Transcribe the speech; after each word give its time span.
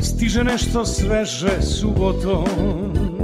stiže 0.00 0.44
nešto 0.44 0.84
sveže 0.84 1.62
subotom. 1.62 3.19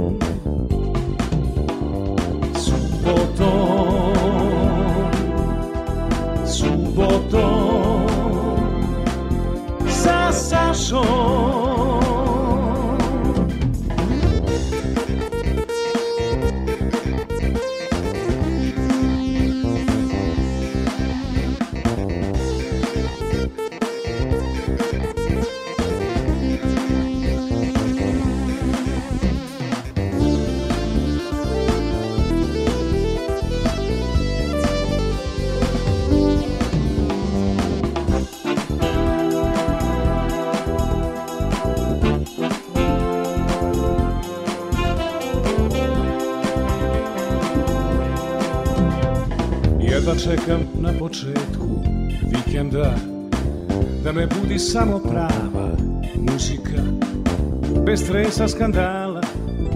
Skandala 58.47 59.21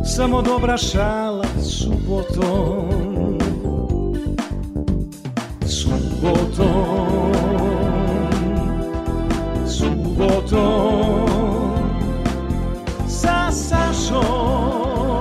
Samo 0.05 0.41
dobra 0.41 0.77
šala 0.77 1.45
subotom 1.61 3.38
Subotom 5.66 7.33
Subotom 9.67 11.27
Sa 13.08 13.52
Sašom 13.52 15.11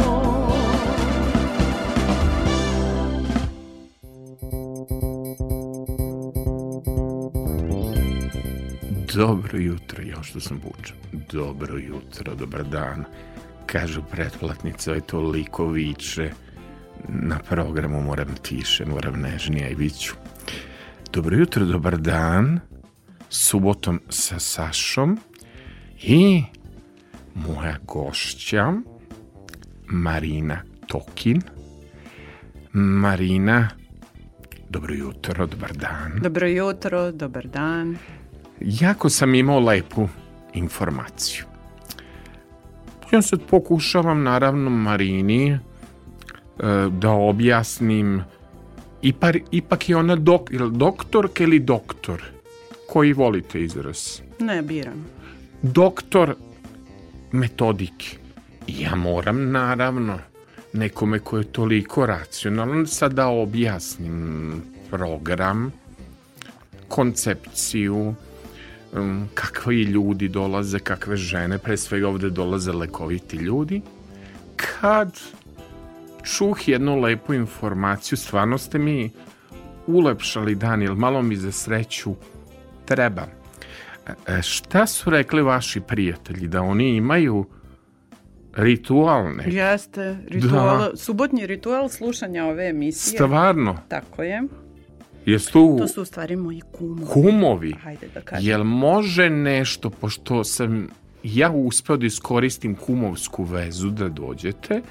Dobro 9.14 9.58
jutro, 9.58 10.02
još 10.02 10.28
što 10.28 10.40
sam 10.40 10.60
bučan. 10.60 10.96
Dobro 11.32 11.78
jutro, 11.78 12.34
dobar 12.34 12.64
dan. 12.64 13.04
Kažu 13.72 14.02
pretplatnice, 14.10 14.90
je 14.90 15.00
toliko 15.00 15.66
viče. 15.66 16.30
Na 17.08 17.38
programu 17.38 18.02
moram 18.02 18.34
tiše, 18.42 18.84
moram 18.84 19.20
nežnije 19.20 19.70
i 19.70 19.74
viću. 19.74 20.14
Dobro 21.12 21.36
jutro, 21.36 21.64
dobar 21.64 21.98
dan. 21.98 22.60
Subotom 23.28 24.00
sa 24.08 24.38
Sašom 24.38 25.18
i 26.02 26.42
moja 27.34 27.76
gošća 27.86 28.72
Marina 29.86 30.62
Tokin. 30.86 31.42
Marina, 32.72 33.68
dobro 34.68 34.94
jutro, 34.94 35.46
dobar 35.46 35.72
dan. 35.72 36.20
Dobro 36.22 36.46
jutro, 36.46 37.12
dobar 37.12 37.46
dan. 37.46 37.96
Jako 38.60 39.08
sam 39.08 39.34
imao 39.34 39.60
lepu 39.60 40.08
informaciju. 40.54 41.49
Ja 43.12 43.22
sad 43.22 43.40
pokušavam, 43.50 44.22
naravno, 44.22 44.70
Marini 44.70 45.50
e, 45.50 45.58
da 46.90 47.10
objasnim 47.10 48.22
Ipak, 49.02 49.36
ipak 49.50 49.88
je 49.88 49.96
ona 49.96 50.16
dok, 50.16 50.50
ili 50.50 50.70
doktorka 50.70 51.44
ili 51.44 51.58
doktor? 51.58 52.22
Koji 52.88 53.12
volite 53.12 53.62
izraz? 53.62 54.20
Ne, 54.38 54.62
biram. 54.62 55.06
Doktor 55.62 56.34
metodike. 57.32 58.16
I 58.66 58.80
ja 58.82 58.94
moram, 58.94 59.50
naravno, 59.50 60.18
nekome 60.72 61.18
ko 61.18 61.38
je 61.38 61.44
toliko 61.44 62.06
racionalan, 62.06 62.86
sad 62.86 63.12
da 63.12 63.28
objasnim 63.28 64.62
program, 64.90 65.72
koncepciju, 66.88 68.14
um, 68.92 69.28
kakvi 69.34 69.82
ljudi 69.82 70.28
dolaze, 70.28 70.78
kakve 70.78 71.16
žene, 71.16 71.58
pre 71.58 71.76
svega 71.76 72.08
ovde 72.08 72.30
dolaze 72.30 72.72
lekoviti 72.72 73.36
ljudi. 73.36 73.82
Kad 74.56 75.20
čuh 76.22 76.68
jednu 76.68 77.00
lepu 77.00 77.34
informaciju, 77.34 78.18
stvarno 78.18 78.58
ste 78.58 78.78
mi 78.78 79.10
ulepšali 79.86 80.54
dan, 80.54 80.82
jer 80.82 80.94
malo 80.94 81.22
mi 81.22 81.36
za 81.36 81.52
sreću 81.52 82.14
treba. 82.84 83.26
E, 84.26 84.42
šta 84.42 84.86
su 84.86 85.10
rekli 85.10 85.42
vaši 85.42 85.80
prijatelji? 85.80 86.48
Da 86.48 86.62
oni 86.62 86.96
imaju 86.96 87.46
ritualne? 88.56 89.44
Jeste, 89.46 90.16
ritual, 90.28 90.78
da. 90.78 90.96
subotnji 90.96 91.46
ritual 91.46 91.88
slušanja 91.88 92.44
ove 92.44 92.68
emisije. 92.68 93.18
Stvarno? 93.18 93.78
Tako 93.88 94.22
je. 94.22 94.42
Jesu 95.26 95.76
To 95.78 95.88
su 95.88 96.02
u 96.02 96.04
stvari 96.04 96.36
moji 96.36 96.60
kumovi. 96.72 97.06
kumovi? 97.12 97.74
Hajde 97.82 98.08
da 98.14 98.20
kažem. 98.20 98.48
Jel 98.48 98.64
može 98.64 99.30
nešto, 99.30 99.90
pošto 99.90 100.44
sam 100.44 100.88
ja 101.22 101.50
uspeo 101.50 101.96
da 101.96 102.06
iskoristim 102.06 102.74
kumovsku 102.74 103.44
vezu 103.44 103.90
da 103.90 104.08
dođete, 104.08 104.82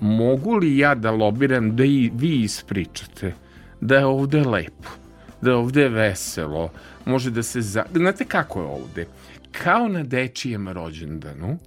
mogu 0.00 0.54
li 0.54 0.78
ja 0.78 0.94
da 0.94 1.10
lobiram 1.10 1.76
da 1.76 1.84
i 1.84 2.10
vi 2.14 2.42
ispričate 2.42 3.34
da 3.80 3.96
je 3.96 4.06
ovde 4.06 4.40
lepo, 4.40 4.88
da 5.40 5.50
je 5.50 5.56
ovde 5.56 5.88
veselo, 5.88 6.70
može 7.04 7.30
da 7.30 7.42
se... 7.42 7.60
Za... 7.60 7.84
Znate 7.94 8.24
kako 8.24 8.60
je 8.60 8.66
ovde? 8.66 9.06
Kao 9.62 9.88
na 9.88 10.02
dečijem 10.02 10.68
rođendanu, 10.68 11.58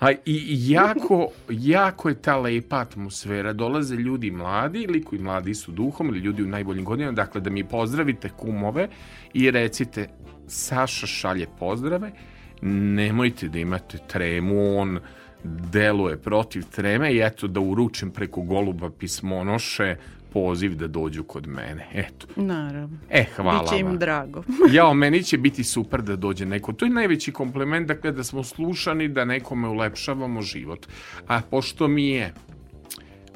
a 0.00 0.10
i 0.24 0.70
jako, 0.70 1.28
jako 1.50 2.08
je 2.08 2.22
ta 2.22 2.36
lepa 2.36 2.76
atmosfera. 2.76 3.52
Dolaze 3.52 3.96
ljudi 3.96 4.30
mladi, 4.30 4.82
ili 4.82 5.04
koji 5.04 5.20
mladi 5.20 5.54
su 5.54 5.72
duhom, 5.72 6.08
ili 6.08 6.18
ljudi 6.18 6.42
u 6.42 6.46
najboljim 6.46 6.84
godinama, 6.84 7.12
dakle 7.12 7.40
da 7.40 7.50
mi 7.50 7.64
pozdravite 7.64 8.28
kumove 8.28 8.88
i 9.34 9.50
recite 9.50 10.08
Saša 10.48 11.06
šalje 11.06 11.46
pozdrave, 11.58 12.10
nemojte 12.62 13.48
da 13.48 13.58
imate 13.58 13.98
tremu, 14.08 14.78
on 14.78 14.98
deluje 15.44 16.16
protiv 16.16 16.62
treme 16.70 17.12
i 17.12 17.20
eto 17.22 17.46
da 17.46 17.60
uručim 17.60 18.10
preko 18.10 18.42
goluba 18.42 18.90
pismonoše 18.90 19.96
poziv 20.36 20.74
da 20.74 20.86
dođu 20.86 21.22
kod 21.24 21.46
mene. 21.46 21.86
Eto. 21.94 22.26
Naravno. 22.36 22.98
E, 23.10 23.24
hvala 23.36 23.62
Biće 23.62 23.78
im 23.78 23.98
drago. 23.98 24.42
Jao, 24.76 24.94
meni 24.94 25.22
će 25.22 25.38
biti 25.38 25.64
super 25.64 26.02
da 26.02 26.16
dođe 26.16 26.46
neko. 26.46 26.72
To 26.72 26.84
je 26.84 26.90
najveći 26.90 27.32
kompliment, 27.32 27.88
dakle, 27.88 28.12
da 28.12 28.24
smo 28.24 28.44
slušani, 28.44 29.08
da 29.08 29.24
nekome 29.24 29.68
ulepšavamo 29.68 30.42
život. 30.42 30.86
A 31.26 31.40
pošto 31.50 31.88
mi 31.88 32.08
je 32.08 32.34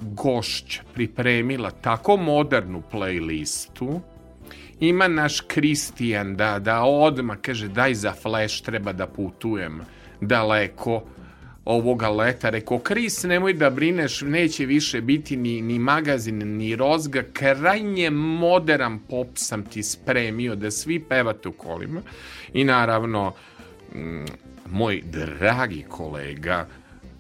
gošća 0.01 0.83
pripremila 0.95 1.71
tako 1.71 2.17
modernu 2.17 2.83
playlistu, 2.93 4.01
ima 4.81 5.09
naš 5.09 5.41
Kristijan 5.41 6.37
da, 6.37 6.59
da 6.59 6.83
odma 6.83 7.37
kaže 7.37 7.69
daj 7.69 7.95
za 7.95 8.13
flash 8.13 8.63
treba 8.63 8.93
da 8.93 9.07
putujem 9.07 9.81
daleko 10.21 11.03
ovoga 11.71 12.09
leta. 12.09 12.51
Rekao, 12.51 12.79
Kris, 12.79 13.23
nemoj 13.23 13.53
da 13.53 13.71
brineš, 13.71 14.21
neće 14.21 14.67
više 14.67 15.01
biti 15.01 15.37
ni, 15.37 15.63
ni 15.63 15.79
magazin, 15.79 16.57
ni 16.57 16.77
rozga. 16.77 17.23
Krajnje 17.33 18.11
modern 18.11 18.99
pop 19.09 19.29
sam 19.35 19.65
ti 19.65 19.83
spremio 19.83 20.55
da 20.55 20.71
svi 20.71 21.01
pevate 21.01 21.49
u 21.49 21.53
kolima. 21.53 22.01
I 22.53 22.65
naravno, 22.65 23.33
mm, 23.95 24.25
moj 24.67 25.03
dragi 25.05 25.85
kolega 25.89 26.67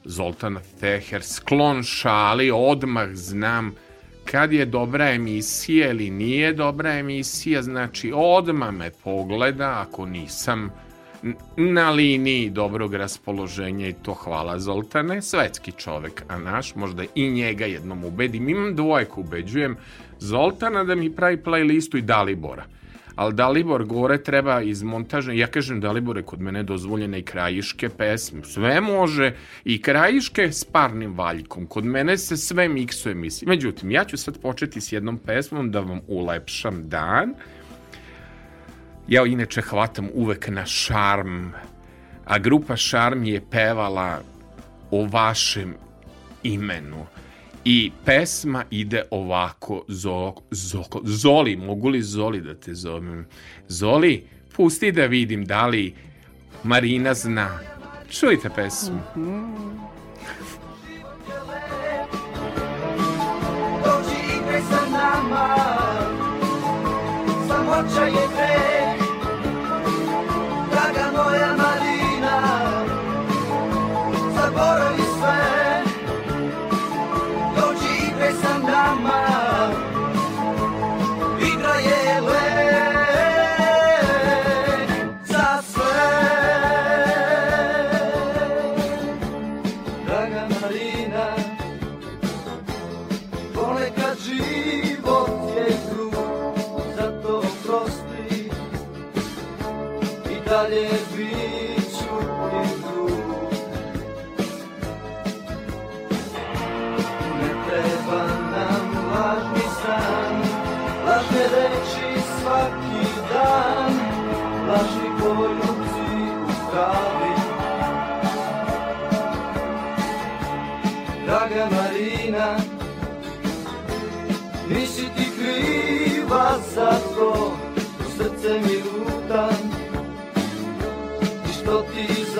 Zoltan 0.04 0.58
Teher, 0.80 1.22
sklon 1.22 1.82
šali, 1.82 2.50
odmah 2.50 3.08
znam 3.14 3.74
kad 4.24 4.52
je 4.52 4.64
dobra 4.64 5.10
emisija 5.10 5.90
ili 5.90 6.10
nije 6.10 6.52
dobra 6.52 6.92
emisija, 6.92 7.62
znači 7.62 8.12
odmah 8.14 8.74
me 8.74 8.90
pogleda, 8.90 9.84
ako 9.88 10.06
nisam 10.06 10.70
na 11.56 11.90
liniji 11.90 12.50
dobrog 12.50 12.94
raspoloženja 12.94 13.88
i 13.88 13.92
to 13.92 14.14
hvala 14.14 14.58
Zoltane, 14.58 15.22
svetski 15.22 15.72
čovek, 15.72 16.24
a 16.28 16.38
naš 16.38 16.74
možda 16.74 17.04
i 17.14 17.30
njega 17.30 17.64
jednom 17.64 18.04
ubedim. 18.04 18.48
Imam 18.48 18.76
dvojku, 18.76 19.20
ubeđujem 19.20 19.76
Zoltana 20.18 20.84
da 20.84 20.94
mi 20.94 21.16
pravi 21.16 21.36
playlistu 21.36 21.98
i 21.98 22.02
Dalibora 22.02 22.64
ali 23.20 23.34
Dalibor 23.34 23.84
gore 23.84 24.22
treba 24.22 24.62
iz 24.62 24.82
montaža, 24.82 25.32
ja 25.32 25.46
kažem 25.46 25.80
Dalibore 25.80 26.22
kod 26.22 26.40
mene 26.40 26.62
dozvoljene 26.62 27.18
i 27.18 27.22
krajiške 27.22 27.88
pesme, 27.88 28.44
sve 28.44 28.80
može 28.80 29.34
i 29.64 29.82
krajiške 29.82 30.52
s 30.52 30.64
parnim 30.64 31.14
valjkom, 31.14 31.66
kod 31.66 31.84
mene 31.84 32.16
se 32.18 32.36
sve 32.36 32.68
miksuje 32.68 33.14
misli. 33.14 33.48
Međutim, 33.48 33.90
ja 33.90 34.04
ću 34.04 34.16
sad 34.16 34.40
početi 34.40 34.80
s 34.80 34.92
jednom 34.92 35.18
pesmom 35.18 35.70
da 35.70 35.80
vam 35.80 36.00
ulepšam 36.08 36.88
dan. 36.88 37.34
Ja 39.08 39.26
inače 39.26 39.60
hvatam 39.60 40.08
uvek 40.14 40.48
na 40.48 40.66
šarm, 40.66 41.48
a 42.24 42.38
grupa 42.38 42.76
Šarm 42.76 43.24
je 43.24 43.40
pevala 43.50 44.20
o 44.90 45.06
vašem 45.06 45.74
imenu. 46.42 47.06
I 47.64 47.90
pesma 48.04 48.64
ide 48.70 49.02
ovako, 49.10 49.84
zo, 49.88 50.34
zo, 50.50 50.84
Zoli, 51.04 51.56
mogu 51.56 51.88
li 51.88 52.02
Zoli 52.02 52.40
da 52.40 52.54
te 52.54 52.74
zovem? 52.74 53.26
Zoli, 53.68 54.24
pusti 54.56 54.92
da 54.92 55.06
vidim 55.06 55.44
da 55.44 55.66
li 55.66 55.94
Marina 56.62 57.14
zna. 57.14 57.58
Čujte 58.10 58.50
pesmu. 58.50 59.00
Mm 59.16 59.22
-hmm. 59.22 59.90
Dođi 63.84 64.16
igraj 64.36 64.60
sa 64.60 64.90
nama, 64.90 65.56
samoća 67.48 68.04
je 68.04 68.28
greh, 68.34 68.69
draga 71.30 71.56
moja 71.56 71.79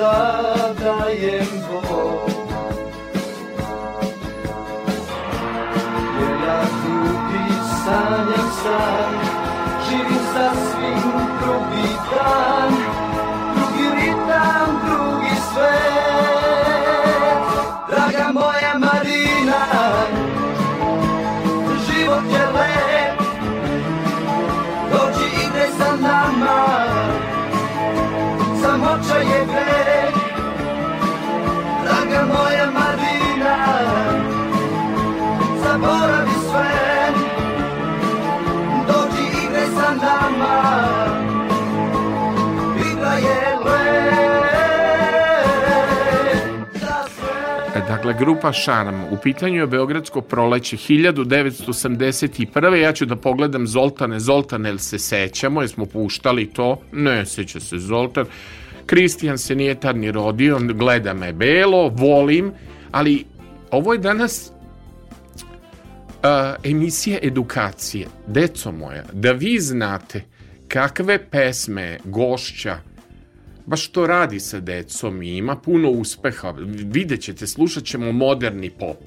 zadajem 0.01 1.51
Bog 1.69 2.31
Jer 6.21 6.41
ja 6.45 6.61
ljubi 6.83 7.45
sanjam 7.85 8.51
san 8.63 9.13
živim 9.89 10.23
sasvim 10.35 11.03
drugi 11.41 11.89
dan 12.11 12.80
Dakle, 48.01 48.15
grupa 48.19 48.53
Šarm. 48.53 49.03
U 49.11 49.17
pitanju 49.23 49.61
je 49.61 49.67
Beogradsko 49.67 50.21
proleće 50.21 50.77
1981. 50.77 52.75
Ja 52.75 52.93
ću 52.93 53.07
da 53.07 53.17
pogledam 53.17 53.67
Zoltane. 53.67 54.21
Zoltane, 54.21 54.69
jel 54.69 54.79
se 54.79 54.99
sećamo? 54.99 55.63
Jesmo 55.63 55.87
puštali 55.87 56.47
to? 56.47 56.81
Ne, 56.93 57.27
seća 57.27 57.61
se 57.61 57.79
Zoltan. 57.79 58.27
Kristijan 58.87 59.39
se 59.39 59.55
nije 59.55 59.75
tad 59.75 59.97
ni 59.97 60.13
rodio, 60.13 60.59
gleda 60.59 61.15
me 61.15 61.33
belo, 61.33 61.89
volim, 61.89 62.53
ali 62.91 63.25
ovo 63.71 63.93
je 63.93 63.99
danas 63.99 64.51
uh, 64.51 65.45
emisija 66.65 67.19
edukacije. 67.23 68.07
Deco 68.27 68.73
moja, 68.73 69.05
da 69.13 69.33
vi 69.33 69.59
znate 69.59 70.23
kakve 70.69 71.19
pesme 71.31 71.99
gošća 72.05 72.79
baš 73.71 73.89
to 73.89 74.07
radi 74.07 74.41
sa 74.41 74.61
decom 74.61 75.23
i 75.23 75.37
ima 75.37 75.57
puno 75.57 75.91
uspeha. 75.91 76.55
Vidjet 76.85 77.21
ćete, 77.21 77.47
slušat 77.47 77.85
ćemo 77.85 78.13
moderni 78.13 78.71
pop. 78.71 78.99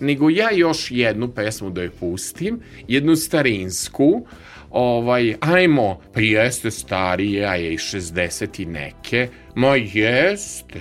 Nego 0.00 0.30
ja 0.30 0.50
još 0.52 0.90
jednu 0.90 1.28
pesmu 1.28 1.70
da 1.70 1.82
je 1.82 1.90
pustim, 1.90 2.60
jednu 2.88 3.16
starinsku, 3.16 4.26
ovaj, 4.70 5.34
ajmo, 5.40 6.00
pa 6.14 6.20
jeste 6.20 6.70
starije, 6.70 7.46
a 7.46 7.54
je 7.54 7.74
i 7.74 7.78
60 7.78 8.62
i 8.62 8.66
neke, 8.66 9.28
ma 9.54 9.76
jeste, 9.76 10.80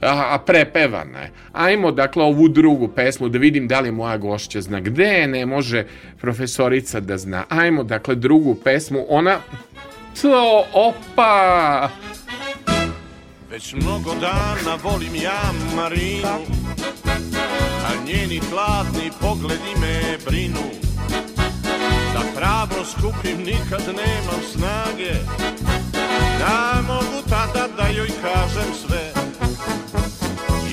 a, 0.00 0.34
a 0.34 0.38
prepevana 0.38 1.18
je. 1.18 1.30
Ajmo, 1.52 1.90
dakle, 1.92 2.24
ovu 2.24 2.48
drugu 2.48 2.88
pesmu 2.88 3.28
da 3.28 3.38
vidim 3.38 3.68
da 3.68 3.80
li 3.80 3.92
moja 3.92 4.16
gošća 4.16 4.60
zna 4.60 4.80
gde, 4.80 5.26
ne 5.26 5.46
može 5.46 5.84
profesorica 6.20 7.00
da 7.00 7.18
zna. 7.18 7.44
Ajmo, 7.48 7.84
dakle, 7.84 8.14
drugu 8.14 8.54
pesmu, 8.54 9.06
ona... 9.08 9.40
To, 10.22 10.64
opa! 10.72 11.90
Već 13.50 13.74
mnogo 13.74 14.14
dana 14.14 14.78
volim 14.82 15.14
ja 15.14 15.42
Marinu 15.76 16.38
A 17.84 18.04
njeni 18.06 18.40
hladni 18.50 19.10
pogledi 19.20 19.74
me 19.80 20.18
brinu. 20.26 20.70
Da 22.12 22.20
hrabro 22.36 22.84
skupim 22.84 23.38
nikad 23.38 23.80
nemam 23.86 24.42
snage 24.52 25.14
Da 26.38 26.82
mogu 26.86 27.28
tada 27.28 27.68
da 27.76 27.88
joj 27.88 28.08
kažem 28.22 28.74
sve. 28.86 29.12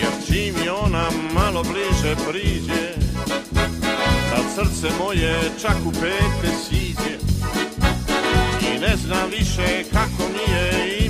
Jer 0.02 0.12
čim 0.28 0.56
mi 0.62 0.70
ona 0.70 1.10
malo 1.34 1.64
bliže 1.64 2.16
priđe 2.30 2.94
Tad 4.30 4.46
srce 4.56 4.96
moje 5.00 5.52
čak 5.62 5.78
u 5.86 5.92
pete 5.92 6.56
siđe. 6.70 7.18
I 8.62 8.80
ne 8.80 8.96
znam 8.96 9.30
više 9.30 9.84
kako 9.92 10.32
mi 10.34 10.54
je 10.54 11.05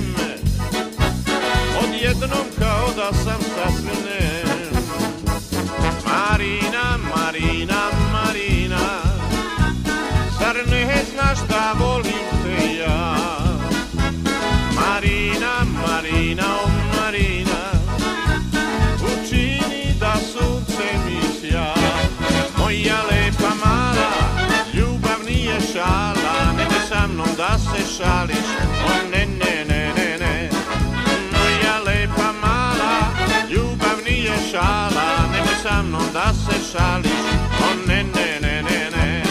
jednom 2.02 2.46
kao 2.58 2.88
da 2.96 3.12
sam 3.12 3.40
sasvim 3.40 4.04
ne 4.04 4.42
Marina, 6.04 6.98
Marina, 7.16 7.90
Marina 8.12 8.86
Zar 10.38 10.56
ne 10.70 11.04
znaš 11.12 11.38
da 11.48 11.74
volim 11.78 12.26
te 12.42 12.76
ja? 12.76 13.16
Marina, 14.74 15.54
Marina, 15.86 16.44
o 16.64 16.68
Marina 16.96 17.62
Učini 19.04 19.94
da 20.00 20.14
sunce 20.32 20.86
mi 21.06 21.20
sja. 21.40 21.74
Moja 22.58 22.96
lepa 23.10 23.54
mala 23.64 24.10
Ljubav 24.74 25.24
nije 25.26 25.60
šala 25.72 26.52
Nemoj 26.56 26.80
sa 26.88 27.06
mnom 27.06 27.28
da 27.36 27.58
se 27.58 27.94
šališ 27.96 28.46
da 36.16 36.32
se 36.32 36.72
šališ, 36.72 37.10
o 37.60 37.88
ne, 37.88 38.04
ne, 38.04 38.38
ne, 38.42 38.62
ne, 38.62 38.90
ne. 38.90 39.22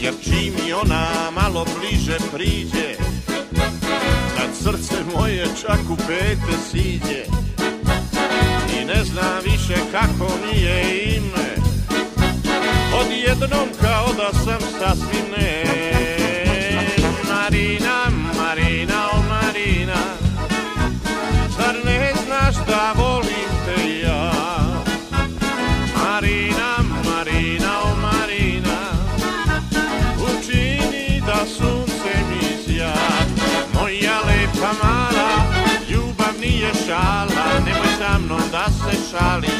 Jer 0.00 0.14
čim 0.24 0.54
i 0.68 0.72
ona 0.72 1.06
malo 1.34 1.66
bliže 1.78 2.16
priđe, 2.32 2.96
srce 4.52 4.94
moje 5.14 5.46
čak 5.62 5.80
u 5.90 5.96
pete 5.96 6.56
siđe 6.70 7.46
ne 8.86 9.04
zna 9.04 9.38
više 9.44 9.80
kako 9.92 10.32
mi 10.42 10.62
je 10.62 11.04
ime. 11.16 11.48
Odjednom 13.00 13.68
kao 13.80 14.06
da 14.16 14.32
sam 14.32 14.60
sasvim 14.78 15.24
ne 15.38 15.95
se 39.16 39.55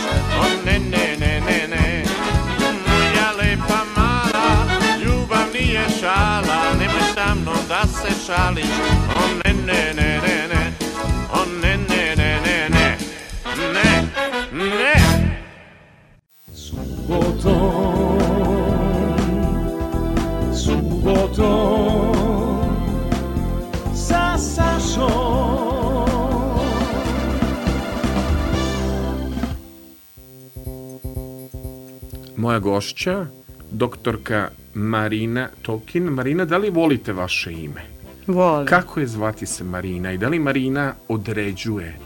gošća, 32.67 33.27
doktorka 33.71 34.49
Marina 34.75 35.49
Tokin. 35.63 36.05
Marina, 36.05 36.45
da 36.45 36.59
li 36.59 36.71
volite 36.71 37.13
vaše 37.13 37.53
ime? 37.53 37.83
Volim. 38.27 38.67
Kako 38.67 39.01
je 39.01 39.07
zvati 39.07 39.47
se 39.47 39.65
Marina 39.65 40.13
i 40.13 40.19
da 40.19 40.29
li 40.29 40.39
Marina 40.39 40.95
određuje? 41.09 41.99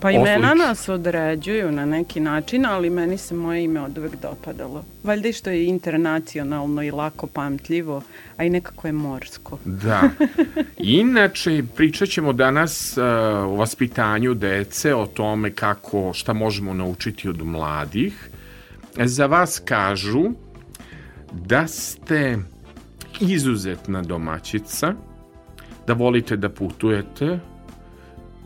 Pa 0.00 0.10
imena 0.10 0.52
Oslić. 0.52 0.66
nas 0.66 0.88
određuju 0.88 1.72
na 1.72 1.84
neki 1.86 2.20
način, 2.20 2.66
ali 2.66 2.90
meni 2.90 3.18
se 3.18 3.34
moje 3.34 3.64
ime 3.64 3.80
od 3.80 3.98
uvek 3.98 4.12
dopadalo. 4.22 4.84
Valjda 5.04 5.28
i 5.28 5.32
što 5.32 5.50
je 5.50 5.66
internacionalno 5.66 6.82
i 6.82 6.90
lako 6.90 7.26
pamtljivo, 7.26 8.02
a 8.36 8.44
i 8.44 8.50
nekako 8.50 8.88
je 8.88 8.92
morsko. 8.92 9.58
Da. 9.64 10.02
Inače, 10.78 11.62
pričat 11.76 12.08
ćemo 12.08 12.32
danas 12.32 12.96
uh, 12.96 13.04
o 13.52 13.56
vaspitanju 13.56 14.34
dece, 14.34 14.94
o 14.94 15.06
tome 15.06 15.50
kako, 15.50 16.12
šta 16.14 16.32
možemo 16.32 16.74
naučiti 16.74 17.28
od 17.28 17.42
mladih. 17.42 18.30
Za 19.04 19.26
vas 19.26 19.62
kažu 19.64 20.24
da 21.32 21.66
ste 21.66 22.38
izuzetna 23.20 24.02
domaćica, 24.02 24.94
da 25.86 25.92
volite 25.92 26.36
da 26.36 26.48
putujete, 26.48 27.38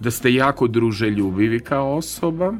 da 0.00 0.10
ste 0.10 0.34
jako 0.34 0.68
druželjubivi 0.68 1.60
kao 1.60 1.96
osoba, 1.96 2.52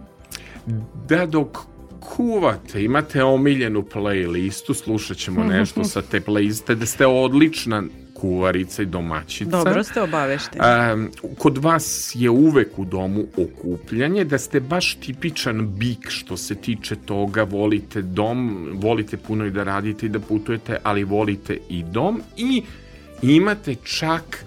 da 1.08 1.26
dok 1.26 1.58
kuvate, 2.00 2.84
imate 2.84 3.24
omiljenu 3.24 3.82
playlistu, 3.82 4.74
slušat 4.74 5.16
ćemo 5.16 5.44
nešto 5.54 5.84
sa 5.84 6.02
te 6.02 6.20
playliste, 6.20 6.74
da 6.74 6.86
ste 6.86 7.06
odlična 7.06 7.82
kuvarica 8.20 8.82
i 8.82 8.86
domaćica. 8.86 9.50
Dobro 9.50 9.84
ste 9.84 10.02
obavešteni. 10.02 10.64
Kod 11.38 11.58
vas 11.58 12.12
je 12.14 12.30
uvek 12.30 12.78
u 12.78 12.84
domu 12.84 13.24
okupljanje, 13.36 14.24
da 14.24 14.38
ste 14.38 14.60
baš 14.60 14.94
tipičan 14.94 15.68
bik 15.78 16.08
što 16.08 16.36
se 16.36 16.54
tiče 16.54 16.96
toga, 16.96 17.42
volite 17.42 18.02
dom, 18.02 18.68
volite 18.74 19.16
puno 19.16 19.46
i 19.46 19.50
da 19.50 19.64
radite 19.64 20.06
i 20.06 20.08
da 20.08 20.20
putujete, 20.20 20.76
ali 20.82 21.04
volite 21.04 21.58
i 21.68 21.82
dom 21.82 22.22
i 22.36 22.62
imate 23.22 23.74
čak 23.74 24.44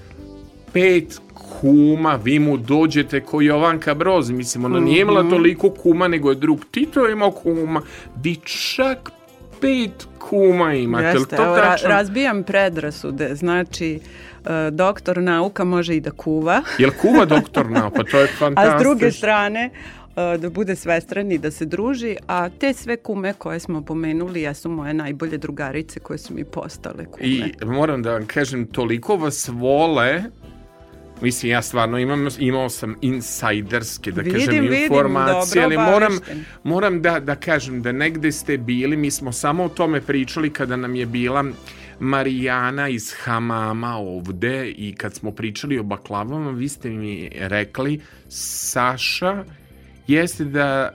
pet 0.73 1.19
kuma, 1.33 2.15
vi 2.15 2.39
mu 2.39 2.57
dođete 2.57 3.21
ko 3.21 3.41
Jovanka 3.41 3.93
Broz, 3.93 4.31
mislim, 4.31 4.65
ona 4.65 4.79
nije 4.79 5.01
imala 5.01 5.29
toliko 5.29 5.69
kuma, 5.69 6.07
nego 6.07 6.29
je 6.29 6.35
drug 6.35 6.65
Tito 6.71 7.09
imao 7.09 7.31
kuma, 7.31 7.81
di 8.15 8.35
čak 8.35 9.11
pet 9.63 10.07
kuma 10.19 10.73
imate, 10.73 11.05
Jeste, 11.05 11.35
to 11.35 11.43
evo, 11.43 11.55
tačno? 11.55 11.89
razbijam 11.89 12.43
predrasude, 12.43 13.35
znači 13.35 13.99
e, 14.45 14.71
doktor 14.71 15.21
nauka 15.21 15.63
može 15.63 15.95
i 15.95 15.99
da 15.99 16.11
kuva, 16.11 16.61
Jel 16.79 16.91
kuva 17.01 17.25
doktor 17.25 17.71
Nao? 17.71 17.89
Pa 17.89 18.03
to 18.03 18.19
je 18.19 18.27
fantastično. 18.27 18.75
a 18.75 18.79
s 18.79 18.83
druge 18.83 19.11
strane 19.11 19.69
e, 20.15 20.37
da 20.37 20.49
bude 20.49 20.75
svestran 20.75 21.31
i 21.31 21.37
da 21.37 21.51
se 21.51 21.65
druži, 21.65 22.15
a 22.27 22.49
te 22.49 22.73
sve 22.73 22.97
kume 22.97 23.33
koje 23.33 23.59
smo 23.59 23.81
pomenuli 23.81 24.41
jesu 24.41 24.69
moje 24.69 24.93
najbolje 24.93 25.37
drugarice 25.37 25.99
koje 25.99 26.17
su 26.17 26.33
mi 26.33 26.45
postale 26.45 27.05
kume. 27.05 27.27
I 27.27 27.53
moram 27.65 28.03
da 28.03 28.11
vam 28.11 28.25
kažem, 28.25 28.65
toliko 28.65 29.15
vas 29.15 29.49
vole, 29.53 30.23
mislim, 31.21 31.51
ja 31.51 31.61
stvarno 31.61 31.97
imam, 31.99 32.27
imao 32.39 32.69
sam 32.69 32.95
insajderske, 33.01 34.11
da 34.11 34.21
Vidim, 34.21 34.39
kažem, 34.39 34.61
vidim, 34.61 34.83
informacije, 34.83 35.63
ali 35.63 35.75
dobro 35.75 35.91
moram, 35.91 36.13
obavešten. 36.13 36.45
moram 36.63 37.01
da, 37.01 37.19
da 37.19 37.35
kažem 37.35 37.81
da 37.81 37.91
negde 37.91 38.31
ste 38.31 38.57
bili, 38.57 38.97
mi 38.97 39.11
smo 39.11 39.31
samo 39.31 39.63
o 39.63 39.69
tome 39.69 40.01
pričali 40.01 40.49
kada 40.49 40.75
nam 40.75 40.95
je 40.95 41.05
bila 41.05 41.43
Marijana 41.99 42.89
iz 42.89 43.13
Hamama 43.23 43.97
ovde 43.97 44.69
i 44.69 44.95
kad 44.95 45.13
smo 45.13 45.31
pričali 45.31 45.79
o 45.79 45.83
baklavama, 45.83 46.51
vi 46.51 46.69
ste 46.69 46.89
mi 46.89 47.29
rekli, 47.35 48.01
Saša, 48.29 49.43
jeste 50.07 50.45
da 50.45 50.91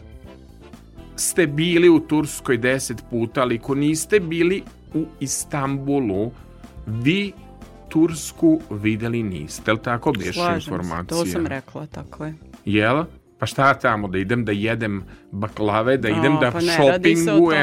ste 1.17 1.47
bili 1.47 1.89
u 1.89 2.01
Turskoj 2.01 2.57
deset 2.57 2.97
puta, 3.11 3.41
ali 3.41 3.59
ako 3.63 3.75
niste 3.75 4.21
bili 4.21 4.63
u 4.95 5.05
Istanbulu, 5.21 6.33
vi 6.87 7.33
Tursku 7.89 8.61
videli 8.71 9.23
niste. 9.23 9.71
Jel 9.71 9.79
tako 9.79 10.13
se, 10.59 10.65
informacija? 10.65 11.05
to 11.19 11.27
sam 11.27 11.47
rekla, 11.47 11.87
tako 11.87 12.25
je. 12.25 12.35
Jel? 12.65 13.05
Pa 13.39 13.47
šta 13.47 13.75
tamo, 13.75 14.09
da 14.09 14.19
idem 14.19 14.45
da 14.45 14.53
jedem 14.53 15.03
baklave, 15.31 15.97
da 15.97 16.09
idem 16.09 16.37
O, 16.37 16.41
da 16.41 16.51
pa 16.51 16.61
ne 16.61 16.77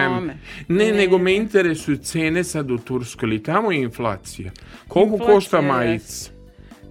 tome. 0.09 0.37
Ne, 0.67 0.85
Ne. 0.85 0.91
nego 0.91 1.17
me 1.17 1.35
interesuju 1.35 1.97
cene 1.97 2.43
sad 2.43 2.71
u 2.71 2.77
Turskoj, 2.77 3.27
ili 3.29 3.43
tamo 3.43 3.71
je 3.71 3.81
inflacija? 3.81 4.51
Koliko 4.87 5.13
Inflacija 5.13 5.35
košta 5.35 5.61
majica? 5.61 6.29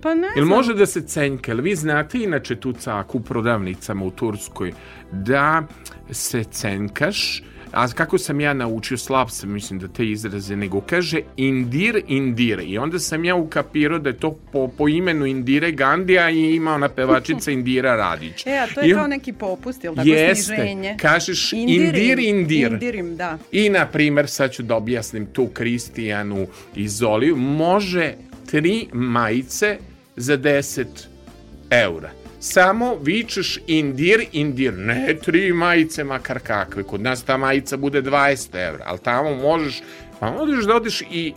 Pa 0.03 0.15
ne 0.15 0.27
Jel 0.27 0.45
znam. 0.45 0.49
može 0.49 0.75
da 0.75 0.87
se 0.87 1.01
cenka? 1.01 1.53
Jel 1.53 1.61
vi 1.61 1.75
znate 1.77 2.19
inače 2.19 2.57
tu 2.57 2.73
caku 2.73 3.19
u 3.19 3.23
prodavnicama 3.23 4.05
u 4.05 4.11
Turskoj 4.11 4.73
da 5.13 5.63
se 6.11 6.45
cenkaš 6.45 7.43
a 7.75 7.89
kako 7.89 8.19
sam 8.19 8.41
ja 8.41 8.55
naučio, 8.55 8.99
slab 8.99 9.29
sam 9.31 9.53
mislim 9.53 9.79
da 9.79 9.89
te 9.89 10.07
izraze, 10.07 10.57
nego 10.57 10.81
kaže 10.81 11.21
indir 11.37 12.03
indire 12.09 12.65
i 12.65 12.79
onda 12.79 12.99
sam 12.99 13.25
ja 13.25 13.35
ukapirao 13.35 13.99
da 13.99 14.09
je 14.09 14.19
to 14.19 14.39
po, 14.53 14.69
po 14.69 14.89
imenu 14.89 15.27
Indire 15.27 15.73
Gandija 15.73 16.31
i 16.31 16.55
ima 16.55 16.75
ona 16.75 16.89
pevačica 16.89 17.51
Indira 17.51 17.97
Radić. 17.97 18.47
E, 18.55 18.59
a 18.59 18.67
to 18.75 18.81
je 18.81 18.91
I 18.91 18.95
kao 18.95 19.07
neki 19.07 19.33
popust, 19.33 19.85
jel 19.85 19.95
tako 19.95 20.09
Jeste, 20.09 20.55
sniženje? 20.57 20.97
kažeš 21.01 21.53
indir, 21.53 22.19
indir. 22.19 22.73
Indirim, 22.73 23.17
da. 23.17 23.39
I, 23.53 23.69
na 23.69 23.87
primer, 23.87 24.29
sad 24.29 24.53
ću 24.53 24.63
da 24.63 24.77
objasnim 24.77 25.27
tu 25.27 25.47
Kristijanu 25.47 26.47
i 26.77 26.89
Zoliju, 26.89 27.37
može 27.37 28.15
tri 28.51 28.87
majice 28.93 29.79
za 30.17 30.39
10 30.39 30.87
eura. 31.71 32.24
Samo 32.45 32.95
vičeš 33.03 33.59
indir, 33.67 34.27
indir, 34.33 34.75
ne 34.77 35.15
tri 35.25 35.53
majice 35.53 36.05
makar 36.05 36.39
kakve. 36.45 36.83
Kod 36.83 37.01
nas 37.01 37.23
ta 37.25 37.37
majica 37.37 37.77
bude 37.77 38.03
20 38.03 38.49
eura, 38.67 38.85
ali 38.87 38.99
tamo 38.99 39.35
možeš, 39.35 39.83
pa 40.21 40.31
možeš 40.31 40.65
da 40.65 40.77
odeš 40.77 41.01
i 41.01 41.33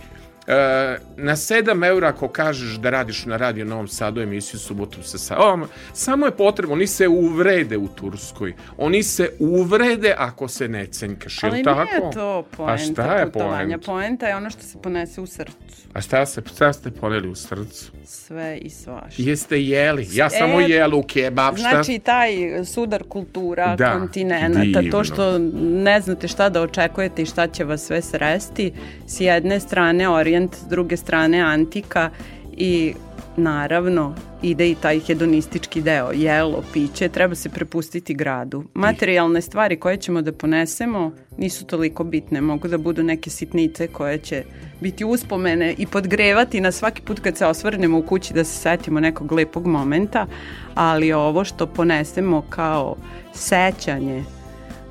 na 1.18 1.36
7 1.36 1.86
eura 1.86 2.08
ako 2.08 2.28
kažeš 2.28 2.70
da 2.72 2.90
radiš 2.90 3.26
na 3.26 3.38
Radio 3.38 3.66
Novom 3.66 3.88
Sadu 3.88 4.22
emisiju 4.22 4.60
subotom 4.60 5.04
sa 5.04 5.18
sa... 5.18 5.38
O, 5.38 5.60
samo 5.94 6.26
je 6.26 6.32
potrebno, 6.32 6.74
oni 6.74 6.88
se 6.88 7.08
uvrede 7.08 7.78
u 7.78 7.88
Turskoj. 7.88 8.54
Oni 8.78 9.04
se 9.04 9.30
uvrede 9.40 10.14
ako 10.18 10.48
se 10.48 10.68
ne 10.68 10.86
cenkaš, 10.86 11.44
jel 11.44 11.52
Ali 11.52 11.64
tako? 11.64 11.84
nije 11.84 12.12
to 12.14 12.46
poenta 12.52 12.74
A 12.74 12.78
šta 12.78 13.16
je 13.16 13.26
putovanja. 13.26 13.78
poenta? 13.78 13.86
Poenta 13.88 14.28
je 14.28 14.36
ono 14.36 14.50
što 14.50 14.62
se 14.62 14.78
ponese 14.78 15.22
u 15.22 15.26
srcu. 15.26 15.54
A 15.94 16.02
šta, 16.02 16.26
se, 16.26 16.42
šta 16.48 16.74
ste 16.74 16.92
poneli 16.92 17.30
u 17.30 17.36
srcu? 17.36 17.92
Sve 18.06 18.58
i 18.58 18.70
svašta. 18.70 19.16
Jeste 19.18 19.62
jeli? 19.62 20.08
Ja 20.12 20.30
samo 20.30 20.62
E, 20.62 20.64
jelu 20.64 21.04
kebab, 21.04 21.58
šta? 21.58 21.70
Znači, 21.70 22.00
taj 22.00 22.32
sudar 22.66 23.04
kultura, 23.04 23.76
Da, 23.76 23.94
kontinenta, 23.94 24.60
divno. 24.62 24.92
to 24.92 25.04
što 25.04 25.38
ne 25.62 26.02
znate 26.02 26.28
šta 26.28 26.50
da 26.50 26.62
očekujete 26.62 27.22
i 27.22 27.26
šta 27.26 27.48
će 27.48 27.64
vas 27.64 27.82
sve 27.82 28.02
sresti, 28.02 28.74
s 29.08 29.22
jedne 29.22 29.60
strane 29.60 30.10
Orijent, 30.38 30.56
s 30.56 30.70
druge 30.70 30.98
strane 30.98 31.40
Antika 31.40 32.10
i 32.52 32.94
naravno 33.38 34.16
ide 34.42 34.70
i 34.70 34.76
taj 34.76 35.00
hedonistički 35.00 35.82
deo, 35.82 36.12
jelo, 36.12 36.64
piće, 36.74 37.10
treba 37.10 37.36
se 37.36 37.50
prepustiti 37.50 38.14
gradu. 38.14 38.64
Materijalne 38.74 39.42
stvari 39.42 39.80
koje 39.80 39.98
ćemo 39.98 40.22
da 40.22 40.32
ponesemo 40.32 41.12
nisu 41.38 41.66
toliko 41.66 42.04
bitne, 42.04 42.42
mogu 42.42 42.68
da 42.68 42.78
budu 42.78 43.04
neke 43.04 43.30
sitnice 43.30 43.88
koje 43.88 44.18
će 44.18 44.44
biti 44.82 45.06
uspomene 45.06 45.76
i 45.78 45.86
podgrevati 45.86 46.62
na 46.62 46.72
svaki 46.72 47.02
put 47.02 47.20
kad 47.20 47.38
se 47.38 47.46
osvrnemo 47.46 47.98
u 47.98 48.02
kući 48.02 48.34
da 48.34 48.44
se 48.44 48.58
setimo 48.58 49.00
nekog 49.00 49.32
lepog 49.32 49.68
momenta, 49.68 50.28
ali 50.76 51.14
ovo 51.14 51.44
što 51.44 51.68
ponesemo 51.68 52.44
kao 52.50 52.96
sećanje 53.34 54.24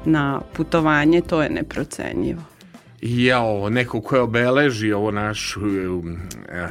na 0.05 0.41
putovanje, 0.57 1.21
to 1.21 1.43
je 1.43 1.51
neprocenjivo. 1.51 2.56
Jao, 3.09 3.71
neko 3.71 4.01
ko 4.01 4.17
je 4.17 4.23
obeleži 4.23 4.93
ovo 4.93 5.11
našu 5.11 5.61
um, 5.61 6.17
eh, 6.49 6.69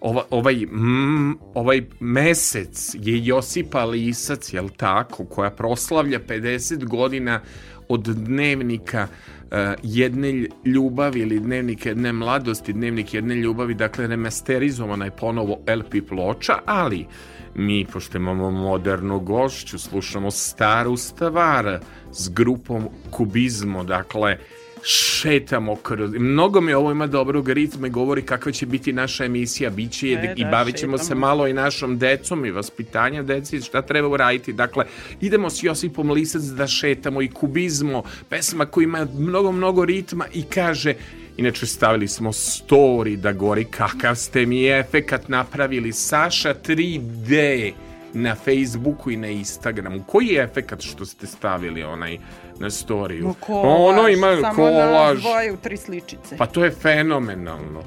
ova, 0.00 0.24
ovaj, 0.30 0.54
mm, 0.54 1.38
ovaj 1.54 1.82
mesec 2.00 2.94
je 2.94 3.26
Josipa 3.26 3.84
Lisac, 3.84 4.52
jel 4.52 4.68
tako, 4.76 5.24
koja 5.24 5.50
proslavlja 5.50 6.20
50 6.28 6.84
godina 6.84 7.40
od 7.88 8.02
dnevnika 8.02 9.08
uh, 9.10 9.56
jedne 9.82 10.46
ljubavi 10.64 11.20
ili 11.20 11.40
dnevnik 11.40 11.86
jedne 11.86 12.12
mladosti, 12.12 12.72
dnevnik 12.72 13.14
jedne 13.14 13.34
ljubavi, 13.34 13.74
dakle 13.74 14.06
remasterizovana 14.06 15.04
je 15.04 15.10
ponovo 15.10 15.58
LP 15.76 16.08
ploča, 16.08 16.58
ali 16.66 17.06
mi, 17.54 17.86
pošto 17.92 18.18
imamo 18.18 18.50
modernu 18.50 19.20
gošću, 19.20 19.78
slušamo 19.78 20.30
staru 20.30 20.96
stvar 20.96 21.80
s 22.12 22.28
grupom 22.28 22.88
Kubizmo, 23.10 23.84
dakle, 23.84 24.38
šetamo 24.82 25.76
kroz... 25.76 26.10
Mnogo 26.18 26.60
mi 26.60 26.72
ovo 26.72 26.90
ima 26.90 27.06
dobrog 27.06 27.48
ritma 27.48 27.86
i 27.86 27.90
govori 27.90 28.22
kakva 28.22 28.52
će 28.52 28.66
biti 28.66 28.92
naša 28.92 29.24
emisija. 29.24 29.70
Biće 29.70 30.08
je, 30.08 30.18
e, 30.18 30.34
i 30.36 30.44
da, 30.44 30.50
bavit 30.50 30.76
ćemo 30.76 30.98
se 30.98 31.14
malo 31.14 31.46
i 31.46 31.52
našom 31.52 31.98
decom 31.98 32.44
i 32.44 32.50
vaspitanja 32.50 33.22
deci, 33.22 33.60
šta 33.60 33.82
treba 33.82 34.08
uraditi. 34.08 34.52
Dakle, 34.52 34.84
idemo 35.20 35.50
s 35.50 35.62
Josipom 35.62 36.10
Lisac 36.10 36.42
da 36.42 36.66
šetamo 36.66 37.22
i 37.22 37.28
kubizmo, 37.28 38.02
pesma 38.28 38.66
koja 38.66 38.84
ima 38.84 39.06
mnogo, 39.18 39.52
mnogo 39.52 39.84
ritma 39.84 40.24
i 40.34 40.42
kaže 40.42 40.94
Inače 41.38 41.66
stavili 41.66 42.08
smo 42.08 42.32
story 42.32 43.16
da 43.16 43.32
gori 43.32 43.64
kakav 43.64 44.14
ste 44.14 44.46
mi 44.46 44.66
efekat 44.66 45.28
napravili 45.28 45.92
Saša 45.92 46.54
3D 46.66 47.72
na 48.14 48.34
Facebooku 48.34 49.10
i 49.10 49.16
na 49.16 49.28
Instagramu. 49.28 50.04
Koji 50.06 50.26
je 50.26 50.42
efekat 50.42 50.82
što 50.82 51.04
ste 51.04 51.26
stavili 51.26 51.82
onaj 51.82 52.18
na 52.60 52.70
storiju? 52.70 53.24
No, 53.24 53.34
kolaž, 53.40 53.64
ono 53.66 54.08
ima 54.08 54.36
samo 54.40 54.54
kolaž. 54.54 55.16
na 55.16 55.20
dvoje 55.20 55.52
u 55.52 55.56
tri 55.56 55.76
sličice. 55.76 56.36
Pa 56.36 56.46
to 56.46 56.64
je 56.64 56.70
fenomenalno. 56.70 57.82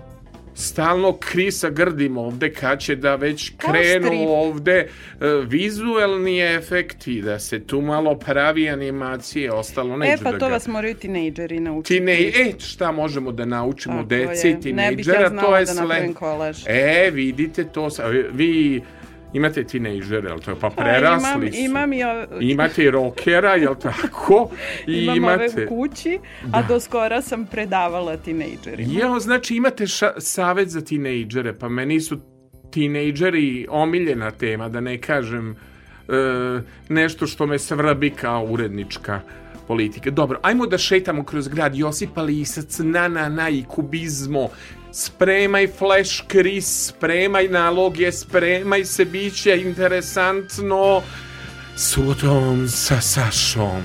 Stalno 0.55 1.17
Krisa 1.17 1.69
grdim 1.69 2.17
ovde 2.17 2.53
kad 2.53 2.79
će 2.79 2.95
da 2.95 3.15
već 3.15 3.51
krenu 3.57 4.07
Ostri. 4.07 4.25
ovde 4.27 4.87
uh, 4.87 5.27
vizuelni 5.47 6.39
efekti, 6.41 7.21
da 7.21 7.39
se 7.39 7.59
tu 7.59 7.81
malo 7.81 8.15
pravi 8.15 8.69
animacije, 8.69 9.51
ostalo 9.51 9.97
neću 9.97 10.21
E 10.21 10.23
pa 10.23 10.31
da 10.31 10.37
to 10.37 10.45
ga... 10.45 10.51
vas 10.51 10.67
moraju 10.67 10.95
tinejdžeri 10.95 11.59
naučiti. 11.59 11.97
Tine... 11.97 12.13
E, 12.13 12.53
šta 12.59 12.91
možemo 12.91 13.31
da 13.31 13.45
naučimo 13.45 13.95
Tako 13.95 14.07
deci 14.07 14.49
i 14.49 14.59
tinejdžera, 14.59 15.21
ja 15.21 15.41
to 15.41 15.57
je 15.57 15.65
da 15.65 15.73
sle... 15.73 16.13
kolaž. 16.13 16.63
E, 16.67 17.09
vidite 17.13 17.63
to, 17.63 17.89
vi 18.33 18.81
Imate 19.33 19.63
tinejdžere, 19.63 20.29
jel 20.29 20.39
to? 20.39 20.55
Pa 20.55 20.69
prerasli 20.69 21.29
imam, 21.29 21.51
su. 21.51 21.59
Imam 21.59 21.93
i 21.93 22.03
ove... 22.03 22.27
Imate 22.39 22.83
i 22.83 22.91
rokera, 22.91 23.55
jel 23.55 23.75
tako? 23.75 24.49
I 24.87 25.03
imam 25.03 25.17
imate... 25.17 25.45
ove 25.53 25.65
u 25.65 25.69
kući, 25.69 26.19
a 26.51 26.61
da. 26.61 26.67
do 26.67 26.79
skora 26.79 27.21
sam 27.21 27.45
predavala 27.45 28.17
tinejdžerima. 28.17 28.93
Jeo, 28.93 29.19
znači 29.19 29.55
imate 29.55 29.87
ša, 29.87 30.11
savet 30.17 30.69
za 30.69 30.81
tinejdžere, 30.81 31.53
pa 31.53 31.69
meni 31.69 31.99
su 31.99 32.17
tinejdžeri 32.71 33.67
omiljena 33.69 34.31
tema, 34.31 34.69
da 34.69 34.79
ne 34.79 34.97
kažem 35.01 35.51
e, 35.51 35.55
nešto 36.89 37.27
što 37.27 37.45
me 37.45 37.59
svrbi 37.59 38.09
kao 38.09 38.45
urednička 38.45 39.21
politike. 39.67 40.11
Dobro, 40.11 40.39
ajmo 40.43 40.65
da 40.67 40.77
šetamo 40.77 41.23
kroz 41.23 41.47
grad 41.47 41.75
Josipa 41.75 42.21
Lisac, 42.21 42.79
na 42.79 43.07
na 43.07 43.29
na 43.29 43.49
i 43.49 43.63
kubizmo, 43.67 44.49
spremaj 44.91 45.67
flash 45.77 46.23
kris, 46.27 46.87
spremaj 46.87 47.47
naloge, 47.47 48.11
spremaj 48.11 48.85
se, 48.85 49.05
bit 49.05 49.43
će 49.43 49.61
interesantno 49.61 51.01
sutom 51.75 52.67
sa 52.69 53.01
Sašom. 53.01 53.81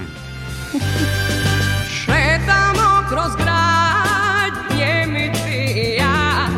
Šetamo 1.89 3.07
kroz 3.09 3.37
grad, 3.37 4.55
mi 5.09 5.33
ti 5.33 5.97
ja, 5.99 6.49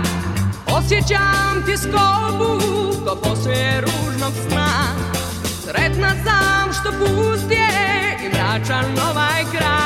osjećam 0.67 1.63
ti 1.67 1.77
skobu, 1.77 2.61
ko 3.05 3.17
poslije 3.17 3.81
ružnog 3.81 4.33
sna. 4.49 4.95
Sretna 5.65 6.11
sam 6.25 6.73
što 6.73 6.93
pust 6.99 7.51
je 7.51 7.69
i 8.27 8.29
mračan 8.29 8.99
ovaj 9.11 9.45
kraj, 9.53 9.78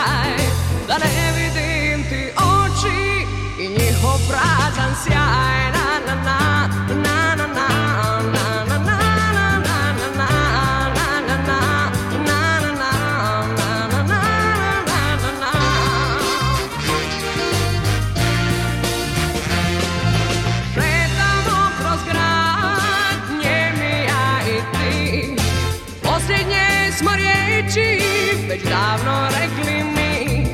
već 28.52 28.62
davno 28.62 29.28
rekli 29.40 29.84
mi. 29.84 30.46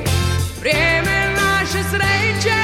Vrijeme 0.60 1.34
naše 1.36 1.82
sreće 1.90 2.60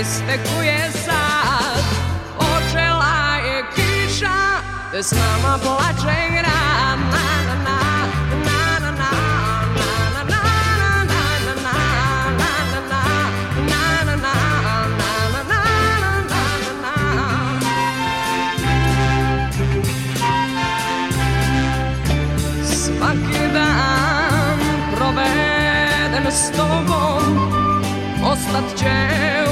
istekuje 0.00 0.90
sad. 1.04 1.84
Počela 2.38 3.36
je 3.46 3.64
kiša, 3.74 4.38
te 4.92 5.02
s 5.02 5.12
nama 5.12 5.58
plače 5.62 6.16
grad 6.30 6.98
Na, 7.10 7.24
na, 7.46 7.54
na, 7.54 7.62
na, 7.64 7.93
s 26.34 26.50
tobom 26.50 27.38
ostat 28.32 28.78
će 28.78 29.43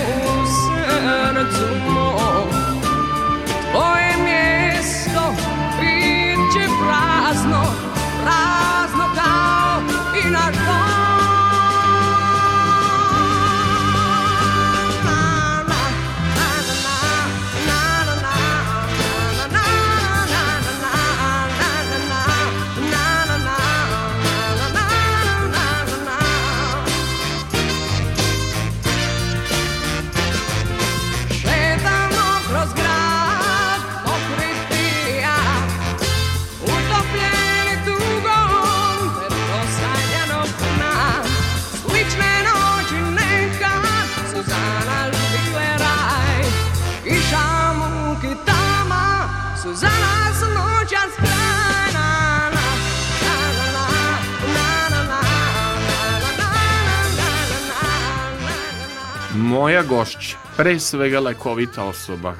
Moja 59.52 59.82
gošća, 59.82 60.36
pre 60.56 60.78
svega 60.78 61.20
lekovita 61.20 61.84
osoba, 61.84 62.34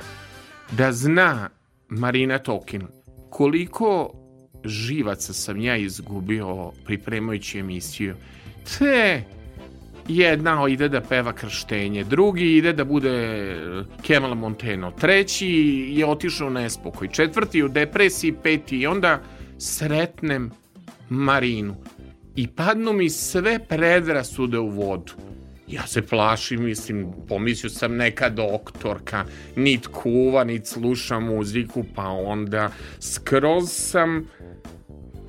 da 0.70 0.92
zna 0.92 1.48
Marina 1.88 2.38
Tokin 2.38 2.83
koliko 3.31 4.12
živaca 4.64 5.33
sam 5.33 5.61
ja 5.61 5.77
izgubio 5.77 6.72
pripremajući 6.85 7.59
emisiju, 7.59 8.14
te 8.79 9.22
jedna 10.09 10.68
ide 10.68 10.88
da 10.88 11.01
peva 11.01 11.33
krštenje, 11.33 12.05
drugi 12.05 12.57
ide 12.57 12.72
da 12.72 12.85
bude 12.85 13.57
Kemal 14.03 14.35
Monteno, 14.35 14.90
treći 14.90 15.48
je 15.88 16.07
otišao 16.07 16.46
u 16.46 16.51
nespokoj, 16.51 17.09
četvrti 17.09 17.62
u 17.62 17.68
depresiji, 17.68 18.35
peti 18.42 18.79
i 18.79 18.87
onda 18.87 19.20
sretnem 19.59 20.51
Marinu 21.09 21.77
i 22.37 22.48
padnu 22.48 22.92
mi 22.92 23.11
sve 23.11 23.59
predrasude 23.68 24.59
u 24.59 24.68
vodu. 24.68 25.12
Ja 25.73 25.87
se 25.87 26.03
plašim, 26.03 26.65
mislim, 26.65 27.07
pomislio 27.29 27.71
sam 27.71 27.97
neka 27.97 28.29
doktorka, 28.29 29.25
nit 29.57 29.87
kuva, 29.87 30.45
nit 30.45 30.67
sluša 30.67 31.19
muziku, 31.21 31.85
pa 31.95 32.09
onda 32.09 32.71
skroz 33.01 33.71
sam 33.71 34.29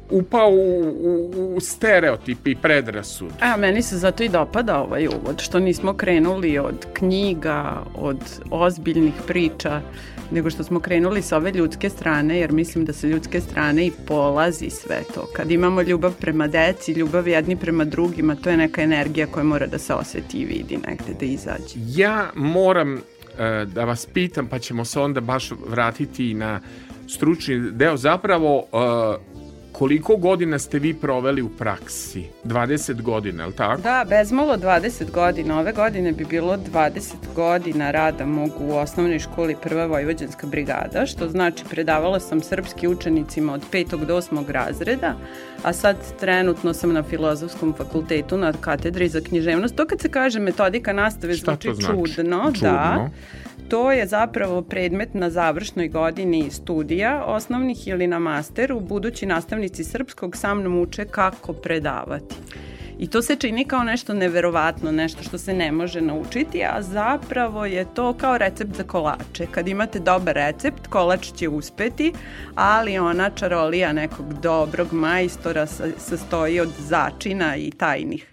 upao 0.09 0.49
u, 0.49 0.81
u, 0.81 1.55
u 1.55 1.59
stereotip 1.59 2.47
i 2.47 2.55
predrasud. 2.55 3.31
A 3.39 3.57
meni 3.57 3.81
se 3.81 3.97
zato 3.97 4.23
i 4.23 4.29
dopada 4.29 4.79
ovaj 4.79 5.07
uvod, 5.07 5.41
što 5.41 5.59
nismo 5.59 5.93
krenuli 5.93 6.57
od 6.57 6.85
knjiga, 6.93 7.83
od 7.95 8.19
ozbiljnih 8.51 9.13
priča, 9.27 9.81
nego 10.31 10.49
što 10.49 10.63
smo 10.63 10.79
krenuli 10.79 11.21
sa 11.21 11.37
ove 11.37 11.51
ljudske 11.51 11.89
strane, 11.89 12.39
jer 12.39 12.51
mislim 12.51 12.85
da 12.85 12.93
sa 12.93 13.07
ljudske 13.07 13.41
strane 13.41 13.85
i 13.85 13.91
polazi 14.07 14.69
sve 14.69 15.03
to. 15.15 15.27
Kad 15.35 15.51
imamo 15.51 15.81
ljubav 15.81 16.13
prema 16.19 16.47
deci, 16.47 16.91
ljubav 16.91 17.27
jedni 17.27 17.55
prema 17.55 17.85
drugima, 17.85 18.35
to 18.35 18.49
je 18.49 18.57
neka 18.57 18.81
energija 18.81 19.27
koja 19.27 19.43
mora 19.43 19.67
da 19.67 19.77
se 19.77 19.93
oseti 19.93 20.37
i 20.37 20.45
vidi 20.45 20.77
negde, 20.87 21.13
da 21.19 21.25
izađe. 21.25 21.75
Ja 21.75 22.31
moram 22.35 22.93
uh, 22.93 23.73
da 23.73 23.85
vas 23.85 24.05
pitam, 24.05 24.47
pa 24.47 24.59
ćemo 24.59 24.85
se 24.85 24.99
onda 24.99 25.21
baš 25.21 25.51
vratiti 25.67 26.33
na 26.33 26.59
stručni 27.07 27.71
deo. 27.71 27.97
Zapravo, 27.97 28.57
uh, 28.57 29.32
koliko 29.73 30.15
godina 30.15 30.59
ste 30.59 30.79
vi 30.79 30.93
proveli 30.93 31.41
u 31.41 31.49
praksi? 31.49 32.23
20 32.45 33.01
godina, 33.01 33.43
je 33.43 33.47
li 33.47 33.55
tako? 33.55 33.81
Da, 33.81 34.05
bezmalo 34.09 34.57
20 34.57 35.11
godina. 35.11 35.59
Ove 35.59 35.71
godine 35.73 36.11
bi 36.11 36.25
bilo 36.25 36.57
20 36.57 37.13
godina 37.35 37.91
rada 37.91 38.25
mogu 38.25 38.63
u 38.65 38.75
osnovnoj 38.75 39.19
školi 39.19 39.55
Prva 39.63 39.85
Vojvođanska 39.85 40.47
brigada, 40.47 41.05
što 41.05 41.29
znači 41.29 41.63
predavala 41.69 42.19
sam 42.19 42.41
srpski 42.41 42.87
učenicima 42.87 43.53
od 43.53 43.61
5. 43.71 44.05
do 44.05 44.17
8. 44.17 44.49
razreda, 44.49 45.15
a 45.63 45.73
sad 45.73 45.97
trenutno 46.19 46.73
sam 46.73 46.93
na 46.93 47.03
Filozofskom 47.03 47.73
fakultetu 47.77 48.37
na 48.37 48.53
katedri 48.53 49.09
za 49.09 49.21
književnost. 49.21 49.75
To 49.75 49.85
kad 49.85 49.99
se 50.01 50.09
kaže 50.09 50.39
metodika 50.39 50.93
nastave 50.93 51.33
Šta 51.33 51.55
zvuči 51.55 51.73
znači? 51.73 52.15
čudno, 52.15 52.51
Čudno. 52.53 52.69
da. 52.69 53.09
To 53.69 53.91
je 53.91 54.07
zapravo 54.07 54.61
predmet 54.61 55.13
na 55.13 55.29
završnoj 55.29 55.87
godini 55.87 56.51
studija 56.51 57.23
osnovnih 57.25 57.87
ili 57.87 58.07
na 58.07 58.19
masteru. 58.19 58.79
Budući 58.79 59.25
nastavnici 59.25 59.83
srpskog 59.83 60.37
sa 60.37 60.53
mnom 60.53 60.79
uče 60.79 61.05
kako 61.05 61.53
predavati. 61.53 62.35
I 62.99 63.07
to 63.07 63.21
se 63.21 63.35
čini 63.35 63.65
kao 63.65 63.83
nešto 63.83 64.13
neverovatno, 64.13 64.91
nešto 64.91 65.23
što 65.23 65.37
se 65.37 65.53
ne 65.53 65.71
može 65.71 66.01
naučiti, 66.01 66.63
a 66.63 66.81
zapravo 66.81 67.65
je 67.65 67.85
to 67.93 68.13
kao 68.13 68.37
recept 68.37 68.75
za 68.75 68.83
kolače. 68.83 69.47
Kad 69.51 69.67
imate 69.67 69.99
dobar 69.99 70.35
recept, 70.35 70.87
kolač 70.87 71.31
će 71.31 71.49
uspeti, 71.49 72.13
ali 72.55 72.99
ona 72.99 73.29
čarolija 73.29 73.93
nekog 73.93 74.33
dobrog 74.33 74.93
majstora 74.93 75.65
sa- 75.65 75.87
sastoji 75.97 76.59
od 76.59 76.69
začina 76.79 77.55
i 77.55 77.71
tajnih 77.71 78.27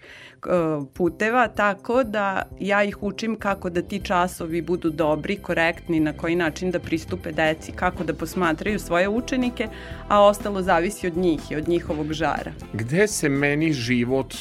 puteva, 0.93 1.47
tako 1.47 2.03
da 2.03 2.43
ja 2.59 2.83
ih 2.83 3.03
učim 3.03 3.35
kako 3.35 3.69
da 3.69 3.81
ti 3.81 3.99
časovi 4.03 4.61
budu 4.61 4.89
dobri, 4.89 5.35
korektni, 5.35 5.99
na 5.99 6.13
koji 6.13 6.35
način 6.35 6.71
da 6.71 6.79
pristupe 6.79 7.31
deci, 7.31 7.71
kako 7.71 8.03
da 8.03 8.13
posmatraju 8.13 8.79
svoje 8.79 9.09
učenike, 9.09 9.67
a 10.07 10.23
ostalo 10.23 10.61
zavisi 10.61 11.07
od 11.07 11.17
njih 11.17 11.51
i 11.51 11.55
od 11.55 11.67
njihovog 11.67 12.13
žara. 12.13 12.51
Gde 12.73 13.07
se 13.07 13.29
meni 13.29 13.73
život 13.73 14.33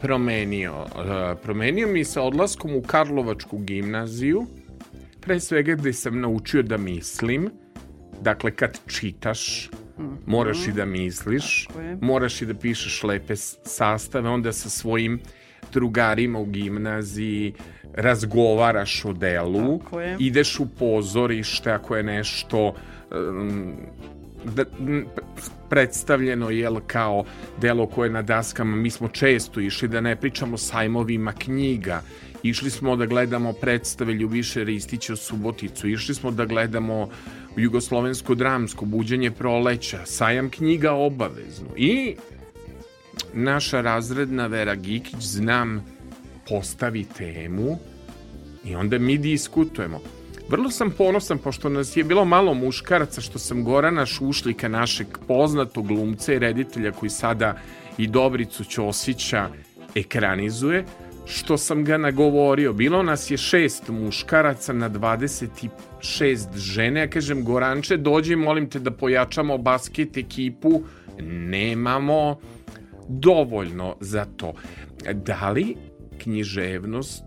promenio? 0.00 0.74
Uh, 0.80 1.38
promenio 1.42 1.88
mi 1.88 2.04
se 2.04 2.20
odlaskom 2.20 2.74
u 2.74 2.82
Karlovačku 2.82 3.58
gimnaziju, 3.58 4.46
pre 5.20 5.40
svega 5.40 5.74
gde 5.74 5.92
sam 5.92 6.20
naučio 6.20 6.62
da 6.62 6.76
mislim, 6.76 7.50
dakle 8.20 8.50
kad 8.50 8.78
čitaš, 8.86 9.70
moraš 10.26 10.66
i 10.66 10.72
da 10.72 10.84
misliš, 10.84 11.68
moraš 12.00 12.42
i 12.42 12.46
da 12.46 12.54
pišeš 12.54 13.02
lepe 13.02 13.36
sastave, 13.36 14.28
onda 14.28 14.52
sa 14.52 14.68
svojim 14.68 15.20
drugarima 15.72 16.38
u 16.38 16.44
gimnaziji 16.44 17.54
razgovaraš 17.94 19.04
o 19.04 19.12
delu, 19.12 19.80
ideš 20.18 20.60
u 20.60 20.66
pozorište 20.78 21.70
ako 21.70 21.96
je 21.96 22.02
nešto 22.02 22.74
um, 23.10 23.72
da, 24.44 24.64
predstavljeno 25.68 26.50
jel 26.50 26.76
kao 26.86 27.24
delo 27.60 27.86
koje 27.86 28.06
je 28.06 28.12
na 28.12 28.22
daskama. 28.22 28.76
Mi 28.76 28.90
smo 28.90 29.08
često 29.08 29.60
išli 29.60 29.88
da 29.88 30.00
ne 30.00 30.16
pričamo 30.16 30.58
sajmovima 30.58 31.32
knjiga. 31.32 32.02
Išli 32.42 32.70
smo 32.70 32.96
da 32.96 33.06
gledamo 33.06 33.52
predstave 33.52 34.12
Ljubiše 34.12 34.64
Ristića 34.64 35.12
u 35.12 35.16
Suboticu. 35.16 35.88
Išli 35.88 36.14
smo 36.14 36.30
da 36.30 36.44
gledamo 36.44 37.08
jugoslovensko 37.58 38.34
dramsko 38.34 38.84
buđenje 38.84 39.30
proleća 39.30 40.06
sajam 40.06 40.50
knjiga 40.50 40.92
obavezno 40.92 41.68
i 41.76 42.16
naša 43.34 43.80
razredna 43.80 44.46
Vera 44.46 44.74
Gikić 44.74 45.20
znam 45.20 45.84
postavi 46.48 47.04
temu 47.04 47.78
i 48.64 48.74
onda 48.74 48.98
mi 48.98 49.18
diskutujemo. 49.18 50.00
Vrlo 50.48 50.70
sam 50.70 50.90
ponosan, 50.90 51.38
pošto 51.38 51.68
nas 51.68 51.96
je 51.96 52.04
bilo 52.04 52.24
malo 52.24 52.54
muškaraca, 52.54 53.20
što 53.20 53.38
sam 53.38 53.64
Gorana 53.64 54.06
Šušlika, 54.06 54.68
našeg 54.68 55.06
poznatog 55.28 55.86
glumca 55.86 56.32
i 56.32 56.38
reditelja 56.38 56.92
koji 56.92 57.10
sada 57.10 57.58
i 57.98 58.06
Dobricu 58.06 58.64
Ćosića 58.64 59.48
ekranizuje, 59.94 60.84
što 61.28 61.58
sam 61.58 61.84
ga 61.84 61.98
nagovorio. 61.98 62.72
Bilo 62.72 63.02
nas 63.02 63.30
je 63.30 63.36
šest 63.36 63.88
muškaraca 63.88 64.72
na 64.72 64.90
26 64.90 66.56
žene. 66.56 67.00
Ja 67.00 67.10
kažem, 67.10 67.44
Goranče, 67.44 67.96
dođi, 67.96 68.36
molim 68.36 68.70
te 68.70 68.78
da 68.78 68.90
pojačamo 68.90 69.58
basket 69.58 70.16
ekipu. 70.16 70.82
Nemamo 71.20 72.38
dovoljno 73.08 73.96
za 74.00 74.24
to. 74.36 74.54
Da 75.14 75.50
li 75.50 75.76
književnost 76.18 77.24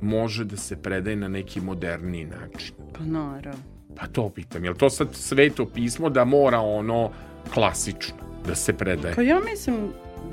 može 0.00 0.44
da 0.44 0.56
se 0.56 0.82
predaje 0.82 1.16
na 1.16 1.28
neki 1.28 1.60
moderniji 1.60 2.24
način? 2.24 2.74
Pa 2.98 3.04
naravno. 3.04 3.62
Pa 3.96 4.06
to 4.06 4.28
pitam, 4.28 4.64
je 4.64 4.70
li 4.70 4.78
to 4.78 4.90
sad 4.90 5.08
sveto 5.12 5.66
pismo 5.66 6.10
da 6.10 6.24
mora 6.24 6.60
ono 6.60 7.10
klasično 7.54 8.16
da 8.46 8.54
se 8.54 8.72
predaje? 8.72 9.14
Pa 9.14 9.22
ja 9.22 9.40
mislim 9.50 9.76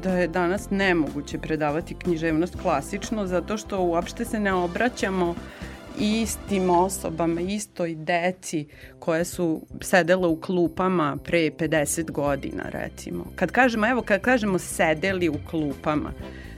da 0.03 0.17
je 0.17 0.27
danas 0.27 0.69
nemoguće 0.69 1.37
predavati 1.37 1.95
književnost 1.95 2.55
klasično 2.61 3.27
zato 3.27 3.57
što 3.57 3.81
uopšte 3.81 4.25
se 4.25 4.39
ne 4.39 4.53
obraćamo 4.53 5.35
istim 5.99 6.69
osobama, 6.69 7.41
istoj 7.41 7.95
deci 7.95 8.65
koje 8.99 9.25
su 9.25 9.61
sedele 9.81 10.27
u 10.27 10.35
klupama 10.41 11.17
pre 11.23 11.51
50 11.51 12.11
godina 12.11 12.63
recimo. 12.69 13.25
Kad 13.35 13.51
kažemo, 13.51 13.87
evo 13.87 14.01
kad 14.01 14.21
kažemo 14.21 14.59
sedeli 14.59 15.29
u 15.29 15.35
klupama, 15.49 16.11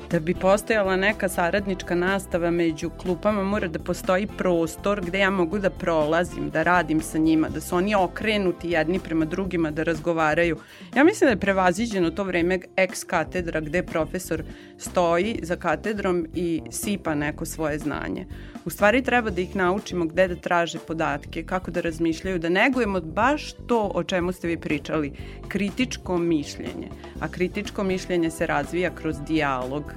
da 0.09 0.19
bi 0.19 0.33
postojala 0.33 0.95
neka 0.95 1.29
saradnička 1.29 1.95
nastava 1.95 2.51
među 2.51 2.89
klupama 2.89 3.43
mora 3.43 3.67
da 3.67 3.79
postoji 3.79 4.27
prostor 4.27 5.01
gde 5.05 5.19
ja 5.19 5.29
mogu 5.29 5.59
da 5.59 5.69
prolazim, 5.69 6.49
da 6.49 6.63
radim 6.63 7.01
sa 7.01 7.17
njima, 7.17 7.49
da 7.49 7.61
su 7.61 7.75
oni 7.75 7.95
okrenuti 7.95 8.69
jedni 8.69 8.99
prema 8.99 9.25
drugima, 9.25 9.71
da 9.71 9.83
razgovaraju. 9.83 10.57
Ja 10.95 11.03
mislim 11.03 11.27
da 11.27 11.31
je 11.31 11.39
prevaziđeno 11.39 12.11
to 12.11 12.23
vreme 12.23 12.59
ex 12.75 13.03
katedra 13.03 13.59
gde 13.59 13.83
profesor 13.83 14.43
stoji 14.77 15.39
za 15.43 15.55
katedrom 15.55 16.27
i 16.35 16.61
sipa 16.71 17.15
neko 17.15 17.45
svoje 17.45 17.79
znanje. 17.79 18.25
U 18.67 18.69
stvari 18.69 19.01
treba 19.01 19.29
da 19.29 19.41
ih 19.41 19.55
naučimo 19.55 20.05
gde 20.05 20.27
da 20.27 20.35
traže 20.35 20.79
podatke, 20.79 21.43
kako 21.43 21.71
da 21.71 21.81
razmišljaju, 21.81 22.39
da 22.39 22.49
negujemo 22.49 23.01
baš 23.01 23.53
to 23.67 23.91
o 23.95 24.03
čemu 24.03 24.31
ste 24.31 24.47
vi 24.47 24.57
pričali, 24.57 25.11
kritičko 25.47 26.17
mišljenje. 26.17 26.89
A 27.19 27.27
kritičko 27.27 27.83
mišljenje 27.83 28.29
se 28.31 28.47
razvija 28.47 28.91
kroz 28.95 29.15
dijalog. 29.27 29.93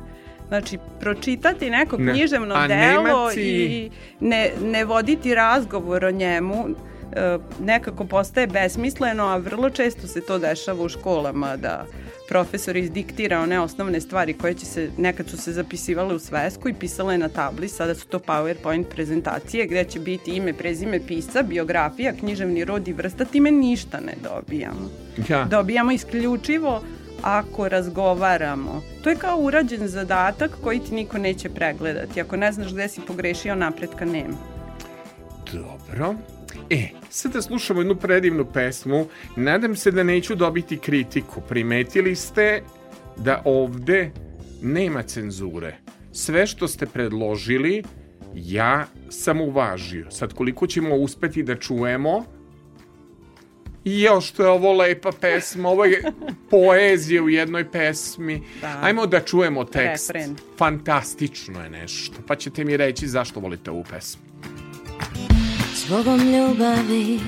Znači, 0.49 0.79
pročitati 1.01 1.71
neko 1.71 1.97
Ne. 1.97 2.13
književno 2.13 2.55
A 2.55 2.69
delo 2.69 3.03
Nemaci- 3.03 3.41
i 3.41 3.91
ne, 4.21 4.51
ne 4.63 4.85
voditi 4.85 5.35
razgovor 5.35 6.05
o 6.05 6.11
njemu 6.11 6.65
e, 7.13 7.39
nekako 7.61 8.05
postaje 8.05 8.47
besmisleno, 8.47 9.25
a 9.25 9.37
vrlo 9.37 9.71
često 9.71 10.07
se 10.07 10.21
to 10.21 10.39
dešava 10.39 10.85
u 10.85 10.89
školama 10.89 11.57
da 11.57 11.87
profesor 12.31 12.77
izdiktira 12.77 13.41
one 13.41 13.61
osnovne 13.61 14.01
stvari 14.01 14.33
koje 14.33 14.55
će 14.55 14.67
se, 14.67 14.91
nekad 14.99 15.29
su 15.29 15.37
se 15.37 15.53
zapisivale 15.53 16.15
u 16.15 16.19
svesku 16.19 16.69
i 16.69 16.75
pisale 16.75 17.19
na 17.19 17.29
tabli, 17.29 17.69
sada 17.69 17.95
su 17.95 18.07
to 18.07 18.19
PowerPoint 18.19 18.85
prezentacije 18.85 19.67
gde 19.67 19.85
će 19.85 20.01
biti 20.01 20.31
ime, 20.31 20.53
prezime 20.53 21.01
pisca, 21.07 21.43
biografija, 21.43 22.13
književni 22.13 22.65
rod 22.65 22.89
i 22.89 22.93
vrsta, 22.93 23.25
time 23.25 23.51
ništa 23.51 24.01
ne 24.01 24.15
dobijamo. 24.23 24.91
Ja. 25.29 25.45
Dobijamo 25.45 25.93
isključivo 25.93 26.83
ako 27.23 27.69
razgovaramo. 27.69 28.83
To 29.03 29.11
je 29.11 29.17
kao 29.17 29.39
urađen 29.39 29.89
zadatak 29.89 30.51
koji 30.63 30.79
ti 30.79 30.95
niko 30.95 31.19
neće 31.19 31.49
pregledati. 31.49 32.21
Ako 32.21 32.37
ne 32.37 32.53
znaš 32.53 32.73
gde 32.73 32.89
si 32.89 33.01
pogrešio, 33.01 33.55
napretka 33.55 34.05
nema. 34.05 34.37
Dobro. 35.53 36.15
E, 36.71 36.89
sad 37.11 37.33
da 37.33 37.43
slušamo 37.43 37.81
jednu 37.81 37.97
predivnu 37.97 38.45
pesmu. 38.53 39.07
Nadam 39.37 39.77
se 39.77 39.91
da 39.91 40.03
neću 40.03 40.35
dobiti 40.35 40.79
kritiku. 40.79 41.41
Primetili 41.49 42.17
ste 42.17 42.63
da 43.17 43.43
ovde 43.45 44.11
nema 44.63 45.03
cenzure. 45.03 45.77
sve 46.13 46.47
što 46.47 46.69
ste 46.69 46.87
predložili, 46.87 47.83
ja 48.35 48.87
sam 49.11 49.41
uvažio. 49.41 50.11
Sad 50.11 50.35
koliko 50.35 50.67
ćemo 50.67 50.97
uspeti 50.97 51.43
da 51.43 51.57
čujemo, 51.57 52.25
Jo, 53.85 54.21
što 54.21 54.43
je 54.43 54.49
ovo 54.49 54.73
lepa 54.73 55.11
pesma, 55.21 55.69
ovo 55.69 55.85
je 55.85 56.03
poezija 56.51 57.23
u 57.23 57.29
jednoj 57.29 57.71
pesmi. 57.71 58.43
Da. 58.61 58.79
Ajmo 58.83 59.07
da 59.07 59.21
čujemo 59.21 59.65
tekst. 59.65 60.11
Refren. 60.11 60.37
Fantastično 60.59 61.63
je 61.63 61.71
nešto. 61.71 62.17
Pa 62.27 62.37
ćete 62.37 62.65
mi 62.65 62.77
reći 62.77 63.09
zašto 63.09 63.41
volite 63.41 63.71
ovu 63.71 63.85
pesmu. 63.91 64.23
Zbogom 65.91 66.21
ljubavi, 66.21 67.21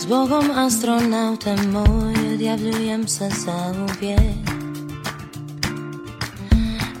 zbogom 0.00 0.50
astronauta 0.56 1.56
moj, 1.72 2.34
odjavljujem 2.34 3.08
se 3.08 3.28
za 3.44 3.74
uvijek. 3.78 4.50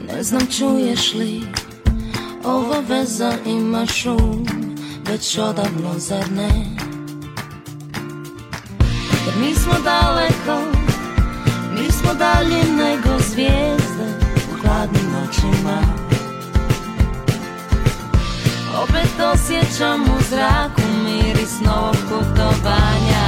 Ne 0.06 0.22
znam 0.22 0.40
čuješ 0.58 1.14
li, 1.14 1.42
ova 2.44 2.80
veza 2.88 3.32
ima 3.46 3.86
šum, 3.86 4.46
već 5.08 5.38
odavno 5.38 5.98
zar 5.98 6.32
ne? 6.32 6.50
Jer 9.26 9.34
mi 9.40 9.54
smo 9.54 9.74
daleko, 9.84 10.78
mi 11.78 11.92
smo 11.92 12.14
dalje 12.14 12.64
nego 12.76 13.18
zvijezde 13.18 14.18
u 14.52 14.60
hladnim. 14.60 15.00
Opet 18.82 19.20
osjećam 19.34 20.02
u 20.02 20.20
zraku 20.30 20.80
miris 21.04 21.60
novog 21.60 21.96
putovanja 22.08 23.19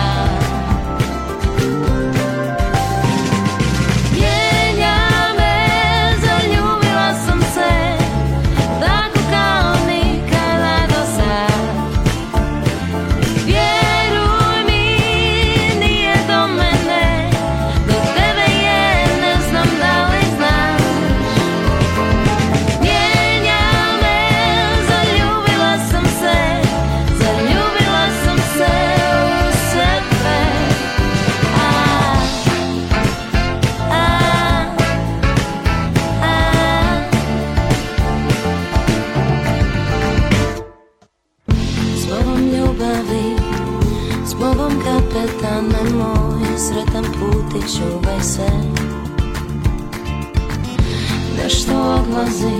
odlazi, 52.13 52.55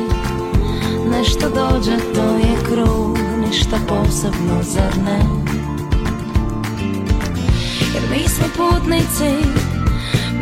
nešto 1.11 1.49
dođe, 1.49 1.97
to 2.15 2.37
je 2.37 2.57
krug, 2.65 3.19
ništa 3.47 3.77
posebno, 3.89 4.63
zar 4.63 4.99
ne? 5.05 5.21
Jer 7.95 8.03
mi 8.11 8.29
smo 8.29 8.47
putnici, 8.57 9.49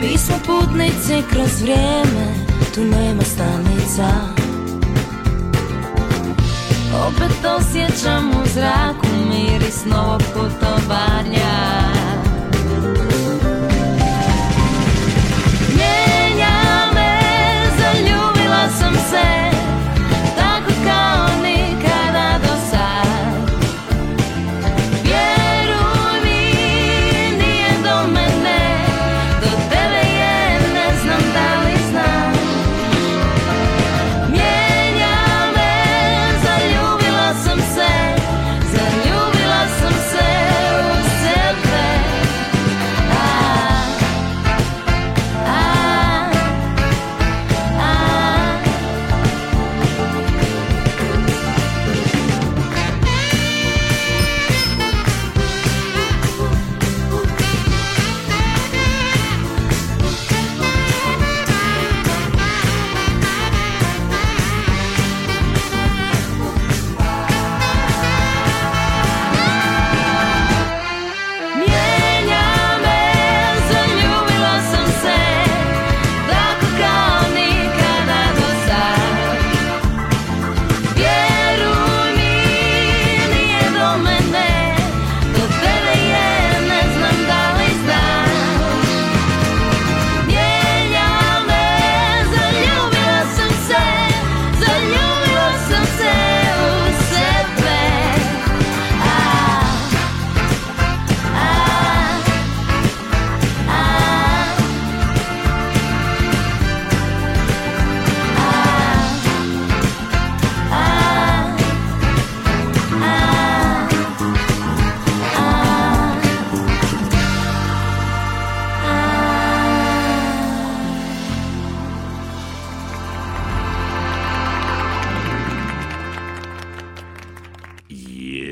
mi 0.01 0.19
smo 0.19 0.35
putnici 0.47 1.23
kroz 1.31 1.63
vrijeme, 1.63 2.35
tu 2.75 2.81
nema 2.81 3.23
stanica. 3.23 4.11
Opet 7.09 7.45
osjećam 7.59 8.31
u 8.31 8.47
zraku 8.55 9.07
miris 9.29 9.85
novog 9.85 10.23
putovanja. 10.35 12.00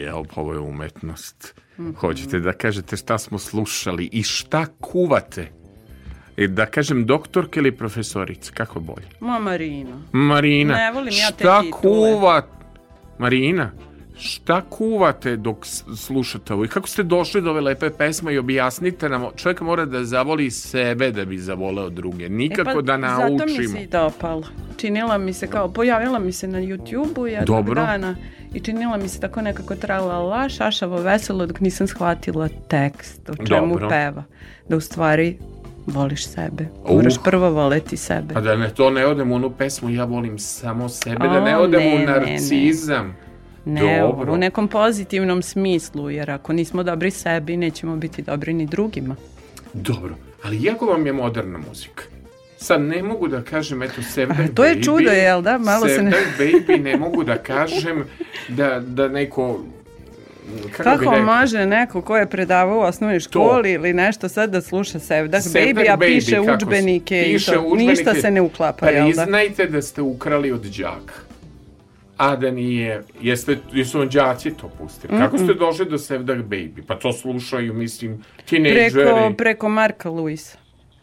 Je, 0.09 0.25
pa 0.35 0.40
ovo 0.40 0.53
je 0.53 0.59
umetnost. 0.59 1.55
Hoćete 1.97 2.38
da 2.40 2.53
kažete 2.53 2.97
šta 2.97 3.18
smo 3.18 3.38
slušali 3.38 4.09
i 4.12 4.23
šta 4.23 4.66
kuvate? 4.81 5.51
Da 6.49 6.66
kažem 6.66 7.07
doktorka 7.07 7.61
ili 7.61 7.77
profesorica, 7.77 8.53
kako 8.55 8.79
je 8.79 8.83
bolje? 8.83 9.07
Ma 9.21 9.38
Marina. 9.38 9.97
Marina, 10.12 10.75
Ne 10.77 10.92
volim 10.92 11.14
ja 11.14 11.31
te 11.31 11.44
šta 11.44 11.62
titule. 11.62 12.12
kuva... 12.12 12.47
Marina, 13.18 13.71
šta 14.18 14.61
kuvate 14.61 15.37
dok 15.37 15.66
slušate 15.96 16.54
ovo? 16.54 16.64
I 16.64 16.68
kako 16.68 16.88
ste 16.88 17.02
došli 17.02 17.42
do 17.42 17.50
ove 17.50 17.61
lepe 17.61 17.90
pesme 17.90 18.35
i 18.35 18.38
objasnite 18.38 19.09
nam, 19.09 19.24
čovjek 19.37 19.61
mora 19.61 19.85
da 19.85 20.04
zavoli 20.04 20.50
sebe 20.50 21.11
da 21.11 21.24
bi 21.24 21.38
zavoleo 21.38 21.90
druge, 21.90 22.28
nikako 22.28 22.83
da 22.83 22.92
E 22.94 23.00
pa, 23.00 23.09
Zato 23.09 23.28
mi 23.28 23.37
naučimo. 23.38 23.68
se 23.68 23.83
i 23.83 23.87
dopalo. 23.87 24.42
Činila 24.76 25.18
mi 25.18 25.33
se 25.33 25.46
kao, 25.46 25.68
pojavila 25.68 26.18
mi 26.18 26.33
se 26.33 26.48
na 26.48 26.59
YouTube-u 26.59 27.26
jednog 27.26 27.74
dana 27.74 28.16
i 28.54 28.61
činila 28.61 28.96
mi 28.96 29.09
se 29.09 29.20
tako 29.20 29.42
nekako 29.42 29.74
tralala, 29.74 30.48
šašavo 30.48 30.96
veselo 30.96 31.46
dok 31.46 31.61
nisam 31.61 31.87
shvatila 31.87 32.48
tekst, 32.68 33.31
o 33.31 33.46
čemu 33.46 33.74
Dobro. 33.74 33.88
peva. 33.88 34.24
Da 34.68 34.76
u 34.76 34.81
stvari 34.81 35.38
voliš 35.87 36.26
sebe. 36.26 36.66
Uh. 36.85 36.96
Moraš 36.96 37.14
prvo 37.24 37.50
voleti 37.50 37.96
sebe. 37.96 38.35
A 38.37 38.40
da 38.40 38.57
ne 38.57 38.70
to 38.74 38.90
ne 38.90 39.07
odem 39.07 39.33
u 39.33 39.35
onu 39.35 39.50
pesmu, 39.50 39.90
ja 39.90 40.04
volim 40.04 40.38
samo 40.38 40.88
sebe, 40.88 41.28
da 41.28 41.38
O, 41.38 41.44
ne 41.44 41.57
odem 41.57 41.81
ne, 41.81 41.94
u 41.94 41.98
ne, 41.98 42.20
ne. 42.20 42.38
Ne, 43.68 44.00
Dobro. 44.00 44.33
u 44.33 44.37
nekom 44.37 44.68
pozitivnom 44.68 45.42
smislu, 45.42 46.11
jer 46.11 46.31
ako 46.31 46.52
nismo 46.52 46.83
dobri 46.83 47.11
sebi, 47.11 47.57
nećemo 47.57 47.96
biti 47.96 48.22
dobri 48.22 48.52
ni 48.54 48.66
drugima. 48.66 49.16
Dobro, 49.72 50.14
ali 50.42 50.62
jako 50.62 50.87
vam 50.87 51.07
je 51.07 51.12
moderna 51.12 51.59
muzika. 51.68 52.02
Sad 52.57 52.81
ne 52.81 53.02
mogu 53.02 53.28
da 53.28 53.42
kažem, 53.42 53.83
eto, 53.83 54.02
Sevdak 54.02 54.38
A 54.38 54.54
to 54.54 54.64
je 54.64 54.74
Baby, 54.76 54.85
čudo, 54.85 55.11
jel 55.11 55.42
da? 55.42 55.59
Malo 55.59 55.88
se 55.88 56.02
ne- 56.02 56.12
Baby 56.38 56.83
ne 56.83 56.96
mogu 56.96 57.24
da 57.24 57.37
kažem 57.38 58.04
da, 58.48 58.81
da 58.81 59.09
neko... 59.09 59.61
Kako, 60.48 60.66
bi 60.68 60.72
Kako 60.72 61.00
rekao? 61.14 61.22
može 61.22 61.66
neko 61.66 62.02
ko 62.02 62.16
je 62.16 62.26
predavao 62.26 62.78
u 62.78 62.83
osnovnoj 62.83 63.20
školi 63.20 63.72
ili 63.72 63.92
nešto 63.92 64.28
sad 64.28 64.50
da 64.50 64.61
sluša 64.61 64.98
Sevdak, 64.98 65.42
Sevdak 65.42 65.62
Baby, 65.76 65.92
a 65.92 65.96
Baby, 65.96 66.07
piše 66.07 66.40
udžbenike 66.40 67.22
i 67.22 67.38
to. 67.38 67.74
Ništa 67.76 68.14
se 68.14 68.31
ne 68.31 68.40
uklapa, 68.40 68.88
jel 68.90 69.07
da? 69.12 69.22
Priznajte 69.22 69.66
da 69.66 69.83
ste 69.83 70.02
ukrali 70.02 70.52
od 70.52 70.62
đaka. 70.64 71.27
A 72.18 72.37
da 72.37 72.50
nije, 72.50 73.02
jeste, 73.20 73.59
jesu 73.72 73.98
vam 73.98 74.09
đaci 74.09 74.50
to 74.50 74.70
pustili? 74.78 75.18
Kako 75.18 75.38
ste 75.38 75.54
došli 75.54 75.87
do 75.87 75.98
Sevdak 75.98 76.38
Baby? 76.38 76.83
Pa 76.87 76.94
to 76.94 77.12
slušaju, 77.12 77.74
mislim, 77.74 78.24
tinejdžeri. 78.44 78.92
Preko, 78.92 79.35
preko 79.37 79.68
Marka 79.68 80.11
Luisa. 80.11 80.59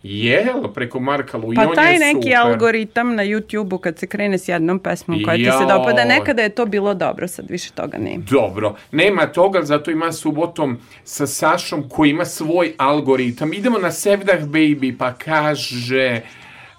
Jel, 0.08 0.73
preko 0.73 0.99
Marka 0.99 1.38
Lu, 1.38 1.54
i 1.54 1.56
Pa 1.56 1.67
on 1.67 1.75
taj 1.75 1.97
neki 1.97 2.21
super. 2.21 2.38
algoritam 2.38 3.15
na 3.15 3.23
YouTube-u 3.23 3.78
kad 3.78 3.99
se 3.99 4.08
krene 4.08 4.38
s 4.38 4.47
jednom 4.47 4.80
pesmom 4.80 5.23
koja 5.25 5.38
ti 5.38 5.43
se 5.43 5.65
dopada, 5.67 6.06
nekada 6.06 6.41
je 6.41 6.49
to 6.49 6.65
bilo 6.65 6.93
dobro, 6.93 7.28
sad 7.28 7.45
više 7.49 7.71
toga 7.71 7.97
nema. 7.97 8.23
Dobro, 8.30 8.75
nema 8.91 9.28
toga, 9.28 9.62
zato 9.62 9.91
ima 9.91 10.12
subotom 10.12 10.78
sa 11.04 11.28
Sašom 11.28 11.89
koji 11.89 12.10
ima 12.10 12.25
svoj 12.25 12.73
algoritam. 12.78 13.54
Idemo 13.54 13.80
na 13.80 13.91
Sevdah 13.91 14.41
Baby, 14.43 14.97
pa 14.97 15.13
kaže 15.13 16.21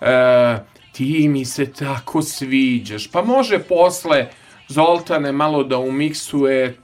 e, 0.00 0.56
ti 0.96 1.28
mi 1.28 1.44
se 1.44 1.72
tako 1.72 2.22
sviđaš. 2.22 3.10
Pa 3.10 3.22
može 3.22 3.58
posle 3.58 4.28
Zoltane 4.68 5.32
malo 5.32 5.64
da 5.64 5.78
umiksuje 5.78 6.76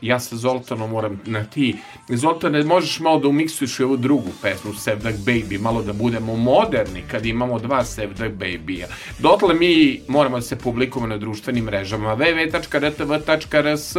ja 0.00 0.20
sa 0.20 0.36
Zoltanom 0.36 0.90
moram 0.90 1.20
na 1.24 1.44
ti. 1.44 1.76
Zoltane, 2.08 2.64
možeš 2.64 3.00
malo 3.00 3.18
da 3.18 3.28
umiksuješ 3.28 3.80
i 3.80 3.82
ovu 3.82 3.96
drugu 3.96 4.30
pesmu, 4.42 4.74
Sevdak 4.74 5.14
Baby, 5.14 5.60
malo 5.60 5.82
da 5.82 5.92
budemo 5.92 6.36
moderni 6.36 7.02
kad 7.10 7.26
imamo 7.26 7.58
dva 7.58 7.84
Sevdak 7.84 8.32
Baby-a. 8.32 8.86
Dotle 9.18 9.54
mi 9.54 10.00
moramo 10.08 10.36
da 10.36 10.42
se 10.42 10.58
publikujemo 10.58 11.06
na 11.06 11.18
društvenim 11.18 11.64
mrežama 11.64 12.16
www.rtv.rs 12.16 13.96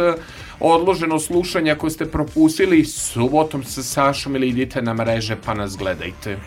odloženo 0.60 1.18
slušanje 1.18 1.70
ako 1.70 1.90
ste 1.90 2.06
propustili 2.06 2.84
subotom 2.84 3.64
sa 3.64 3.82
Sašom 3.82 4.36
ili 4.36 4.48
idite 4.48 4.82
na 4.82 4.94
mreže 4.94 5.36
pa 5.44 5.54
nas 5.54 5.76
gledajte. 5.76 6.38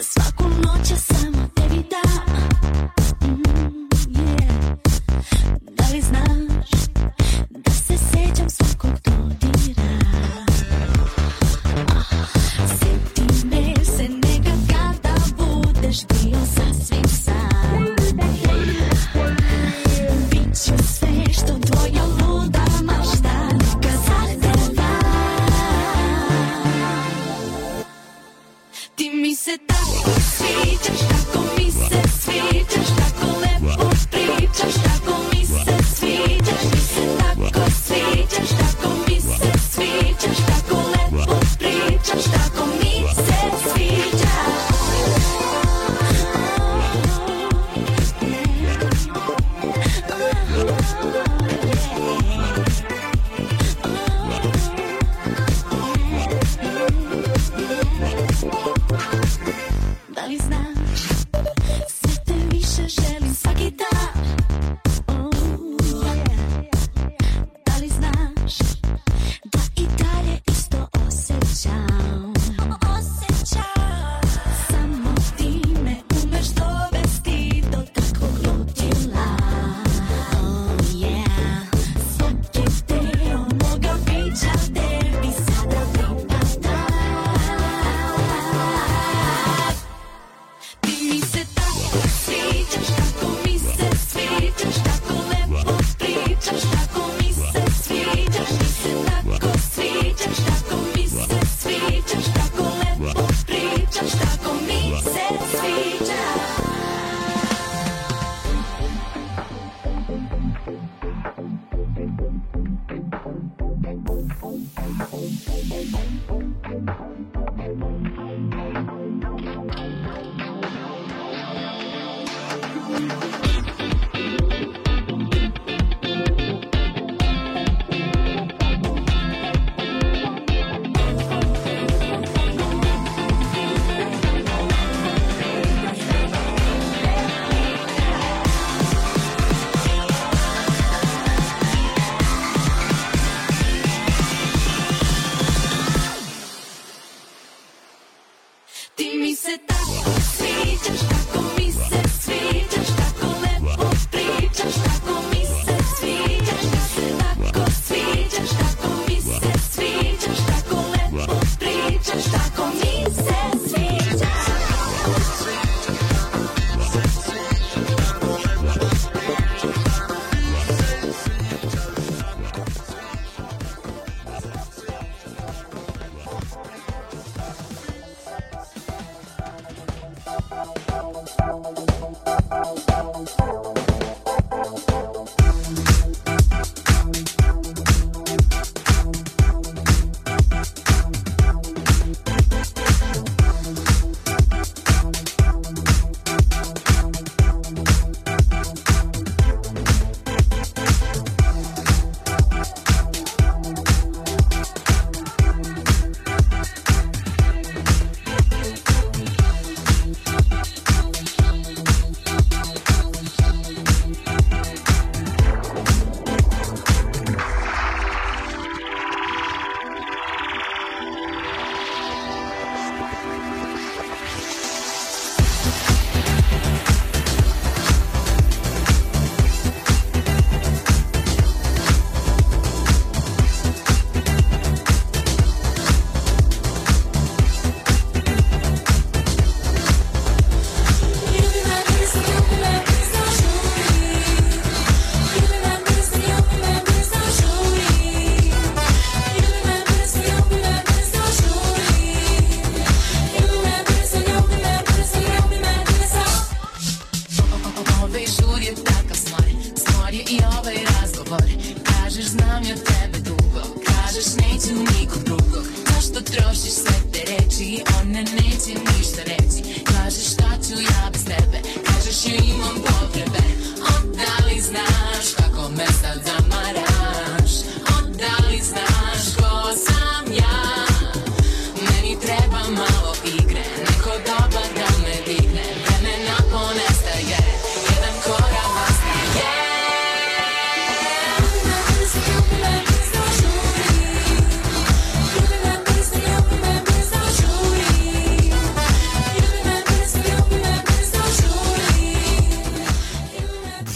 Svaku 0.00 0.44
noć 0.44 0.90
ja 0.90 0.96
samo 0.96 1.47
tako 31.08 31.44
mi 31.56 31.70
se 31.70 32.08
sviđaš, 32.20 32.88
tako 32.98 33.26
lepo 33.40 33.90
pričaš, 34.10 34.74
tako 34.74 35.12
mi 35.32 35.46
se 35.46 35.94
sviđaš, 35.94 36.47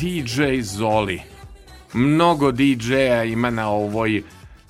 DJ 0.02 0.60
Zoli. 0.62 1.20
Mnogo 1.92 2.52
DJ-a 2.52 3.24
ima 3.24 3.50
na 3.50 3.70
ovoj 3.70 4.22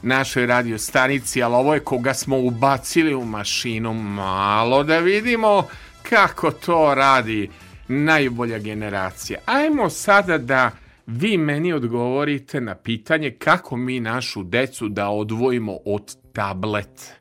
našoj 0.03 0.47
radio 0.47 0.79
stanici, 0.79 1.43
ali 1.43 1.55
ovo 1.55 1.75
je 1.75 1.81
koga 1.81 2.15
smo 2.15 2.39
ubacili 2.39 3.15
u 3.15 3.25
mašinu 3.25 3.95
malo 3.95 4.85
da 4.85 4.99
vidimo 4.99 5.67
kako 6.03 6.51
to 6.51 6.95
radi 6.95 7.51
najbolja 7.89 8.59
generacija. 8.59 9.39
Ajmo 9.47 9.91
sada 9.91 10.39
da 10.39 10.71
vi 11.07 11.37
meni 11.37 11.73
odgovorite 11.73 12.61
na 12.61 12.75
pitanje 12.75 13.31
kako 13.31 13.77
mi 13.77 14.01
našu 14.01 14.43
decu 14.43 14.89
da 14.89 15.09
odvojimo 15.09 15.79
od 15.85 16.17
tablet. 16.33 17.13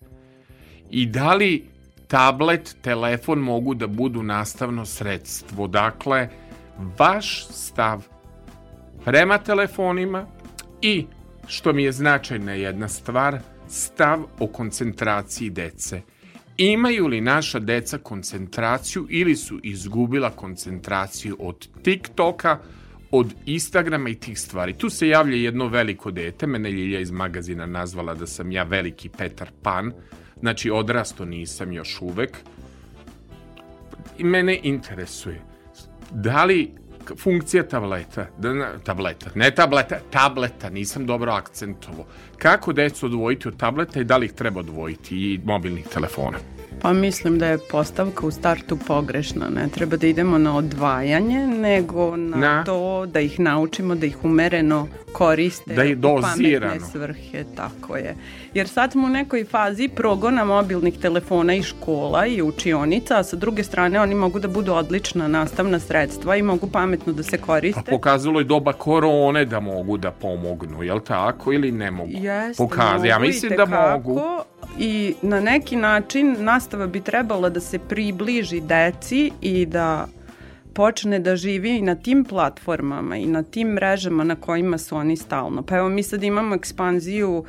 I 0.89 1.05
da 1.05 1.34
li 1.34 1.66
tablet, 2.07 2.76
telefon 2.82 3.39
mogu 3.39 3.74
da 3.74 3.88
budu 3.88 4.24
nastavno 4.24 4.86
sredstvo? 4.86 5.68
Dakle, 5.68 6.30
vaš 6.97 7.47
stav 7.47 8.07
prema 9.05 9.38
telefonima 9.38 10.27
i, 10.82 11.05
što 11.47 11.73
mi 11.73 11.84
je 11.84 11.91
značajna 11.91 12.53
jedna 12.53 12.88
stvar, 12.88 13.39
stav 13.67 14.23
o 14.39 14.47
koncentraciji 14.47 15.49
dece. 15.49 16.01
Imaju 16.57 17.07
li 17.07 17.21
naša 17.21 17.59
deca 17.59 17.97
koncentraciju 17.97 19.07
ili 19.09 19.36
su 19.36 19.59
izgubila 19.63 20.29
koncentraciju 20.29 21.38
od 21.39 21.67
TikToka, 21.84 22.59
od 23.11 23.34
Instagrama 23.45 24.09
i 24.09 24.15
tih 24.15 24.39
stvari. 24.39 24.73
Tu 24.73 24.89
se 24.89 25.07
javlja 25.07 25.36
jedno 25.36 25.67
veliko 25.67 26.11
dete, 26.11 26.47
mene 26.47 26.71
Ljilja 26.71 26.99
iz 26.99 27.11
magazina 27.11 27.65
nazvala 27.65 28.13
da 28.13 28.27
sam 28.27 28.51
ja 28.51 28.63
veliki 28.63 29.09
Petar 29.09 29.51
Pan, 29.61 29.91
znači 30.39 30.71
odrasto 30.71 31.25
nisam 31.25 31.73
još 31.73 32.01
uvek. 32.01 32.38
I 34.17 34.23
mene 34.23 34.59
interesuje, 34.63 35.41
da 36.12 36.45
li 36.45 36.72
funkcija 37.18 37.64
tableta, 37.64 38.28
da, 38.38 38.78
tableta, 38.84 39.30
ne 39.36 39.51
tableta, 39.51 39.99
tableta, 40.09 40.70
nisam 40.70 41.05
dobro 41.05 41.32
akcentovo. 41.32 42.05
Kako 42.38 42.74
decu 42.74 43.05
odvojiti 43.05 43.47
od 43.47 43.57
tableta 43.57 43.99
i 43.99 44.03
da 44.03 44.18
li 44.18 44.26
ih 44.26 44.34
treba 44.34 44.59
odvojiti 44.59 45.16
i 45.16 45.39
mobilnih 45.45 45.88
telefona? 45.88 46.38
Pa 46.82 46.93
mislim 46.93 47.39
da 47.39 47.47
je 47.47 47.57
postavka 47.72 48.26
u 48.28 48.32
startu 48.32 48.78
pogrešna. 48.88 49.49
Ne 49.49 49.68
treba 49.68 49.97
da 49.97 50.07
idemo 50.07 50.38
na 50.38 50.57
odvajanje, 50.57 51.47
nego 51.47 52.18
na, 52.18 52.38
Na? 52.38 52.64
to 52.64 53.05
da 53.05 53.20
ih 53.20 53.39
naučimo 53.39 53.95
da 53.95 54.05
ih 54.05 54.26
umereno 54.26 54.88
koriste 55.14 55.74
Da 55.74 55.84
ih 55.84 55.97
u 55.97 56.01
pametne 56.01 56.22
dozirano. 56.28 56.88
svrhe, 56.91 57.43
tako 57.55 57.97
je. 57.97 58.16
Jer 58.54 58.68
sad 58.68 58.91
smo 58.91 59.06
u 59.08 59.10
nekoj 59.10 59.45
fazi 59.45 59.88
progona 59.88 60.43
mobilnih 60.45 60.97
telefona 60.99 61.54
i 61.56 61.64
škola 61.64 62.26
i 62.26 62.41
učionica, 62.41 63.20
a 63.20 63.24
sa 63.24 63.36
druge 63.36 63.64
strane 63.64 63.99
oni 64.02 64.16
mogu 64.16 64.39
da 64.39 64.47
budu 64.47 64.74
odlična 64.74 65.28
nastavna 65.28 65.80
sredstva 65.80 66.36
i 66.36 66.41
mogu 66.41 66.68
pametno 66.68 67.14
da 67.14 67.24
se 67.24 67.38
koriste. 67.38 67.82
Pa 67.86 67.91
pokazalo 67.91 68.39
je 68.39 68.43
doba 68.43 68.74
korone 68.74 69.45
da 69.45 69.60
mogu 69.60 69.97
da 69.97 70.12
pomognu, 70.12 70.84
jel 70.84 70.99
tako? 70.99 71.54
Ili 71.54 71.72
ne 71.72 71.91
mogu? 71.91 72.12
Jeste, 72.14 72.64
Pokaz- 72.64 73.06
ja 73.06 73.16
mogu 73.20 73.28
mislim 73.28 73.52
da 73.58 73.66
mogu. 73.66 74.20
I 74.80 75.16
na 75.22 75.39
neki 75.39 75.76
način 75.76 76.36
nastava 76.39 76.88
bi 76.88 77.02
trebala 77.02 77.49
da 77.49 77.60
se 77.60 77.80
približi 77.80 78.62
deci 78.62 79.32
i 79.41 79.66
da 79.66 80.08
počne 80.74 81.19
da 81.19 81.36
živi 81.36 81.78
i 81.78 81.82
na 81.82 81.95
tim 81.95 82.26
platformama 82.26 83.17
i 83.17 83.26
na 83.26 83.43
tim 83.43 83.67
mrežama 83.67 84.24
na 84.24 84.36
kojima 84.36 84.78
su 84.78 84.95
oni 84.95 85.17
stalno. 85.17 85.63
Pa 85.63 85.78
evo 85.78 85.89
mi 85.89 86.03
sad 86.03 86.24
imamo 86.24 86.55
ekspanziju 86.55 87.38
uh, 87.38 87.45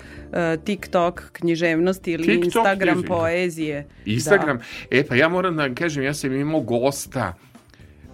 TikTok 0.64 1.22
književnosti 1.32 2.12
ili 2.12 2.24
TikTok 2.24 2.44
Instagram 2.44 2.76
književnosti. 2.76 3.08
poezije. 3.08 3.86
Instagram. 4.04 4.60
E, 4.90 5.06
pa 5.06 5.14
ja 5.14 5.28
moram 5.28 5.56
da 5.56 5.74
kažem, 5.74 6.04
ja 6.04 6.14
sam 6.14 6.32
imao 6.32 6.60
gosta 6.60 7.34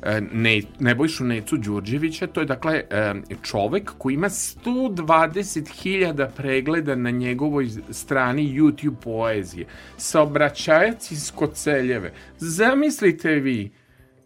e, 0.02 0.20
ne, 0.32 0.62
Nebojšu 0.80 1.24
Necu 1.24 1.56
Đurđevića, 1.56 2.26
to 2.26 2.40
je 2.40 2.46
dakle 2.46 2.82
e, 2.90 3.14
čovek 3.42 3.92
koji 3.98 4.14
ima 4.14 4.28
120.000 4.28 6.28
pregleda 6.36 6.94
na 6.94 7.10
njegovoj 7.10 7.68
strani 7.90 8.60
YouTube 8.60 8.96
poezije. 9.04 9.66
Saobraćajac 9.96 11.10
iz 11.10 11.32
Koceljeve. 11.34 12.12
Zamislite 12.38 13.34
vi, 13.34 13.70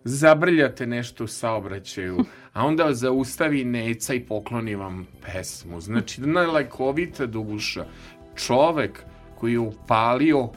zabrljate 0.05 0.87
nešto 0.87 1.25
u 1.25 1.27
saobraćaju, 1.27 2.25
a 2.53 2.67
onda 2.67 2.95
zaustavi 2.95 3.65
Neca 3.65 4.15
i 4.15 4.21
pokloni 4.21 4.75
vam 4.75 5.07
pesmu. 5.27 5.81
Znači, 5.81 6.21
najlajkovita 6.21 7.27
duša. 7.27 7.85
Čovek 8.37 9.03
koji 9.39 9.53
je 9.53 9.59
upalio 9.59 10.49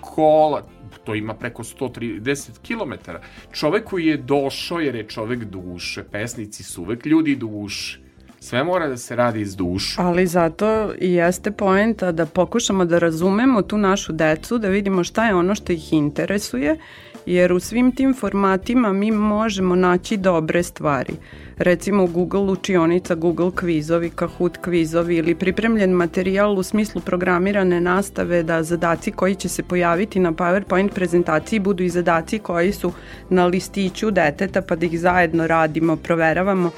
kola, 0.00 0.62
to 1.04 1.14
ima 1.14 1.34
preko 1.34 1.62
130 1.62 2.50
km. 2.66 3.10
Čovek 3.52 3.84
koji 3.84 4.06
je 4.06 4.16
došao 4.16 4.80
jer 4.80 4.94
je 4.94 5.08
čovek 5.08 5.44
duše. 5.44 6.04
Pesnici 6.04 6.62
su 6.62 6.82
uvek 6.82 7.06
ljudi 7.06 7.36
duše. 7.36 7.98
Sve 8.40 8.64
mora 8.64 8.88
da 8.88 8.96
se 8.96 9.16
radi 9.16 9.40
iz 9.40 9.56
duše. 9.56 9.96
Ali 9.98 10.26
zato 10.26 10.92
i 11.00 11.12
jeste 11.12 11.50
poenta 11.50 12.12
da 12.12 12.26
pokušamo 12.26 12.84
da 12.84 12.98
razumemo 12.98 13.62
tu 13.62 13.78
našu 13.78 14.12
decu, 14.12 14.58
da 14.58 14.68
vidimo 14.68 15.04
šta 15.04 15.26
je 15.26 15.34
ono 15.34 15.54
što 15.54 15.72
ih 15.72 15.92
interesuje, 15.92 16.78
jer 17.26 17.52
u 17.52 17.60
svim 17.60 17.92
tim 17.92 18.14
formatima 18.14 18.92
mi 18.92 19.10
možemo 19.10 19.74
naći 19.74 20.16
dobre 20.16 20.62
stvari. 20.62 21.14
Recimo 21.58 22.06
Google 22.06 22.40
učionica, 22.40 23.14
Google 23.14 23.50
kvizovi, 23.54 24.10
Kahoot 24.10 24.56
kvizovi 24.56 25.16
ili 25.16 25.34
pripremljen 25.34 25.90
materijal 25.90 26.58
u 26.58 26.62
smislu 26.62 27.00
programirane 27.00 27.80
nastave 27.80 28.42
da 28.42 28.62
zadaci 28.62 29.10
koji 29.10 29.34
će 29.34 29.48
se 29.48 29.62
pojaviti 29.62 30.20
na 30.20 30.32
PowerPoint 30.32 30.94
prezentaciji 30.94 31.60
budu 31.60 31.82
i 31.82 31.88
zadaci 31.88 32.38
koji 32.38 32.72
su 32.72 32.92
na 33.28 33.46
listiću 33.46 34.10
deteta 34.10 34.62
pa 34.62 34.76
da 34.76 34.86
ih 34.86 35.00
zajedno 35.00 35.46
radimo, 35.46 35.96
proveravamo. 35.96 36.70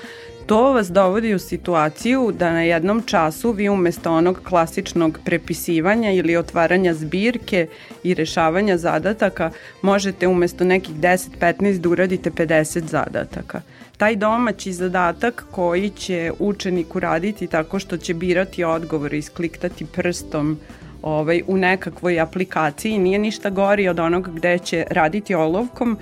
To 0.46 0.72
vas 0.72 0.90
dovodi 0.90 1.34
u 1.34 1.38
situaciju 1.38 2.32
da 2.38 2.52
na 2.52 2.62
jednom 2.62 3.02
času 3.06 3.52
vi 3.52 3.68
umesto 3.68 4.12
onog 4.12 4.40
klasičnog 4.48 5.18
prepisivanja 5.24 6.12
ili 6.12 6.36
otvaranja 6.36 6.94
zbirke 6.94 7.66
i 8.02 8.14
rešavanja 8.14 8.76
zadataka 8.78 9.50
možete 9.82 10.26
umesto 10.26 10.64
nekih 10.64 10.94
10-15 10.96 11.78
da 11.78 11.88
uradite 11.88 12.30
50 12.30 12.84
zadataka. 12.84 13.60
Taj 13.96 14.16
domaći 14.16 14.72
zadatak 14.72 15.44
koji 15.50 15.90
će 15.90 16.32
učenik 16.38 16.96
uraditi 16.96 17.46
tako 17.46 17.78
što 17.78 17.96
će 17.96 18.14
birati 18.14 18.64
odgovor 18.64 19.14
i 19.14 19.18
iskliktati 19.18 19.86
prstom 19.86 20.58
ovaj, 21.02 21.42
u 21.46 21.56
nekakvoj 21.56 22.20
aplikaciji 22.20 22.98
nije 22.98 23.18
ništa 23.18 23.50
gori 23.50 23.88
od 23.88 23.98
onog 23.98 24.34
gde 24.34 24.58
će 24.58 24.84
raditi 24.90 25.34
olovkom, 25.34 25.98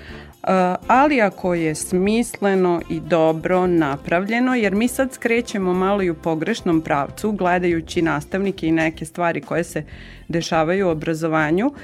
ali 0.87 1.21
ako 1.21 1.55
je 1.55 1.75
smisleno 1.75 2.81
i 2.91 3.01
dobro 3.01 3.67
napravljeno, 3.67 4.55
jer 4.55 4.75
mi 4.75 4.89
sad 4.89 5.13
skrećemo 5.13 5.75
malo 5.75 6.03
i 6.03 6.11
u 6.11 6.15
pogrešnom 6.15 6.81
pravcu, 6.81 7.33
gledajući 7.33 8.03
nastavnike 8.03 8.67
i 8.67 8.73
neke 8.73 9.05
stvari 9.05 9.41
koje 9.41 9.65
se 9.65 9.85
dešavaju 10.29 10.87
u 10.87 10.91
obrazovanju, 10.91 11.67
uh, 11.67 11.75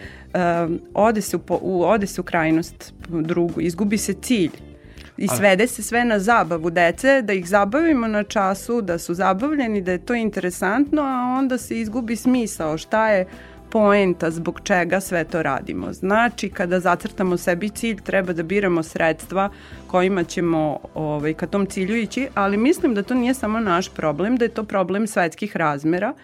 ode, 0.95 1.21
se 1.21 1.37
u, 1.49 1.85
ode 1.85 2.07
se 2.07 2.21
u 2.21 2.25
krajnost 2.25 2.95
drugu, 3.09 3.61
izgubi 3.61 3.99
se 3.99 4.13
cilj. 4.13 4.51
I 5.17 5.29
svede 5.29 5.67
se 5.67 5.83
sve 5.83 6.05
na 6.05 6.19
zabavu 6.19 6.71
dece, 6.71 7.23
da 7.23 7.33
ih 7.33 7.49
zabavimo 7.49 8.09
na 8.09 8.23
času, 8.23 8.81
da 8.81 8.99
su 8.99 9.15
zabavljeni, 9.15 9.81
da 9.81 9.93
je 9.93 9.99
to 9.99 10.15
interesantno, 10.15 11.03
a 11.03 11.37
onda 11.39 11.59
se 11.59 11.81
izgubi 11.81 12.17
smisao 12.17 12.79
šta 12.79 13.09
je 13.09 13.27
poenta 13.71 14.31
zbog 14.31 14.61
čega 14.65 15.01
sve 15.01 15.25
to 15.25 15.43
radimo. 15.43 15.93
Znači, 15.93 16.49
kada 16.49 16.81
zacrtamo 16.81 17.37
sebi 17.37 17.69
cilj, 17.69 18.01
treba 18.05 18.33
da 18.33 18.43
biramo 18.43 18.83
sredstva 18.83 19.51
kojima 19.87 20.25
ćemo 20.25 20.79
ovaj, 20.95 21.35
ka 21.35 21.47
tom 21.47 21.67
cilju 21.67 21.97
ići, 21.97 22.29
ali 22.35 22.57
mislim 22.57 22.95
da 22.95 23.03
to 23.03 23.15
nije 23.15 23.35
samo 23.35 23.61
naš 23.61 23.89
problem, 23.89 24.37
da 24.37 24.45
je 24.45 24.49
to 24.49 24.65
problem 24.65 25.07
svetskih 25.07 25.57
razmera, 25.57 26.15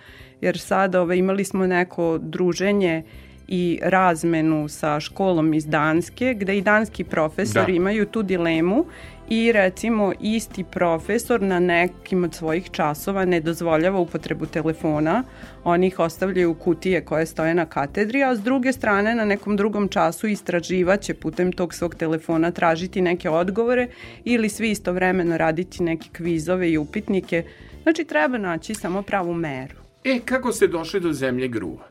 jer 0.40 0.58
sad 0.58 0.94
ovaj, 0.94 1.16
imali 1.16 1.44
smo 1.44 1.66
neko 1.66 2.18
druženje 2.18 3.02
i 3.48 3.80
razmenu 3.82 4.68
sa 4.68 5.00
školom 5.00 5.54
iz 5.54 5.66
Danske, 5.66 6.34
gde 6.34 6.58
i 6.58 6.62
danski 6.62 7.04
profesori 7.04 7.72
Da. 7.72 7.76
imaju 7.76 8.06
tu 8.06 8.22
dilemu 8.22 8.84
i 9.28 9.52
recimo 9.52 10.12
isti 10.20 10.64
profesor 10.64 11.42
na 11.42 11.60
nekim 11.60 12.24
od 12.24 12.34
svojih 12.34 12.70
časova 12.70 13.24
ne 13.24 13.40
dozvoljava 13.40 13.98
upotrebu 13.98 14.46
telefona, 14.46 15.22
oni 15.64 15.86
ih 15.86 15.98
ostavljaju 15.98 16.50
u 16.50 16.54
kutije 16.54 17.04
koje 17.04 17.26
stoje 17.26 17.54
na 17.54 17.66
katedri, 17.66 18.22
a 18.24 18.36
s 18.36 18.40
druge 18.40 18.72
strane 18.72 19.14
na 19.14 19.24
nekom 19.24 19.56
drugom 19.56 19.88
času 19.88 20.26
istraživaće 20.26 21.14
putem 21.14 21.52
tog 21.52 21.74
svog 21.74 21.94
telefona 21.94 22.50
tražiti 22.50 23.00
neke 23.00 23.30
odgovore 23.30 23.88
ili 24.24 24.48
svi 24.48 24.70
istovremeno 24.70 25.36
raditi 25.36 25.82
neke 25.82 26.08
kvizove 26.12 26.70
i 26.70 26.78
upitnike. 26.78 27.44
Znači 27.82 28.04
treba 28.04 28.38
naći 28.38 28.74
samo 28.74 29.02
pravu 29.02 29.34
meru. 29.34 29.74
E, 30.04 30.20
kako 30.24 30.52
ste 30.52 30.66
došli 30.66 31.00
do 31.00 31.12
zemlje 31.12 31.48
gruva? 31.48 31.88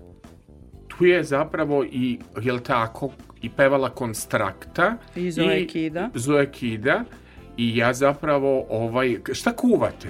Tu 0.87 1.05
je 1.05 1.23
zapravo 1.23 1.83
i, 1.83 2.19
jel 2.41 2.59
tako, 2.59 3.09
i 3.41 3.49
pevala 3.49 3.89
Konstrakta. 3.89 4.97
I 5.15 5.31
Zoe 5.31 5.67
Kida. 5.67 6.09
Zoe 6.13 6.51
Kida. 6.51 7.03
I 7.57 7.77
ja 7.77 7.93
zapravo, 7.93 8.65
ovaj, 8.69 9.17
šta 9.33 9.51
kuvate? 9.51 10.07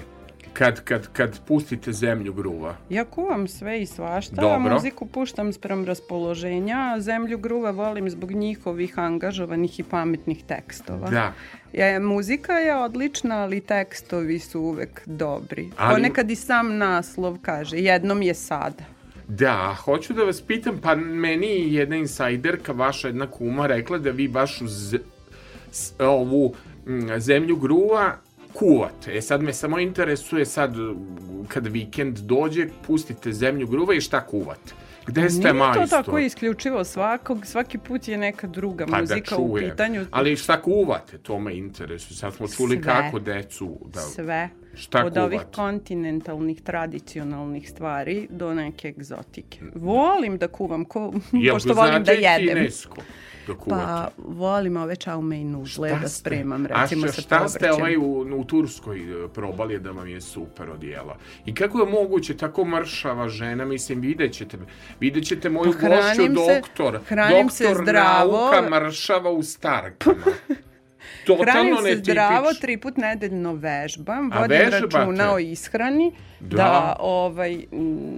Kad, 0.53 0.83
kad, 0.83 1.07
kad 1.07 1.39
pustite 1.47 1.91
zemlju 1.91 2.33
gruva. 2.33 2.75
Ja 2.89 3.05
kuvam 3.05 3.47
sve 3.47 3.81
i 3.81 3.85
svašta, 3.85 4.35
Dobro. 4.35 4.73
muziku 4.73 5.05
puštam 5.05 5.53
sprem 5.53 5.85
raspoloženja, 5.85 6.95
zemlju 6.99 7.37
gruva 7.37 7.71
volim 7.71 8.09
zbog 8.09 8.31
njihovih 8.31 8.99
angažovanih 8.99 9.79
i 9.79 9.83
pametnih 9.83 10.43
tekstova. 10.43 11.09
Da. 11.09 11.33
Ja, 11.73 11.99
muzika 11.99 12.53
je 12.53 12.75
odlična, 12.75 13.37
ali 13.37 13.61
tekstovi 13.61 14.39
su 14.39 14.61
uvek 14.61 15.01
dobri. 15.05 15.69
Ali- 15.77 15.95
Ponekad 15.95 16.31
i 16.31 16.35
sam 16.35 16.77
naslov 16.77 17.37
kaže, 17.41 17.77
jednom 17.77 18.21
je 18.21 18.33
sada. 18.33 18.83
Da, 19.27 19.75
hoću 19.75 20.13
da 20.13 20.23
vas 20.23 20.41
pitam, 20.41 20.79
pa 20.83 20.95
meni 20.95 21.47
je 21.47 21.73
jedna 21.73 21.95
insajderka, 21.95 22.71
vaša 22.71 23.07
jedna 23.07 23.27
kuma, 23.27 23.67
rekla 23.67 23.97
da 23.97 24.11
vi 24.11 24.27
baš 24.27 24.61
u 24.61 24.67
z- 24.67 24.99
s- 25.71 25.93
ovu 25.99 26.53
zemlju 27.17 27.55
gruva 27.55 28.17
kuvate. 28.53 29.17
E 29.17 29.21
sad 29.21 29.41
me 29.41 29.53
samo 29.53 29.79
interesuje 29.79 30.45
sad 30.45 30.77
mm, 30.77 30.95
kad 31.47 31.67
vikend 31.67 32.17
dođe, 32.17 32.67
pustite 32.87 33.33
zemlju 33.33 33.67
gruva 33.67 33.93
i 33.93 34.01
šta 34.01 34.21
kuvate? 34.21 34.73
Gde 35.07 35.29
ste 35.29 35.39
Nije 35.39 35.53
majstor? 35.53 35.83
to 35.83 36.03
tako 36.03 36.17
isključivo 36.19 36.83
svakog, 36.83 37.45
svaki 37.45 37.77
put 37.77 38.07
je 38.07 38.17
neka 38.17 38.47
druga 38.47 38.85
Pa 38.85 38.91
da 38.91 38.97
muzika 38.99 39.37
u 39.37 39.49
čujem. 39.49 39.69
pitanju. 39.69 40.05
Ali 40.11 40.35
šta 40.35 40.61
kuvate, 40.61 41.17
to 41.17 41.39
me 41.39 41.57
interesuje. 41.57 42.17
Sad 42.17 42.33
smo 42.33 42.47
čuli 42.47 42.75
Sve. 42.75 42.83
kako 42.83 43.19
decu 43.19 43.79
da... 43.85 43.99
Sve. 44.01 44.49
Šta 44.75 45.05
Od 45.05 45.17
ovih 45.17 45.39
kuvate? 45.39 45.55
kontinentalnih, 45.55 46.61
tradicionalnih 46.61 47.69
stvari 47.69 48.27
do 48.29 48.53
neke 48.53 48.87
egzotike. 48.87 49.59
Volim 49.75 50.37
da 50.37 50.47
kuvam, 50.47 50.85
ko, 50.85 51.13
Jel 51.31 51.55
pošto 51.55 51.73
volim 51.73 51.93
da 51.93 52.13
znate 52.13 52.21
jedem. 52.21 52.47
kinesko 52.57 52.95
da? 52.95 53.03
Pa 53.69 54.07
volim 54.17 54.77
ove 54.77 54.95
čaume 54.95 55.41
i 55.41 55.43
nudle 55.43 55.89
da 55.91 56.09
spremam, 56.09 56.65
A 56.65 56.81
recimo 56.81 57.01
šta, 57.03 57.13
sa 57.13 57.21
šta 57.21 57.49
ste 57.49 57.71
ovaj 57.71 57.97
u, 57.97 58.01
u 58.35 58.43
Turskoj 58.43 59.25
e, 59.25 59.27
probali 59.27 59.79
da 59.79 59.91
vam 59.91 60.07
je 60.07 60.21
super 60.21 60.69
odjela? 60.69 61.17
I 61.45 61.53
kako 61.53 61.79
je 61.79 61.85
moguće 61.85 62.37
tako 62.37 62.65
mršava 62.65 63.29
žena, 63.29 63.65
mislim, 63.65 64.01
vidjet 64.01 64.33
ćete, 64.33 64.57
vidjet 64.99 65.25
ćete 65.25 65.49
moju 65.49 65.73
Pa 65.81 65.87
gošću 65.87 66.15
se- 66.15 66.29
doktor, 66.29 66.99
se 67.49 67.63
doktor 67.63 67.83
zdravo. 67.83 68.31
nauka 68.31 68.69
mršava 68.69 69.31
u 69.31 69.43
starkama. 69.43 70.23
Totalno 71.27 71.51
Hranim 71.51 71.75
se 71.75 71.83
netipično. 71.83 72.13
zdravo, 72.13 72.53
tri 72.53 72.77
put 72.77 72.97
nedeljno 72.97 73.53
vežbam, 73.53 74.31
vodim 74.31 74.57
vežbate? 74.59 74.97
računa 74.97 75.33
o 75.33 75.39
ishrani, 75.39 76.11
Da. 76.39 76.55
da, 76.57 76.95
ovaj, 76.99 77.57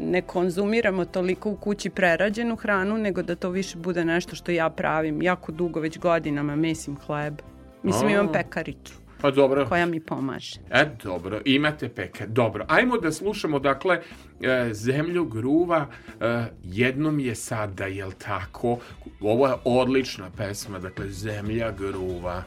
ne 0.04 0.22
konzumiramo 0.22 1.06
toliko 1.06 1.50
u 1.50 1.56
kući 1.56 1.90
prerađenu 1.90 2.56
hranu, 2.56 2.98
nego 2.98 3.22
da 3.22 3.36
to 3.36 3.50
više 3.50 3.78
bude 3.78 4.06
nešto 4.06 4.36
što 4.36 4.52
ja 4.52 4.70
pravim. 4.70 5.22
Jako 5.22 5.52
dugo, 5.52 5.80
već 5.80 5.98
godinama, 6.00 6.56
mesim 6.56 6.98
hleb. 6.98 7.42
Mislim, 7.84 8.08
A. 8.08 8.12
imam 8.12 8.32
pekaricu 8.32 8.94
Pa 9.22 9.32
dobro. 9.32 9.66
koja 9.66 9.86
mi 9.86 10.00
pomaže. 10.00 10.60
E, 10.70 10.86
dobro, 11.04 11.42
imate 11.46 11.90
peke. 11.90 12.28
Dobro, 12.28 12.66
ajmo 12.68 12.98
da 12.98 13.12
slušamo, 13.12 13.60
dakle, 13.60 14.02
e, 14.42 14.70
Zemlju 14.74 15.26
gruva, 15.26 15.88
e, 16.22 16.46
jednom 16.64 17.20
je 17.20 17.36
sada, 17.36 17.86
jel 17.86 18.12
tako? 18.12 18.80
Ovo 19.22 19.48
je 19.48 19.54
odlična 19.66 20.30
pesma, 20.38 20.80
dakle, 20.80 21.10
Zemlja 21.10 21.72
gruva. 21.72 22.44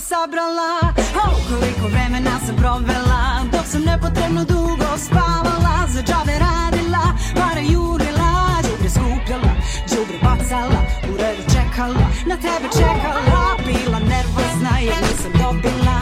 Sam 0.00 0.18
sabrala. 0.18 0.94
O, 1.24 1.28
koliko 1.48 1.88
vremena 1.88 2.40
sam 2.46 2.56
provela 2.56 3.20
Dok 3.52 3.66
sam 3.66 3.82
nepotrebno 3.82 4.44
dugo 4.44 4.98
spavala 4.98 5.76
Za 5.88 6.02
džabe 6.02 6.34
radila, 6.38 7.04
pare 7.34 7.62
jurila 7.62 8.30
Đubre 8.62 8.90
skupljala, 8.90 9.52
đubre 9.90 10.18
bacala 10.22 10.80
U 11.10 11.16
redu 11.20 11.42
čekala, 11.54 12.06
na 12.26 12.36
tebe 12.36 12.68
čekala 12.72 13.42
Bila 13.66 13.98
nervozna 13.98 14.78
jer 14.80 15.00
nisam 15.06 15.32
dobila. 15.42 15.98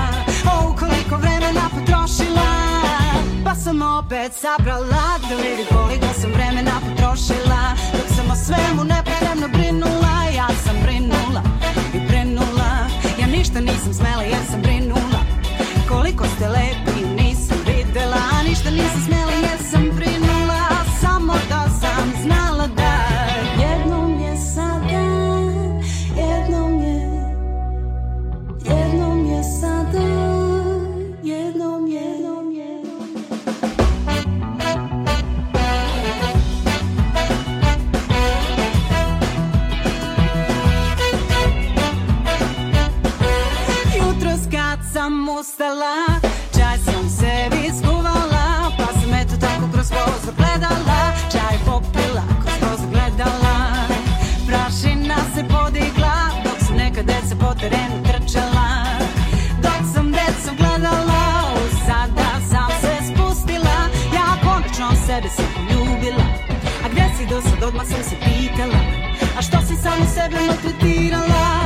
O, 0.52 0.76
koliko 0.80 1.16
vremena 1.16 1.64
potrošila 1.74 2.50
Pa 3.44 3.54
sam 3.54 3.82
opet 3.82 4.32
sabrala 4.32 5.06
Da 5.28 5.34
vidi 5.36 5.64
koliko 5.68 6.20
sam 6.20 6.30
vremena 6.32 6.76
potrošila 6.86 7.62
Dok 7.92 8.08
sam 8.16 8.30
o 8.30 8.36
svemu 8.44 8.84
nepotrebno 8.84 9.25
ništa 13.46 13.60
nisam 13.60 13.94
smela 13.94 14.22
jer 14.22 14.38
sam 14.50 14.62
brinula. 14.62 15.20
Koliko 15.88 16.24
ste 16.36 16.48
lepi 16.48 17.22
nisam 17.22 17.58
videla 17.66 18.42
Ništa 18.48 18.70
nisam 18.70 19.02
smela 19.06 19.15
sad 67.42 67.62
odmah 67.68 67.86
sam 67.86 68.02
se 68.02 68.16
pitala 68.24 68.80
A 69.38 69.42
što 69.42 69.56
si 69.66 69.82
samo 69.82 70.06
sebe 70.14 70.36
maltretirala 70.46 71.65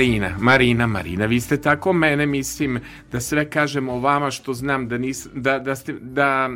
Marina, 0.00 0.36
Marina, 0.38 0.86
Marina, 0.86 1.26
vi 1.26 1.40
ste 1.40 1.56
tako 1.60 1.92
mene, 1.92 2.26
mislim, 2.26 2.80
da 3.12 3.20
sve 3.20 3.50
kažem 3.50 3.88
o 3.88 3.98
vama 3.98 4.30
što 4.30 4.54
znam 4.54 4.88
da, 4.88 4.98
nis, 4.98 5.26
da, 5.34 5.58
da, 5.58 5.76
ste, 5.76 5.92
da 5.92 6.50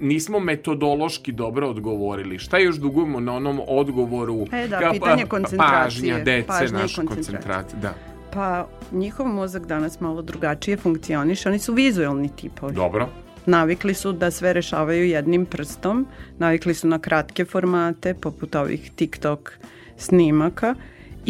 nismo 0.00 0.40
metodološki 0.40 1.32
dobro 1.32 1.68
odgovorili. 1.68 2.38
Šta 2.38 2.58
još 2.58 2.76
dugujemo 2.76 3.20
na 3.20 3.32
onom 3.32 3.60
odgovoru? 3.68 4.46
E, 4.52 4.68
da, 4.68 4.80
Ka- 4.80 4.92
pitanje 4.92 5.22
pa- 5.22 5.28
koncentracije. 5.28 6.12
Pažnja, 6.12 6.24
dece, 6.24 6.46
Pažnja 6.46 6.78
naša 6.78 7.02
koncentracija. 7.02 7.80
Da. 7.80 7.94
Pa 8.32 8.68
njihov 8.92 9.26
mozak 9.26 9.66
danas 9.66 10.00
malo 10.00 10.22
drugačije 10.22 10.76
funkcioniše, 10.76 11.48
oni 11.48 11.58
su 11.58 11.74
vizualni 11.74 12.28
tipovi. 12.36 12.74
Dobro. 12.74 13.08
Navikli 13.46 13.94
su 13.94 14.12
da 14.12 14.30
sve 14.30 14.52
rešavaju 14.52 15.08
jednim 15.08 15.46
prstom, 15.46 16.06
navikli 16.38 16.74
su 16.74 16.88
na 16.88 16.98
kratke 16.98 17.44
formate, 17.44 18.14
poput 18.14 18.54
ovih 18.54 18.90
TikTok 18.96 19.52
snimaka 19.96 20.74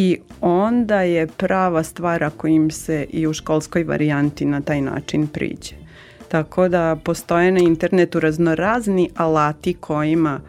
i 0.01 0.19
onda 0.41 1.01
je 1.03 1.27
prava 1.27 1.83
stvar 1.83 2.25
ako 2.25 2.47
im 2.47 2.71
se 2.71 3.07
i 3.11 3.27
u 3.27 3.33
školskoj 3.33 3.85
varijanti 3.85 4.45
na 4.45 4.61
taj 4.61 4.81
način 4.81 5.27
priđe. 5.27 5.75
Tako 6.29 6.69
da 6.69 6.97
postoje 7.05 7.53
na 7.53 7.61
internetu 7.61 8.21
raznorazni 8.21 9.11
alati 9.17 9.75
kojima 9.75 10.41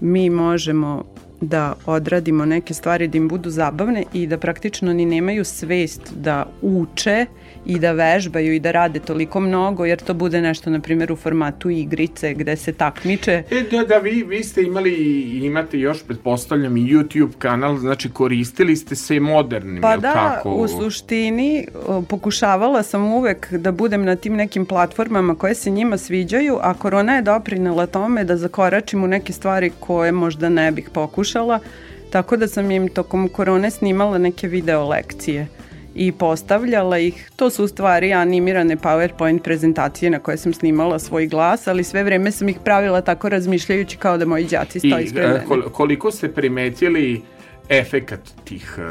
mi 0.00 0.30
možemo 0.30 1.04
da 1.40 1.74
odradimo 1.86 2.44
neke 2.44 2.74
stvari 2.74 3.08
da 3.08 3.18
im 3.18 3.28
budu 3.28 3.50
zabavne 3.50 4.04
i 4.12 4.26
da 4.26 4.38
praktično 4.38 4.92
ni 4.92 5.04
nemaju 5.04 5.44
svest 5.44 6.12
da 6.16 6.46
uče 6.62 7.26
i 7.66 7.78
da 7.78 7.92
vežbaju 7.92 8.54
i 8.54 8.60
da 8.60 8.70
rade 8.70 9.00
toliko 9.00 9.40
mnogo 9.40 9.84
jer 9.84 10.00
to 10.00 10.14
bude 10.14 10.40
nešto 10.40 10.70
na 10.70 10.80
primjer 10.80 11.12
u 11.12 11.16
formatu 11.16 11.70
igrice 11.70 12.34
gde 12.34 12.56
se 12.56 12.72
takmiče 12.72 13.42
E, 13.50 13.62
da, 13.70 13.84
da, 13.84 13.98
vi, 13.98 14.22
vi 14.22 14.44
ste 14.44 14.62
imali 14.62 14.92
i 14.92 15.46
imate 15.46 15.78
još, 15.78 16.02
pretpostavljam, 16.02 16.76
i 16.76 16.80
YouTube 16.80 17.32
kanal, 17.38 17.76
znači 17.76 18.10
koristili 18.10 18.76
ste 18.76 18.96
se 18.96 19.20
modernim, 19.20 19.82
Pa 19.82 19.90
jel 19.90 20.00
da, 20.00 20.12
tako? 20.12 20.50
u 20.50 20.68
suštini 20.68 21.66
pokušavala 22.08 22.82
sam 22.82 23.12
uvek 23.12 23.52
da 23.52 23.72
budem 23.72 24.04
na 24.04 24.16
tim 24.16 24.34
nekim 24.34 24.66
platformama 24.66 25.34
koje 25.34 25.54
se 25.54 25.70
njima 25.70 25.98
sviđaju, 25.98 26.58
a 26.60 26.74
korona 26.74 27.16
je 27.16 27.22
doprinela 27.22 27.86
tome 27.86 28.24
da 28.24 28.36
zakoračim 28.36 29.04
u 29.04 29.06
neke 29.06 29.32
stvari 29.32 29.72
koje 29.80 30.12
možda 30.12 30.48
ne 30.48 30.72
bih 30.72 30.90
pokušala, 30.92 31.58
tako 32.10 32.36
da 32.36 32.48
sam 32.48 32.70
im 32.70 32.88
tokom 32.88 33.28
korone 33.28 33.70
snimala 33.70 34.18
neke 34.18 34.48
video 34.48 34.88
lekcije 34.88 35.46
i 35.94 36.12
postavljala 36.12 36.98
ih. 36.98 37.30
To 37.36 37.50
su 37.50 37.64
u 37.64 37.68
stvari 37.68 38.12
animirane 38.12 38.76
PowerPoint 38.76 39.38
prezentacije 39.42 40.10
na 40.10 40.18
koje 40.18 40.36
sam 40.36 40.54
snimala 40.54 40.98
svoj 40.98 41.26
glas, 41.26 41.66
ali 41.66 41.84
sve 41.84 42.04
vreme 42.04 42.30
sam 42.30 42.48
ih 42.48 42.56
pravila 42.64 43.00
tako 43.00 43.28
razmišljajući 43.28 43.96
kao 43.96 44.18
da 44.18 44.26
moji 44.26 44.44
đaci 44.44 44.78
I 44.78 44.90
stoji 44.90 45.04
ispred 45.04 45.24
e, 45.24 45.28
mene. 45.28 45.44
kol- 45.48 45.70
koliko 45.70 46.10
ste 46.10 46.28
primetili 46.32 47.22
efekat 47.68 48.20
tih 48.44 48.78
e, 48.78 48.82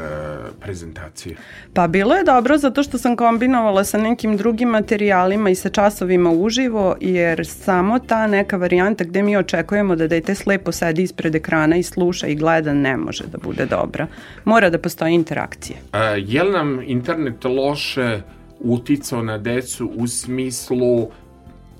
prezentacija? 0.60 1.36
Pa 1.74 1.86
bilo 1.86 2.14
je 2.14 2.24
dobro 2.24 2.58
zato 2.58 2.82
što 2.82 2.98
sam 2.98 3.16
kombinovala 3.16 3.84
sa 3.84 3.98
nekim 3.98 4.36
drugim 4.36 4.68
materijalima 4.68 5.50
i 5.50 5.54
sa 5.54 5.68
časovima 5.68 6.30
uživo, 6.30 6.96
jer 7.00 7.46
samo 7.46 7.98
ta 7.98 8.26
neka 8.26 8.56
varijanta 8.56 9.04
gde 9.04 9.22
mi 9.22 9.36
očekujemo 9.36 9.96
da 9.96 10.08
dete 10.08 10.34
slepo 10.34 10.72
sedi 10.72 11.02
ispred 11.02 11.34
ekrana 11.34 11.76
i 11.76 11.82
sluša 11.82 12.26
i 12.26 12.34
gleda 12.34 12.72
ne 12.72 12.96
može 12.96 13.24
da 13.26 13.38
bude 13.38 13.66
dobra. 13.66 14.06
Mora 14.44 14.70
da 14.70 14.78
postoji 14.78 15.14
interakcija. 15.14 15.78
A, 15.92 16.02
je 16.04 16.42
li 16.42 16.52
nam 16.52 16.80
internet 16.86 17.44
loše 17.44 18.20
uticao 18.60 19.22
na 19.22 19.38
decu 19.38 19.90
u 19.96 20.06
smislu 20.06 21.08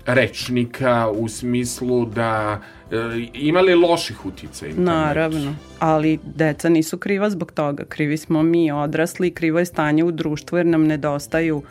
rečnika, 0.06 1.08
u 1.10 1.28
smislu 1.28 2.06
da 2.06 2.60
e, 2.60 2.73
ima 3.32 3.60
li 3.60 3.74
loših 3.74 4.26
utica 4.26 4.66
internet? 4.66 4.86
Naravno, 4.86 5.54
ali 5.78 6.18
deca 6.24 6.68
nisu 6.68 6.98
kriva 6.98 7.30
zbog 7.30 7.52
toga. 7.52 7.84
Krivi 7.84 8.16
smo 8.16 8.42
mi 8.42 8.72
odrasli, 8.72 9.30
krivo 9.30 9.58
je 9.58 9.64
stanje 9.64 10.04
u 10.04 10.10
društvu 10.10 10.58
jer 10.58 10.66
nam 10.66 10.84
nedostaju 10.86 11.62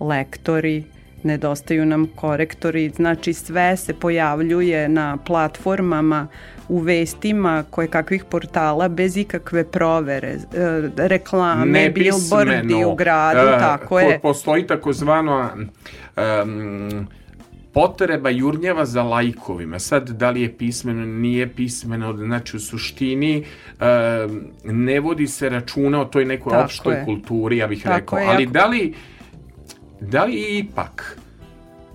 lektori, 0.00 0.84
nedostaju 1.22 1.86
nam 1.86 2.06
korektori, 2.06 2.90
znači 2.96 3.32
sve 3.34 3.76
se 3.76 3.94
pojavljuje 3.94 4.88
na 4.88 5.16
platformama, 5.26 6.28
u 6.68 6.78
vestima 6.78 7.64
koje 7.70 7.88
kakvih 7.88 8.24
portala 8.24 8.88
bez 8.88 9.16
ikakve 9.16 9.64
provere, 9.70 10.28
e, 10.28 10.38
reklame, 10.96 11.90
billboardi 11.90 12.84
u 12.84 12.94
gradu, 12.94 13.48
e, 13.48 13.58
tako 13.58 14.00
je. 14.00 14.20
Postoji 14.20 14.66
takozvano 14.66 15.50
um, 16.16 17.06
potreba 17.72 18.30
jurnjeva 18.30 18.84
za 18.84 19.02
lajkovima. 19.02 19.78
Sad, 19.78 20.10
da 20.10 20.30
li 20.30 20.42
je 20.42 20.52
pismeno, 20.52 21.04
nije 21.06 21.48
pismeno, 21.48 22.16
znači 22.16 22.56
u 22.56 22.60
suštini 22.60 23.44
um, 24.24 24.40
ne 24.64 25.00
vodi 25.00 25.26
se 25.26 25.48
računa 25.48 26.00
o 26.00 26.04
toj 26.04 26.24
nekoj 26.24 26.50
Tako 26.50 26.64
opštoj 26.64 26.94
je. 26.94 27.04
kulturi, 27.04 27.56
ja 27.56 27.66
bih 27.66 27.82
Tako 27.82 27.96
rekao. 27.96 28.18
je, 28.18 28.26
Ali 28.26 28.42
jako- 28.42 28.52
da 28.52 28.66
li, 28.66 28.94
da 30.00 30.24
li 30.24 30.58
ipak 30.58 31.18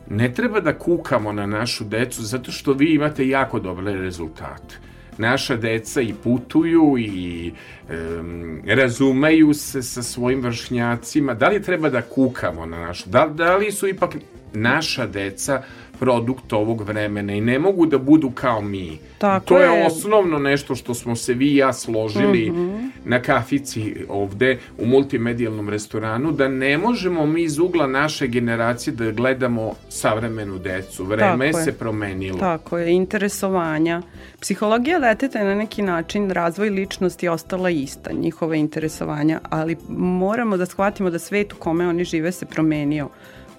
ne 0.09 0.33
treba 0.33 0.59
da 0.59 0.73
kukamo 0.73 1.31
na 1.31 1.45
našu 1.45 1.83
decu 1.83 2.23
zato 2.23 2.51
što 2.51 2.73
vi 2.73 2.93
imate 2.93 3.27
jako 3.27 3.59
dobre 3.59 3.93
rezultate. 3.93 4.75
Naša 5.17 5.55
deca 5.55 6.01
i 6.01 6.13
putuju 6.13 6.95
i 6.97 7.51
em, 7.89 8.61
razumeju 8.67 9.53
se 9.53 9.81
sa 9.81 10.03
svojim 10.03 10.41
vršnjacima. 10.41 11.33
Da 11.33 11.47
li 11.47 11.61
treba 11.61 11.89
da 11.89 12.01
kukamo 12.01 12.65
na 12.65 12.77
našu? 12.79 13.09
Da, 13.09 13.27
da 13.27 13.55
li 13.57 13.71
su 13.71 13.87
ipak 13.87 14.15
naša 14.53 15.07
deca 15.07 15.63
produkt 15.99 16.53
ovog 16.53 16.81
vremena 16.81 17.33
i 17.33 17.41
ne 17.41 17.59
mogu 17.59 17.85
da 17.85 17.97
budu 17.97 18.31
kao 18.31 18.61
mi. 18.61 18.99
Tako 19.17 19.45
to 19.45 19.57
je, 19.57 19.69
je. 19.69 19.85
Osnovno 19.85 20.39
nešto 20.39 20.75
što 20.75 20.93
smo 20.93 21.15
se 21.15 21.33
vi 21.33 21.45
i 21.45 21.55
ja 21.55 21.73
složili 21.73 22.53
na 23.05 23.21
kafici 23.21 23.95
ovde 24.09 24.57
u 24.77 24.85
multimedijalnom 24.85 25.69
restoranu, 25.69 26.31
da 26.31 26.47
ne 26.47 26.77
možemo 26.77 27.25
mi 27.25 27.43
iz 27.43 27.59
ugla 27.59 27.87
naše 27.87 28.27
generacije 28.27 28.93
da 28.93 29.11
gledamo 29.11 29.73
savremenu 29.89 30.59
decu. 30.59 31.05
Vreme 31.05 31.45
Tako 31.45 31.57
je. 31.57 31.63
se 31.63 31.77
promenilo. 31.77 32.39
Tako 32.39 32.77
je, 32.77 32.93
interesovanja. 32.93 34.01
Psihologija 34.39 34.99
deteta 34.99 35.39
je 35.39 35.45
na 35.45 35.55
neki 35.55 35.81
način 35.81 36.29
razvoj 36.29 36.69
ličnosti 36.69 37.27
ostala 37.27 37.69
ista, 37.69 38.11
njihova 38.11 38.55
interesovanja, 38.55 39.39
ali 39.49 39.77
moramo 39.89 40.57
da 40.57 40.65
shvatimo 40.65 41.09
da 41.09 41.19
svet 41.19 41.53
u 41.53 41.55
kome 41.55 41.87
oni 41.87 42.03
žive 42.03 42.31
se 42.31 42.45
promenio. 42.45 43.09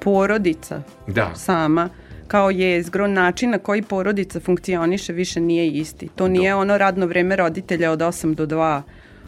Porodica 0.01 0.83
Da. 1.07 1.35
sama 1.35 1.89
kao 2.29 2.51
jezgro, 2.51 3.07
način 3.07 3.51
na 3.51 3.59
koji 3.59 3.83
porodica 3.83 4.41
funkcioniše 4.41 5.13
više 5.13 5.41
nije 5.41 5.69
isti. 5.69 6.09
To 6.09 6.29
nije 6.29 6.55
ono 6.55 6.79
radno 6.79 7.07
vreme 7.07 7.37
roditelja 7.37 7.91
od 7.91 7.99
8 7.99 8.35
do 8.35 8.47
2 8.47 8.83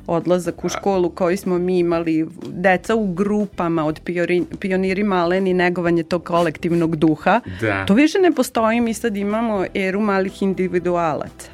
odlazak 0.07 0.65
u 0.65 0.69
školu 0.69 1.11
koji 1.11 1.37
smo 1.37 1.59
mi 1.59 1.79
imali, 1.79 2.27
deca 2.47 2.95
u 2.95 3.13
grupama 3.13 3.85
od 3.85 4.01
piori, 4.05 4.45
pioniri 4.61 5.05
maleni, 5.05 5.55
negovanje 5.55 6.03
tog 6.03 6.25
kolektivnog 6.25 6.97
duha. 6.97 7.41
Da. 7.61 7.87
To 7.87 7.95
više 7.95 8.19
ne 8.19 8.33
postoji, 8.33 8.81
mi 8.81 8.95
sad 8.95 9.17
imamo 9.17 9.65
eru 9.75 10.01
malih 10.01 10.43
individualaca. 10.43 11.51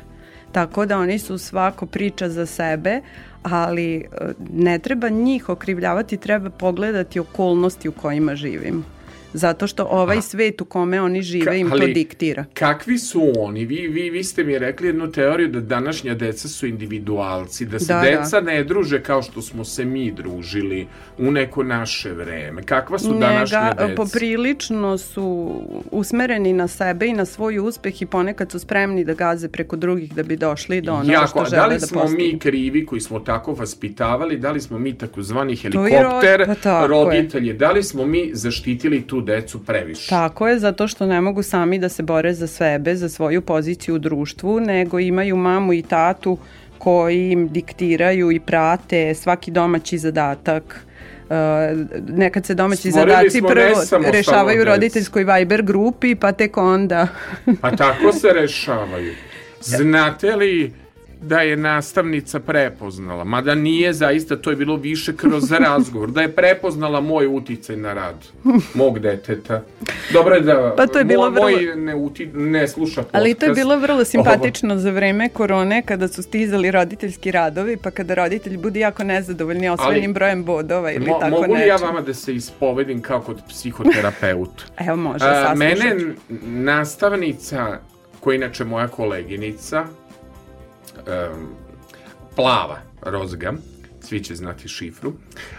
Tako 0.52 0.86
da 0.86 0.98
oni 0.98 1.18
su 1.18 1.38
svako 1.38 1.86
priča 1.86 2.28
za 2.28 2.46
sebe, 2.46 3.00
ali 3.42 3.96
e, 3.96 4.04
ne 4.52 4.78
treba 4.78 5.08
njih 5.08 5.48
okrivljavati, 5.48 6.16
treba 6.16 6.50
pogledati 6.50 7.20
okolnosti 7.20 7.88
u 7.88 7.92
kojima 7.92 8.34
živimo. 8.34 8.95
Zato 9.36 9.66
što 9.66 9.84
ovaj 9.84 10.22
svet 10.22 10.60
u 10.60 10.64
kome 10.66 11.00
oni 11.00 11.22
žive 11.22 11.46
Ka- 11.46 11.56
im 11.56 11.68
to 11.68 11.74
ali 11.74 11.92
diktira. 11.94 12.44
Kakvi 12.54 12.98
su 12.98 13.32
oni? 13.38 13.64
Vi, 13.64 13.88
vi, 13.88 14.10
vi 14.10 14.24
ste 14.24 14.44
mi 14.44 14.58
rekli 14.58 14.86
jednu 14.86 15.06
teoriju 15.08 15.48
da 15.48 15.60
današnja 15.62 16.14
deca 16.14 16.48
su 16.48 16.66
individualci, 16.66 17.66
da 17.66 17.78
se 17.78 17.86
Da, 17.88 18.00
deca 18.02 18.40
ne 18.40 18.64
druže 18.64 19.02
kao 19.02 19.22
što 19.22 19.42
smo 19.42 19.64
se 19.64 19.84
mi 19.84 20.12
družili 20.12 20.86
u 21.18 21.30
neko 21.30 21.62
naše 21.64 22.10
vreme. 22.10 22.62
Kakva 22.64 22.98
su 22.98 23.14
današnja 23.14 23.60
Njega, 23.60 23.74
deca? 23.78 23.94
poprilično 23.96 24.98
su 24.98 25.56
usmereni 25.92 26.52
na 26.54 26.68
sebe 26.68 27.06
i 27.06 27.12
na 27.12 27.24
svoj 27.24 27.58
uspeh 27.58 28.02
i 28.02 28.06
ponekad 28.06 28.50
su 28.50 28.58
spremni 28.58 29.04
da 29.04 29.14
gaze 29.14 29.48
preko 29.48 29.76
drugih 29.76 30.14
da 30.14 30.22
bi 30.22 30.36
došli 30.38 30.80
do 30.80 30.92
onoga 30.92 31.12
Jako, 31.12 31.26
što 31.28 31.40
a 31.40 31.44
žele 31.46 31.56
da 31.58 31.66
li 31.66 31.74
da 31.74 31.80
smo 31.82 32.00
postignu. 32.00 32.24
mi 32.24 32.38
krivi 32.38 32.86
koji 32.86 33.00
smo 33.00 33.20
tako 33.20 33.52
vaspitavali, 33.54 34.36
da 34.38 34.50
li 34.50 34.60
smo 34.60 34.78
mi 34.78 34.94
takozvani 34.94 35.52
je 35.52 35.56
ro- 35.56 35.62
helikopter 35.62 36.46
pa 36.46 36.54
tako 36.56 37.12
je. 37.34 37.52
da 37.54 37.72
li 37.72 37.82
smo 37.82 38.06
mi 38.06 38.30
zaštitili 38.34 39.02
tu 39.02 39.20
decu 39.26 39.64
previše? 39.64 40.08
Tako 40.08 40.48
je, 40.48 40.58
zato 40.58 40.88
što 40.88 41.06
ne 41.06 41.20
mogu 41.20 41.42
sami 41.42 41.78
da 41.78 41.88
se 41.88 42.02
bore 42.02 42.34
za 42.34 42.46
sebe, 42.46 42.96
za 42.96 43.08
svoju 43.08 43.42
poziciju 43.42 43.94
u 43.94 43.98
društvu, 43.98 44.60
nego 44.60 44.98
imaju 44.98 45.36
mamu 45.36 45.72
i 45.72 45.82
tatu 45.82 46.38
koji 46.78 47.30
im 47.30 47.48
diktiraju 47.48 48.32
i 48.32 48.40
prate 48.40 49.14
svaki 49.14 49.50
domaći 49.50 49.98
zadatak. 49.98 50.86
Uh, 51.28 51.34
nekad 52.08 52.46
se 52.46 52.54
domaći 52.54 52.90
Stvorili 52.90 53.16
zadaci 53.16 53.42
prvo 53.42 54.10
rešavaju 54.10 54.64
roditeljskoj 54.64 55.24
Viber 55.24 55.62
grupi, 55.62 56.14
pa 56.14 56.32
tek 56.32 56.56
onda 56.56 57.08
Pa 57.60 57.76
tako 57.76 58.12
se 58.12 58.28
rešavaju. 58.32 59.12
Znate 59.60 60.36
li 60.36 60.85
da 61.20 61.40
je 61.40 61.56
nastavnica 61.56 62.40
prepoznala, 62.40 63.24
mada 63.24 63.54
nije 63.54 63.92
zaista, 63.92 64.36
to 64.36 64.50
je 64.50 64.56
bilo 64.56 64.76
više 64.76 65.16
kroz 65.16 65.52
razgovor, 65.52 66.10
da 66.10 66.22
je 66.22 66.32
prepoznala 66.32 67.00
moj 67.00 67.26
uticaj 67.26 67.76
na 67.76 67.92
rad 67.94 68.14
mog 68.74 68.98
deteta. 68.98 69.62
Dobro 70.12 70.34
je 70.34 70.40
da 70.40 70.74
Pa 70.76 70.86
to 70.86 70.98
je 70.98 71.04
bilo 71.04 71.30
moj, 71.30 71.52
vrlo- 71.52 71.66
moj 71.66 71.76
ne, 71.76 71.94
uti, 71.94 72.26
ne 72.26 72.68
sluša 72.68 73.02
podcast. 73.02 73.14
Ali 73.14 73.34
to 73.34 73.46
je 73.46 73.52
bilo 73.52 73.78
vrlo 73.78 74.04
simpatično 74.04 74.78
za 74.78 74.90
vreme 74.90 75.28
korone 75.28 75.82
kada 75.82 76.08
su 76.08 76.22
stizali 76.22 76.70
roditeljski 76.70 77.30
radovi, 77.30 77.76
pa 77.76 77.90
kada 77.90 78.14
roditelj 78.14 78.56
bude 78.56 78.80
jako 78.80 79.04
nezadovoljni 79.04 79.68
osvojenim 79.68 80.12
brojem 80.14 80.44
bodova 80.44 80.92
ili 80.92 81.06
Mo, 81.06 81.18
tako 81.20 81.30
mogu 81.40 81.54
li 81.54 81.60
ja 81.60 81.76
vama 81.76 82.00
da 82.00 82.14
se 82.14 82.34
ispovedim 82.34 83.02
kao 83.02 83.20
kod 83.20 83.42
psihoterapeuta? 83.48 84.64
Evo 84.86 84.96
može, 84.96 85.18
saslušat 85.18 85.56
mene 85.58 86.14
nastavnica, 86.42 87.78
koja 88.20 88.34
je 88.34 88.36
inače 88.36 88.64
moja 88.64 88.88
koleginica, 88.88 89.84
em, 91.06 91.46
plava, 92.36 92.78
rozga, 93.02 93.52
svi 94.00 94.24
će 94.24 94.34
znati 94.34 94.68
šifru, 94.68 95.12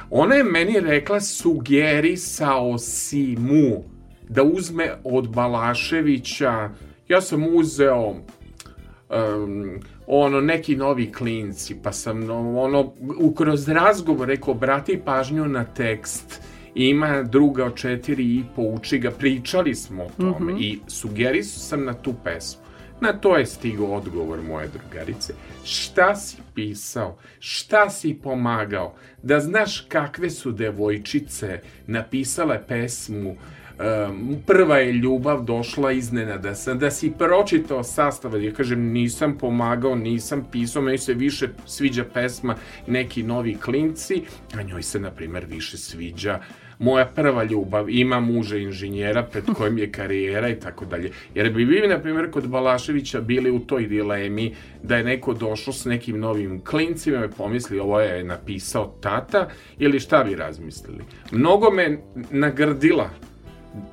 ona 0.09 0.35
je 0.35 0.43
meni 0.43 0.79
rekla 0.79 1.21
sugerisao 1.21 2.77
si 2.77 3.35
mu 3.39 3.83
da 4.29 4.43
uzme 4.43 4.95
od 5.03 5.29
Balaševića, 5.29 6.69
ja 7.07 7.21
sam 7.21 7.55
uzeo 7.55 8.09
um, 8.09 9.79
ono 10.07 10.41
neki 10.41 10.75
novi 10.75 11.11
klinci, 11.11 11.75
pa 11.83 11.91
sam 11.91 12.25
no, 12.25 12.61
ono 12.61 12.93
kroz 13.35 13.67
razgovor 13.67 14.27
rekao 14.27 14.51
obrati 14.51 15.01
pažnju 15.05 15.45
na 15.45 15.63
tekst. 15.63 16.41
Ima 16.75 17.23
druga 17.23 17.65
od 17.65 17.75
četiri 17.75 18.23
i 18.23 18.43
po, 18.55 18.61
uči 18.61 18.99
ga, 18.99 19.11
pričali 19.11 19.75
smo 19.75 20.03
o 20.03 20.09
tome 20.17 20.53
i 20.59 20.79
sugerisao 20.87 21.59
sam 21.59 21.85
na 21.85 21.93
tu 21.93 22.13
pesmu. 22.23 22.66
Na 23.01 23.13
to 23.13 23.37
je 23.37 23.45
stigao 23.45 23.85
odgovor 23.85 24.41
moje 24.41 24.67
drugarice. 24.67 25.33
Šta 25.63 26.15
si 26.15 26.37
pisao? 26.55 27.17
Šta 27.39 27.89
si 27.89 28.19
pomagao? 28.23 28.95
Da 29.23 29.39
znaš 29.39 29.81
kakve 29.81 30.29
su 30.29 30.51
devojčice 30.51 31.59
napisale 31.87 32.67
pesmu 32.67 33.35
Um, 33.79 34.35
prva 34.45 34.77
je 34.77 34.91
ljubav 34.91 35.43
došla 35.43 35.91
iznenada 35.91 36.55
sam 36.55 36.79
da 36.79 36.91
si 36.91 37.11
pročitao 37.17 37.83
sastav 37.83 38.43
ja 38.43 38.53
kažem 38.53 38.91
nisam 38.91 39.37
pomagao 39.37 39.95
nisam 39.95 40.47
pisao 40.51 40.81
meni 40.81 40.97
se 40.97 41.13
više 41.13 41.47
sviđa 41.65 42.05
pesma 42.13 42.55
neki 42.87 43.23
novi 43.23 43.55
klinci 43.55 44.21
a 44.53 44.61
njoj 44.61 44.83
se 44.83 44.99
na 44.99 45.11
primer 45.11 45.45
više 45.45 45.77
sviđa 45.77 46.39
moja 46.80 47.05
prva 47.07 47.43
ljubav 47.43 47.89
ima 47.89 48.19
muža 48.19 48.57
inženjera 48.57 49.23
pred 49.23 49.43
kojim 49.47 49.78
je 49.78 49.91
karijera 49.91 50.49
i 50.49 50.55
tako 50.55 50.86
dalje 50.86 51.11
jer 51.36 51.49
bi 51.49 51.65
vi 51.65 51.88
na 51.88 51.99
primer 51.99 52.32
kod 52.32 52.47
Balaševića 52.47 53.21
bili 53.21 53.51
u 53.51 53.59
toj 53.59 53.88
dilemi 53.88 54.53
da 54.84 54.97
je 54.97 55.03
neko 55.03 55.34
došao 55.34 55.73
s 55.73 55.86
nekim 55.86 56.19
novim 56.19 56.61
klincima 56.61 57.25
i 57.25 57.30
pomisli 57.30 57.80
ovo 57.80 57.99
je 58.01 58.23
napisao 58.23 58.93
tata 59.01 59.47
ili 59.80 59.99
šta 59.99 60.23
bi 60.23 60.36
razmislili 60.36 61.03
mnogo 61.32 61.71
me 61.71 61.97
nagrdila 62.32 63.09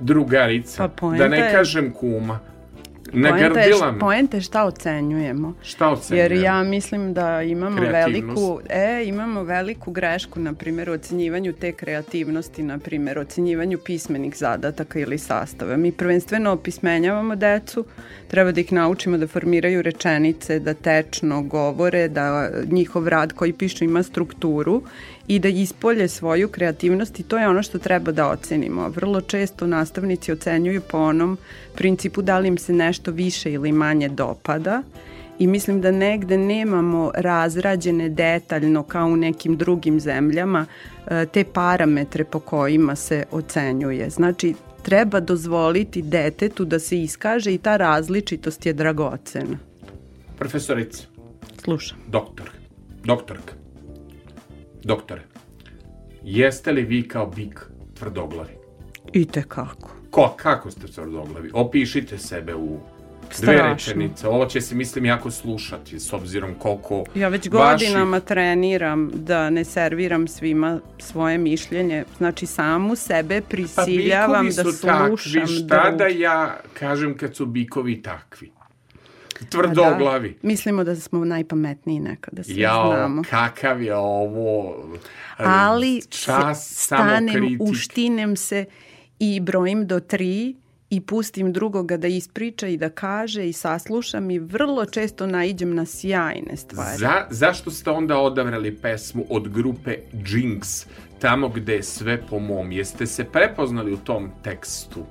drugarica, 0.01 0.89
Pa 0.91 1.09
da 1.09 1.29
ne 1.29 1.39
je- 1.39 1.53
kažem 1.53 1.91
kuma. 1.91 2.39
Poenta 3.23 3.61
je, 3.61 3.99
poenta 4.01 4.37
je 4.37 4.41
šta 4.41 4.65
ocenjujemo. 4.65 5.55
Šta 5.63 5.91
ocenjujem? 5.91 6.33
Jer 6.33 6.43
ja 6.45 6.63
mislim 6.63 7.15
da 7.15 7.43
imamo 7.43 7.83
veliku, 7.83 8.61
e, 8.69 9.03
imamo 9.07 9.43
veliku 9.43 9.91
grešku, 9.91 10.41
na 10.41 10.53
primjer, 10.53 10.91
u 10.91 10.93
ocenjivanju 10.93 11.53
te 11.53 11.73
kreativnosti, 11.73 12.63
na 12.63 12.79
primjer, 12.79 13.19
ocenjivanju 13.19 13.79
pismenih 13.79 14.37
zadataka 14.37 14.99
ili 14.99 15.19
sastava. 15.19 15.77
Mi 15.77 15.93
prvenstveno 15.93 16.53
opismenjavamo 16.53 17.37
decu, 17.37 17.85
treba 18.29 18.53
da 18.53 18.61
ih 18.61 18.73
naučimo 18.73 19.19
da 19.19 19.27
formiraju 19.27 19.83
rečenice, 19.83 20.59
da 20.59 20.75
tečno 20.75 21.43
govore, 21.43 22.09
da 22.09 22.51
njihov 22.71 23.09
rad 23.09 23.33
koji 23.33 23.53
pišu 23.53 23.85
ima 23.85 24.03
strukturu 24.03 24.83
i 25.29 25.39
da 25.39 25.49
ispolje 25.49 26.09
svoju 26.09 26.49
kreativnost 26.49 27.21
i 27.21 27.23
to 27.23 27.39
je 27.39 27.49
ono 27.49 27.63
što 27.63 27.79
treba 27.79 28.13
da 28.13 28.29
ocenimo. 28.29 28.89
Vrlo 28.89 29.21
često 29.21 29.67
nastavnici 29.67 30.33
ocenjuju 30.33 30.81
po 30.91 30.99
onom 30.99 31.39
principu 31.75 32.23
da 32.23 32.39
li 32.39 32.49
im 32.49 32.59
se 32.59 32.73
nešto 32.73 33.11
više 33.11 33.53
ili 33.53 33.73
manje 33.73 34.09
dopada 34.09 34.83
i 35.39 35.47
mislim 35.47 35.81
da 35.81 35.91
negde 35.91 36.39
nemamo 36.39 37.11
razrađene 37.15 38.09
detaljno 38.09 38.83
kao 38.83 39.07
u 39.07 39.17
nekim 39.17 39.57
drugim 39.57 40.01
zemljama 40.01 40.67
e, 41.07 41.27
te 41.27 41.45
parametre 41.45 42.25
po 42.25 42.41
kojima 42.41 42.97
se 42.97 43.25
ocenjuje. 43.31 44.11
Znači, 44.11 44.55
treba 44.83 45.21
dozvoliti 45.21 46.03
detetu 46.03 46.65
da 46.65 46.79
se 46.79 47.03
iskaže 47.03 47.55
i 47.55 47.59
ta 47.59 47.77
različitost 47.77 48.67
je 48.67 48.73
dragocena. 48.73 49.59
Profesorica, 50.39 51.03
Slušam. 51.65 51.99
doktor, 52.09 52.51
doktorka, 53.05 53.55
doktore, 54.85 55.23
jeste 56.23 56.73
li 56.73 56.83
vi 56.83 57.03
kao 57.03 57.27
bik 57.27 57.61
tvrdoglavi? 57.95 58.53
I 59.13 59.25
te 59.25 59.43
kako. 59.43 59.91
Ko, 60.11 60.35
kako 60.37 60.71
ste 60.71 60.87
tvrdoglavi? 60.87 61.51
Opišite 61.55 62.19
sebe 62.19 62.55
u 62.55 62.79
dve 63.31 63.33
Strašno. 63.37 63.69
rečenice. 63.69 64.29
Ovo 64.29 64.47
će 64.47 64.61
se, 64.61 64.75
mislim, 64.75 65.05
jako 65.05 65.31
slušati, 65.31 66.01
s 66.01 66.13
obzirom 66.13 66.55
koliko 66.55 67.05
Ja 67.15 67.29
već 67.29 67.41
vaših- 67.43 67.53
godinama 67.89 68.21
treniram 68.21 69.11
da 69.15 69.51
ne 69.51 69.65
serviram 69.65 70.29
svima 70.29 70.81
svoje 70.99 71.39
mišljenje. 71.39 72.05
Znači, 72.19 72.47
samu 72.47 72.97
sebe 72.97 73.41
Pa 73.41 73.47
prisiljavam 73.47 74.47
bikovi 74.47 74.65
da 74.65 74.73
su 74.73 74.83
takvi, 74.83 75.07
slušam 75.09 75.47
šta 75.47 75.65
da 75.91 75.95
druge. 75.99 76.19
ja 76.19 76.57
kažem 76.75 77.17
kad 77.17 77.37
su 77.37 77.47
bikovi 77.47 78.03
takvi? 78.03 78.53
Tvrdoglavi. 79.51 80.31
Da, 80.31 80.49
mislimo 80.49 80.85
da 80.85 80.97
smo 80.97 81.25
najpametniji 81.25 82.01
nekada, 82.01 82.43
svi 82.43 82.61
Jao, 82.61 82.93
znamo. 82.97 83.23
kakav 83.31 83.83
je 83.83 83.97
ovo 83.97 84.85
Ali 85.37 86.03
čas 86.09 86.69
se 86.69 86.75
stanem, 86.75 87.29
samokritike. 87.29 87.63
uštinem 87.71 88.37
se 88.37 88.65
i 89.19 89.41
brojim 89.41 89.87
do 89.87 90.01
tri 90.01 90.55
i 90.91 91.01
pustim 91.01 91.53
drugoga 91.53 91.97
da 91.97 92.09
ispriča 92.09 92.69
i 92.69 92.77
da 92.77 92.89
kaže 92.89 93.49
i 93.49 93.53
saslušam 93.53 94.31
i 94.31 94.39
vrlo 94.39 94.87
često 94.87 95.27
naiđem 95.27 95.75
na 95.75 95.87
sjajne 95.87 96.57
stvari. 96.57 96.99
Za, 96.99 97.27
zašto 97.31 97.71
ste 97.71 97.91
onda 97.91 98.19
odabrali 98.19 98.77
pesmu 98.77 99.25
od 99.31 99.49
grupe 99.49 99.97
Jinx, 100.13 100.87
tamo 101.19 101.49
gde 101.49 101.75
je 101.75 101.83
sve 101.83 102.23
po 102.31 102.39
mom? 102.39 102.73
Jeste 102.73 103.07
se 103.07 103.25
prepoznali 103.25 103.93
u 103.93 103.97
tom 103.97 104.31
tekstu? 104.43 105.07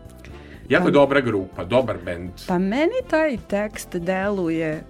Jako 0.74 0.92
dobra 0.92 1.22
grupa, 1.22 1.64
dobar 1.66 1.98
bend. 2.06 2.30
Pa 2.48 2.60
meni 2.60 2.92
taj 3.10 3.38
tekst 3.40 3.96
deluje 3.96 4.84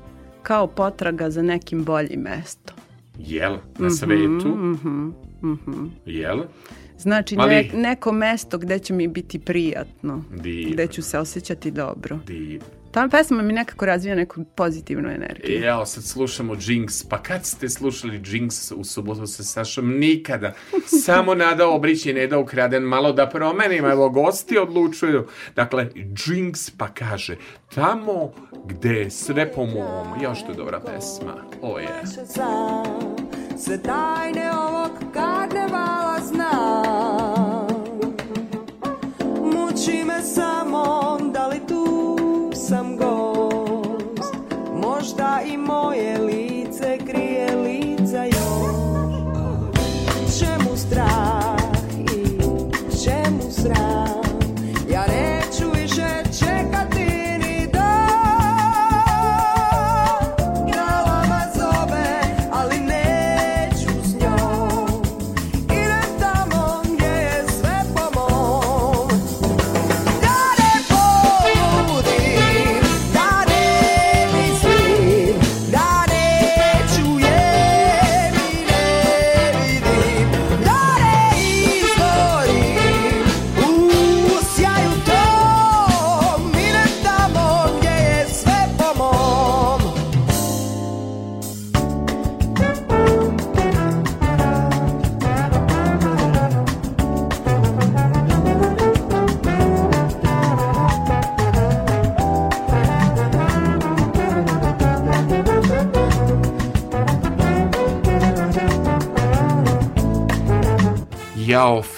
kao 0.44 0.68
potraga 0.68 1.30
za 1.30 1.42
nekim 1.42 1.84
boljim 1.84 2.22
mestom. 2.22 2.76
Jel? 3.20 3.54
Mhm, 3.54 3.84
Na 3.84 3.90
svetu? 3.90 4.58
Jel? 6.06 6.40
Znači 6.98 7.36
Ali- 7.40 7.56
ne, 7.56 7.70
neko 7.74 8.12
mesto 8.12 8.58
gde 8.58 8.80
će 8.80 8.94
mi 8.94 9.08
biti 9.08 9.40
prijatno, 9.40 10.24
Divno. 10.34 10.74
gde 10.74 10.88
ću 10.88 11.02
se 11.02 11.20
osjećati 11.20 11.72
dobro. 11.72 12.20
Divno. 12.28 12.66
Ta 12.94 13.08
pesma 13.12 13.42
mi 13.44 13.54
nekako 13.54 13.86
razvija 13.86 14.16
neku 14.16 14.44
pozitivnu 14.56 15.10
energiju. 15.10 15.64
Evo, 15.64 15.86
sad 15.86 16.04
slušamo 16.04 16.56
Jinx. 16.56 17.10
Pa 17.10 17.18
kad 17.24 17.46
ste 17.46 17.70
slušali 17.70 18.22
Jinx 18.26 18.74
u 18.76 18.84
subotu 18.84 19.28
sa 19.28 19.44
Sašom? 19.44 20.00
Nikada. 20.00 20.54
Samo 21.06 21.36
Nada 21.36 21.68
Obrić 21.68 22.06
i 22.06 22.14
Neda 22.14 22.40
Ukraden. 22.40 22.84
Malo 22.84 23.12
da 23.12 23.30
promenimo. 23.30 23.90
Evo, 23.90 24.10
gosti 24.10 24.58
odlučuju. 24.58 25.28
Dakle, 25.56 25.90
Jinx 25.96 26.72
pa 26.78 26.88
kaže 26.88 27.38
tamo 27.76 28.32
gde 28.66 28.90
je 28.90 29.10
sve 29.10 29.52
po 29.52 29.66
mom. 29.66 30.22
Još 30.22 30.46
to 30.46 30.52
je 30.52 30.56
dobra 30.56 30.80
pesma. 30.80 31.36
O 31.62 31.80
je. 31.80 32.02
Sve 33.58 33.82
tajne 33.84 34.52
ovog 34.52 34.92
karnevala 35.14 36.20
znam 36.24 37.68
Muči 39.44 40.04
me 40.04 40.22
samo 40.22 41.23
sam 42.68 42.98
gost. 42.98 44.34
Možda 44.82 45.42
i 45.46 45.58
moje 45.58 46.18
lice 46.18 46.98
krije 47.08 47.56
lica 47.56 48.24
još. 48.24 48.76
Čemu 50.40 50.78
strah 50.78 51.58
i 52.00 52.40
čemu 53.06 53.52
sram 53.52 54.13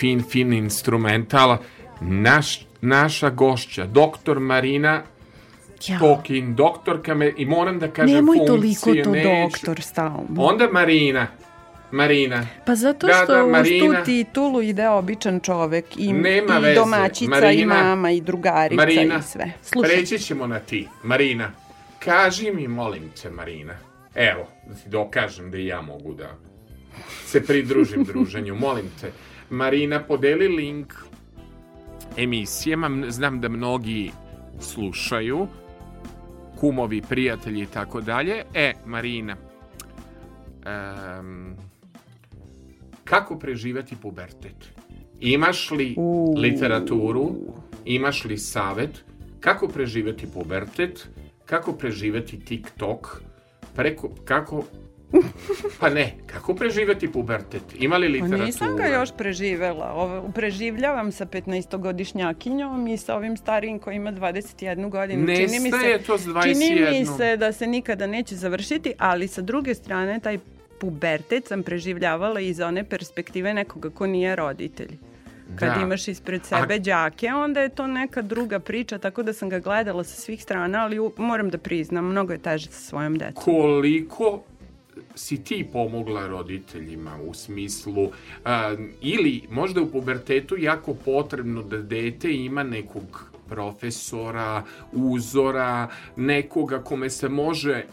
fin, 0.06 0.24
fin 0.24 0.54
instrumental. 0.54 1.58
Naš, 2.02 2.68
naša 2.82 3.30
gošća, 3.30 3.86
doktor 3.86 4.40
Marina 4.40 5.02
Ja. 5.88 6.00
Tokin, 6.00 6.56
doktorka 6.56 7.14
me, 7.16 7.34
i 7.38 7.46
moram 7.46 7.80
da 7.80 7.88
kažem 7.88 8.16
Nemoj 8.16 8.38
toliko 8.48 8.94
to 8.96 9.12
neću. 9.12 9.30
doktor 9.30 9.82
stalno. 9.82 10.26
Onda 10.38 10.68
Marina. 10.72 11.28
Marina. 11.92 12.48
Pa 12.66 12.76
zato 12.76 13.08
Da, 13.08 13.14
što 13.14 13.34
da, 13.34 13.44
uz 13.44 13.52
Marina. 13.52 14.00
tu 14.00 14.06
titulu 14.06 14.62
ide 14.62 14.90
običan 14.90 15.40
čovek 15.40 15.86
i, 15.98 16.14
Nema 16.14 16.58
i 16.58 16.62
veze. 16.62 16.76
domaćica 16.76 17.26
i 17.26 17.28
Marina, 17.42 17.76
mama 17.76 18.12
i 18.12 18.22
drugarica 18.22 18.76
Marina, 18.76 19.18
i 19.18 19.22
sve. 19.22 19.52
Slušaj, 19.62 19.90
preći 19.90 20.20
ćemo 20.20 20.48
na 20.48 20.60
ti. 20.60 20.88
Marina, 21.04 21.52
kaži 22.00 22.52
mi, 22.52 22.68
molim 22.68 23.04
te, 23.22 23.30
Marina. 23.30 23.74
Evo, 24.16 24.48
da 24.68 24.74
ti 24.74 24.90
dokažem 24.90 25.52
da 25.52 25.58
i 25.58 25.66
ja 25.66 25.82
mogu 25.82 26.14
da 26.14 26.30
se 27.26 27.46
pridružim 27.46 28.04
druženju. 28.04 28.56
Molim 28.56 28.86
te, 29.02 29.12
Marina, 29.50 30.00
podeli 30.00 30.48
link 30.48 30.94
emisijama. 32.18 32.88
M- 32.88 33.12
Znam 33.12 33.42
da 33.42 33.50
mnogi 33.50 34.12
slušaju, 34.60 35.48
kumovi, 36.60 37.02
prijatelji 37.02 37.62
i 37.62 37.66
tako 37.66 38.02
dalje. 38.02 38.44
E, 38.54 38.74
Marina, 38.86 39.36
em, 40.66 41.56
kako 43.04 43.40
preživeti 43.40 43.96
pubertet? 43.96 44.56
Imaš 45.20 45.72
li 45.72 45.96
literaturu, 46.38 47.32
imaš 47.86 48.26
li 48.26 48.38
savet 48.38 49.04
kako 49.40 49.68
preživeti 49.68 50.28
pubertet, 50.34 51.08
kako 51.46 51.74
preživeti 51.74 52.40
TikTok, 52.40 53.22
preko, 53.76 54.10
kako 54.26 54.64
Pa 55.80 55.90
ne, 55.90 56.14
kako 56.28 56.54
preživeti 56.56 57.08
pubertet? 57.10 57.62
Ima 57.76 57.98
li 57.98 58.08
Pa 58.08 58.12
literatura? 58.14 58.46
nisam 58.46 58.76
ga 58.78 58.86
još 58.86 59.10
preživela. 59.14 59.92
Ovo, 59.94 60.32
preživljavam 60.32 61.12
sa 61.12 61.26
15-godišnjakinjom 61.26 62.88
i 62.88 62.98
sa 62.98 63.16
ovim 63.16 63.38
starijim 63.38 63.80
koji 63.80 63.96
ima 63.96 64.12
21 64.12 64.90
godinu. 64.90 65.28
čini 65.28 65.60
mi 65.60 65.72
se, 65.72 66.00
to 66.00 66.18
s 66.18 66.24
Čini 66.24 66.36
mi 66.72 66.82
21. 66.82 67.18
se 67.18 67.38
da 67.38 67.52
se 67.52 67.68
nikada 67.68 68.08
neće 68.08 68.36
završiti, 68.36 68.94
ali 68.98 69.28
sa 69.28 69.42
druge 69.42 69.76
strane 69.76 70.20
taj 70.20 70.40
pubertet 70.80 71.48
sam 71.48 71.64
preživljavala 71.64 72.40
iz 72.40 72.60
one 72.60 72.84
perspektive 72.86 73.54
nekoga 73.54 73.90
ko 73.90 74.08
nije 74.08 74.36
roditelj. 74.36 74.98
Kad 75.56 75.70
Da. 75.70 75.82
imaš 75.82 76.08
ispred 76.08 76.46
sebe 76.46 76.80
đake, 76.80 77.28
onda 77.28 77.62
je 77.62 77.70
to 77.70 77.88
neka 77.88 78.22
druga 78.22 78.60
priča, 78.60 78.98
tako 78.98 79.24
da 79.24 79.34
sam 79.34 79.50
ga 79.50 79.60
gledala 79.60 80.04
sa 80.04 80.16
svih 80.16 80.44
strana, 80.44 80.80
ali 80.80 81.00
u- 81.00 81.12
moram 81.18 81.50
da 81.50 81.58
priznam, 81.58 82.06
mnogo 82.06 82.34
je 82.34 82.40
teže 82.40 82.68
sa 82.68 82.80
svojom 82.80 83.18
decom. 83.18 83.44
koliko 83.44 84.44
si 85.16 85.44
ti 85.44 85.68
pomogla 85.74 86.28
roditeljima 86.28 87.18
u 87.28 87.34
smislu 87.34 88.12
a, 88.46 88.76
ili 89.02 89.42
možda 89.50 89.82
u 89.82 89.92
pubertetu 89.92 90.58
jako 90.58 90.94
potrebno 90.94 91.64
da 91.64 91.78
dete 91.78 92.34
ima 92.34 92.64
nekog 92.64 93.36
profesora, 93.50 94.64
uzora, 94.92 95.88
nekoga 96.16 96.80
kome 96.80 97.10
se 97.10 97.30
može 97.30 97.84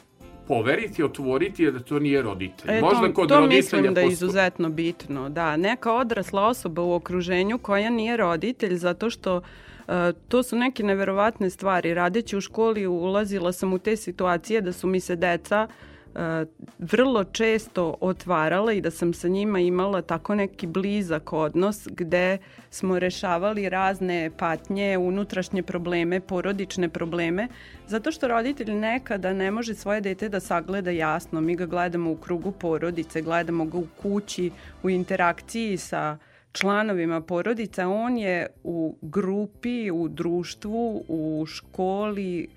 poveriti, 0.49 1.05
otvoriti, 1.05 1.71
da 1.71 1.81
to 1.81 1.99
nije 1.99 2.23
roditelj. 2.23 2.71
E, 2.71 2.81
možda 2.81 3.07
to, 3.07 3.15
kod 3.15 3.29
to 3.29 3.41
roditelja 3.41 3.57
mislim 3.57 3.95
da 3.95 4.01
je 4.01 4.09
izuzetno 4.09 4.69
bitno. 4.69 5.29
Da, 5.29 5.57
neka 5.57 5.93
odrasla 5.93 6.47
osoba 6.47 6.83
u 6.83 6.93
okruženju 6.93 7.59
koja 7.59 7.91
nije 7.91 8.17
roditelj 8.17 8.77
zato 8.77 9.11
što 9.11 9.41
e, 9.89 10.13
to 10.29 10.43
su 10.43 10.57
neke 10.57 10.83
neverovatne 10.83 11.51
stvari. 11.51 11.95
Radeći 11.95 12.37
u 12.37 12.41
školi 12.41 12.87
ulazila 12.87 13.53
sam 13.53 13.73
u 13.73 13.79
te 13.79 13.97
situacije 13.97 14.61
da 14.61 14.73
su 14.73 14.87
mi 14.87 15.01
se 15.01 15.17
deca 15.17 15.69
e, 15.71 15.92
vrlo 16.79 17.25
često 17.25 17.95
otvarala 18.01 18.73
i 18.73 18.81
da 18.81 18.91
sam 18.91 19.15
sa 19.15 19.29
njima 19.29 19.61
imala 19.61 20.03
tako 20.03 20.35
neki 20.35 20.67
blizak 20.67 21.33
odnos 21.33 21.89
gde 21.91 22.39
smo 22.71 22.99
rešavali 22.99 23.69
razne 23.69 24.31
patnje, 24.39 24.99
unutrašnje 24.99 25.63
probleme, 25.63 26.21
porodične 26.21 26.89
probleme, 26.89 27.49
zato 27.87 28.13
što 28.13 28.29
roditelj 28.29 28.75
nekada 28.75 29.33
ne 29.33 29.51
može 29.51 29.75
svoje 29.75 30.01
dete 30.01 30.29
da 30.29 30.41
sagleda 30.41 30.91
jasno. 30.91 31.41
Mi 31.41 31.57
ga 31.57 31.67
gledamo 31.67 32.11
u 32.11 32.17
krugu 32.17 32.53
porodice, 32.53 33.23
gledamo 33.23 33.65
ga 33.65 33.79
u 33.79 33.87
kući, 34.03 34.51
u 34.83 34.91
interakciji 34.91 35.77
sa 35.77 36.19
članovima 36.53 37.21
porodica. 37.21 37.89
On 37.89 38.19
je 38.19 38.47
u 38.65 38.97
grupi, 39.03 39.91
u 39.91 40.09
društvu, 40.09 41.05
u 41.09 41.47
školi, 41.47 42.49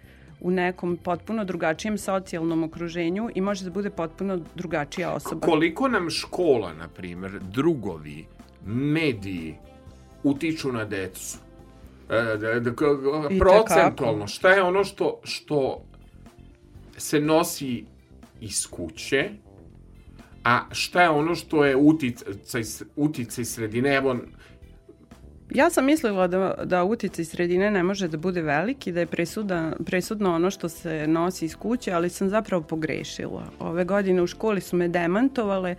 u 0.41 0.51
nekom 0.51 0.97
potpuno 0.97 1.45
drugačijem 1.45 1.97
socijalnom 1.97 2.63
okruženju 2.63 3.29
i 3.35 3.41
može 3.41 3.63
da 3.63 3.69
bude 3.71 3.89
potpuno 3.89 4.39
drugačija 4.55 5.13
osoba. 5.13 5.47
Koliko 5.47 5.87
nam 5.87 6.09
škola, 6.09 6.73
na 6.73 6.87
primjer, 6.87 7.39
drugovi, 7.51 8.25
mediji 8.65 9.55
utiču 10.23 10.71
na 10.71 10.85
decu? 10.85 11.37
E, 12.09 12.37
da, 12.37 12.59
da, 12.59 12.71
procentualno, 13.39 14.27
šta 14.27 14.49
je 14.49 14.63
ono 14.63 14.83
što, 14.83 15.19
što 15.23 15.81
se 16.97 17.19
nosi 17.19 17.85
iz 18.41 18.67
kuće, 18.67 19.29
a 20.43 20.59
šta 20.71 21.01
je 21.01 21.09
ono 21.09 21.35
što 21.35 21.65
je 21.65 21.75
uticaj, 21.75 22.61
uticaj 22.95 23.45
sredine? 23.45 23.95
Evo, 23.95 24.15
Ja 25.55 25.69
sam 25.69 25.85
mislila 25.85 26.27
da, 26.27 26.53
da 26.63 26.83
uticaj 26.83 27.25
sredine 27.25 27.71
ne 27.71 27.83
može 27.83 28.07
da 28.07 28.17
bude 28.17 28.41
veliki, 28.41 28.91
da 28.91 28.99
je 28.99 29.05
presuda, 29.05 29.71
presudno 29.85 30.35
ono 30.35 30.51
što 30.51 30.69
se 30.69 31.07
nosi 31.07 31.45
iz 31.45 31.55
kuće, 31.55 31.91
ali 31.91 32.09
sam 32.09 32.29
zapravo 32.29 32.63
pogrešila. 32.63 33.43
Ove 33.59 33.85
godine 33.85 34.21
u 34.21 34.27
školi 34.27 34.61
su 34.61 34.75
me 34.75 34.87
demantovale 34.87 35.75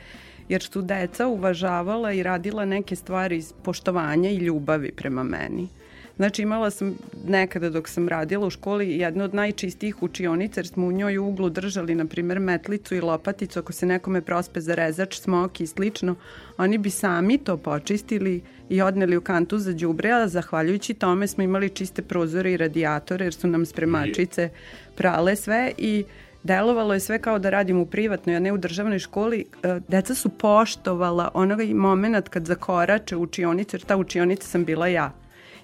jer 0.48 0.62
su 0.62 0.82
deca 0.82 1.26
uvažavala 1.26 2.12
i 2.12 2.22
radila 2.22 2.64
neke 2.64 2.96
stvari 2.96 3.36
iz 3.36 3.52
poštovanja 3.62 4.30
i 4.30 4.36
ljubavi 4.36 4.92
prema 4.92 5.22
meni. 5.22 5.68
Znači 6.16 6.42
imala 6.42 6.70
sam 6.70 6.94
nekada 7.26 7.70
dok 7.70 7.88
sam 7.88 8.08
radila 8.08 8.46
u 8.46 8.50
školi 8.50 8.98
jednu 8.98 9.24
od 9.24 9.34
najčistijih 9.34 10.02
učionica 10.02 10.60
jer 10.60 10.66
smo 10.66 10.86
u 10.86 10.92
njoj 10.92 11.18
u 11.18 11.26
uglu 11.26 11.50
držali 11.50 11.94
na 11.94 12.04
primjer 12.04 12.40
metlicu 12.40 12.94
i 12.94 13.00
lopaticu 13.00 13.58
ako 13.58 13.72
se 13.72 13.86
nekome 13.86 14.20
prospe 14.20 14.60
za 14.60 14.74
rezač, 14.74 15.18
smok 15.20 15.60
i 15.60 15.66
slično. 15.66 16.14
Oni 16.58 16.78
bi 16.78 16.90
sami 16.90 17.38
to 17.38 17.56
počistili 17.56 18.42
i 18.68 18.82
odneli 18.82 19.16
u 19.16 19.20
kantu 19.20 19.58
za 19.58 19.72
đubre, 19.72 20.10
a 20.10 20.28
zahvaljujući 20.28 20.94
tome 20.94 21.26
smo 21.26 21.44
imali 21.44 21.68
čiste 21.68 22.02
prozore 22.02 22.52
i 22.52 22.56
radijatore 22.56 23.24
jer 23.24 23.34
su 23.34 23.48
nam 23.48 23.66
spremačice 23.66 24.48
prale 24.94 25.36
sve 25.36 25.72
i 25.78 26.04
delovalo 26.42 26.94
je 26.94 27.00
sve 27.00 27.18
kao 27.18 27.38
da 27.38 27.50
radim 27.50 27.78
u 27.78 27.86
privatnoj, 27.86 28.36
a 28.36 28.40
ne 28.40 28.52
u 28.52 28.58
državnoj 28.58 28.98
školi. 28.98 29.44
E, 29.62 29.80
Deca 29.88 30.14
su 30.14 30.28
poštovala 30.28 31.30
onoga 31.34 31.64
moment 31.74 32.28
kad 32.28 32.46
zakorače 32.46 33.16
u 33.16 33.22
učionicu, 33.22 33.76
jer 33.76 33.82
ta 33.82 33.96
učionica 33.96 34.46
sam 34.46 34.64
bila 34.64 34.86
ja. 34.86 35.12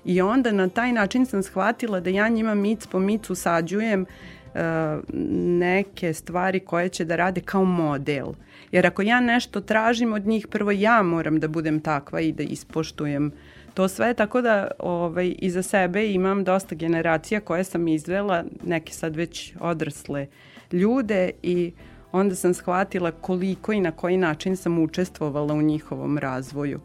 I 0.05 0.21
onda 0.21 0.53
na 0.53 0.69
taj 0.69 0.93
način 0.93 1.27
sam 1.27 1.43
shvatila 1.43 2.01
da 2.01 2.11
ja 2.11 2.29
njima 2.29 2.55
mic 2.55 2.87
po 2.87 2.99
micu 2.99 3.35
sađujem 3.35 4.03
e, 4.03 4.07
neke 5.59 6.15
stvari 6.15 6.61
koje 6.61 6.89
će 6.89 7.05
da 7.05 7.17
rade 7.17 7.41
kao 7.41 7.65
model. 7.65 8.27
Jer 8.73 8.87
ako 8.87 9.03
ja 9.03 9.21
nešto 9.21 9.61
tražim 9.61 10.13
od 10.13 10.27
njih, 10.27 10.47
prvo 10.47 10.71
ja 10.71 11.03
moram 11.03 11.41
da 11.41 11.49
budem 11.49 11.81
takva 11.81 12.21
i 12.21 12.33
da 12.33 12.43
ispoštujem 12.43 13.33
to 13.75 13.89
sve, 13.89 14.15
tako 14.15 14.41
da 14.41 14.71
ovaj, 14.79 15.35
iza 15.39 15.63
sebe 15.63 16.13
imam 16.13 16.45
dosta 16.45 16.75
generacija 16.75 17.41
koje 17.41 17.65
sam 17.65 17.89
izvela, 17.89 18.45
neke 18.65 18.93
sad 18.93 19.17
već 19.17 19.55
odrasle 19.61 20.27
ljude 20.73 21.31
i 21.43 21.73
onda 22.13 22.35
sam 22.35 22.55
shvatila 22.55 23.11
koliko 23.11 23.73
i 23.73 23.81
na 23.81 23.91
koji 23.91 24.17
način 24.17 24.57
sam 24.57 24.79
učestvovala 24.79 25.55
u 25.55 25.63
njihovom 25.63 26.19
razvoju. 26.19 26.81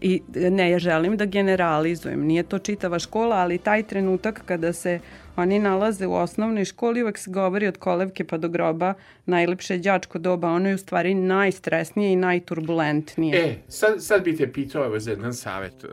I 0.00 0.22
ne, 0.50 0.70
ja 0.70 0.78
želim 0.78 1.16
da 1.16 1.24
generalizujem, 1.24 2.26
nije 2.26 2.42
to 2.42 2.58
čitava 2.58 2.98
škola, 2.98 3.36
ali 3.36 3.58
taj 3.58 3.82
trenutak 3.82 4.42
kada 4.46 4.72
se 4.72 5.00
oni 5.36 5.58
nalaze 5.58 6.06
u 6.06 6.14
osnovnoj 6.14 6.64
školi, 6.64 7.02
uvek 7.02 7.18
se 7.18 7.30
govori 7.30 7.66
od 7.66 7.78
kolevke 7.78 8.24
pa 8.24 8.38
do 8.38 8.48
groba, 8.48 8.94
najlepše 9.26 9.78
đačko 9.78 10.18
doba, 10.18 10.48
ono 10.48 10.68
je 10.68 10.74
u 10.74 10.78
stvari 10.78 11.14
najstresnije 11.14 12.12
i 12.12 12.16
najturbulentnije. 12.16 13.36
E, 13.36 13.56
sad, 13.68 14.04
sad 14.04 14.24
bi 14.24 14.36
te 14.36 14.52
pitao 14.52 14.84
evo 14.84 14.98
za 14.98 15.10
jedan 15.10 15.34
savjet. 15.34 15.84
E, 15.84 15.88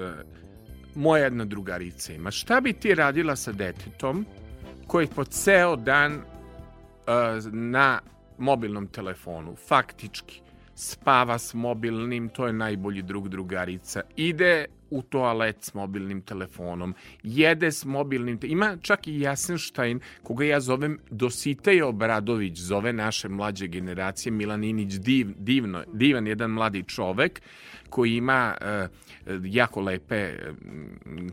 moja 0.96 1.24
jedna 1.24 1.46
drugarica 1.46 2.14
ima. 2.14 2.32
Šta 2.32 2.62
bi 2.62 2.74
ti 2.74 2.96
radila 2.96 3.36
sa 3.36 3.52
detetom 3.52 4.26
koji 4.88 5.08
po 5.08 5.24
ceo 5.24 5.76
dan 5.76 6.14
e, 6.14 6.22
na 7.52 8.00
mobilnom 8.38 8.88
telefonu, 8.88 9.56
faktički, 9.56 10.41
spava 10.82 11.38
s 11.38 11.54
mobilnim, 11.54 12.30
to 12.30 12.48
je 12.48 12.54
najbolji 12.54 13.02
drug 13.02 13.30
drugarica, 13.30 14.02
ide 14.16 14.66
u 14.90 15.02
toalet 15.02 15.64
s 15.64 15.74
mobilnim 15.74 16.22
telefonom, 16.22 16.96
jede 17.24 17.72
s 17.72 17.86
mobilnim, 17.86 18.40
ima 18.44 18.78
čak 18.82 19.08
i 19.08 19.20
Jasenštajn, 19.20 20.00
koga 20.24 20.46
ja 20.46 20.60
zovem 20.60 21.00
Dositej 21.10 21.82
Obradović, 21.82 22.60
zove 22.60 22.94
naše 22.94 23.30
mlađe 23.30 23.68
generacije, 23.68 24.32
Milaninić, 24.32 24.94
div, 24.94 25.28
divno, 25.38 25.84
divan 25.94 26.28
jedan 26.28 26.52
mladi 26.52 26.84
čovek, 26.84 27.42
koji 27.90 28.16
ima 28.16 28.56
e, 28.62 28.88
jako 29.44 29.82
lepe 29.82 30.16
e, 30.16 30.54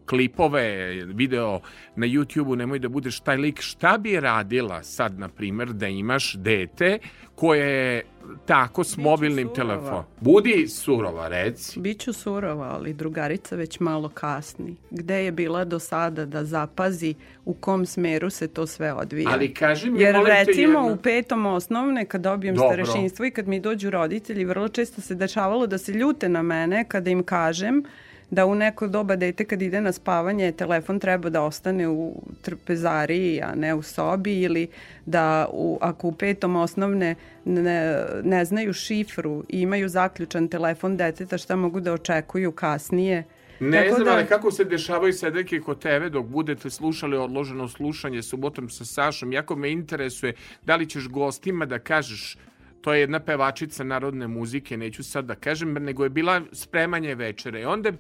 klipove, 0.07 0.94
video 1.07 1.61
na 1.96 2.07
YouTube-u, 2.07 2.57
nemoj 2.57 2.78
da 2.78 2.88
budeš 2.88 3.20
taj 3.20 3.36
lik. 3.36 3.61
Šta 3.61 3.99
bi 3.99 4.20
radila 4.20 4.82
sad, 4.82 5.18
na 5.18 5.28
primer, 5.28 5.72
da 5.72 5.88
imaš 5.88 6.34
dete 6.34 6.99
koje 7.39 7.66
je 7.86 8.03
tako 8.47 8.84
s 8.84 8.91
Biću 8.91 9.01
mobilnim 9.01 9.49
telefonom? 9.55 10.05
Budi 10.20 10.68
surova, 10.68 11.28
reci. 11.28 11.80
Biću 11.80 12.12
surova, 12.12 12.66
ali 12.66 12.93
drugarica 12.93 13.57
već 13.57 13.80
malo 13.80 14.09
kasni. 14.09 14.76
Gde 14.91 15.24
je 15.24 15.32
bila 15.32 15.64
do 15.64 15.78
sada 15.78 16.24
da 16.24 16.45
zapazi 16.45 17.14
u 17.45 17.55
kom 17.55 17.86
smeru 17.86 18.30
se 18.30 18.49
to 18.49 18.66
sve 18.66 18.93
odvija. 18.93 19.30
Ali 19.32 19.55
kaži 19.55 19.91
mi, 19.91 20.01
Jer 20.01 20.16
molim 20.16 20.32
te, 20.34 20.45
recimo 20.45 20.78
jedno- 20.80 20.93
u 20.93 20.97
petom 20.97 21.47
osnovne 21.47 22.05
kad 22.05 22.20
dobijem 22.20 22.57
Dobro. 22.57 22.68
starešinstvo 22.68 23.24
i 23.24 23.30
kad 23.30 23.49
mi 23.49 23.61
dođu 23.61 23.91
roditelji, 23.91 24.45
vrlo 24.45 24.68
često 24.68 25.01
se 25.01 25.14
dešavalo 25.14 25.66
da 25.66 25.78
se 25.78 25.93
ljute 25.93 26.28
na 26.28 26.43
mene 26.43 26.84
kada 26.84 27.11
im 27.11 27.22
kažem 27.22 27.82
da 28.31 28.47
u 28.47 28.55
neko 28.55 28.87
doba 28.89 29.16
dete 29.16 29.45
kad 29.45 29.62
ide 29.62 29.81
na 29.81 29.93
spavanje 29.93 30.53
telefon 30.53 31.01
treba 31.01 31.31
da 31.31 31.43
ostane 31.43 31.89
u 31.89 32.22
trpezariji, 32.43 33.41
a 33.43 33.55
ne 33.55 33.74
u 33.74 33.83
sobi 33.83 34.41
ili 34.43 34.68
da 35.07 35.49
u, 35.53 35.79
ako 35.81 36.09
u 36.09 36.12
petom 36.12 36.57
osnovne 36.57 37.14
ne, 37.45 38.05
ne 38.24 38.45
znaju 38.45 38.72
šifru 38.72 39.45
i 39.49 39.61
imaju 39.61 39.89
zaključan 39.89 40.49
telefon 40.49 40.97
deteta 40.97 41.39
šta 41.39 41.57
mogu 41.57 41.81
da 41.81 41.93
očekuju 41.93 42.53
kasnije. 42.53 43.24
Ne 43.61 43.83
Tako 43.83 43.95
znam, 43.95 44.05
da- 44.05 44.12
ali 44.12 44.26
kako 44.26 44.51
se 44.51 44.64
dešavaju 44.64 45.12
sedeke 45.12 45.61
kod 45.61 45.79
tebe 45.79 46.11
dok 46.11 46.26
budete 46.26 46.70
slušali 46.70 47.16
odloženo 47.16 47.68
slušanje 47.68 48.22
subotom 48.22 48.68
sa 48.68 48.85
Sašom, 48.85 49.33
jako 49.33 49.57
me 49.57 49.70
interesuje 49.72 50.33
da 50.62 50.76
li 50.76 50.87
ćeš 50.87 51.09
gostima 51.09 51.66
da 51.66 51.79
kažeš 51.79 52.37
to 52.81 52.93
je 52.95 53.01
jedna 53.01 53.20
pevačica 53.20 53.85
narodne 53.85 54.29
muzike, 54.29 54.76
neću 54.76 55.05
sad 55.05 55.24
da 55.24 55.35
kažem, 55.35 55.72
nego 55.72 56.05
je 56.05 56.11
bila 56.11 56.41
spremanje 56.53 57.14
večere. 57.14 57.61
I 57.61 57.64
onda 57.64 57.89
je 57.89 57.97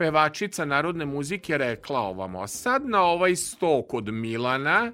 pevačica 0.00 0.64
narodne 0.64 1.04
muzike 1.06 1.58
rekla 1.58 2.00
ovamo, 2.00 2.46
sad 2.46 2.86
na 2.88 3.02
ovaj 3.02 3.36
sto 3.36 3.82
kod 3.82 4.08
Milana, 4.08 4.92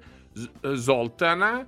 Zoltana 0.75 1.65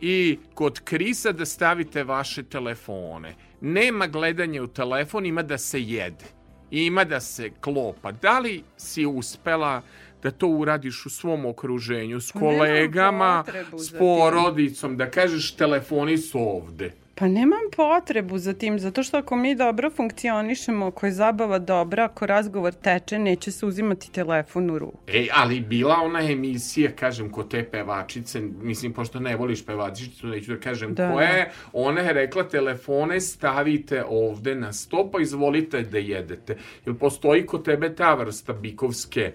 i 0.00 0.38
kod 0.54 0.80
Krisa 0.84 1.32
da 1.32 1.44
stavite 1.44 2.04
vaše 2.04 2.42
telefone. 2.42 3.34
Nema 3.60 4.06
gledanja 4.06 4.62
u 4.62 4.66
telefon, 4.66 5.26
ima 5.26 5.42
da 5.42 5.58
se 5.58 5.82
jede. 5.82 6.24
Ima 6.70 7.04
da 7.04 7.20
se 7.20 7.50
klopa. 7.60 8.12
Da 8.12 8.38
li 8.38 8.62
si 8.76 9.06
uspela 9.06 9.82
da 10.22 10.30
to 10.30 10.48
uradiš 10.48 11.06
u 11.06 11.10
svom 11.10 11.46
okruženju, 11.46 12.20
s 12.20 12.32
kolegama, 12.32 13.44
s 13.76 13.92
porodicom, 13.98 14.96
da 14.96 15.10
kažeš 15.10 15.54
telefoni 15.56 16.18
su 16.18 16.38
ovde. 16.40 16.92
Pa 17.18 17.28
nemam 17.28 17.60
potrebu 17.76 18.38
za 18.38 18.52
tim, 18.54 18.78
zato 18.78 19.02
što 19.02 19.16
ako 19.16 19.36
mi 19.36 19.54
dobro 19.54 19.90
funkcionišemo, 19.90 20.86
ako 20.86 21.06
je 21.06 21.12
zabava 21.12 21.58
dobra, 21.58 22.04
ako 22.04 22.26
razgovor 22.26 22.72
teče, 22.72 23.18
neće 23.18 23.50
se 23.50 23.66
uzimati 23.66 24.12
telefon 24.12 24.70
u 24.70 24.78
ruku. 24.78 24.98
E, 25.06 25.26
ali 25.34 25.60
bila 25.60 25.96
ona 26.02 26.30
emisija, 26.30 26.90
kažem, 26.90 27.30
kod 27.30 27.50
te 27.50 27.64
pevačice, 27.64 28.40
mislim, 28.40 28.92
pošto 28.92 29.20
ne 29.20 29.36
voliš 29.36 29.66
pevačicu, 29.66 30.26
neću 30.26 30.52
da 30.54 30.60
kažem 30.60 30.94
Da. 30.94 31.12
ko 31.12 31.20
je, 31.20 31.50
ona 31.72 32.00
je 32.00 32.12
rekla, 32.12 32.48
telefone 32.48 33.20
stavite 33.20 34.04
ovde 34.08 34.54
na 34.54 34.72
sto, 34.72 35.10
pa 35.12 35.20
izvolite 35.20 35.82
da 35.82 35.98
jedete. 35.98 36.56
Jel 36.86 36.94
postoji 36.94 37.46
kod 37.46 37.64
tebe 37.64 37.94
ta 37.94 38.14
vrsta 38.14 38.52
bikovske? 38.52 39.32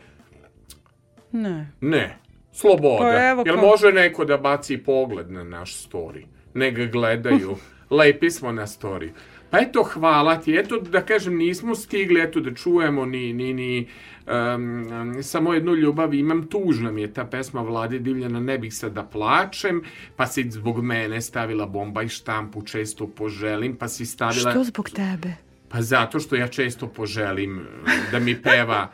Ne. 1.31 1.71
Ne. 1.81 2.17
Sloboda. 2.51 2.97
Pa 2.99 3.29
evo 3.29 3.43
Jel 3.45 3.57
može 3.57 3.91
neko 3.91 4.25
da 4.25 4.37
baci 4.37 4.77
pogled 4.77 5.31
na 5.31 5.43
naš 5.43 5.89
story? 5.89 6.25
Ne 6.53 6.71
ga 6.71 6.85
gledaju. 6.85 7.55
Lepi 7.93 8.31
smo 8.31 8.51
na 8.51 8.67
story. 8.67 9.09
Pa 9.49 9.59
eto, 9.59 9.83
hvala 9.83 10.39
ti. 10.41 10.55
Eto, 10.57 10.79
da 10.79 11.01
kažem, 11.05 11.37
nismo 11.37 11.75
stigli 11.75 12.21
eto, 12.21 12.39
da 12.39 12.53
čujemo 12.53 13.05
ni, 13.05 13.33
ni, 13.33 13.53
ni 13.53 13.87
um, 14.25 15.23
samo 15.23 15.53
jednu 15.53 15.75
ljubav. 15.75 16.13
Imam 16.13 16.47
tužna 16.47 16.91
mi 16.91 17.01
je 17.01 17.13
ta 17.13 17.25
pesma 17.25 17.61
Vlade 17.61 17.99
Divljana, 17.99 18.39
ne 18.39 18.57
bih 18.57 18.73
sad 18.73 18.93
da 18.93 19.03
plačem, 19.03 19.83
pa 20.15 20.27
si 20.27 20.49
zbog 20.51 20.83
mene 20.83 21.21
stavila 21.21 21.65
bomba 21.65 22.01
i 22.03 22.09
štampu, 22.09 22.61
često 22.61 23.07
poželim, 23.07 23.75
pa 23.75 23.87
si 23.87 24.05
stavila... 24.05 24.51
Što 24.51 24.63
zbog 24.63 24.89
tebe? 24.89 25.33
Pa 25.69 25.81
zato 25.81 26.19
što 26.19 26.35
ja 26.35 26.47
često 26.47 26.87
poželim 26.87 27.59
eh, 27.59 27.91
da 28.11 28.19
mi 28.19 28.41
peva 28.41 28.91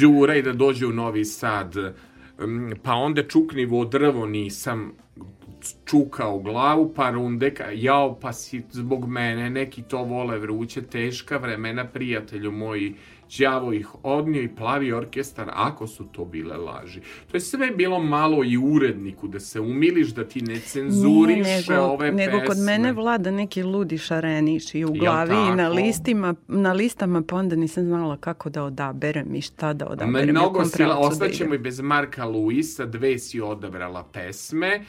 Đura 0.00 0.36
i 0.36 0.42
da 0.42 0.52
dođe 0.52 0.86
u 0.86 0.92
Novi 0.92 1.24
Sad. 1.24 1.74
Pa 2.82 2.94
onda 2.94 3.22
čuknivo 3.22 3.84
drvo 3.84 4.26
nisam 4.26 4.92
čukao 5.84 6.36
u 6.36 6.42
glavu, 6.42 6.92
pa 6.96 7.10
rundeka, 7.10 7.64
jao, 7.72 8.20
pa 8.20 8.32
si 8.32 8.62
zbog 8.70 9.08
mene, 9.08 9.50
neki 9.50 9.82
to 9.82 10.02
vole 10.02 10.38
vruće, 10.38 10.82
teška 10.82 11.36
vremena, 11.36 11.84
prijatelju 11.84 12.52
moji, 12.52 12.94
đavo 13.38 13.72
ih 13.72 13.88
odnio 14.02 14.42
i 14.42 14.48
plavi 14.48 14.92
orkestar, 14.92 15.50
ako 15.52 15.86
su 15.86 16.04
to 16.04 16.24
bile 16.24 16.56
laži. 16.56 17.00
To 17.00 17.36
je 17.36 17.40
sve 17.40 17.70
bilo 17.70 17.98
malo 17.98 18.44
i 18.44 18.56
uredniku, 18.56 19.28
da 19.28 19.40
se 19.40 19.60
umiliš, 19.60 20.08
da 20.08 20.24
ti 20.24 20.40
ne 20.42 20.60
cenzuriše 20.60 21.42
Nije, 21.42 21.64
nego, 21.68 21.82
ove 21.82 22.12
nego 22.12 22.38
pesme. 22.38 22.46
kod 22.46 22.58
mene 22.58 22.92
vlada 22.92 23.30
neki 23.30 23.62
ludi 23.62 23.98
šareniš 23.98 24.74
i 24.74 24.84
u 24.84 24.92
glavi 24.92 25.34
i 25.52 25.56
na 25.56 25.68
listima, 25.68 26.34
na 26.48 26.72
listama 26.72 27.22
pa 27.28 27.36
onda 27.36 27.56
nisam 27.56 27.84
znala 27.84 28.16
kako 28.16 28.50
da 28.50 28.64
odaberem 28.64 29.34
i 29.34 29.40
šta 29.40 29.72
da 29.72 29.86
odaberem. 29.86 30.30
Mnogo 30.30 30.58
kom 30.58 30.64
si, 30.64 30.76
pravcu 30.76 30.94
da 30.94 31.08
ostaćemo 31.08 31.54
idem. 31.54 31.60
i 31.60 31.64
bez 31.64 31.80
Marka 31.80 32.24
Luisa, 32.24 32.86
dve 32.86 33.18
si 33.18 33.40
odabrala 33.40 34.04
pesme, 34.12 34.84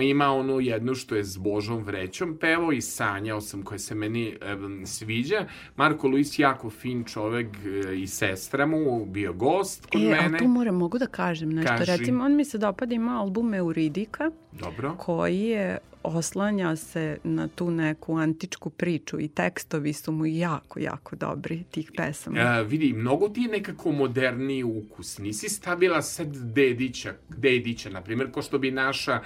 ima 0.00 0.28
onu 0.28 0.60
jednu 0.60 0.94
što 0.94 1.14
je 1.14 1.24
s 1.24 1.36
Božom 1.36 1.84
Vrećom 1.84 2.36
pevao 2.40 2.72
i 2.72 2.80
sanjao 2.80 3.40
sam 3.40 3.62
koje 3.62 3.78
se 3.78 3.94
meni 3.94 4.36
em, 4.40 4.86
sviđa. 4.86 5.46
Marko 5.76 6.08
Luis 6.08 6.38
jako 6.38 6.70
fin 6.70 7.04
čovek 7.04 7.46
e, 7.88 7.96
i 7.96 8.06
sestra 8.06 8.66
mu 8.66 9.06
bio 9.06 9.32
gost 9.32 9.86
kod 9.86 10.00
E, 10.02 10.04
mene. 10.04 10.18
ali 10.24 10.38
tu 10.38 10.48
moram, 10.48 10.74
mogu 10.74 10.98
da 10.98 11.06
kažem 11.06 11.50
nešto. 11.50 11.74
Kaži. 11.78 11.90
Recimo, 11.92 12.24
on 12.24 12.36
mi 12.36 12.44
se 12.44 12.58
dopada, 12.58 12.94
ima 12.94 13.20
album 13.20 13.54
Euridika, 13.54 14.30
Dobro. 14.52 14.94
koji 14.98 15.40
je 15.40 15.78
oslanja 16.04 16.76
se 16.76 17.18
na 17.24 17.48
tu 17.48 17.70
neku 17.70 18.16
antičku 18.16 18.70
priču 18.70 19.20
i 19.20 19.28
tekstovi 19.28 19.92
su 19.92 20.12
mu 20.12 20.26
jako, 20.26 20.80
jako 20.80 21.16
dobri 21.16 21.64
tih 21.70 21.92
pesama. 21.96 22.40
E, 22.40 22.64
vidi, 22.64 22.92
mnogo 22.92 23.28
ti 23.28 23.40
je 23.40 23.48
nekako 23.48 23.92
moderniji 23.92 24.62
ukus. 24.64 25.18
Nisi 25.18 25.48
stavila 25.48 26.02
sad 26.02 26.28
Dedića, 26.36 27.14
Dedića, 27.28 27.90
na 27.90 28.00
primjer, 28.00 28.30
ko 28.30 28.42
što 28.42 28.58
bi 28.58 28.70
naša 28.70 29.20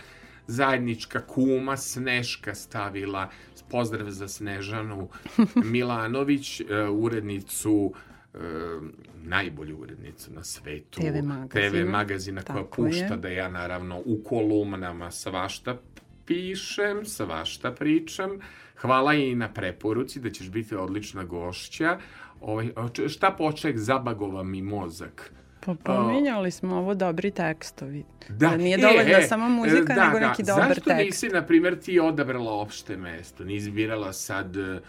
zajednička 0.47 1.27
kuma 1.27 1.77
Sneška 1.77 2.55
stavila, 2.55 3.31
pozdrav 3.71 4.11
za 4.11 4.29
Snežanu 4.29 5.09
Milanović, 5.73 6.61
e, 6.61 6.65
urednicu 6.89 7.93
e, 8.35 8.39
najbolju 9.25 9.77
urednicu 9.77 10.33
na 10.33 10.45
svetu. 10.45 11.01
TV 11.01 11.23
magazina. 11.23 11.71
TV 11.71 11.91
magazina 11.91 12.43
koja 12.43 12.63
Tako 12.65 12.87
je. 12.87 12.91
pušta 12.91 13.17
da 13.17 13.29
ja 13.29 13.49
naravno 13.49 14.03
u 14.05 14.21
kolumnama 14.25 15.11
svašta 15.11 15.77
pišem, 16.27 17.05
svašta 17.05 17.73
pričam. 17.73 18.31
Hvala 18.77 19.15
i 19.15 19.35
na 19.35 19.53
preporuci 19.53 20.21
da 20.21 20.31
ćeš 20.31 20.51
biti 20.51 20.75
odlična 20.75 21.25
gošća. 21.25 21.99
Ovaj, 22.41 22.71
šta 23.09 23.31
poček 23.31 23.79
zabagova 23.79 24.43
mi 24.43 24.63
mozak? 24.63 25.33
Pa 25.67 25.75
pominjali 25.75 26.51
smo 26.51 26.77
ovo 26.77 26.95
dobri 26.95 27.31
tekstovi. 27.31 28.05
Da, 28.29 28.57
nije 28.57 28.75
e, 28.75 28.81
dovoljna 28.81 29.19
e, 29.19 29.23
samo 29.23 29.49
muzika, 29.49 29.95
da, 29.95 30.07
nego 30.07 30.19
da. 30.19 30.29
neki 30.29 30.43
dobar 30.43 30.69
Zašto 30.69 30.91
tekst. 30.91 31.05
nisi, 31.05 31.29
na 31.29 31.43
primjer, 31.47 31.81
ti 31.81 32.01
odabrala 32.01 32.53
opšte 32.53 32.97
mesto? 32.97 33.45
Nisi 33.45 33.71
birala 33.71 34.13
sad 34.13 34.57
e, 34.57 34.81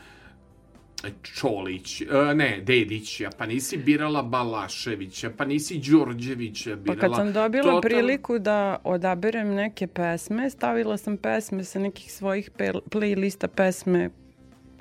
Čolić, 1.23 2.01
e, 2.01 2.05
ne, 2.36 2.61
Dedića, 2.63 3.30
pa 3.38 3.45
nisi 3.45 3.78
birala 3.78 4.21
Balaševića, 4.21 5.30
pa 5.38 5.45
nisi 5.45 5.82
Đorđevića 5.91 6.69
Pa 6.69 6.75
birala. 6.93 6.99
kad 6.99 7.15
sam 7.15 7.34
dobila 7.34 7.63
Total- 7.63 7.82
priliku 7.82 8.39
da 8.39 8.78
odaberem 8.84 9.47
neke 9.47 9.88
pesme, 9.88 10.49
stavila 10.49 10.97
sam 10.97 11.17
pesme 11.17 11.63
sa 11.63 11.80
nekih 11.80 12.11
svojih 12.13 12.51
playlista 12.89 13.47
pesme 13.47 14.09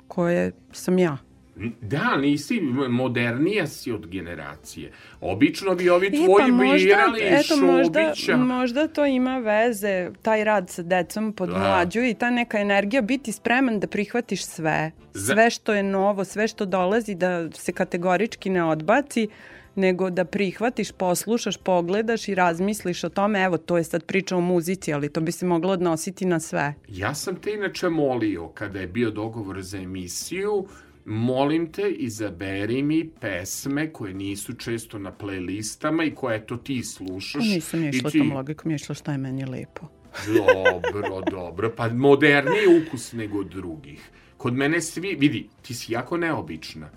koje 0.07 0.51
sam 0.71 0.99
ja. 0.99 1.17
Da, 1.81 2.17
nisi, 2.17 2.61
modernija 2.89 3.67
si 3.67 3.91
od 3.91 4.07
generacije. 4.07 4.91
Obično 5.21 5.75
bi 5.75 5.89
ovi 5.89 6.07
E, 6.07 6.09
tvoji 6.09 6.45
pa 6.45 6.47
možda, 6.47 6.85
birali 6.85 7.19
eto, 7.23 7.57
možda, 7.57 8.13
možda 8.37 8.87
to 8.87 9.05
ima 9.05 9.37
veze, 9.37 10.09
taj 10.21 10.43
rad 10.43 10.69
sa 10.69 10.83
decom 10.83 11.33
podmlađuje 11.33 12.09
i 12.09 12.13
ta 12.13 12.29
neka 12.29 12.59
energija 12.59 13.01
biti 13.01 13.31
spreman 13.31 13.79
da 13.79 13.87
prihvatiš 13.87 14.45
sve. 14.45 14.91
Sve 15.13 15.49
što 15.49 15.73
je 15.73 15.83
novo, 15.83 16.25
sve 16.25 16.47
što 16.47 16.65
dolazi 16.65 17.15
da 17.15 17.51
se 17.51 17.71
kategorički 17.71 18.49
ne 18.49 18.63
odbaci, 18.63 19.27
nego 19.77 20.09
da 20.09 20.25
prihvatiš, 20.25 20.91
poslušaš, 20.91 21.57
pogledaš 21.57 22.27
i 22.27 22.35
razmisliš 22.35 23.03
o 23.03 23.09
tome, 23.09 23.43
evo, 23.43 23.57
to 23.57 23.77
je 23.77 23.83
sad 23.83 24.03
priča 24.03 24.37
o 24.37 24.41
muzici, 24.41 24.93
ali 24.93 25.09
to 25.09 25.21
bi 25.21 25.31
se 25.31 25.45
moglo 25.45 25.73
odnositi 25.73 26.25
na 26.25 26.39
sve. 26.39 26.73
Ja 26.87 27.15
sam 27.15 27.35
te 27.35 27.53
inače 27.53 27.89
molio, 27.89 28.47
kada 28.47 28.79
je 28.79 28.87
bio 28.87 29.11
dogovor 29.11 29.61
za 29.61 29.77
emisiju, 29.77 30.67
molim 31.07 31.71
te, 31.71 31.89
izaberi 31.89 32.83
mi 32.83 33.09
pesme 33.11 33.93
koje 33.93 34.13
nisu 34.13 34.53
često 34.53 34.99
na 34.99 35.11
playlistama 35.13 36.03
i 36.03 36.15
koje 36.15 36.45
to 36.45 36.57
ti 36.57 36.83
slušaš. 36.83 37.33
Pa 37.33 37.45
nisam 37.45 37.83
išla 37.85 38.09
ti- 38.11 38.19
tom 38.19 38.33
logikom, 38.33 38.71
išla 38.71 38.95
šta 38.95 39.11
je 39.11 39.17
meni 39.17 39.45
lepo. 39.45 39.87
Dobro, 40.27 41.21
dobro. 41.21 41.73
Pa 41.75 41.89
moderniji 41.89 42.67
ukus 42.81 43.13
nego 43.13 43.43
drugih. 43.43 44.09
Kod 44.37 44.53
mene 44.53 44.81
svi, 44.81 45.15
vidi, 45.15 45.49
ti 45.61 45.73
si 45.73 45.93
jako 45.93 46.17
neobična. 46.17 46.89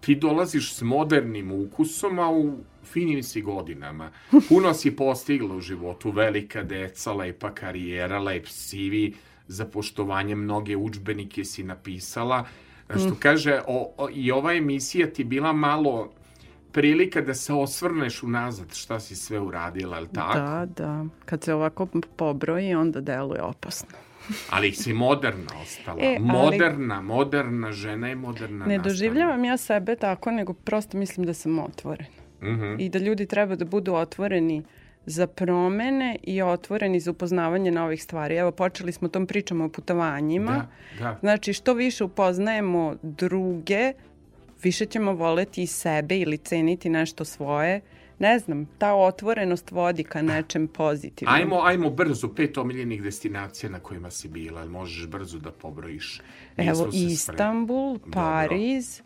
Ti 0.00 0.14
dolaziš 0.14 0.74
s 0.74 0.82
modernim 0.82 1.52
ukusom, 1.52 2.18
a 2.18 2.30
u 2.30 2.56
finim 2.84 3.22
si 3.22 3.42
godinama. 3.42 4.10
Puno 4.48 4.74
si 4.74 4.90
postigla 4.90 5.56
u 5.56 5.60
životu, 5.60 6.10
velika 6.10 6.62
deca, 6.62 7.12
lepa 7.12 7.50
karijera, 7.50 8.18
lep 8.18 8.46
CV, 8.46 9.14
za 9.46 9.64
poštovanje 9.64 10.34
mnoge 10.34 10.76
učbenike 10.76 11.44
si 11.44 11.62
napisala. 11.62 12.46
Što 12.90 13.16
kaže, 13.18 13.60
o, 13.66 13.94
o, 13.96 14.08
i 14.10 14.32
ova 14.32 14.54
emisija 14.54 15.06
ti 15.06 15.24
bila 15.24 15.52
malo 15.52 16.10
prilika 16.72 17.20
da 17.20 17.34
se 17.34 17.52
osvrneš 17.52 18.22
unazad 18.22 18.74
šta 18.74 19.00
si 19.00 19.16
sve 19.16 19.40
uradila, 19.40 19.96
ali 19.96 20.08
tako? 20.08 20.38
Da, 20.38 20.66
da. 20.76 21.04
Kad 21.24 21.44
se 21.44 21.54
ovako 21.54 21.86
pobroji, 22.16 22.74
onda 22.74 23.00
deluje 23.00 23.42
opasno. 23.42 23.88
Ali 24.50 24.72
si 24.72 24.92
moderna 24.92 25.50
ostala. 25.62 25.98
E, 26.00 26.06
ali- 26.08 26.18
Moderna, 26.20 27.00
moderna 27.00 27.72
žena 27.72 28.10
i 28.10 28.14
moderna 28.14 28.56
Ne 28.56 28.76
nastavnica. 28.76 28.82
doživljavam 28.84 29.44
ja 29.44 29.56
sebe 29.56 29.96
tako, 29.96 30.30
nego 30.30 30.52
prosto 30.54 30.98
mislim 30.98 31.26
da 31.26 31.34
sam 31.34 31.58
otvorena. 31.58 32.08
Mhm. 32.42 32.74
I 32.78 32.88
da 32.88 32.98
ljudi 32.98 33.26
treba 33.26 33.56
da 33.56 33.64
budu 33.64 33.94
otvoreni 33.94 34.62
za 35.06 35.26
promene 35.26 36.16
i 36.22 36.42
otvoreni 36.42 37.00
za 37.00 37.10
upoznavanje 37.10 37.70
novih 37.70 38.02
stvari. 38.02 38.36
Evo, 38.36 38.50
počeli 38.50 38.92
smo 38.92 39.08
tom 39.08 39.26
pričom 39.26 39.60
o 39.60 39.68
putovanjima. 39.68 40.68
Da, 40.98 41.04
da. 41.04 41.18
Znači, 41.20 41.52
što 41.52 41.74
više 41.74 42.04
upoznajemo 42.04 42.96
druge, 43.02 43.92
više 44.62 44.86
ćemo 44.86 45.12
voleti 45.12 45.62
i 45.62 45.66
sebe 45.66 46.18
ili 46.18 46.38
ceniti 46.38 46.88
nešto 46.88 47.24
svoje. 47.24 47.80
Ne 48.18 48.38
znam, 48.38 48.66
ta 48.78 48.94
otvorenost 48.94 49.70
vodi 49.70 50.04
ka 50.04 50.22
nečem 50.22 50.68
pozitivnom. 50.68 51.34
Ajmo, 51.34 51.60
ajmo 51.62 51.90
brzo, 51.90 52.28
pet 52.34 52.58
omiljenih 52.58 53.02
destinacija 53.02 53.70
na 53.70 53.80
kojima 53.80 54.10
si 54.10 54.28
bila, 54.28 54.66
možeš 54.66 55.06
brzo 55.06 55.38
da 55.38 55.50
pobrojiš. 55.50 56.20
Evo, 56.56 56.86
Nismo. 56.86 57.08
Istanbul, 57.10 57.92
Dobro. 57.92 58.10
Pariz, 58.12 59.02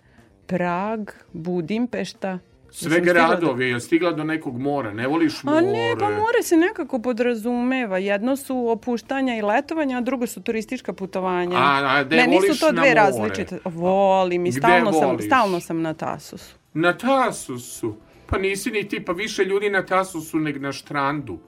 Prag, 0.47 1.11
Budimpešta. 1.32 2.38
Sve 2.79 3.01
da- 3.01 3.12
gradovi, 3.12 3.68
je 3.68 3.81
stigla 3.81 4.12
do 4.12 4.24
nekog 4.24 4.59
mora, 4.59 4.93
ne 4.93 5.07
voliš 5.07 5.43
more? 5.43 5.59
A 5.59 5.61
ne, 5.61 5.95
pa 5.99 6.11
more 6.11 6.43
se 6.43 6.57
nekako 6.57 6.99
podrazumeva. 6.99 7.99
Jedno 7.99 8.37
su 8.37 8.68
opuštanja 8.68 9.37
i 9.37 9.43
letovanja, 9.43 9.99
a 9.99 10.01
drugo 10.01 10.27
su 10.27 10.43
turistička 10.43 10.93
putovanja. 10.93 11.57
A, 11.57 11.83
a 11.87 12.05
gde 12.05 12.16
ne, 12.16 12.27
nisu 12.27 12.43
voliš 12.47 12.61
to 12.61 12.72
na 12.72 12.83
dve 12.83 12.95
različite. 12.95 13.59
Volim 13.64 14.47
i 14.47 14.53
stalno 14.53 14.93
sam, 14.93 15.18
stalno 15.20 15.61
sam 15.61 15.83
na 15.83 15.95
Tasusu. 15.95 16.55
Na 16.74 16.93
Tasusu. 16.97 17.97
Pa 18.27 18.39
nisi 18.39 18.70
ni 18.70 18.89
ti, 18.89 19.05
pa 19.05 19.12
više 19.12 19.45
ljudi 19.45 19.70
na 19.70 19.87
Tasusu 19.87 20.39
nego 20.39 20.59
na 20.59 20.72
štrandu. 20.72 21.39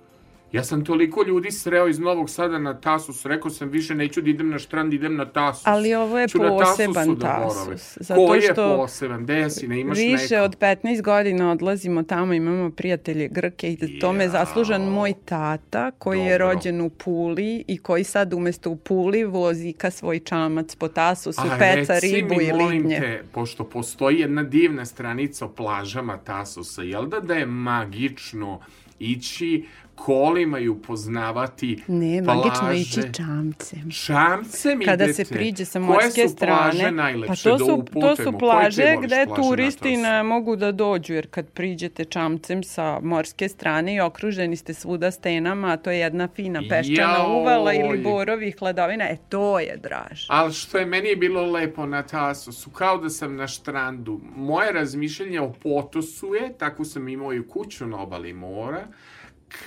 Ja 0.52 0.64
sam 0.64 0.84
toliko 0.84 1.22
ljudi 1.22 1.50
sreo 1.50 1.88
iz 1.88 1.98
Novog 1.98 2.30
Sada 2.30 2.58
na 2.58 2.80
Tasus, 2.80 3.26
rekao 3.26 3.50
sam 3.50 3.68
više 3.68 3.94
neću 3.94 4.20
da 4.20 4.30
idem 4.30 4.48
na 4.50 4.58
štrand, 4.58 4.92
idem 4.94 5.16
na 5.16 5.24
Tasus. 5.24 5.66
Ali 5.66 5.94
ovo 5.94 6.18
je 6.18 6.28
Ću 6.28 6.38
Tasusu 6.38 6.58
poseban 6.58 7.14
da. 7.14 7.26
Tasus, 7.26 7.98
zato 8.00 8.26
Ko 8.26 8.34
je 8.34 8.40
što 8.42 8.76
poseban? 8.76 9.24
Gde 9.24 9.50
si, 9.50 9.68
ne 9.68 9.80
imaš 9.80 9.98
Više 9.98 10.34
neko? 10.34 10.44
od 10.44 10.58
15 10.58 11.02
godina 11.02 11.50
odlazimo 11.50 12.02
tamo, 12.02 12.32
imamo 12.32 12.70
prijatelje 12.70 13.28
Grke 13.28 13.72
i 13.72 13.76
za 13.76 13.86
tome 14.00 14.24
je 14.24 14.28
zaslužan 14.30 14.82
moj 14.82 15.14
tata 15.24 15.90
koji 15.90 16.20
je 16.20 16.38
Dobro. 16.38 16.54
rođen 16.54 16.80
u 16.80 16.90
Puli 16.90 17.64
i 17.66 17.78
koji 17.78 18.04
sad 18.04 18.34
umesto 18.34 18.70
u 18.70 18.76
Puli 18.76 19.24
vozi 19.24 19.72
ka 19.72 19.90
svoj 19.90 20.18
čamac 20.18 20.74
po 20.74 20.88
Tasusu, 20.88 21.40
A 21.40 21.56
peca 21.58 21.94
reci 21.94 22.14
ribu 22.14 22.34
mi, 22.34 22.44
i 22.44 22.52
lignje. 22.52 23.00
te, 23.00 23.22
pošto 23.32 23.64
postoji 23.64 24.18
jedna 24.20 24.42
divna 24.42 24.84
stranica 24.84 25.44
o 25.44 25.48
plažama 25.48 26.16
Tasusa, 26.16 26.82
jel 26.82 27.06
da 27.06 27.20
da 27.20 27.34
je 27.34 27.46
magično 27.46 28.60
ići 28.98 29.64
kolima 29.98 30.58
i 30.58 30.68
upoznavati 30.68 31.82
Ne, 31.86 32.22
magično 32.22 32.60
plaže? 32.60 32.80
ići 32.80 33.00
čamcem. 33.12 33.90
Čamcem 34.06 34.80
Kada 34.84 35.04
idete? 35.04 35.24
se 35.24 35.34
priđe 35.34 35.64
sa 35.64 35.78
Koje 35.78 35.86
morske 35.86 36.28
strane, 36.28 36.92
najlepše 36.92 37.50
pa 37.50 37.50
to 37.50 37.58
da 37.58 37.64
su, 37.64 37.84
to 38.00 38.16
su 38.16 38.38
plaže 38.38 38.96
gde 39.02 39.26
turisti 39.36 39.96
ne 39.96 40.22
mogu 40.22 40.56
da 40.56 40.72
dođu, 40.72 41.14
jer 41.14 41.26
kad 41.30 41.48
priđete 41.48 42.04
čamcem 42.04 42.62
sa 42.62 43.00
morske 43.02 43.48
strane 43.48 43.94
i 43.94 44.00
okruženi 44.00 44.56
ste 44.56 44.74
svuda 44.74 45.10
stenama, 45.10 45.68
a 45.68 45.76
to 45.76 45.90
je 45.90 45.98
jedna 45.98 46.28
fina 46.28 46.62
peščana 46.70 47.12
Jaoj. 47.14 47.40
uvala 47.40 47.72
ili 47.72 47.98
borovi 47.98 48.50
hladovina, 48.50 49.04
e 49.04 49.16
to 49.28 49.58
je 49.60 49.76
draž. 49.76 50.24
Ali 50.28 50.52
što 50.52 50.78
je 50.78 50.86
meni 50.86 51.16
bilo 51.16 51.46
lepo 51.46 51.86
na 51.86 52.02
Tasusu, 52.02 52.70
kao 52.70 52.98
da 52.98 53.08
sam 53.10 53.36
na 53.36 53.46
štrandu. 53.46 54.20
Moje 54.36 54.72
razmišljanje 54.72 55.40
o 55.40 55.52
potosu 55.52 56.34
je, 56.34 56.52
tako 56.58 56.84
sam 56.84 57.08
imao 57.08 57.34
i 57.34 57.48
kuću 57.48 57.86
na 57.86 58.02
obali 58.02 58.32
mora, 58.32 58.86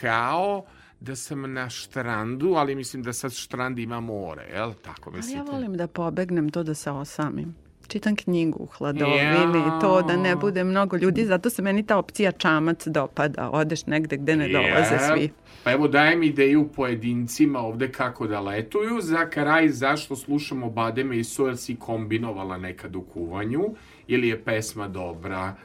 kao 0.01 0.63
da 0.99 1.15
sam 1.15 1.53
na 1.53 1.69
štrandu, 1.69 2.53
ali 2.57 2.75
mislim 2.75 3.03
da 3.03 3.13
sad 3.13 3.33
štrand 3.33 3.79
ima 3.79 3.99
more, 3.99 4.43
jel? 4.53 4.73
Tako 4.73 5.09
Ali 5.09 5.17
mislite? 5.17 5.37
ja 5.37 5.43
volim 5.43 5.77
da 5.77 5.87
pobegnem 5.87 6.49
to 6.49 6.63
da 6.63 6.73
se 6.73 6.91
osamim. 6.91 7.55
Čitam 7.87 8.15
knjigu 8.15 8.57
u 8.59 8.65
hladovini, 8.65 9.59
Jao. 9.59 9.81
to 9.81 10.01
da 10.01 10.17
ne 10.17 10.35
bude 10.35 10.63
mnogo 10.63 10.97
ljudi, 10.97 11.25
zato 11.25 11.49
se 11.49 11.61
meni 11.61 11.85
ta 11.85 11.97
opcija 11.97 12.31
čamac 12.31 12.87
dopada. 12.87 13.49
Odeš 13.49 13.85
negde 13.85 14.17
gde 14.17 14.35
ne 14.35 14.47
dolaze 14.47 14.97
svi. 15.13 15.29
Pa 15.63 15.71
evo 15.71 15.87
dajem 15.87 16.23
ideju 16.23 16.69
pojedincima 16.75 17.59
ovde 17.59 17.91
kako 17.91 18.27
da 18.27 18.39
letuju. 18.39 19.01
Za 19.01 19.29
kraj 19.29 19.69
zašto 19.69 20.15
slušamo 20.15 20.69
Bademe 20.69 21.17
i 21.17 21.23
Soja 21.23 21.55
si 21.55 21.75
kombinovala 21.75 22.57
nekad 22.57 22.95
u 22.95 23.01
kuvanju 23.01 23.61
ili 24.07 24.27
je 24.27 24.43
pesma 24.43 24.87
dobra? 24.87 25.55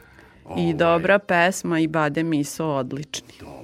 I 0.44 0.48
Ovaj, 0.48 0.74
dobra 0.74 1.18
pesma 1.18 1.80
i 1.80 1.86
bade 1.86 2.22
miso 2.22 2.66
odlični. 2.66 3.28
Dobro. 3.40 3.55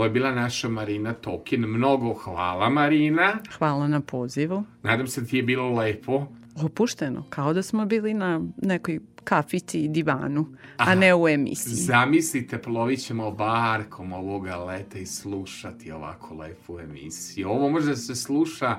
Ovo 0.00 0.04
je 0.04 0.10
bila 0.10 0.34
naša 0.34 0.68
Marina 0.68 1.12
Tokin. 1.12 1.60
Mnogo 1.60 2.14
hvala 2.14 2.68
Marina. 2.68 3.38
Hvala 3.58 3.88
na 3.88 4.00
pozivu. 4.00 4.64
Nadam 4.82 5.06
se 5.06 5.26
ti 5.26 5.36
je 5.36 5.42
bilo 5.42 5.70
lepo. 5.70 6.26
Opušteno, 6.62 7.24
kao 7.30 7.52
da 7.52 7.62
smo 7.62 7.86
bili 7.86 8.14
na 8.14 8.40
nekoj 8.62 9.00
kafici 9.24 9.80
i 9.80 9.88
divanu, 9.88 10.46
a 10.76 10.94
ne 10.94 11.14
u 11.14 11.28
emisiji. 11.28 11.74
Zamislite, 11.74 12.62
plovit 12.62 13.00
ćemo 13.00 13.30
barkom 13.30 14.12
ovoga 14.12 14.56
leta 14.56 14.98
i 14.98 15.06
slušati 15.06 15.92
ovako 15.92 16.34
lepu 16.34 16.80
emisiju. 16.80 17.48
Ovo 17.48 17.70
može 17.70 17.90
da 17.90 17.96
se 17.96 18.14
sluša 18.14 18.76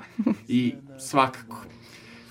i 0.48 0.74
svakako. 1.10 1.66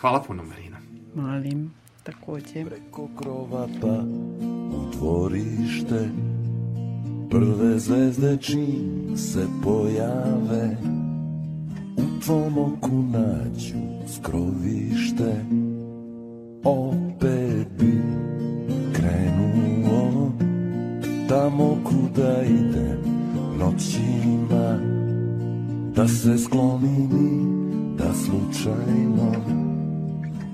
Hvala 0.00 0.22
puno 0.22 0.42
Marina. 0.42 0.76
Molim, 1.14 1.74
takođe. 2.02 2.64
Preko 2.64 3.08
krova 3.18 3.68
pa 3.80 4.02
u 4.76 4.90
dvorište 4.92 6.08
Prve 7.30 7.78
zvezde 7.78 8.36
čim 8.40 9.16
se 9.16 9.46
pojave. 9.64 10.76
U 11.96 12.20
tvom 12.24 12.58
oku 12.58 13.02
nađu 13.12 13.78
skrovište 14.08 15.44
Opet 16.64 17.68
bi 17.78 18.02
krenuo 18.92 20.32
Tamo 21.28 21.76
kuda 21.84 22.42
idem 22.42 22.98
noćima. 23.58 24.78
Da 25.96 26.08
se 26.08 26.38
sklonim 26.38 27.10
i 27.12 27.96
da 27.98 28.14
slučajno 28.14 29.32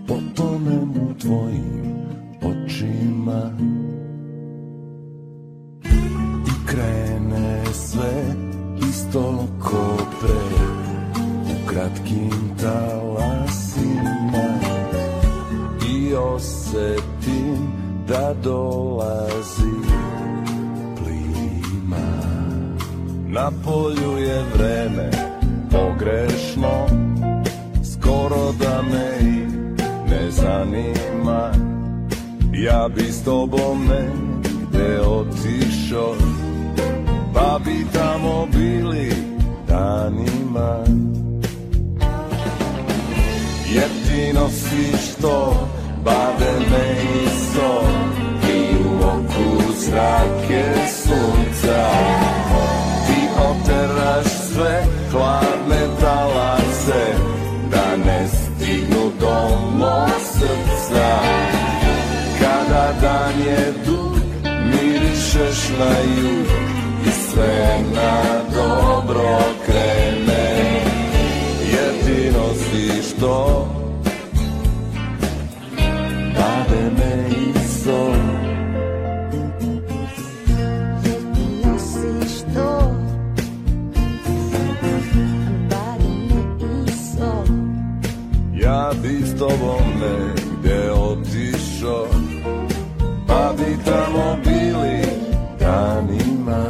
potonem 0.08 0.90
u 0.90 1.14
tvojim 1.20 1.96
očima 2.42 3.50
talasima 12.60 14.48
I 15.88 16.14
osetim 16.14 17.72
da 18.08 18.34
dolazi 18.44 19.76
plima. 20.96 22.06
Na 23.28 23.50
polju 23.64 24.18
je 24.18 24.44
vreme 24.54 25.10
pogrešno 25.70 26.86
Skoro 27.92 28.52
da 28.52 28.82
me 28.82 29.18
i 29.20 29.46
ne 30.10 30.30
zanima. 30.30 31.50
Ja 32.52 32.88
bi 32.96 33.02
s 33.02 33.24
tobom 33.24 33.88
negde 33.88 35.00
otišao 35.00 36.14
Pa 37.34 37.58
bi 37.64 37.86
tamo 37.92 38.46
bili 38.52 39.12
danima 39.68 40.84
ti 44.16 44.32
nosiš 44.32 45.14
to 45.20 45.68
bademe 46.04 46.84
i 47.02 47.28
so 47.52 47.80
I 48.48 48.76
u 48.84 48.96
oku 49.04 49.72
zrake 49.78 50.64
sunca. 51.02 51.88
Ti 53.06 53.20
oteraš 53.48 54.24
sve 54.24 54.84
hladne 55.12 55.86
talase 56.00 57.14
Da 57.70 57.96
ne 57.96 58.28
stignu 58.28 59.10
do 59.20 59.58
mog 59.78 60.10
srca. 60.32 61.18
Kada 62.40 62.92
dan 63.00 63.40
je 63.46 63.72
dug 63.86 64.18
Mirišeš 64.44 65.68
na 65.78 65.98
jug 66.16 66.46
I 67.06 67.10
sve 67.10 67.78
na 67.94 68.22
dobro 68.54 69.38
krene. 69.66 70.82
Jer 71.72 72.04
ti 72.04 72.30
nosiš 72.38 73.20
to 73.20 73.66
išao, 91.76 92.06
pa 93.26 93.52
bi 93.56 93.84
tamo 93.84 94.36
bili 94.44 95.02
danima. 95.60 96.64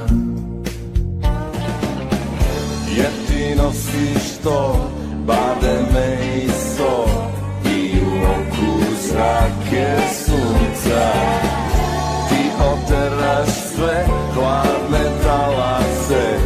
Jer 2.97 3.11
ti 3.29 3.55
nosiš 3.57 4.39
to, 4.43 4.91
bademe 5.27 6.19
i 6.37 6.49
so, 6.49 7.07
i 7.65 7.99
u 8.01 8.25
oku 8.25 8.83
zrake 9.01 9.97
sunca. 10.25 11.13
Ti 12.29 12.51
oteraš 12.61 13.49
sve 13.49 14.07
hladne 14.35 15.11
talase, 15.25 16.39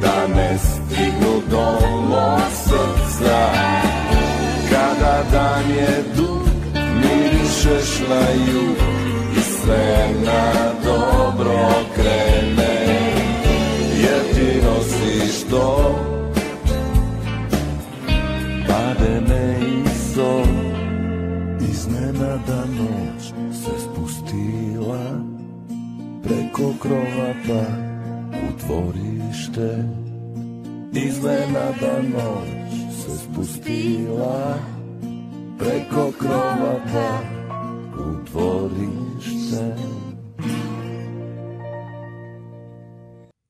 da 0.00 0.26
ne 0.36 0.58
stignu 0.58 1.42
do 1.50 1.86
mog 2.08 2.40
srca. 2.64 3.50
Kada 4.70 5.22
dan 5.32 5.70
je 5.70 6.04
duša, 6.16 6.23
Mirišeš 7.64 8.08
na 8.08 8.20
jug 8.52 8.76
I 9.36 9.40
sve 9.40 10.08
na 10.24 10.52
dobro 10.84 11.68
krene 11.94 12.84
Jer 14.00 14.34
ti 14.34 14.66
nosiš 14.66 15.44
to 15.50 15.98
Pade 18.68 19.20
me 19.28 19.56
isto 19.86 20.42
Iznenada 21.70 22.64
noć 22.64 23.22
se 23.52 23.70
spustila 23.80 25.20
Preko 26.22 26.72
krova 26.82 27.34
pa 27.48 27.62
u 28.38 28.66
dvorište. 28.66 29.84
Iznenada 30.92 32.02
noć 32.02 32.74
se 32.92 33.18
spustila 33.18 34.58
Preko 35.58 36.12
krova 36.18 36.74
pa 36.92 37.33
u 37.98 38.24
dvorište 38.24 39.76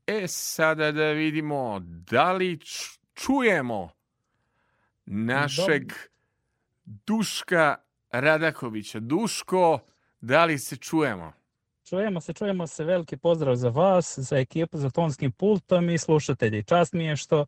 E 0.07 0.29
sada 0.29 0.93
da 0.93 1.11
vidimo 1.11 1.81
da 1.85 2.33
li 2.33 2.59
čujemo 3.15 3.91
našeg 5.07 5.93
Duška 6.85 7.77
Radakovića. 8.11 9.01
Duško, 9.01 9.79
da 10.21 10.45
li 10.45 10.59
se 10.59 10.77
čujemo? 10.77 11.33
Čujemo 11.89 12.21
se, 12.21 12.33
čujemo 12.33 12.67
se, 12.67 12.85
veliki 12.85 13.17
pozdrav 13.17 13.57
za 13.57 13.69
vas, 13.69 14.19
za 14.19 14.39
ekipu 14.39 14.79
za 14.79 14.91
tonskim 14.91 15.33
pultom 15.33 15.91
i 15.91 15.99
slušatelji. 15.99 16.65
Čast 16.65 16.93
mi 16.93 17.05
je 17.05 17.17
što, 17.17 17.47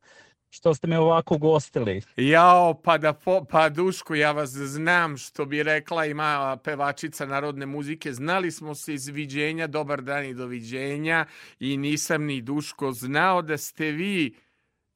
što 0.51 0.75
ste 0.75 0.87
me 0.87 0.99
ovako 0.99 1.35
ugostili. 1.35 2.03
Jao, 2.17 2.75
pa 2.75 2.99
da 2.99 3.13
po, 3.13 3.45
pa 3.45 3.69
Duško, 3.69 4.15
ja 4.15 4.33
vas 4.33 4.51
znam 4.51 5.17
što 5.17 5.45
bi 5.45 5.63
rekla 5.63 6.05
ima 6.05 6.57
pevačica 6.65 7.27
narodne 7.27 7.67
muzike. 7.67 8.13
Znali 8.13 8.51
smo 8.51 8.75
se 8.75 8.95
iz 8.95 9.09
viđenja, 9.09 9.67
dobar 9.67 10.03
dan 10.03 10.25
i 10.25 10.35
doviđenja 10.35 11.27
i 11.61 11.77
nisam 11.77 12.25
ni 12.25 12.41
Duško 12.43 12.93
znao 12.93 13.43
da 13.43 13.59
ste 13.59 13.91
vi 13.91 14.37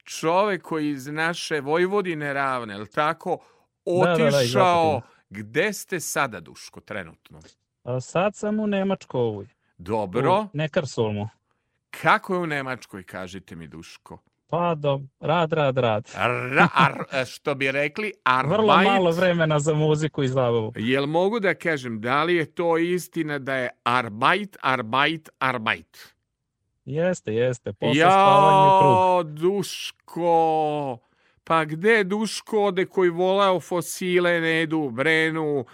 čovek 0.04 0.62
koji 0.62 0.90
iz 0.90 1.06
naše 1.06 1.60
Vojvodine 1.60 2.32
ravne, 2.32 2.74
je 2.74 2.86
tako, 2.86 3.38
Da, 3.84 3.92
da, 3.92 4.16
da, 4.16 4.26
otišao. 4.26 4.96
Opatine. 4.96 5.20
Gde 5.30 5.72
ste 5.72 6.00
sada, 6.00 6.40
Duško, 6.40 6.80
trenutno? 6.80 7.40
A 7.82 8.00
sad 8.00 8.36
sam 8.36 8.60
u 8.60 8.66
Nemačkoj. 8.66 9.46
Dobro. 9.78 10.40
U 10.40 10.48
Nekarsulmu. 10.52 11.28
Kako 11.90 12.34
je 12.34 12.40
u 12.40 12.46
Nemačkoj, 12.46 13.02
kažite 13.02 13.56
mi, 13.56 13.68
Duško? 13.68 14.18
Pa 14.50 14.74
do, 14.74 15.00
rad, 15.20 15.52
rad, 15.52 15.78
rad. 15.78 16.10
Ra, 16.54 16.68
ar, 16.74 17.26
što 17.26 17.54
bi 17.54 17.72
rekli, 17.72 18.12
arbeit. 18.24 18.58
Vrlo 18.58 18.76
malo 18.82 19.10
vremena 19.10 19.58
za 19.58 19.74
muziku 19.74 20.22
i 20.22 20.28
zabavu. 20.28 20.72
Jel 20.76 21.06
mogu 21.06 21.40
da 21.40 21.54
kažem, 21.54 22.00
da 22.00 22.24
li 22.24 22.34
je 22.34 22.44
to 22.46 22.78
istina 22.78 23.38
da 23.38 23.54
je 23.54 23.68
arbeit, 23.82 24.56
arbeit, 24.62 25.28
arbeit? 25.38 26.14
Jeste, 26.84 27.34
jeste. 27.34 27.72
Posle 27.72 28.00
spavanja 28.00 28.80
krug. 28.80 28.92
Jao, 28.92 29.22
Duško, 29.22 30.98
pa 31.44 31.64
gde 31.64 32.04
Duško 32.04 32.64
ode 32.64 32.86
koji 32.86 33.10
volao 33.10 33.60
fosile, 33.60 34.40
Nedu, 34.40 34.90
Brenu, 34.90 35.64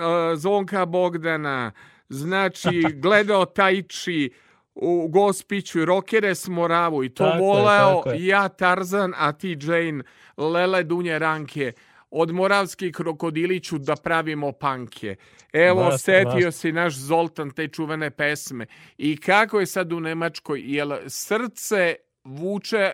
a, 0.00 0.32
Zvonka 0.36 0.86
Bogdana, 0.86 1.72
znači 2.08 2.82
gledao 3.02 3.44
Tajči, 3.44 4.30
u 4.74 5.08
Gospiću 5.08 5.80
i 5.80 5.84
Rokere 5.84 6.34
s 6.34 6.48
Moravu 6.48 7.04
i 7.04 7.08
to 7.08 7.24
Tako 7.24 7.44
voleo 7.44 8.02
je. 8.06 8.26
ja 8.26 8.48
Tarzan, 8.48 9.12
a 9.16 9.32
ti 9.32 9.58
Jane, 9.62 10.04
Lele 10.36 10.82
Dunje 10.84 11.18
Ranke. 11.18 11.72
Od 12.10 12.30
Moravskih 12.30 12.94
krokodiliću 12.94 13.78
da 13.78 13.96
pravimo 13.96 14.52
panke. 14.52 15.16
Evo, 15.52 15.84
Baš, 15.84 16.02
setio 16.02 16.46
baš. 16.46 16.54
se 16.54 16.72
naš 16.72 16.94
Zoltan 16.96 17.50
te 17.50 17.68
čuvene 17.68 18.10
pesme. 18.10 18.66
I 18.98 19.16
kako 19.16 19.60
je 19.60 19.66
sad 19.66 19.92
u 19.92 20.00
Nemačkoj? 20.00 20.62
Jel 20.64 20.92
srce 21.06 21.94
vuče 22.24 22.78
e, 22.78 22.92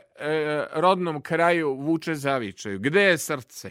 rodnom 0.75 1.23
kraju, 1.23 1.75
vuče 1.75 2.15
zavičaju? 2.15 2.79
Gde 2.79 3.03
je 3.03 3.19
srce? 3.19 3.71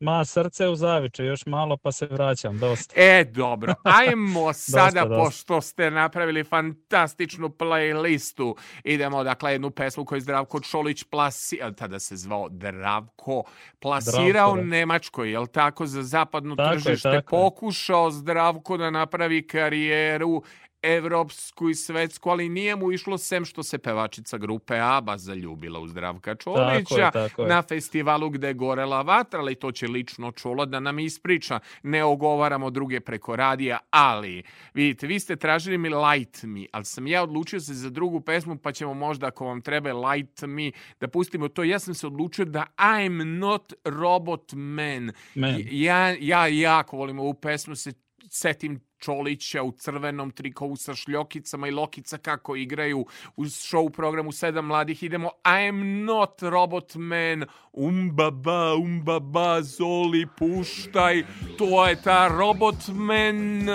Ma, 0.00 0.24
srce 0.24 0.68
u 0.68 0.76
zaviče, 0.76 1.24
još 1.24 1.46
malo 1.46 1.76
pa 1.76 1.92
se 1.92 2.06
vraćam, 2.06 2.58
dosta. 2.58 2.94
E, 2.96 3.24
dobro. 3.24 3.74
Ajmo 4.00 4.52
sada, 4.52 5.04
dosta. 5.04 5.24
pošto 5.24 5.60
ste 5.60 5.90
napravili 5.90 6.44
fantastičnu 6.44 7.48
playlistu, 7.48 8.54
idemo, 8.84 9.24
dakle, 9.24 9.52
jednu 9.52 9.70
pesmu 9.70 10.04
koju 10.04 10.16
je 10.16 10.20
Zdravko 10.20 10.60
Čolić 10.60 11.04
plasi, 11.04 11.58
a 11.62 11.72
tada 11.72 11.98
se 11.98 12.16
zvao 12.16 12.48
Zdravko, 12.52 13.42
plasirao 13.78 14.30
Zdravko, 14.30 14.56
da. 14.56 14.62
Nemačkoj, 14.62 15.30
jel 15.30 15.46
tako, 15.46 15.86
za 15.86 16.02
zapadno 16.02 16.56
Tako 16.56 16.74
je, 16.74 16.80
tržište, 16.80 17.02
tako 17.02 17.16
je. 17.16 17.22
pokušao 17.42 18.10
Zdravko 18.10 18.76
da 18.76 18.90
napravi 18.90 19.46
karijeru 19.46 20.42
evropsku 20.84 21.68
i 21.68 21.74
svetsku, 21.74 22.30
ali 22.30 22.48
nije 22.48 22.76
mu 22.76 22.92
išlo 22.92 23.18
sem 23.18 23.44
što 23.44 23.62
se 23.62 23.78
pevačica 23.78 24.38
grupe 24.38 24.78
ABBA 24.80 25.18
zaljubila 25.18 25.80
u 25.80 25.86
Zdravka 25.88 26.34
Čolića 26.34 27.10
tako 27.10 27.42
je. 27.42 27.48
na 27.48 27.62
festivalu 27.62 28.30
gde 28.30 28.46
je 28.46 28.54
gorela 28.54 29.02
vatra, 29.02 29.40
ali 29.40 29.54
to 29.54 29.72
će 29.72 29.88
lično 29.88 30.32
čulo 30.32 30.66
da 30.66 30.80
nam 30.80 30.98
ispriča. 30.98 31.60
Ne 31.82 32.04
ogovaramo 32.04 32.70
druge 32.70 33.00
preko 33.00 33.36
radija, 33.36 33.78
ali 33.90 34.42
vidite, 34.74 35.06
vi 35.06 35.20
ste 35.20 35.36
tražili 35.36 35.78
mi 35.78 35.88
Light 35.88 36.42
Me, 36.42 36.66
ali 36.72 36.84
sam 36.84 37.06
ja 37.06 37.22
odlučio 37.22 37.60
se 37.60 37.74
za 37.74 37.90
drugu 37.90 38.20
pesmu, 38.20 38.56
pa 38.56 38.72
ćemo 38.72 38.94
možda 38.94 39.26
ako 39.26 39.46
vam 39.46 39.60
treba 39.60 39.92
Light 39.92 40.42
Me 40.42 40.70
da 41.00 41.08
pustimo 41.08 41.48
to. 41.48 41.64
Ja 41.64 41.78
sam 41.78 41.94
se 41.94 42.06
odlučio 42.06 42.44
da 42.44 42.66
I'm 42.76 43.24
not 43.24 43.72
robot 43.84 44.52
man. 44.52 45.12
Man. 45.34 45.62
Ja, 45.70 46.16
ja 46.20 46.46
jako 46.46 46.96
volim 46.96 47.18
ovu 47.18 47.34
pesmu, 47.34 47.76
se 47.76 47.92
setim 48.30 48.80
Čolića 49.04 49.62
u 49.62 49.72
crvenom 49.72 50.30
trikovu 50.30 50.76
sa 50.76 50.94
šljokicama 50.94 51.68
i 51.68 51.70
lokica 51.70 52.18
kako 52.18 52.56
igraju 52.56 53.06
u 53.36 53.44
show 53.44 53.90
programu 53.90 54.32
Sedam 54.32 54.66
mladih. 54.66 55.02
Idemo 55.02 55.30
I'm 55.44 56.04
not 56.04 56.42
robot 56.42 56.94
man, 56.94 57.44
umbaba, 57.72 58.74
umbaba, 58.74 59.62
zoli, 59.62 60.26
puštaj. 60.38 61.24
To 61.58 61.86
je 61.86 62.02
ta 62.02 62.28
robot 62.28 62.88
man. 62.88 63.68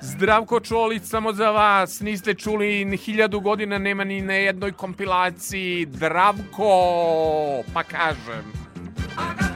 Zdravko 0.00 0.60
Čolić 0.60 1.02
samo 1.04 1.32
za 1.32 1.50
vas. 1.50 2.00
Niste 2.00 2.34
čuli 2.34 2.96
hiljadu 2.96 3.40
godina, 3.40 3.78
nema 3.78 4.04
ni 4.04 4.20
na 4.20 4.34
jednoj 4.34 4.72
kompilaciji. 4.72 5.86
Zdravko, 5.92 6.72
pa 7.74 7.82
kažem. 7.82 8.52
Why 9.16 9.51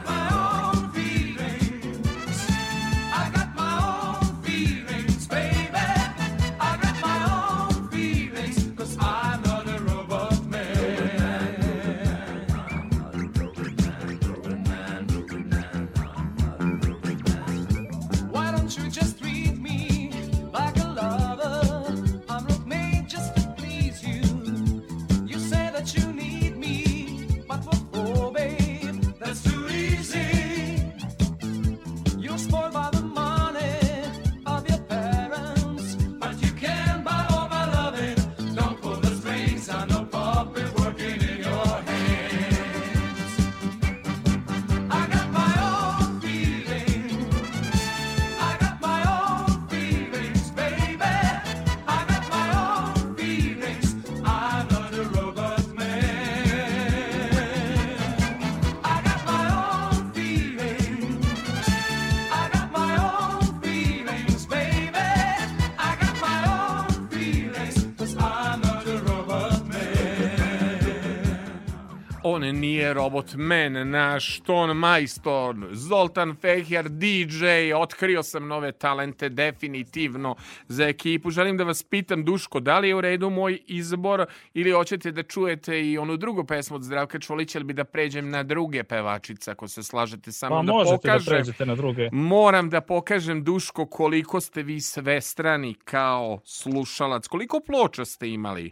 On 72.29 72.41
nije 72.41 72.93
robot 72.93 73.35
man, 73.35 73.89
naš 73.89 74.39
ton 74.39 74.77
majstor, 74.77 75.55
Zoltan 75.71 76.35
Fehjar, 76.41 76.89
DJ, 76.89 77.73
otkrio 77.75 78.23
sam 78.23 78.47
nove 78.47 78.71
talente 78.71 79.29
definitivno 79.29 80.35
za 80.67 80.87
ekipu. 80.87 81.31
Želim 81.31 81.57
da 81.57 81.63
vas 81.63 81.83
pitam, 81.83 82.25
Duško, 82.25 82.59
da 82.59 82.79
li 82.79 82.87
je 82.87 82.95
u 82.95 83.01
redu 83.01 83.29
moj 83.29 83.59
izbor 83.67 84.25
ili 84.53 84.71
hoćete 84.71 85.11
da 85.11 85.23
čujete 85.23 85.81
i 85.81 85.97
onu 85.97 86.17
drugu 86.17 86.43
pesmu 86.43 86.75
od 86.75 86.83
Zdravka 86.83 87.19
Čolića 87.19 87.59
ili 87.59 87.65
bi 87.65 87.73
da 87.73 87.83
pređem 87.83 88.29
na 88.29 88.43
druge 88.43 88.83
pevačice, 88.83 89.51
ako 89.51 89.67
se 89.67 89.83
slažete 89.83 90.31
sa 90.31 90.49
Pa 90.49 90.55
da 90.55 90.61
možete 90.61 90.91
da 90.91 91.13
pokažem. 91.13 91.33
pređete 91.33 91.65
na 91.65 91.75
druge. 91.75 92.09
Moram 92.11 92.69
da 92.69 92.81
pokažem, 92.81 93.43
Duško, 93.43 93.85
koliko 93.85 94.41
ste 94.41 94.63
vi 94.63 94.81
svestrani 94.81 95.73
kao 95.73 96.39
slušalac. 96.45 97.27
Koliko 97.27 97.59
ploča 97.59 98.05
ste 98.05 98.29
imali? 98.29 98.71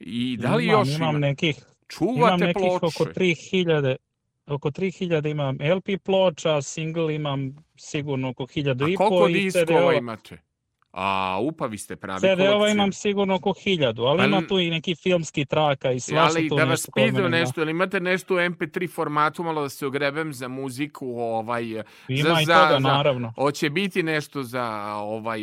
I 0.00 0.36
da 0.36 0.56
li 0.56 0.64
imam, 0.64 0.78
još 0.78 0.96
imam 0.96 1.10
ima? 1.10 1.18
nekih, 1.18 1.56
Čuvate 1.92 2.18
imam 2.18 2.40
nekih 2.40 2.62
ploče? 2.62 2.86
oko 2.86 3.04
3000 3.04 3.96
oko 4.46 4.70
3000 4.70 5.30
imam 5.30 5.58
LP 5.76 5.98
ploča, 6.04 6.62
single 6.62 7.14
imam 7.14 7.56
sigurno 7.76 8.30
oko 8.30 8.44
1000 8.44 8.84
A 8.84 8.88
i 8.88 8.94
koliko 8.94 9.18
po 9.18 9.28
i 9.28 9.32
diskova 9.32 9.66
CD-ova. 9.66 9.94
imate? 9.94 10.38
A, 10.92 11.38
upavi 11.42 11.78
ste 11.78 11.96
pravi 11.96 12.20
CD-ova 12.20 12.52
kolekciju. 12.52 12.74
imam 12.74 12.92
sigurno 12.92 13.34
oko 13.34 13.50
1000, 13.50 14.08
ali 14.08 14.18
Pa 14.18 14.24
ima 14.24 14.42
tu 14.48 14.58
i 14.58 14.70
neki 14.70 14.94
filmski 14.94 15.44
traka 15.44 15.90
i 15.90 16.00
svašta 16.00 16.38
Ali 16.38 16.48
tu 16.48 16.56
da 16.56 16.64
vas 16.64 16.90
pitam 16.94 17.30
nešto, 17.30 17.62
ili 17.62 17.70
imate 17.70 18.00
nešto 18.00 18.34
u 18.34 18.38
MP3 18.38 18.94
formatu, 18.94 19.42
malo 19.42 19.62
da 19.62 19.68
se 19.68 19.86
ogrebem 19.86 20.32
za 20.32 20.48
muziku, 20.48 21.06
ovaj, 21.20 21.64
Ima 22.08 22.34
za, 22.34 22.40
i 22.42 22.46
toga, 22.46 22.68
za- 22.70 22.78
naravno. 22.78 23.32
Hoće 23.36 23.70
biti 23.70 24.02
nešto 24.02 24.42
za 24.42 24.94
ovaj, 24.94 25.40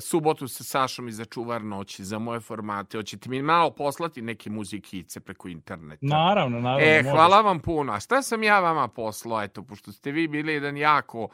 subotu 0.00 0.48
sa 0.48 0.64
Sašom 0.64 1.08
i 1.08 1.12
za 1.12 1.24
čuvar 1.24 1.64
noći, 1.64 2.04
za 2.04 2.18
moje 2.18 2.40
formate. 2.40 2.98
Hoćete 2.98 3.28
mi 3.28 3.42
malo 3.42 3.70
poslati 3.70 4.22
neke 4.22 4.50
muzikice 4.50 5.20
preko 5.20 5.48
interneta? 5.48 6.06
Naravno, 6.06 6.60
naravno. 6.60 6.86
E, 6.86 6.96
možeš. 6.96 7.12
hvala 7.12 7.40
vam 7.40 7.60
puno. 7.60 7.92
A 7.92 8.00
šta 8.00 8.22
sam 8.22 8.42
ja 8.42 8.60
vama 8.60 8.88
poslao, 8.88 9.42
eto, 9.42 9.62
pošto 9.62 9.92
ste 9.92 10.12
vi 10.12 10.28
bili 10.28 10.52
jedan 10.52 10.76
jako 10.76 11.28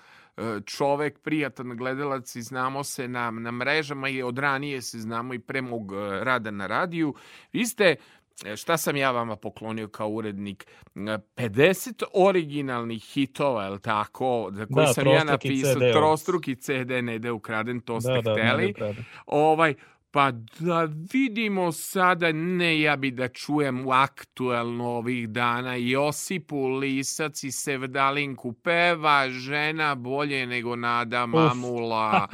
čovek, 0.66 1.18
prijatan 1.18 1.76
gledalac 1.76 2.36
i 2.36 2.42
znamo 2.42 2.84
se 2.84 3.08
na, 3.08 3.30
na 3.30 3.50
mrežama 3.50 4.08
i 4.08 4.22
od 4.22 4.38
ranije 4.38 4.82
se 4.82 4.98
znamo 4.98 5.34
i 5.34 5.38
pre 5.38 5.62
mog 5.62 5.92
e, 5.92 6.24
rada 6.24 6.50
na 6.50 6.66
radiju. 6.66 7.14
Vi 7.52 7.66
ste 7.66 7.96
e, 8.44 8.56
šta 8.56 8.76
sam 8.76 8.96
ja 8.96 9.10
vama 9.10 9.36
poklonio 9.36 9.88
kao 9.88 10.08
urednik? 10.08 10.66
E, 10.94 10.98
50 11.36 12.02
originalnih 12.14 13.02
hitova, 13.04 13.64
je 13.64 13.70
li 13.70 13.80
tako? 13.80 14.48
Za 14.52 14.66
koje 14.66 14.86
Da, 14.86 14.92
sam 14.92 15.06
ja 15.06 15.24
napisao. 15.24 15.74
CD-ovi. 15.74 15.92
Trostruki 15.92 16.56
CD, 16.56 16.90
ne 17.02 17.18
da 17.18 17.32
ukraden, 17.32 17.80
to 17.80 18.00
ste 18.00 18.12
Da, 18.12 18.20
da, 18.20 18.32
hteli. 18.32 18.74
da. 18.78 18.94
Ovaj, 19.26 19.74
pa 20.10 20.30
da 20.58 20.88
vidimo 21.12 21.72
sada, 21.72 22.32
ne 22.32 22.80
ja 22.80 22.96
bi 22.96 23.10
da 23.10 23.28
čujem 23.28 23.86
u 23.86 23.92
aktuelno 23.92 24.84
ovih 24.84 25.28
dana 25.28 25.74
Josipu 25.74 26.68
Lisac 26.68 27.44
i 27.44 27.50
Sevdalinku 27.50 28.52
peva 28.52 29.28
žena 29.28 29.94
bolje 29.94 30.46
nego 30.46 30.76
Nada 30.76 31.26
Mamula. 31.26 32.28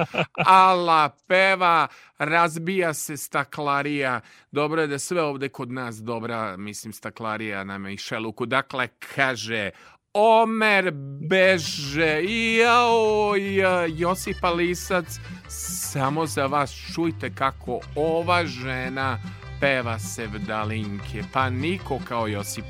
Ala 0.46 1.08
peva, 1.28 1.86
razbija 2.18 2.94
se 2.94 3.16
staklarija. 3.16 4.20
Dobro 4.50 4.80
je 4.80 4.86
da 4.86 4.98
sve 4.98 5.22
ovde 5.22 5.48
kod 5.48 5.72
nas 5.72 5.96
dobra, 5.96 6.56
mislim, 6.56 6.92
staklarija 6.92 7.64
na 7.64 7.78
Mišeluku. 7.78 8.46
Dakle, 8.46 8.88
kaže, 9.14 9.70
Omer 10.18 10.92
beže, 11.28 12.22
jao, 12.58 13.36
ja, 13.36 13.86
Josipa 13.86 14.50
Lisac, 14.50 15.18
samo 15.48 16.26
za 16.26 16.46
vas 16.46 16.72
čujte 16.94 17.30
kako 17.34 17.80
ova 17.94 18.46
žena 18.46 19.18
peva 19.60 19.98
sevdalinke, 19.98 21.22
pa 21.32 21.50
niko 21.50 22.00
kao 22.08 22.26
Josip. 22.26 22.64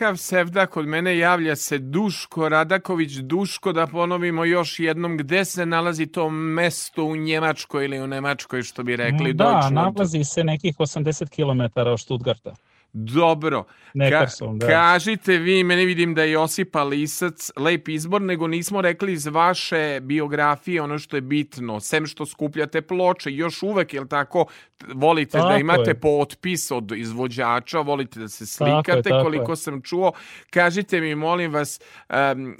Kakav 0.00 0.16
sevda 0.16 0.66
kod 0.66 0.86
mene 0.86 1.18
javlja 1.18 1.56
se 1.56 1.78
Duško 1.78 2.48
Radaković. 2.48 3.12
Duško, 3.12 3.72
da 3.72 3.86
ponovimo 3.86 4.44
još 4.44 4.78
jednom 4.80 5.16
gde 5.16 5.44
se 5.44 5.66
nalazi 5.66 6.06
to 6.06 6.30
mesto 6.30 7.04
u 7.04 7.16
Njemačkoj 7.16 7.84
ili 7.84 8.00
u 8.00 8.06
Nemačkoj, 8.06 8.62
što 8.62 8.82
bi 8.82 8.96
rekli. 8.96 9.32
Da, 9.32 9.44
Deutschland. 9.44 9.74
nalazi 9.74 10.24
se 10.24 10.44
nekih 10.44 10.76
80 10.78 11.28
km 11.28 11.80
od 11.80 12.00
Stuttgarta. 12.00 12.54
Dobro. 12.92 13.64
Neckarsulm, 13.94 14.58
da. 14.58 14.66
Kažite 14.66 15.36
vi, 15.38 15.64
mene 15.64 15.84
vidim 15.84 16.14
da 16.14 16.22
je 16.22 16.30
Josipa 16.32 16.82
Lisac 16.84 17.50
lep 17.56 17.88
izbor, 17.88 18.22
nego 18.22 18.46
nismo 18.46 18.80
rekli 18.80 19.12
iz 19.12 19.26
vaše 19.26 20.00
biografije 20.02 20.82
ono 20.82 20.98
što 20.98 21.16
je 21.16 21.20
bitno, 21.20 21.80
sem 21.80 22.06
što 22.06 22.26
skupljate 22.26 22.82
ploče, 22.82 23.32
još 23.32 23.62
uvek, 23.62 23.94
jel 23.94 24.06
tako, 24.06 24.46
volite 24.94 25.38
da 25.38 25.44
Tako 25.44 25.60
imate 25.60 25.90
je. 25.90 26.00
potpis 26.00 26.70
od 26.70 26.92
izvođača, 26.92 27.80
volite 27.80 28.20
da 28.20 28.28
se 28.28 28.58
Tako 28.58 28.68
je, 28.68 28.76
slikate, 28.76 29.08
tako 29.08 29.24
koliko 29.24 29.52
je. 29.52 29.56
sam 29.56 29.82
čuo. 29.82 30.12
Kažite 30.50 31.00
mi, 31.00 31.14
molim 31.14 31.52
vas, 31.52 31.80
em, 32.08 32.56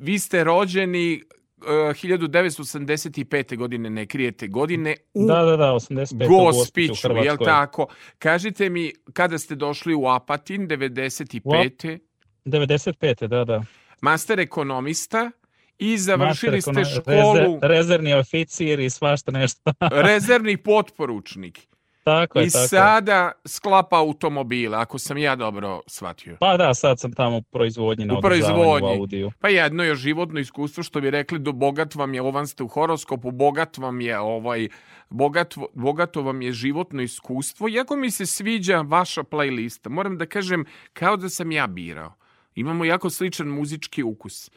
vi 0.00 0.18
ste 0.18 0.44
rođeni 0.44 1.22
1985. 1.58 3.56
godine, 3.56 3.90
ne 3.90 4.06
krijete 4.06 4.48
godine, 4.48 4.96
u 5.14 5.26
Da, 5.26 5.34
da, 5.36 5.56
da, 5.56 5.64
85. 5.66 6.28
Gospiću, 6.28 6.92
u 7.04 7.08
jel 7.08 7.22
Hrvatskoj. 7.22 7.44
tako? 7.44 7.86
Kažite 8.18 8.70
mi, 8.70 8.92
kada 9.12 9.38
ste 9.38 9.54
došli 9.54 9.94
u 9.94 10.06
Apatin, 10.06 10.68
95. 10.68 11.98
95. 12.44 13.26
da, 13.26 13.44
da. 13.44 13.64
Master 14.00 14.40
ekonomista 14.40 15.30
i 15.78 15.98
završili 15.98 16.60
ste 16.62 16.72
Master 16.72 17.02
školu 17.02 17.16
ekonom- 17.16 17.36
Rezer, 17.36 17.70
rezervni 17.70 18.14
oficir 18.14 18.80
i 18.80 18.90
svašta 18.90 19.30
nešto. 19.30 19.72
rezervni 20.04 20.56
potporučnik. 20.56 21.60
Tako 22.06 22.38
je, 22.38 22.46
I 22.46 22.50
tako 22.50 22.68
sada 22.68 23.32
sklapa 23.44 23.98
automobile, 23.98 24.76
ako 24.76 24.98
sam 24.98 25.18
ja 25.18 25.36
dobro 25.36 25.80
shvatio. 25.86 26.36
Pa 26.40 26.56
da, 26.56 26.74
sad 26.74 27.00
sam 27.00 27.12
tamo 27.12 27.36
u 27.36 27.42
proizvodnji 27.42 28.04
na 28.04 28.18
U 28.18 28.20
proizvodnji. 28.20 28.98
Audiju. 28.98 29.30
Pa 29.40 29.48
jedno 29.48 29.84
je 29.84 29.94
životno 29.94 30.40
iskustvo 30.40 30.82
što 30.82 31.00
bi 31.00 31.10
rekli 31.10 31.38
do 31.38 31.52
bogat 31.52 31.94
vam 31.94 32.14
je, 32.14 32.22
ovan 32.22 32.46
ste 32.46 32.62
u 32.62 32.68
horoskopu, 32.68 33.30
bogat 33.30 33.78
vam 33.78 34.00
je 34.00 34.18
ovaj 34.18 34.68
bogat, 35.08 35.54
bogato 35.74 36.22
vam 36.22 36.42
je 36.42 36.52
životno 36.52 37.02
iskustvo. 37.02 37.68
Iako 37.68 37.96
mi 37.96 38.10
se 38.10 38.26
sviđa 38.26 38.80
vaša 38.80 39.22
playlista, 39.22 39.88
moram 39.88 40.18
da 40.18 40.26
kažem 40.26 40.64
kao 40.92 41.16
da 41.16 41.28
sam 41.28 41.52
ja 41.52 41.66
birao. 41.66 42.14
Imamo 42.54 42.84
jako 42.84 43.10
sličan 43.10 43.48
muzički 43.48 44.02
ukus. 44.02 44.50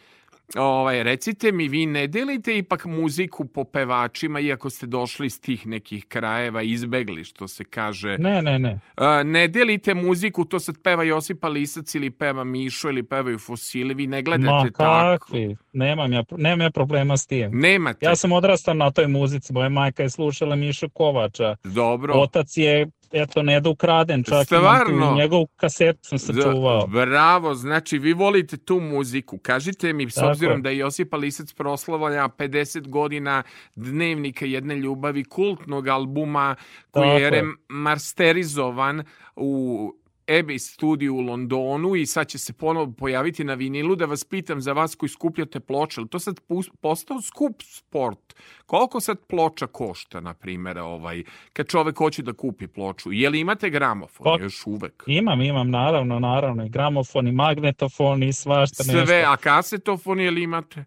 Ovaj, 0.56 1.04
recite 1.04 1.52
mi, 1.52 1.68
vi 1.68 1.86
ne 1.86 2.08
delite 2.08 2.58
ipak 2.58 2.86
muziku 2.86 3.46
po 3.46 3.64
pevačima, 3.64 4.40
iako 4.40 4.70
ste 4.70 4.88
došli 4.88 5.28
iz 5.28 5.42
tih 5.42 5.68
nekih 5.68 6.06
krajeva, 6.06 6.62
izbegli, 6.62 7.24
što 7.24 7.48
se 7.48 7.64
kaže. 7.64 8.18
Ne, 8.18 8.42
ne, 8.42 8.60
ne. 8.60 8.80
Ne 9.26 9.48
delite 9.48 9.94
muziku, 9.94 10.46
to 10.46 10.60
sad 10.60 10.76
peva 10.84 11.04
Josipa 11.04 11.48
Lisac 11.48 11.96
ili 11.96 12.12
peva 12.12 12.44
Mišo 12.44 12.90
ili 12.90 13.04
pevaju 13.04 13.40
Fosili, 13.40 13.94
vi 13.94 14.08
ne 14.08 14.22
gledate 14.22 14.52
Ma 14.52 14.64
tako. 14.64 15.18
kakvi, 15.20 15.56
nemam 15.74 16.14
ja, 16.14 16.24
nemam 16.38 16.62
ja 16.62 16.72
problema 16.72 17.18
s 17.18 17.28
tim. 17.28 17.52
Nemate. 17.54 18.06
Ja 18.06 18.16
sam 18.16 18.32
odrastao 18.32 18.74
na 18.74 18.92
toj 18.92 19.08
muzici, 19.08 19.54
moja 19.54 19.70
majka 19.70 20.04
je 20.04 20.10
slušala 20.10 20.56
Mišu 20.56 20.90
Kovača. 20.90 21.56
Dobro. 21.64 22.14
Otac 22.14 22.58
je, 22.58 22.88
eto, 23.11 23.44
ne 23.44 23.60
da 23.60 23.69
ukraden, 23.69 24.23
čak 24.23 24.45
Stvarno? 24.45 25.07
tu 25.10 25.15
njegovu 25.15 25.48
kasetu 25.56 25.99
sam 26.03 26.19
se 26.19 26.34
Da, 26.34 26.41
čuvao. 26.41 26.88
Bravo, 26.88 27.53
znači 27.56 27.98
vi 27.98 28.14
volite 28.14 28.57
tu 28.57 28.80
muziku. 28.80 29.38
Kažite 29.38 29.94
mi, 29.94 30.10
s 30.10 30.14
Tako 30.15 30.27
obzirom 30.27 30.61
da 30.61 30.69
je 30.69 30.77
Josipa 30.77 31.18
Lisac 31.18 31.53
proslavlja 31.53 32.30
50 32.38 32.88
godina 32.88 33.44
dnevnika 33.76 34.45
jedne 34.45 34.76
ljubavi, 34.76 35.23
kultnog 35.23 35.88
albuma 35.88 36.56
koji 36.91 37.10
Tako 37.10 37.19
je. 37.19 37.30
remasterizovan 37.30 39.03
u 39.36 39.94
Abbey 40.30 40.57
studiju 40.60 41.15
u 41.15 41.22
Londonu 41.22 41.95
i 41.95 42.06
sad 42.06 42.27
će 42.27 42.38
se 42.38 42.53
ponovo 42.53 42.91
pojaviti 42.97 43.43
na 43.43 43.53
vinilu 43.53 43.95
da 43.95 44.06
vas 44.06 44.23
pitam 44.23 44.61
za 44.61 44.73
vas 44.73 44.95
koji 44.95 45.10
skupljate 45.10 45.60
ploče, 45.60 46.01
to 46.10 46.19
sad 46.19 46.39
postao 46.81 47.22
skup 47.22 47.61
sport. 47.61 48.35
Koliko 48.65 48.99
sad 48.99 49.18
ploča 49.27 49.68
košta, 49.68 50.19
na 50.19 50.34
primjer, 50.34 50.77
ovaj, 50.77 51.23
kad 51.53 51.68
čovek 51.68 51.97
hoće 51.97 52.22
da 52.22 52.34
kupi 52.34 52.68
ploču? 52.68 53.11
Je 53.11 53.30
li 53.30 53.39
imate 53.39 53.69
gramofon 53.69 54.23
Pa- 54.23 54.43
još 54.43 54.68
uvek? 54.68 55.03
Imam, 55.07 55.41
imam, 55.41 55.69
naravno, 55.69 56.19
naravno, 56.19 56.65
i 56.65 56.69
gramofon, 56.69 57.27
i 57.27 57.31
magnetofon, 57.31 58.23
i 58.23 58.34
svašta 58.34 58.84
nešto. 58.88 59.06
Sve, 59.06 59.23
a 59.27 59.38
kasetofon 59.38 60.19
je 60.19 60.31
li 60.31 60.43
imate? 60.43 60.85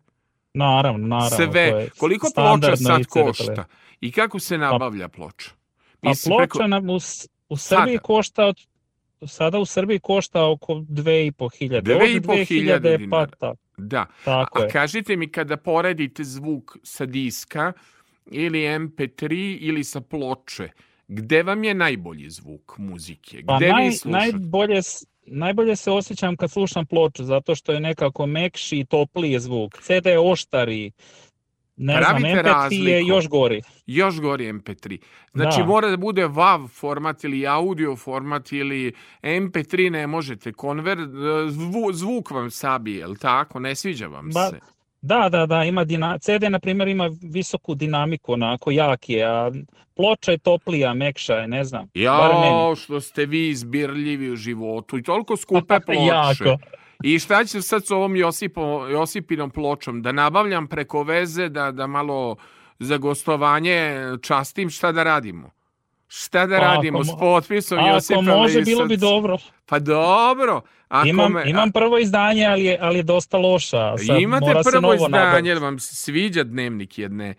Naravno, 0.54 1.06
naravno. 1.06 1.52
Sve. 1.52 1.60
je 1.62 1.90
Koliko 1.98 2.28
ploča 2.34 2.76
sad 2.76 3.06
košta? 3.06 3.64
I 4.00 4.12
kako 4.12 4.38
se 4.38 4.58
nabavlja 4.58 5.08
ploča? 5.08 5.50
Pa 6.00 6.10
ploča 6.24 6.36
preko- 6.38 6.66
nam 6.66 6.90
u, 6.90 6.96
u 7.48 7.56
Srbiji 7.56 7.96
Sada? 7.96 7.98
košta 7.98 8.46
od 8.46 8.71
Sada 9.24 9.58
u 9.58 9.64
Srbiji 9.64 9.98
košta 10.00 10.46
oko 10.46 10.74
2.500. 10.74 11.80
Dve 11.80 11.94
Od 11.96 12.10
i 12.10 12.20
po 12.20 12.36
hiljade 12.36 12.88
2000 12.88 12.98
dinara. 12.98 13.26
Pa, 13.28 13.36
ta- 13.38 13.54
Da. 13.76 14.06
tako 14.24 14.58
a 14.58 14.62
je. 14.62 14.70
kažite 14.70 15.16
mi 15.16 15.28
kada 15.28 15.56
poredite 15.56 16.24
zvuk 16.24 16.76
sa 16.82 17.06
diska 17.06 17.72
ili 18.26 18.58
MP3 18.60 19.28
ili 19.58 19.84
sa 19.84 20.00
ploče, 20.00 20.68
gde 21.08 21.42
vam 21.42 21.64
je 21.64 21.74
najbolji 21.74 22.30
zvuk 22.30 22.78
muzike? 22.78 23.42
Pa 23.46 23.56
Gde 23.56 23.68
naj, 23.68 23.84
vi 23.84 23.92
slušate? 23.92 24.10
najbolje, 24.32 24.80
najbolje 25.22 25.76
se 25.76 25.90
osjećam 25.90 26.36
kad 26.36 26.50
slušam 26.50 26.86
ploču, 26.86 27.24
zato 27.24 27.54
što 27.54 27.72
je 27.72 27.80
nekako 27.80 28.26
mekši 28.26 28.78
i 28.78 28.84
topliji 28.84 29.38
zvuk. 29.40 29.78
CD 29.78 30.06
je 30.06 30.18
oštari, 30.20 30.90
ne 31.76 31.92
znam, 31.92 32.02
Pravite 32.04 32.28
MP3 32.28 32.36
je 32.36 32.42
razliku. 32.42 33.08
još 33.08 33.28
gori. 33.28 33.62
Još 33.86 34.20
gori 34.20 34.44
MP3. 34.46 34.98
Znači 35.32 35.58
Da. 35.58 35.64
mora 35.64 35.90
da 35.90 35.96
bude 35.96 36.22
WAV 36.24 36.68
format 36.68 37.24
ili 37.24 37.46
audio 37.46 37.96
format 37.96 38.52
ili 38.52 38.92
MP3 39.22 39.90
ne 39.90 40.06
možete. 40.06 40.52
Konver, 40.52 40.98
zvu, 41.48 41.92
zvuk 41.92 42.30
vam 42.30 42.50
sabije, 42.50 42.98
jel 42.98 43.16
tako? 43.16 43.58
Ne 43.58 43.74
sviđa 43.74 44.06
vam 44.06 44.26
Ba- 44.26 44.50
se. 44.50 44.58
Da, 45.02 45.28
da, 45.28 45.46
da, 45.46 45.64
ima 45.64 45.84
dina, 45.84 46.18
CD 46.18 46.42
na 46.42 46.58
primjer 46.58 46.88
ima 46.88 47.10
visoku 47.22 47.74
dinamiku, 47.74 48.32
onako 48.32 48.70
jak 48.70 49.08
je, 49.08 49.24
a 49.24 49.50
ploča 49.96 50.30
je 50.30 50.38
toplija, 50.38 50.94
mekša 50.94 51.34
je, 51.34 51.48
ne 51.48 51.64
znam. 51.64 51.88
Jao, 51.94 52.76
što 52.76 53.00
ste 53.00 53.26
vi 53.26 53.48
izbirljivi 53.48 54.30
u 54.30 54.36
životu 54.36 54.98
i 54.98 55.02
toliko 55.02 55.36
skupe 55.36 55.80
ploče. 55.86 56.44
Jako. 56.44 56.58
I 57.02 57.18
šta 57.18 57.44
ću 57.44 57.62
sad 57.62 57.86
s 57.86 57.90
ovom 57.90 58.16
Josipo, 58.16 58.86
Josipinom 58.86 59.50
pločom? 59.50 60.02
Da 60.02 60.12
nabavljam 60.12 60.66
preko 60.66 61.02
veze, 61.02 61.48
da, 61.48 61.70
da 61.70 61.86
malo 61.86 62.36
za 62.78 62.96
gostovanje 62.96 63.96
častim, 64.22 64.70
šta 64.70 64.92
da 64.92 65.02
radimo? 65.02 65.50
Šta 66.08 66.46
da 66.46 66.56
Pa, 66.58 66.62
radimo 66.62 66.98
ako 66.98 67.04
s 67.04 67.10
potpisom 67.20 67.78
Ako 67.78 67.88
Josipa 67.88 68.20
može, 68.20 68.58
Lisac? 68.58 68.64
bilo 68.74 68.84
bi 68.86 68.96
dobro. 68.96 69.38
Pa 69.66 69.78
dobro. 69.78 70.60
Ako 70.88 71.08
imam, 71.08 71.32
me- 71.32 71.50
imam 71.50 71.72
prvo 71.72 71.98
izdanje, 71.98 72.46
ali 72.46 72.64
je, 72.64 72.78
ali 72.80 72.98
je 72.98 73.02
dosta 73.02 73.38
loša. 73.38 73.92
a 73.92 73.98
Sad 73.98 74.20
Imate 74.20 74.46
mora 74.46 74.62
se 74.62 74.70
prvo 74.70 74.80
novo 74.80 74.94
izdanje, 74.94 75.48
jer 75.50 75.58
vam 75.58 75.78
se 75.78 75.96
sviđa 75.96 76.44
dnevnik 76.44 76.98
jedne 76.98 77.34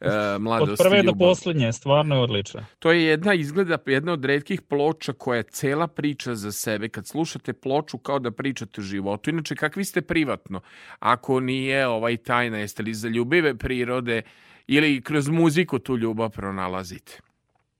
uh, 0.00 0.08
Od 0.34 0.40
mladosti 0.42 0.82
prve 0.84 1.02
do 1.02 1.12
ljubavi. 1.12 1.18
posljednje, 1.18 1.72
stvarno 1.72 2.14
je 2.14 2.20
odlična. 2.20 2.66
To 2.78 2.92
je 2.92 3.02
jedna 3.02 3.34
izgleda 3.34 3.78
jedna 3.86 4.12
od 4.12 4.24
retkih 4.24 4.62
ploča 4.62 5.12
koja 5.12 5.36
je 5.36 5.42
cela 5.42 5.86
priča 5.86 6.34
za 6.34 6.52
sebe. 6.52 6.88
Kad 6.88 7.06
slušate 7.06 7.52
ploču 7.52 7.98
kao 7.98 8.18
da 8.18 8.30
pričate 8.30 8.80
o 8.80 8.84
životu. 8.84 9.30
Inače, 9.30 9.54
kakvi 9.54 9.84
ste 9.84 10.02
privatno? 10.02 10.60
Ako 10.98 11.40
nije 11.40 11.86
ovaj 11.86 12.16
tajna, 12.16 12.58
jeste 12.58 12.82
li 12.82 12.94
za 12.94 13.08
ljubive 13.08 13.54
prirode 13.54 14.22
ili 14.66 15.02
kroz 15.02 15.28
muziku 15.28 15.78
tu 15.78 15.96
ljubav 15.96 16.30
pronalazite? 16.30 17.20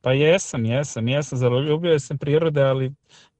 Pa 0.00 0.12
jesam, 0.12 0.64
jesam, 0.64 1.08
jesam, 1.08 1.38
zaljubio 1.38 1.98
sam 1.98 2.18
prirode, 2.18 2.62
ali 2.62 2.92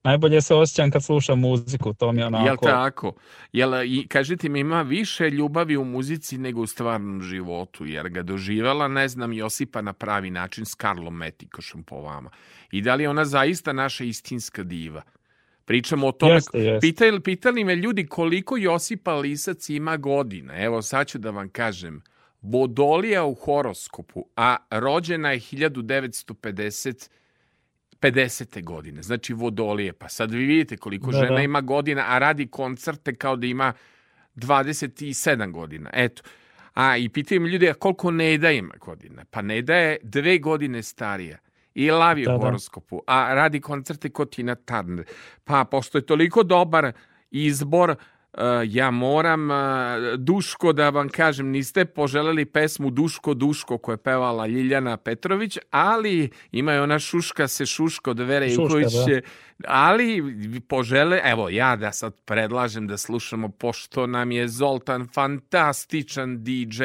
najbolje 0.05 0.41
se 0.41 0.55
osjećam 0.55 0.91
kad 0.91 1.05
slušam 1.05 1.41
muziku, 1.41 1.95
to 1.95 2.13
mi 2.13 2.21
je 2.21 2.27
onako... 2.27 2.47
Jel 2.47 2.57
tako? 2.57 3.13
Jel, 3.53 3.85
i, 3.85 4.07
kažite 4.09 4.49
mi, 4.49 4.61
ima 4.61 4.83
više 4.83 5.31
ljubavi 5.31 5.77
u 5.77 5.85
muzici 5.85 6.39
nego 6.39 6.61
u 6.61 6.67
stvarnom 6.67 7.23
životu, 7.23 7.87
jer 7.87 8.09
ga 8.09 8.23
doživjela, 8.23 8.89
ne 8.89 9.09
znam, 9.09 9.33
Josipa 9.33 9.83
na 9.83 9.93
pravi 9.93 10.31
način 10.31 10.65
s 10.65 10.75
Karlom 10.75 11.17
Metikošom 11.17 11.83
po 11.83 12.01
vama. 12.01 12.31
I 12.71 12.83
da 12.83 12.95
li 12.95 13.03
je 13.03 13.09
ona 13.09 13.25
zaista 13.25 13.73
naša 13.73 14.05
istinska 14.05 14.63
diva? 14.63 15.03
Pričamo 15.65 16.07
o 16.07 16.13
tome, 16.13 16.35
Jeste, 16.35 16.59
jeste. 16.59 16.81
pitali, 16.81 17.21
pitali 17.21 17.65
me 17.65 17.77
ljudi 17.77 18.07
koliko 18.07 18.57
Josipa 18.57 19.15
Lisac 19.15 19.69
ima 19.69 19.97
godina. 19.97 20.65
Evo, 20.65 20.83
sad 20.83 21.07
ću 21.07 21.19
da 21.19 21.31
vam 21.31 21.49
kažem. 21.49 22.03
Vodolija 22.43 23.25
u 23.25 23.35
horoskopu, 23.35 24.27
a 24.37 24.57
rođena 24.71 25.33
je 25.33 25.41
1950 25.41 27.09
50. 28.01 28.65
godine, 28.65 29.03
znači 29.03 29.33
Vodolije. 29.35 29.93
Pa 29.93 30.09
sad 30.09 30.31
vi 30.33 30.45
vidite 30.45 30.77
koliko 30.77 31.11
Da, 31.11 31.19
žena 31.19 31.35
da. 31.37 31.41
ima 31.43 31.61
godina, 31.61 32.05
a 32.09 32.19
radi 32.19 32.47
koncerte 32.47 33.15
kao 33.15 33.37
da 33.37 33.47
ima 33.47 33.73
27 34.37 35.51
godina. 35.53 35.91
Eto. 35.93 36.23
A 36.75 36.97
i 36.97 37.09
pitaju 37.09 37.47
ljudi, 37.47 37.69
a 37.71 37.75
koliko 37.75 38.11
Neda 38.11 38.51
ima 38.51 38.75
godina? 38.81 39.25
Pa 39.31 39.43
Neda 39.43 39.75
je 39.77 39.99
dve 40.03 40.39
godine 40.39 40.83
starija 40.83 41.39
i 41.75 41.91
lavi 41.91 42.25
Da, 42.25 42.35
u 42.35 42.39
da. 42.39 42.45
horoskopu, 42.47 43.03
a 43.07 43.35
radi 43.35 43.61
koncerte 43.61 44.11
kod 44.11 44.31
Tina 44.35 44.55
Turner. 44.55 45.05
Pa 45.45 45.65
pošto 45.65 45.99
je 45.99 46.07
toliko 46.07 46.43
dobar 46.43 46.93
izbor, 47.31 47.91
Uh, 47.91 48.18
ja 48.67 48.91
moram, 48.91 49.51
uh, 49.51 49.57
Duško, 50.17 50.73
da 50.73 50.91
vam 50.91 51.09
kažem, 51.09 51.51
niste 51.51 51.85
poželeli 51.85 52.45
pesmu 52.45 52.91
Duško, 52.91 53.35
Duško, 53.35 53.79
koju 53.79 53.93
je 53.93 54.03
pevala 54.03 54.47
Ljiljana 54.47 54.97
Petrović, 54.97 55.59
ali 55.71 56.31
ima 56.53 56.73
je 56.73 56.83
ona 56.83 56.99
Šuška 56.99 57.49
se 57.49 57.67
Šuško 57.67 58.11
od 58.11 58.21
Vere 58.21 58.53
Ivković, 58.53 58.93
da. 58.93 59.21
ali 59.67 60.23
požele, 60.69 61.21
evo 61.25 61.49
ja 61.49 61.77
da 61.77 61.93
sad 61.93 62.21
predlažem 62.25 62.87
da 62.87 62.97
slušamo, 62.97 63.49
pošto 63.49 64.07
nam 64.07 64.33
je 64.33 64.49
Zoltan 64.49 65.09
fantastičan 65.15 66.45
DJ, 66.45 66.85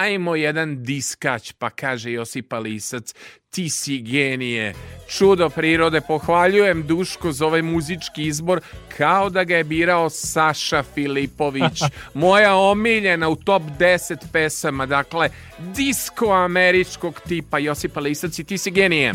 ajmo 0.00 0.36
jedan 0.36 0.82
diskać, 0.82 1.52
pa 1.58 1.70
kaže 1.70 2.12
Josipa 2.12 2.58
Lisac, 2.58 3.14
ti 3.50 3.70
si 3.70 3.98
genije, 3.98 4.74
čudo 5.08 5.50
prirode, 5.50 6.00
pohvaljujem 6.00 6.86
Duško 6.86 7.32
za 7.32 7.46
ovaj 7.46 7.62
muzički 7.62 8.22
izbor, 8.22 8.60
kao 8.96 9.30
da 9.30 9.44
ga 9.44 9.56
je 9.56 9.64
birao 9.64 10.10
Saša 10.10 10.82
Filipović, 10.82 11.82
moja 12.24 12.54
omiljena 12.56 13.28
u 13.28 13.36
top 13.36 13.62
10 13.78 14.16
pesama, 14.32 14.86
dakle, 14.86 15.28
disko 15.58 16.32
američkog 16.32 17.20
tipa 17.28 17.58
Josipa 17.58 18.00
Lisac 18.00 18.38
i 18.38 18.44
ti 18.44 18.58
si 18.58 18.70
genije. 18.70 19.14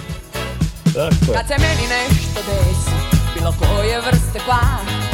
Tako 0.94 1.32
je. 1.32 1.38
Kad 1.38 1.48
se 1.48 1.56
meni 1.60 1.88
nešto 1.88 2.40
desi, 2.48 2.95
bilo 3.36 3.56
koje 3.60 4.02
vrste 4.02 4.40
kvar, 4.45 5.05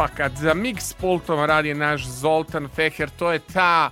pa 0.00 0.08
kad 0.08 0.32
za 0.36 0.54
mix 0.54 0.94
pultom 1.00 1.44
radi 1.44 1.74
naš 1.74 2.06
Zoltan 2.08 2.68
Feher, 2.68 3.10
to 3.18 3.32
je 3.32 3.38
ta 3.38 3.90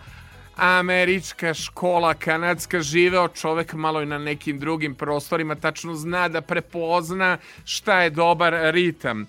američka 0.57 1.55
škola, 1.55 2.15
kanadska, 2.15 2.81
živeo 2.81 3.29
čovek 3.29 3.75
malo 3.75 4.03
i 4.03 4.07
na 4.07 4.19
nekim 4.19 4.59
drugim 4.59 4.95
prostorima, 4.95 5.55
tačno 5.55 5.95
zna 5.95 6.29
da 6.29 6.41
prepozna 6.41 7.39
šta 7.65 8.03
je 8.03 8.11
dobar 8.11 8.55
ritam. 8.73 9.27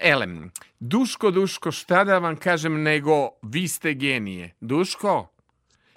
Elem, 0.00 0.50
Duško, 0.80 1.30
Duško, 1.30 1.70
šta 1.70 2.04
da 2.04 2.18
vam 2.18 2.36
kažem 2.36 2.82
nego 2.82 3.28
vi 3.42 3.68
ste 3.68 3.94
genije. 3.94 4.54
Duško, 4.60 5.28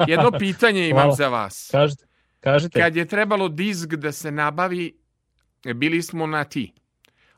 jedno 0.08 0.32
pitanje 0.40 0.90
imam 0.90 1.02
Hvala. 1.02 1.16
za 1.16 1.28
vas. 1.28 1.70
Kažete, 1.72 2.06
kažete. 2.40 2.80
Kad 2.80 2.96
je 2.96 3.06
trebalo 3.06 3.50
disk 3.50 3.90
da 3.90 4.12
se 4.12 4.32
nabavi, 4.32 4.94
bili 5.76 6.02
smo 6.02 6.28
na 6.28 6.44
ti. 6.44 6.74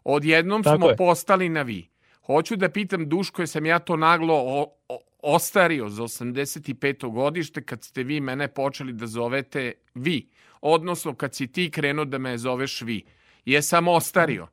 Odjednom 0.04 0.64
Tako 0.64 0.78
smo 0.78 0.90
je. 0.90 0.96
postali 0.96 1.50
na 1.50 1.62
vi. 1.62 1.95
Hoću 2.26 2.56
da 2.56 2.70
pitam 2.70 3.10
Duško, 3.10 3.42
jesam 3.42 3.66
ja 3.66 3.80
to 3.80 3.96
naglo 3.96 4.34
o, 4.36 4.66
o- 4.90 5.00
ostario 5.20 5.90
za 5.90 6.04
85. 6.04 6.74
godište 7.10 7.64
kad 7.64 7.84
ste 7.84 8.04
vi 8.04 8.22
mene 8.22 8.48
počeli 8.48 8.94
da 8.94 9.08
zovete 9.08 9.74
vi. 9.96 10.30
Odnosno 10.62 11.16
kad 11.16 11.36
si 11.36 11.48
ti 11.48 11.72
krenuo 11.72 12.06
da 12.06 12.18
me 12.18 12.38
zoveš 12.38 12.82
vi. 12.82 13.04
Jesam 13.46 13.88
ostario. 13.88 14.48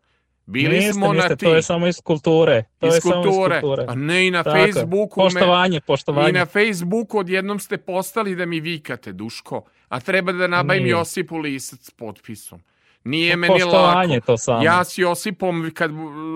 Bili 0.46 0.68
niste, 0.70 0.92
smo 0.92 1.12
niste, 1.12 1.28
na 1.28 1.36
ti. 1.36 1.44
to 1.44 1.54
je 1.54 1.62
samo 1.62 1.86
iz 1.86 2.00
kulture. 2.00 2.64
To 2.78 2.86
iz 2.86 2.94
je 2.94 3.00
samo 3.00 3.20
iz 3.20 3.26
kulture. 3.26 3.60
kulture. 3.60 3.84
A 3.88 3.94
ne 3.94 4.26
i 4.26 4.30
na 4.30 4.42
Tako 4.42 4.56
je. 4.56 4.66
Facebooku. 4.66 5.20
me- 5.20 5.24
Poštovanje, 5.24 5.80
poštovanje. 5.80 6.28
I 6.28 6.32
na 6.32 6.46
Facebooku 6.46 7.18
odjednom 7.18 7.58
ste 7.58 7.78
postali 7.78 8.34
da 8.36 8.46
mi 8.46 8.60
vikate, 8.60 9.12
Duško. 9.12 9.62
A 9.88 10.00
treba 10.00 10.32
da 10.32 10.46
nabavim. 10.46 10.86
Josipu 10.86 11.38
lisac 11.38 11.80
s 11.80 11.90
potpisom. 11.90 12.60
Nije 13.04 13.32
Pa 13.32 13.36
meni 13.36 13.62
lako. 13.62 14.26
to 14.26 14.36
samo. 14.36 14.62
Ja 14.62 14.84
s 14.84 14.98
Josipom, 14.98 15.70
kad 15.74 15.90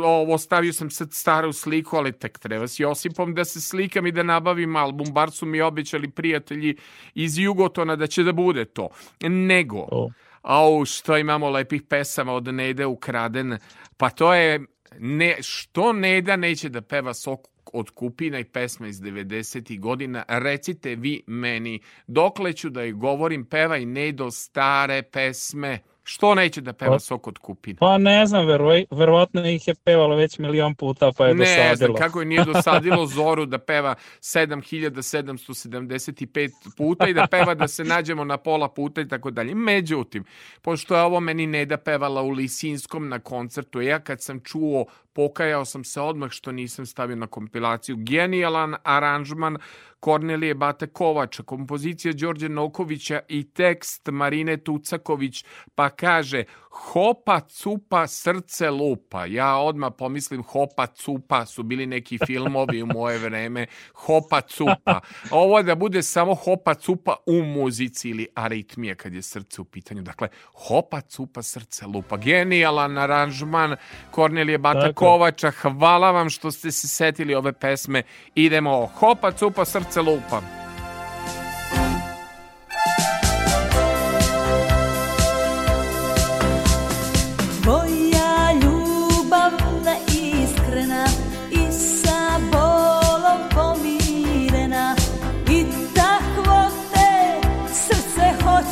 ovo 0.05 0.39
stavio 0.39 0.73
sam 0.73 0.91
sad 0.91 1.13
staru 1.13 1.53
sliku, 1.53 1.97
ali 1.97 2.13
tek 2.13 2.39
treba 2.39 2.69
s 2.69 2.81
Josipom 2.81 3.35
da 3.35 3.45
se 3.45 3.61
slikam 3.61 4.07
i 4.07 4.13
da 4.13 4.23
nabavim 4.23 4.77
album. 4.77 5.07
Bar 5.13 5.31
su 5.31 5.47
mi 5.47 5.61
obećali 5.61 6.11
prijatelji 6.11 6.77
iz 7.15 7.39
Jugotona 7.39 7.97
da 7.97 8.07
će 8.07 8.23
da 8.23 8.33
bude 8.33 8.65
to. 8.65 8.89
Nego, 9.21 9.79
O. 9.93 10.11
au, 10.43 10.85
što 10.85 11.17
imamo 11.17 11.51
lepih 11.51 11.83
pesama 11.83 12.33
od 12.33 12.55
Nede 12.55 12.87
ukraden. 12.87 13.59
Pa 13.97 14.11
to 14.11 14.35
je, 14.35 14.61
ne, 14.99 15.37
što 15.43 15.93
Neda 15.93 16.37
neće 16.37 16.69
da 16.69 16.81
peva 16.81 17.15
sok 17.15 17.41
od 17.73 17.91
kupina 17.91 18.39
i 18.39 18.45
pesma 18.45 18.87
iz 18.89 19.01
90. 19.01 19.81
godina, 19.81 20.25
recite 20.29 20.95
vi 20.95 21.23
meni, 21.27 21.81
dokle 22.07 22.53
ću 22.53 22.71
da 22.71 22.83
joj 22.83 22.93
govorim, 22.93 23.45
pevaj 23.45 23.85
Nedo 23.85 24.31
stare 24.31 25.03
pesme, 25.03 25.79
što 26.09 26.35
neće 26.35 26.61
da 26.61 26.73
peva 26.73 26.93
Pa- 26.93 26.99
sok 26.99 27.27
od 27.27 27.39
kupina? 27.39 27.77
Pa 27.81 27.99
ne 27.99 28.27
znam, 28.27 28.47
veroj, 28.47 28.85
verovatno 28.91 29.49
ih 29.49 29.69
je 29.69 29.75
pevalo 29.75 30.17
već 30.17 30.39
milion 30.39 30.75
puta, 30.75 31.13
pa 31.19 31.27
je 31.27 31.35
Ne 31.35 31.45
znam 31.47 31.71
dosadilo. 31.71 31.99
kako 31.99 32.21
je 32.21 32.27
nije 32.27 32.45
dosadilo 32.45 33.07
Zoru 33.17 33.47
da 33.47 33.59
peva 33.59 33.95
7775 34.21 36.51
puta 36.77 37.09
i 37.09 37.15
da 37.15 37.27
peva 37.27 37.55
da 37.55 37.69
se 37.69 37.85
nađemo 37.85 38.25
na 38.25 38.37
pola 38.37 38.69
puta 38.69 39.01
i 39.01 39.09
tako 39.09 39.31
dalje. 39.31 39.55
Međutim, 39.55 40.25
pošto 40.63 40.97
je 40.97 41.03
ovo 41.03 41.21
meni 41.21 41.47
Neda 41.47 41.77
pevala 41.77 42.23
u 42.23 42.31
Lisinskom 42.31 43.09
na 43.09 43.19
koncertu, 43.19 43.81
ja 43.81 43.99
kad 43.99 44.23
sam 44.23 44.41
čuo, 44.41 44.85
pokajao 45.17 45.65
sam 45.65 45.85
se 45.85 46.01
odmah 46.01 46.31
što 46.31 46.53
nisam 46.53 46.87
stavio 46.87 47.17
na 47.17 47.27
kompilaciju. 47.27 47.97
Genijalan 47.99 48.75
aranžman 48.83 49.57
Kornelije 50.01 50.55
Bate 50.55 50.87
Kovača, 50.87 51.43
kompozicija 51.43 52.13
Đorđe 52.13 52.49
Nokovića 52.49 53.21
i 53.29 53.51
tekst 53.51 54.09
Marine 54.13 54.57
Tucaković, 54.57 55.45
pa 55.75 55.89
kaže 55.89 56.45
Hopa, 56.77 57.41
cupa, 57.41 58.07
srce 58.07 58.71
lupa. 58.71 59.25
Ja 59.27 59.57
odmah 59.57 59.93
pomislim 59.99 60.43
Hopa, 60.43 60.87
cupa, 60.87 61.47
su 61.47 61.63
bili 61.63 61.87
neki 61.87 62.19
filmovi 62.27 62.83
u 62.83 62.87
moje 62.87 63.19
vreme. 63.19 63.67
Hopa, 63.95 64.41
cupa. 64.41 65.01
Ovo 65.31 65.63
da 65.63 65.75
bude 65.75 66.03
samo 66.03 66.35
Hopa, 66.35 66.75
cupa 66.75 67.17
u 67.27 67.43
muzici 67.43 68.09
ili 68.11 68.27
aritmija 68.35 68.95
kad 68.95 69.15
je 69.15 69.23
srce 69.23 69.61
u 69.61 69.65
pitanju. 69.65 70.03
Dakle, 70.03 70.29
Hopa, 70.69 71.01
cupa, 71.01 71.43
srce 71.43 71.87
lupa. 71.87 72.17
Genijalan 72.17 72.99
aranžman 72.99 73.77
Kornelije 74.11 74.59
Bata. 74.59 74.93
Kovača. 74.93 75.51
Hvala 75.51 76.11
vam 76.11 76.31
što 76.31 76.51
ste 76.51 76.71
se 76.73 76.89
setili 76.89 77.35
ove 77.35 77.53
pesme. 77.53 78.03
Idemo. 78.35 78.87
Hopa, 78.87 79.33
cupa, 79.33 79.65
srce 79.65 80.01
lupa. 80.01 80.66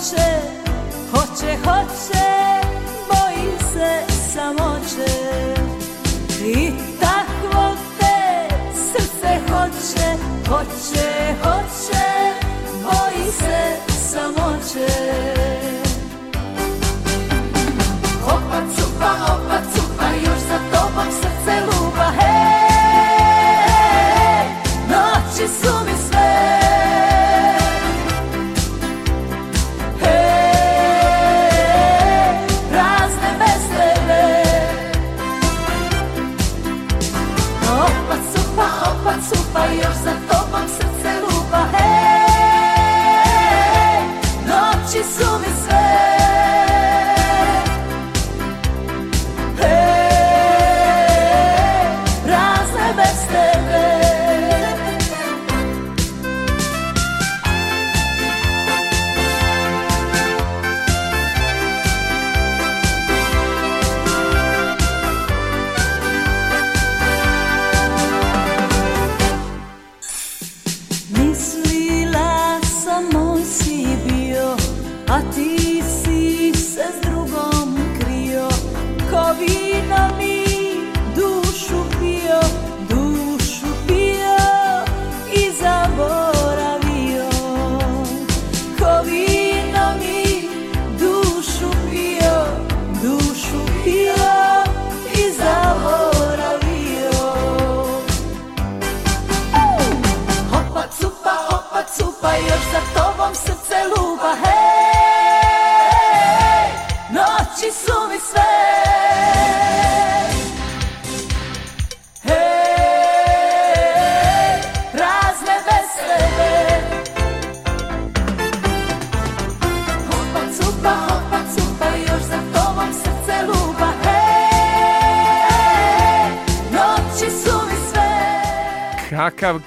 Hoće, 0.05 0.34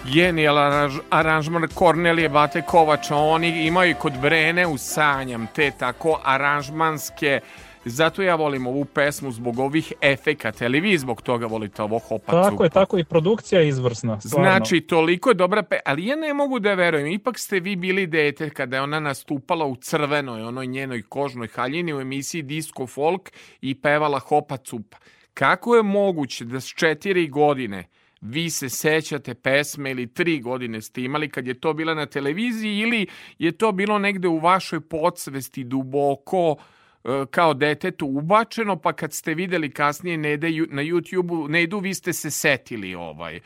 Kakav 0.07 0.13
genijalan 0.13 0.71
aranž- 0.71 1.01
aranžman 1.09 1.67
Kornelije 1.73 2.29
Bate 2.29 2.61
Kovača. 2.61 3.15
Oni 3.15 3.65
imaju 3.67 3.95
kod 3.99 4.13
Brene 4.21 4.67
u 4.67 4.77
sanjam 4.77 5.47
te 5.55 5.71
tako 5.79 6.19
aranžmanske 6.23 7.39
Zato 7.85 8.21
ja 8.21 8.35
volim 8.35 8.67
ovu 8.67 8.85
pesmu 8.85 9.31
zbog 9.31 9.59
ovih 9.59 9.93
efekata. 10.01 10.65
Ali 10.65 10.79
vi 10.79 10.97
zbog 10.97 11.21
toga 11.21 11.45
volite 11.45 11.81
ovo 11.84 11.99
hopa 11.99 12.31
Tako 12.31 12.49
cupa? 12.49 12.63
je, 12.63 12.69
tako 12.69 12.97
i 12.97 13.03
produkcija 13.03 13.61
je 13.61 13.67
izvrsna. 13.67 14.19
stvarno. 14.21 14.49
Znači, 14.49 14.81
toliko 14.81 15.29
je 15.29 15.34
dobra 15.34 15.63
pe... 15.63 15.79
Ali 15.85 16.05
ja 16.05 16.15
ne 16.15 16.34
mogu 16.34 16.59
da 16.59 16.73
verujem. 16.73 17.07
Ipak 17.07 17.39
ste 17.39 17.59
vi 17.59 17.75
bili 17.75 18.07
dete 18.07 18.49
kada 18.49 18.75
je 18.75 18.81
ona 18.81 18.99
nastupala 18.99 19.65
u 19.65 19.75
crvenoj, 19.75 20.43
onoj 20.43 20.67
njenoj 20.67 21.01
kožnoj 21.01 21.47
haljini 21.47 21.93
u 21.93 22.01
emisiji 22.01 22.41
Disco 22.41 22.88
Folk 22.88 23.31
i 23.61 23.75
pevala 23.81 24.19
Hopa 24.19 24.57
Cupa. 24.57 24.97
Kako 25.34 25.75
je 25.75 25.84
moguće 25.84 26.45
da 26.45 26.59
s 26.59 26.67
četiri 26.67 27.27
godine 27.27 27.84
vi 28.22 28.49
se 28.49 28.69
sećate 28.69 29.34
pesme 29.34 29.91
ili 29.91 30.14
tri 30.14 30.39
godine 30.39 30.81
ste 30.81 31.03
imali 31.03 31.30
kad 31.30 31.48
je 31.48 31.60
to 31.60 31.73
bila 31.73 31.94
na 31.94 32.06
televiziji 32.06 32.77
ili 32.77 33.07
je 33.39 33.52
to 33.52 33.72
bilo 33.72 33.99
negde 33.99 34.27
u 34.27 34.39
vašoj 34.39 34.81
podsvesti 34.81 35.64
duboko 35.64 36.56
e, 37.03 37.26
kao 37.31 37.53
detetu 37.53 38.07
ubačeno, 38.07 38.76
pa 38.76 38.94
kad 38.94 39.14
ste 39.14 39.34
videli 39.34 39.72
kasnije 39.72 40.18
Nede 40.18 40.49
ju- 40.49 40.68
na 40.69 40.81
YouTube-u, 40.81 41.48
Nedu, 41.48 41.80
vi 41.80 41.94
ste 41.94 42.14
se 42.14 42.31
setili 42.31 42.95
ovaj, 42.95 43.39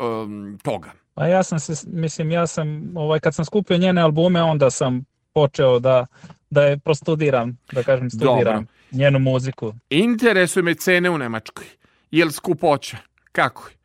um, 0.00 0.58
toga. 0.62 0.92
Pa 1.14 1.26
ja 1.26 1.42
sam 1.42 1.60
se, 1.60 1.86
mislim, 1.86 2.30
ja 2.30 2.46
sam, 2.46 2.92
ovaj, 2.96 3.20
kad 3.20 3.34
sam 3.34 3.44
skupio 3.44 3.76
njene 3.78 4.00
albume, 4.00 4.42
onda 4.42 4.70
sam 4.70 5.04
počeo 5.34 5.78
da, 5.78 6.06
da 6.50 6.62
je 6.62 6.78
prostudiram, 6.78 7.58
da 7.72 7.82
kažem, 7.82 8.10
studiram 8.10 8.54
Dobro. 8.54 8.64
njenu 8.92 9.18
muziku. 9.18 9.74
Interesuje 9.90 10.62
me 10.62 10.74
cene 10.74 11.10
u 11.10 11.18
Nemačkoj. 11.18 11.66
Je 12.10 12.24
li 12.24 12.32
skupoća? 12.32 12.96
Kako 13.32 13.68
je? 13.68 13.77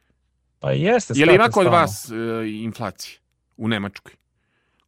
Pa 0.63 0.71
jeste, 0.71 1.13
Je 1.15 1.25
li 1.25 1.35
ima 1.35 1.49
kod 1.49 1.67
vas 1.67 2.09
e, 2.09 2.15
inflacije 2.53 3.19
u 3.57 3.67
Nemačkoj? 3.67 4.13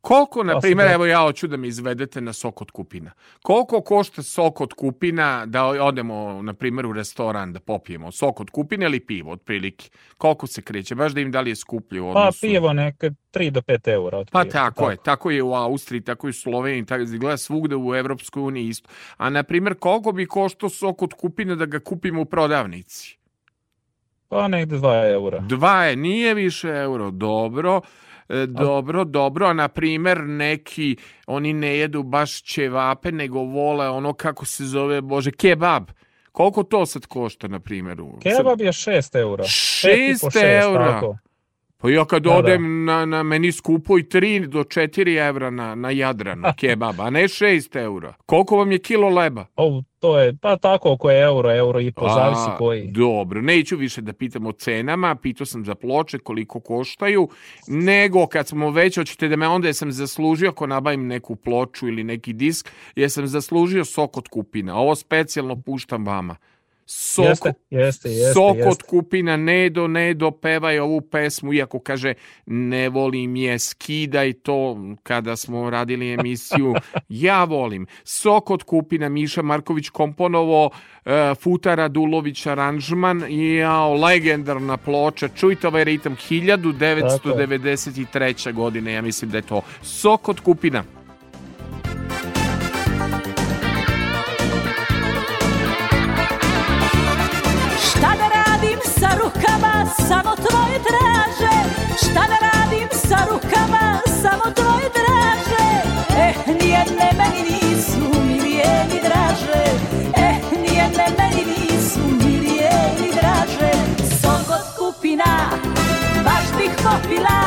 Koliko, 0.01 0.43
na 0.43 0.53
Pa 0.53 0.59
primjer, 0.59 0.87
sad- 0.87 0.93
evo 0.93 1.05
ja 1.05 1.19
hoću 1.19 1.47
da 1.47 1.57
me 1.57 1.67
izvedete 1.67 2.21
na 2.21 2.33
sok 2.33 2.61
od 2.61 2.71
kupina. 2.71 3.11
Koliko 3.41 3.81
košta 3.81 4.23
sok 4.23 4.61
od 4.61 4.73
kupina 4.73 5.45
da 5.45 5.65
odemo, 5.65 6.41
na 6.41 6.53
primjer, 6.53 6.85
u 6.85 6.93
restoran 6.93 7.53
da 7.53 7.59
popijemo? 7.59 8.11
Sok 8.11 8.39
od 8.39 8.49
kupina 8.49 8.85
ili 8.85 8.99
pivo, 8.99 9.31
otprilike? 9.31 9.89
Koliko 10.17 10.47
se 10.47 10.61
kreće? 10.61 10.95
Baš 10.95 11.11
da 11.11 11.21
im 11.21 11.31
da 11.31 11.41
li 11.41 11.51
je 11.51 11.55
skuplje 11.55 12.01
u 12.01 12.05
Pa 12.05 12.19
odnosu? 12.19 12.41
pivo 12.41 12.73
neke 12.73 13.11
3 13.33 13.49
do 13.49 13.61
5 13.61 13.87
eura. 13.87 14.11
Pa 14.11 14.21
otprilike, 14.21 14.51
tako, 14.51 14.89
je, 14.91 14.97
tako 14.97 15.31
je 15.31 15.43
u 15.43 15.53
Austriji, 15.53 16.01
tako 16.01 16.27
je 16.27 16.29
u 16.29 16.43
Sloveniji, 16.43 16.85
tako 16.85 17.03
izgleda 17.03 17.37
svugde 17.37 17.75
u 17.75 17.95
Evropskoj 17.95 18.43
uniji 18.43 18.67
isto. 18.67 18.89
A 19.17 19.29
na 19.29 19.43
primjer, 19.43 19.75
koliko 19.75 20.11
bi 20.11 20.25
koštao 20.25 20.69
sok 20.69 21.01
od 21.01 21.13
kupine 21.13 21.55
da 21.55 21.65
ga 21.65 21.79
kupimo 21.79 22.21
u 22.21 22.25
prodavnici? 22.25 23.17
Pa 24.35 24.47
negde 24.47 24.75
2 24.75 25.11
eura. 25.11 25.39
Dva 25.39 25.83
je, 25.83 25.95
nije 25.95 26.33
više 26.33 26.67
euro, 26.69 27.11
dobro. 27.11 27.81
E, 28.29 28.45
dobro, 28.45 29.03
dobro, 29.03 29.45
a 29.45 29.53
na 29.53 29.67
primjer 29.67 30.23
neki, 30.23 30.95
oni 31.27 31.53
ne 31.53 31.77
jedu 31.77 32.03
baš 32.03 32.41
ćevape, 32.41 33.11
nego 33.11 33.39
vole 33.39 33.89
ono 33.89 34.13
kako 34.13 34.45
se 34.45 34.65
zove, 34.65 35.01
bože, 35.01 35.31
kebab. 35.31 35.83
Koliko 36.31 36.63
to 36.63 36.85
sad 36.85 37.05
košta, 37.05 37.47
na 37.47 37.59
primjer? 37.59 37.97
Kebab 38.21 38.61
je 38.61 38.71
6 38.71 39.19
eura. 39.19 39.43
Pet 39.83 39.97
i 39.97 40.13
po 40.21 40.29
Šest 40.29 40.39
šest, 40.39 40.63
eura? 40.63 40.93
tako. 40.93 41.17
Pa 41.85 41.89
ja 41.89 42.05
kad 42.05 42.23
Da, 42.23 42.29
da. 42.29 42.35
odem 42.35 42.85
na, 42.85 43.05
na 43.05 43.23
meni 43.23 43.51
skupo 43.51 43.97
i 43.97 44.03
3 44.03 44.47
do 44.47 44.63
4 44.63 45.27
evra 45.27 45.49
na, 45.49 45.75
na 45.75 45.89
Jadranu 45.89 46.47
kebab, 46.59 46.99
a 46.99 47.09
ne 47.09 47.23
6 47.23 47.79
eura. 47.79 48.13
Koliko 48.25 48.57
vam 48.57 48.71
je 48.71 48.79
kilo 48.79 49.09
leba? 49.09 49.45
O, 49.55 49.81
to 49.99 50.19
je, 50.19 50.35
pa 50.41 50.57
tako 50.57 50.91
oko 50.91 51.11
je 51.11 51.21
euro, 51.21 51.55
euro 51.55 51.79
i 51.79 51.91
po, 51.91 52.09
zavisi 52.09 52.49
koji. 52.57 52.87
Dobro, 52.91 53.41
neću 53.41 53.77
više 53.77 54.01
da 54.01 54.13
pitam 54.13 54.45
o 54.45 54.51
cenama, 54.51 55.15
pitao 55.15 55.45
sam 55.45 55.65
za 55.65 55.75
ploče 55.75 56.19
koliko 56.19 56.59
koštaju, 56.59 57.29
nego 57.67 58.27
kad 58.27 58.47
smo 58.47 58.69
već, 58.69 58.97
hoćete 58.97 59.27
da 59.27 59.35
me 59.35 59.47
onda 59.47 59.67
jesam 59.67 59.91
zaslužio 59.91 60.49
ako 60.49 60.67
nabavim 60.67 61.07
neku 61.07 61.35
ploču 61.35 61.87
ili 61.87 62.03
neki 62.03 62.33
disk, 62.33 62.69
jesam 62.95 63.27
zaslužio 63.27 63.85
sok 63.85 64.17
od 64.17 64.27
kupina. 64.27 64.77
Ovo 64.77 64.95
specijalno 64.95 65.61
puštam 65.61 66.05
vama. 66.05 66.35
Sok, 66.87 67.25
Jeste, 67.25 67.53
jeste, 67.69 68.09
jeste, 68.09 68.33
sok 68.33 68.57
jeste. 68.57 68.69
od 68.69 68.83
kupina, 68.83 69.37
Nedo, 69.37 69.87
Nedo, 69.87 70.31
pevaj 70.31 70.79
ovu 70.79 71.01
pesmu, 71.01 71.53
iako 71.53 71.79
kaže 71.79 72.13
ne 72.45 72.89
volim 72.89 73.35
je, 73.35 73.59
skidaj 73.59 74.33
to 74.33 74.77
kada 75.03 75.35
smo 75.35 75.69
radili 75.69 76.13
emisiju. 76.13 76.75
ja 77.25 77.43
volim. 77.43 77.87
Sok 78.03 78.49
od 78.49 78.63
kupina, 78.63 79.09
Miša 79.09 79.41
Marković 79.41 79.89
komponovo, 79.89 80.69
e, 81.05 81.35
Futa 81.35 81.75
Radulović 81.75 82.45
aranžman 82.45 83.23
jao, 83.29 83.93
legendarna 83.93 84.77
ploča. 84.77 85.27
Čujte 85.27 85.67
ovaj 85.67 85.83
ritam, 85.83 86.15
1993. 86.29 88.53
godine, 88.53 88.93
ja 88.93 89.01
mislim 89.01 89.31
da 89.31 89.37
je 89.37 89.41
to. 89.41 89.61
Sok 89.81 90.29
od 90.29 90.39
kupina. 90.39 90.83
sa 99.05 99.13
rukama 99.21 99.85
samo 100.07 100.33
tvoje 100.35 100.77
traže. 100.87 101.55
Šta 101.97 102.23
da 102.31 102.37
radim 102.47 102.89
sa 102.91 103.19
rukama 103.29 104.01
samo 104.21 104.45
tvoje 104.57 104.89
traže. 104.97 105.65
Eh, 106.17 106.33
nijedne 106.61 107.09
meni 107.19 107.41
nisu 107.49 108.01
milije 108.27 108.71
ni 108.89 108.99
draže. 109.07 109.63
Eh, 110.17 110.35
nijedne 110.61 111.07
meni 111.17 111.43
nisu 111.53 111.99
milije 112.23 112.73
ni 113.01 113.09
draže. 113.17 113.73
Sok 114.21 114.47
od 114.59 114.65
kupina, 114.77 115.49
baš 116.25 116.45
bih 116.57 116.71
popila. 116.83 117.41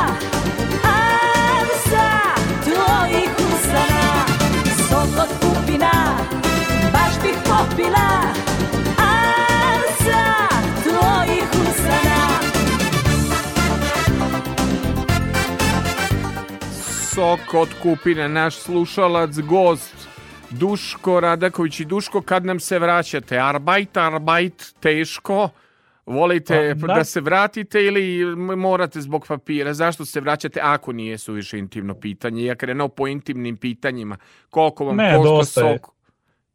A 0.85 0.99
sa 1.91 2.09
tvojih 2.65 3.31
usana 3.49 4.07
Sok 4.89 5.13
od 5.25 5.31
kupina, 5.41 5.93
baš 6.93 7.15
bih 7.23 7.37
popila. 7.49 8.48
Sok 17.19 17.55
od 17.55 17.69
kupine, 17.82 18.28
naš 18.28 18.57
slušalac, 18.57 19.39
gost, 19.39 20.09
Duško 20.51 21.20
Radaković 21.20 21.81
i 21.81 21.85
Duško, 21.85 22.23
kad 22.23 22.45
nam 22.45 22.61
se 22.61 22.78
vraćate? 22.78 23.39
Arbajt, 23.39 23.97
arbajt, 23.97 24.74
teško, 24.81 25.49
volite 26.07 26.77
Pa, 26.81 26.86
da. 26.86 26.95
da. 26.95 27.05
se 27.05 27.20
vratite 27.20 27.82
ili 27.82 28.24
morate 28.57 29.01
zbog 29.01 29.24
papira? 29.28 29.74
Zašto 29.74 30.05
se 30.05 30.20
vraćate 30.20 30.61
ako 30.62 30.93
nije 30.93 31.19
suviše 31.19 31.59
intimno 31.59 31.95
pitanje? 31.95 32.45
Ja 32.45 32.55
krenuo 32.55 32.89
po 32.89 33.07
intimnim 33.09 33.57
pitanjima. 33.57 34.16
Koliko 34.51 34.85
vam 34.85 34.97
Ne, 34.97 35.16
košta 35.16 35.28
dosta 35.28 35.61
je. 35.61 35.73
sok? 35.74 35.86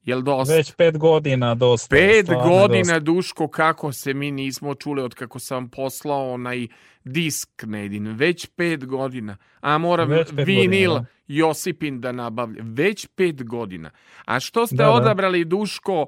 Jel 0.04 0.22
dosta? 0.22 0.54
Već 0.56 0.74
pet 0.74 0.98
godina 0.98 1.56
dosta. 1.56 1.96
je, 1.96 2.02
Pet 2.02 2.26
godina, 2.44 2.80
dosta. 2.84 3.00
Duško, 3.00 3.48
kako 3.48 3.92
se 3.92 4.14
mi 4.14 4.32
nismo 4.32 4.76
čuli 4.76 5.02
od 5.02 5.14
kako 5.16 5.40
sam 5.40 5.70
poslao 5.70 6.34
onaj 6.34 6.68
disk 7.04 7.64
Nedin. 7.64 8.08
Već 8.08 8.46
pet 8.56 8.86
godina. 8.86 9.38
A 9.62 9.78
moram 9.78 10.10
vinil 10.46 10.92
godina, 10.92 11.06
Josipin 11.28 12.02
da 12.02 12.12
nabavlja. 12.12 12.64
Već 12.66 13.08
pet 13.16 13.44
godina. 13.48 13.90
A 14.26 14.40
što 14.40 14.68
ste 14.68 14.76
Da, 14.76 14.84
da. 14.84 14.92
odabrali, 14.92 15.46
Duško, 15.46 16.06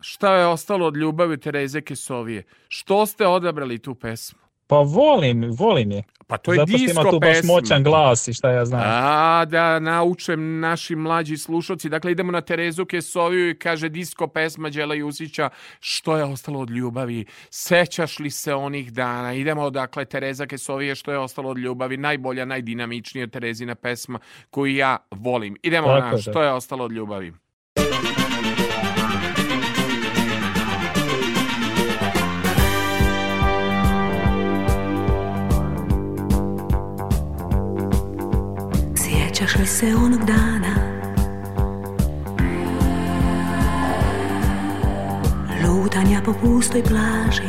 šta 0.00 0.36
je 0.36 0.46
ostalo 0.46 0.86
od 0.86 0.96
ljubavi 0.96 1.38
Tereze 1.40 1.80
Kesovije? 1.80 2.42
Što 2.68 3.06
ste 3.06 3.26
odabrali 3.26 3.78
tu 3.78 3.94
pesmu? 3.94 4.47
Pa 4.68 4.76
volim, 4.76 5.50
volim 5.58 5.90
je. 5.90 6.02
Pa 6.26 6.36
to 6.36 6.52
je 6.52 6.56
Zato 6.56 6.68
što 6.68 6.78
disco 6.78 7.00
ima 7.00 7.10
tu 7.10 7.20
baš 7.20 7.36
pesma. 7.36 7.52
moćan 7.52 7.82
glas 7.82 8.28
i 8.28 8.32
šta 8.34 8.50
ja 8.50 8.64
znam. 8.64 8.82
A, 8.84 9.44
da 9.44 9.78
naučem 9.78 10.60
naši 10.60 10.96
mlađi 10.96 11.36
slušalci. 11.36 11.88
Dakle, 11.88 12.12
idemo 12.12 12.32
na 12.32 12.40
Terezu 12.40 12.84
Kesoviju 12.84 13.50
i 13.50 13.58
kaže 13.58 13.88
disko 13.88 14.26
pesma 14.26 14.70
Đela 14.70 14.94
Jusića 14.94 15.50
što 15.80 16.16
je 16.16 16.24
ostalo 16.24 16.60
od 16.60 16.70
ljubavi. 16.70 17.24
Sećaš 17.50 18.18
li 18.18 18.30
se 18.30 18.54
onih 18.54 18.92
dana? 18.92 19.32
Idemo, 19.34 19.70
dakle, 19.70 20.04
Tereza 20.04 20.46
Kesovije 20.46 20.94
što 20.94 21.12
je 21.12 21.18
ostalo 21.18 21.50
od 21.50 21.58
ljubavi. 21.58 21.96
Najbolja, 21.96 22.44
najdinamičnija 22.44 23.26
Terezina 23.26 23.74
pesma 23.74 24.18
koju 24.50 24.74
ja 24.76 24.96
volim. 25.10 25.56
Idemo 25.62 25.86
Tako 25.86 26.00
na 26.00 26.12
je, 26.12 26.18
što 26.18 26.32
da. 26.32 26.42
je 26.42 26.52
ostalo 26.52 26.84
od 26.84 26.92
ljubavi. 26.92 27.32
Sjećaš 39.58 39.70
li 39.82 39.90
se 39.90 39.96
onog 39.96 40.24
dana. 40.24 40.74
Lutanja 45.64 46.20
po 46.24 46.32
pustoj 46.32 46.82
plaži. 46.82 47.42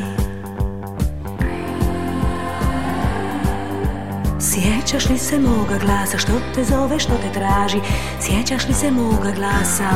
Sjećaš 4.39 5.09
li 5.09 5.17
se 5.17 5.39
moga 5.39 5.77
glasa 5.85 6.17
što 6.17 6.31
te 6.55 6.63
zove, 6.63 6.99
što 6.99 7.13
te 7.13 7.39
traži? 7.39 7.79
Sjećaš 8.19 8.67
li 8.67 8.73
se 8.73 8.91
moga 8.91 9.31
glasa? 9.35 9.89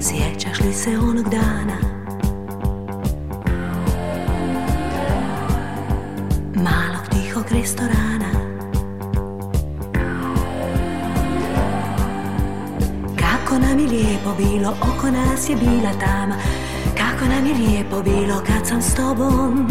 Sjećaš 0.00 0.60
li 0.60 0.72
se 0.72 0.98
onog 0.98 1.28
dana? 1.30 1.76
Malog 6.54 7.08
tihog 7.10 7.44
restorana 7.50 8.41
nam 13.72 13.80
je 13.80 13.88
lijepo 13.88 14.34
bilo, 14.38 14.70
oko 14.70 15.10
nas 15.10 15.48
je 15.48 15.56
bila 15.56 15.92
tama 16.00 16.36
Kako 16.96 17.24
nam 17.24 17.46
je 17.46 17.54
lijepo 17.54 18.02
bilo 18.02 18.42
kad 18.46 18.66
sam 18.66 18.82
s 18.82 18.94
tobom 18.94 19.66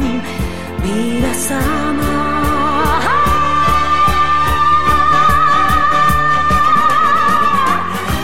bila 0.83 1.33
sama. 1.33 2.41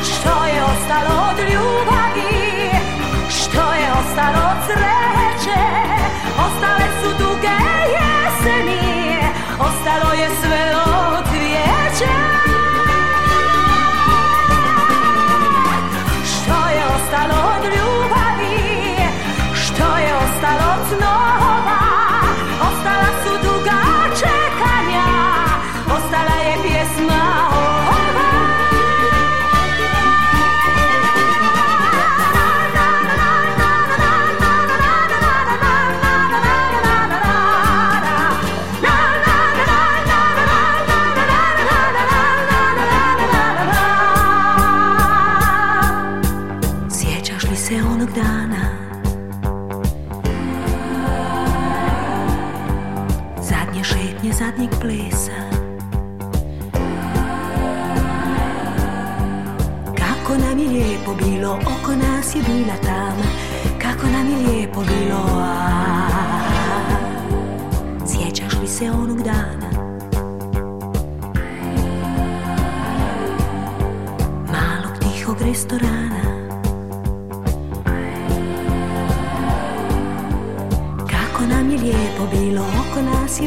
Što 0.04 0.46
je 0.46 0.64
ostalo 0.64 1.30
od 1.30 1.40
ljubavi, 1.40 2.70
što 3.30 3.74
je 3.74 3.92
ostalo 3.92 4.52
od 4.52 4.58
sreće? 4.68 5.62
Ostale 6.46 6.88
su 7.02 7.10
duge 7.24 7.58
jeseni, 7.96 9.20
ostalo 9.60 10.14
je 10.14 10.30
sve 10.42 10.47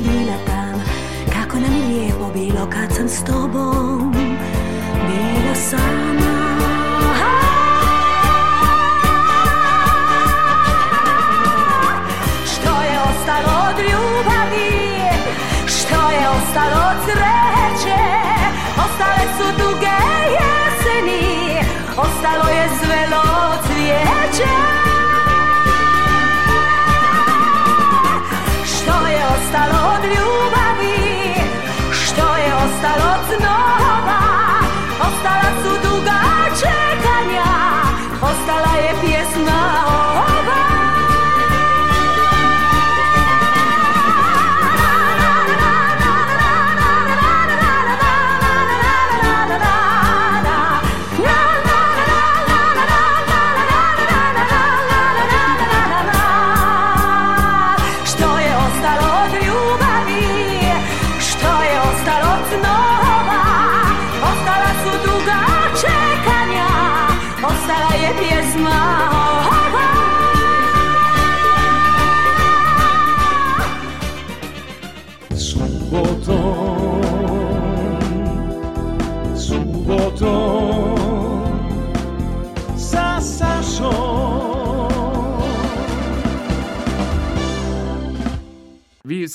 je 0.01 0.11
bila 0.11 0.37
tama 0.47 0.83
Kako 1.33 1.57
nam 1.61 1.73
je 1.73 1.87
lijepo 1.87 2.31
bilo 2.35 2.67
kad 2.71 2.97
sam 2.97 3.09
s 3.09 3.25
tobom 3.25 4.00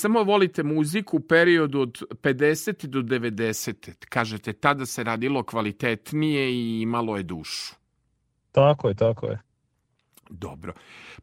samo 0.06 0.22
volite 0.22 0.62
muziku 0.62 1.16
u 1.16 1.20
periodu 1.20 1.80
od 1.80 2.02
50. 2.22 2.86
do 2.86 3.02
90. 3.02 4.06
Kažete, 4.08 4.52
tada 4.52 4.86
se 4.86 5.04
radilo 5.04 5.42
kvalitetnije 5.42 6.52
i 6.52 6.80
imalo 6.80 7.16
je 7.16 7.22
dušu. 7.22 7.74
Tako 8.52 8.88
je, 8.88 8.94
tako 8.94 9.26
je. 9.26 9.38
Dobro. 10.30 10.74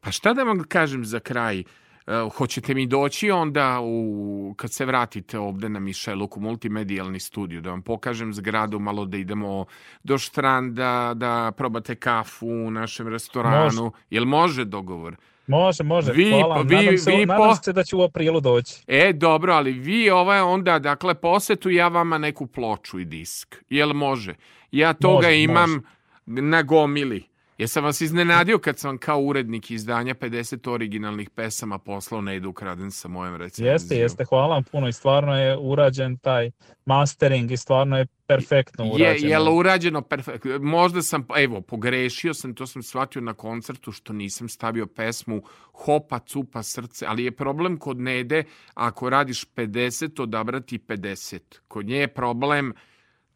Pa 0.02 0.12
šta 0.12 0.34
da 0.34 0.44
vam 0.44 0.64
kažem 0.64 1.06
za 1.06 1.20
kraj? 1.20 1.64
E, 2.08 2.30
hoćete 2.30 2.74
mi 2.74 2.88
doći 2.88 3.32
onda 3.32 3.80
u, 3.82 4.54
kad 4.58 4.72
se 4.72 4.86
vratite 4.86 5.40
ovde 5.40 5.70
na 5.70 5.80
Mišeluk 5.80 6.38
u 6.38 6.42
multimedijalni 6.42 7.20
studio, 7.20 7.62
da 7.62 7.70
vam 7.70 7.82
pokažem 7.82 8.34
zgradu, 8.34 8.80
malo 8.80 9.06
da 9.06 9.18
idemo 9.18 9.66
do 10.04 10.18
štranda, 10.18 11.14
da 11.16 11.52
probate 11.58 11.96
kafu 11.96 12.48
u 12.48 12.72
našem 12.72 13.08
restoranu. 13.08 13.64
Može. 13.84 13.90
Jel 14.10 14.26
može 14.26 14.66
dogovor? 14.66 15.16
Može, 15.48 15.84
može. 15.84 16.12
Vi- 16.12 16.30
Hvala. 16.32 16.62
vi- 16.62 16.76
nadam, 16.76 16.98
se, 16.98 17.12
vi 17.12 17.26
nadam 17.26 17.50
po- 17.50 17.56
se 17.56 17.74
da 17.74 17.84
ću 17.84 18.00
u 18.00 18.04
aprilu 18.04 18.40
doći. 18.40 18.84
E, 18.88 19.14
dobro, 19.14 19.54
ali 19.54 19.72
vi 19.72 20.10
ovaj 20.10 20.42
onda, 20.42 20.80
dakle, 20.80 21.16
posetu 21.16 21.70
ja 21.70 21.88
vama 21.88 22.18
neku 22.18 22.48
ploču 22.48 23.00
i 23.00 23.06
disk. 23.06 23.56
Jel 23.70 23.94
može? 23.94 24.36
Ja 24.72 24.94
toga 24.94 25.16
Može, 25.28 25.40
imam 25.40 25.82
na 26.26 26.62
gomili. 26.62 27.24
Jesam 27.58 27.84
vas 27.84 28.02
iznenadio 28.02 28.60
kad 28.60 28.80
sam 28.80 28.98
kao 28.98 29.20
urednik 29.22 29.72
izdanja 29.72 30.14
50 30.16 30.70
originalnih 30.70 31.30
pesama 31.30 31.78
poslao 31.80 32.22
na 32.22 32.34
Edu 32.34 32.54
Kraden 32.54 32.92
sa 32.92 33.08
mojom 33.08 33.36
recenzijom? 33.36 33.74
Jeste, 33.74 33.96
jeste, 33.96 34.26
hvala 34.26 34.48
vam 34.48 34.64
puno 34.64 34.88
i 34.88 34.94
stvarno 34.94 35.38
je 35.40 35.58
urađen 35.58 36.18
taj 36.18 36.52
mastering 36.86 37.52
i 37.52 37.58
stvarno 37.58 37.98
je 37.98 38.06
perfektno 38.28 38.86
Je, 38.86 38.92
urađeno. 38.92 39.32
je 39.32 39.40
li 39.40 39.52
urađeno 39.58 40.02
perfektno? 40.02 40.60
Možda 40.60 41.02
sam, 41.02 41.28
evo, 41.38 41.62
pogrešio 41.62 42.34
sam, 42.34 42.56
to 42.56 42.68
sam 42.68 42.84
shvatio 42.84 43.22
na 43.22 43.34
koncertu 43.34 43.92
što 43.92 44.14
nisam 44.14 44.50
stavio 44.50 44.86
pesmu 44.86 45.42
Hopa, 45.74 46.20
cupa, 46.20 46.64
srce, 46.64 47.06
ali 47.06 47.24
je 47.24 47.32
problem 47.32 47.78
kod 47.78 48.00
Nede, 48.00 48.44
ako 48.74 49.10
radiš 49.10 49.46
50, 49.56 50.22
odabrati 50.22 50.80
50. 50.80 51.40
Kod 51.68 51.86
nje 51.86 51.98
je 51.98 52.08
problem, 52.08 52.74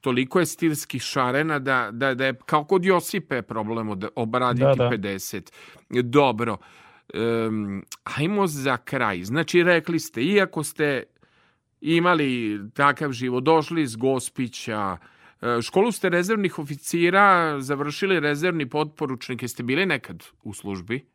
toliko 0.01 0.39
je 0.39 0.45
stilski 0.45 0.99
šarena 0.99 1.59
da, 1.59 1.89
da, 1.91 2.13
da 2.13 2.25
je, 2.25 2.35
kao 2.45 2.63
kod 2.63 2.85
Josipe 2.85 3.41
problem 3.41 3.89
od, 3.89 4.05
obraditi 4.15 4.65
Da, 4.65 4.73
da. 4.75 4.89
50. 4.89 5.51
Dobro, 5.89 6.57
um, 7.13 7.83
ajmo 8.03 8.47
za 8.47 8.77
kraj. 8.77 9.23
Znači, 9.23 9.63
rekli 9.63 9.99
ste, 9.99 10.23
iako 10.23 10.63
ste 10.63 11.03
imali 11.81 12.59
takav 12.73 13.11
život, 13.11 13.43
došli 13.43 13.81
iz 13.81 13.95
Gospića, 13.95 14.97
e, 15.41 15.61
školu 15.61 15.91
ste 15.91 16.09
rezervnih 16.09 16.59
oficira, 16.59 17.55
završili 17.59 18.19
rezervni 18.19 18.69
potporučnik, 18.69 19.41
jeste 19.41 19.63
bili 19.63 19.85
nekad 19.85 20.23
u 20.43 20.53
službi? 20.53 21.05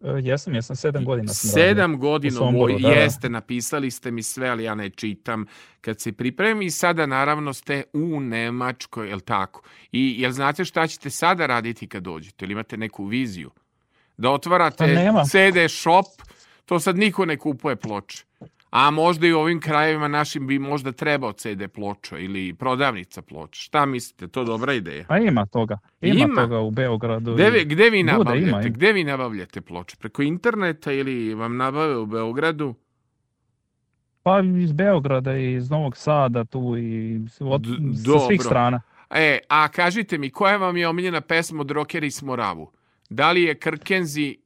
E, 0.00 0.08
jesam, 0.22 0.54
jesam, 0.54 0.76
sedam 0.76 1.04
godina 1.04 1.32
sam 1.32 1.50
radio. 1.50 1.68
Sedam 1.68 1.94
U 1.94 1.98
godina 1.98 2.36
Somboru, 2.36 2.78
da, 2.78 2.88
da. 2.88 2.94
jeste, 2.94 3.28
napisali 3.28 3.90
ste 3.90 4.10
mi 4.10 4.22
sve, 4.22 4.48
ali 4.48 4.64
ja 4.64 4.74
ne 4.74 4.90
čitam 4.90 5.46
kad 5.80 6.00
se 6.00 6.12
pripremi 6.12 6.64
i 6.64 6.70
sada 6.70 7.06
naravno 7.06 7.52
ste 7.52 7.82
u 7.92 8.20
Nemačkoj, 8.20 9.08
jel 9.08 9.20
tako? 9.20 9.62
I 9.92 10.14
jel 10.18 10.32
znate 10.32 10.64
šta 10.64 10.86
ćete 10.86 11.10
sada 11.10 11.46
raditi 11.46 11.88
kad 11.88 12.02
dođete? 12.02 12.44
Ili 12.44 12.52
imate 12.52 12.76
neku 12.76 13.04
viziju? 13.04 13.50
Da 14.16 14.30
otvarate 14.30 15.10
Pa. 15.14 15.24
CD 15.24 15.70
shop, 15.70 16.06
to 16.64 16.80
sad 16.80 16.98
niko 16.98 17.24
ne 17.26 17.36
kupuje 17.36 17.76
ploče. 17.76 18.24
A 18.76 18.90
možda 18.90 19.26
i 19.26 19.32
u 19.32 19.38
ovim 19.38 19.60
krajevima 19.60 20.08
našim 20.08 20.46
bi 20.46 20.58
možda 20.58 20.92
trebao 20.92 21.32
CD 21.32 21.68
ploča 21.68 22.18
ili 22.18 22.54
prodavnica 22.54 23.22
ploča. 23.22 23.60
Šta 23.60 23.86
mislite, 23.86 24.28
to 24.28 24.44
dobra 24.44 24.72
ideja? 24.72 25.04
Pa 25.08 25.18
ima 25.18 25.46
toga. 25.46 25.78
Ima, 26.00 26.20
Ima? 26.20 26.42
toga 26.42 26.60
u 26.60 26.70
Beogradu. 26.70 27.34
Gde 27.34 27.52
i- 27.52 27.64
gde 27.64 27.90
vi 27.90 28.02
nabavljate? 28.02 28.38
ima, 28.38 28.60
ima. 28.60 28.68
Gde 28.68 28.92
vi 28.92 29.04
nabavljate 29.04 29.60
ploče? 29.60 29.96
Preko 29.96 30.22
interneta 30.22 30.92
ili 30.92 31.34
vam 31.34 31.56
nabave 31.56 31.96
u 31.96 32.06
Beogradu? 32.06 32.74
Pa 34.22 34.40
iz 34.58 34.72
Beograda 34.72 35.36
i 35.36 35.54
iz 35.54 35.70
Novog 35.70 35.96
Sada 35.96 36.44
tu 36.44 36.74
i 36.78 37.20
od, 37.40 37.60
D- 37.60 37.68
sa 37.96 38.18
svih 38.18 38.38
dobro. 38.38 38.50
strana. 38.50 38.80
E, 39.10 39.38
a 39.48 39.68
kažite 39.68 40.18
mi, 40.18 40.30
koja 40.30 40.56
vam 40.56 40.76
je 40.76 40.88
omiljena 40.88 41.20
pesma 41.20 41.60
od 41.60 41.70
Rockeri 41.70 42.10
Moravu? 42.22 42.70
Da 43.10 43.32
li 43.32 43.42
je 43.42 43.54
Krkenzi 43.54 44.36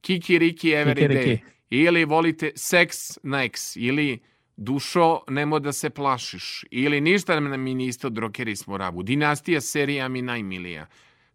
Kiki 0.00 0.38
Riki 0.38 0.68
Every 0.68 0.94
Kikiriki. 0.94 1.44
Ili 1.74 2.04
volite 2.04 2.50
Sex 2.54 3.18
Next? 3.22 3.76
Ili 3.76 4.18
Dušo, 4.56 5.20
nemo 5.28 5.58
da 5.58 5.72
se 5.72 5.90
plašiš? 5.90 6.64
Ili 6.70 7.00
ništa 7.00 7.40
nam 7.40 7.60
mi 7.60 7.74
niste 7.74 8.06
od 8.06 8.18
Rockeri 8.18 8.56
s 8.56 8.66
Moravu? 8.66 9.02
Dinastija 9.02 9.60
serija 9.60 10.08
mi 10.08 10.22
najmilija. 10.22 10.86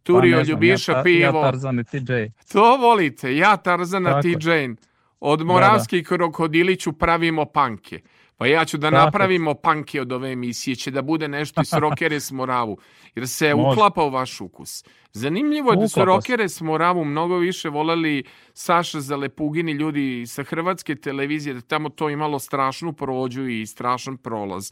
Turio, 0.04 0.32
Pa 0.32 0.38
ne 0.38 0.46
znam, 0.46 0.54
Ljubiša, 0.56 0.92
ja, 0.92 0.98
ta- 0.98 1.04
pivo. 1.04 1.40
Ja 1.40 1.44
Tarzan 1.44 1.80
i 1.80 1.84
TJ. 1.84 2.14
To 2.52 2.78
volite, 2.78 3.36
ja 3.36 3.58
Tarzana, 3.58 4.10
Tako 4.10 4.22
ti 4.22 4.30
je. 4.30 4.62
Jane. 4.62 4.76
Od 5.20 5.42
Moravskih 5.42 6.08
krokodiliću 6.08 6.94
pravimo 6.94 7.46
panke. 7.46 8.02
Pa 8.38 8.48
ja 8.48 8.66
ću 8.66 8.78
da 8.78 8.90
napravimo 8.90 9.54
panke 9.54 10.02
od 10.02 10.12
ove 10.12 10.32
emisije, 10.32 10.76
će 10.76 10.92
da 10.92 11.02
bude 11.02 11.28
nešto 11.28 11.62
iz 11.62 11.74
Rokere 11.84 12.20
s 12.20 12.32
Moravu, 12.32 12.78
jer 13.16 13.28
se 13.28 13.56
Može. 13.56 13.70
uklapa 13.70 14.04
u 14.04 14.10
vaš 14.10 14.42
ukus. 14.42 14.84
Zanimljivo 15.12 15.72
je 15.72 15.78
da 15.78 15.88
su. 15.88 16.06
Rokere 16.06 16.50
s 16.50 16.62
Moravu 16.62 17.06
mnogo 17.06 17.38
više 17.38 17.70
voleli 17.70 18.24
Saša 18.54 19.00
Zalepugini 19.00 19.72
ljudi 19.72 20.26
sa 20.28 20.44
hrvatske 20.44 20.96
televizije, 20.96 21.54
da 21.54 21.62
tamo 21.62 21.90
to 21.90 22.10
imalo 22.10 22.40
strašnu 22.40 22.94
prođu 22.94 23.48
i 23.48 23.66
strašan 23.66 24.18
prolaz. 24.18 24.72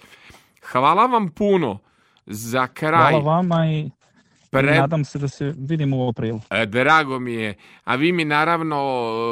Hvala 0.62 1.06
vam 1.06 1.30
puno 1.30 1.80
za 2.26 2.68
kraj. 2.68 3.12
Hvala 3.12 3.36
vama 3.36 3.68
i, 3.68 3.80
i 3.80 3.92
Pred- 4.58 4.78
nadam 4.78 5.06
se 5.06 5.20
da 5.20 5.28
se 5.28 5.54
vidimo 5.60 5.98
u 5.98 6.10
aprilu. 6.10 6.42
E, 6.50 6.66
Drago 6.66 7.20
mi 7.20 7.34
je. 7.34 7.54
A 7.84 7.96
vi 7.96 8.12
mi 8.12 8.26
naravno 8.26 8.78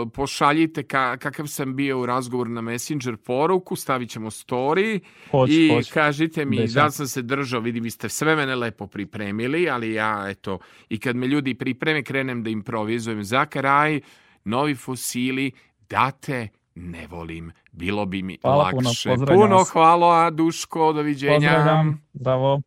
pošaljite 0.08 0.84
ka, 0.84 1.18
kakav 1.18 1.48
sam 1.48 1.76
bio 1.76 2.00
u 2.00 2.06
razgovor 2.06 2.50
na 2.50 2.62
Messenger 2.62 3.18
poruku, 3.18 3.76
stavit 3.76 4.10
ćemo 4.10 4.32
story 4.32 5.00
Hoću, 5.32 5.54
i 5.54 5.70
hoću. 5.70 5.92
kažite 5.94 6.46
mi 6.46 6.58
Obećam. 6.58 6.74
da 6.76 6.92
sam 6.92 7.08
se 7.08 7.22
držao, 7.22 7.60
vidi 7.60 7.80
vi 7.80 7.92
ste 7.92 8.10
sve 8.10 8.36
mene 8.36 8.56
lepo 8.56 8.88
pripremili, 8.88 9.70
ali 9.70 9.94
ja 9.94 10.26
eto, 10.30 10.60
i 10.90 11.00
kad 11.00 11.16
me 11.16 11.28
ljudi 11.28 11.54
pripreme 11.54 12.04
krenem 12.04 12.44
da 12.44 12.50
improvizujem 12.50 13.24
za 13.24 13.46
kraj, 13.46 14.02
novi 14.46 14.76
fosili, 14.76 15.52
date 15.80 16.48
ne 16.76 17.08
volim, 17.08 17.52
bilo 17.72 18.06
bi 18.06 18.22
mi 18.22 18.38
Hvala 18.42 18.70
puno, 18.72 18.90
lakše. 18.90 19.10
puno 19.28 19.56
vas. 19.56 19.70
hvala, 19.70 20.30
Duško, 20.30 20.94
doviđenja. 20.94 21.34
Pozdravljam, 21.34 22.02
bravo. 22.14 22.62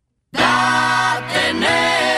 te 1.28 1.52
ne 1.54 2.15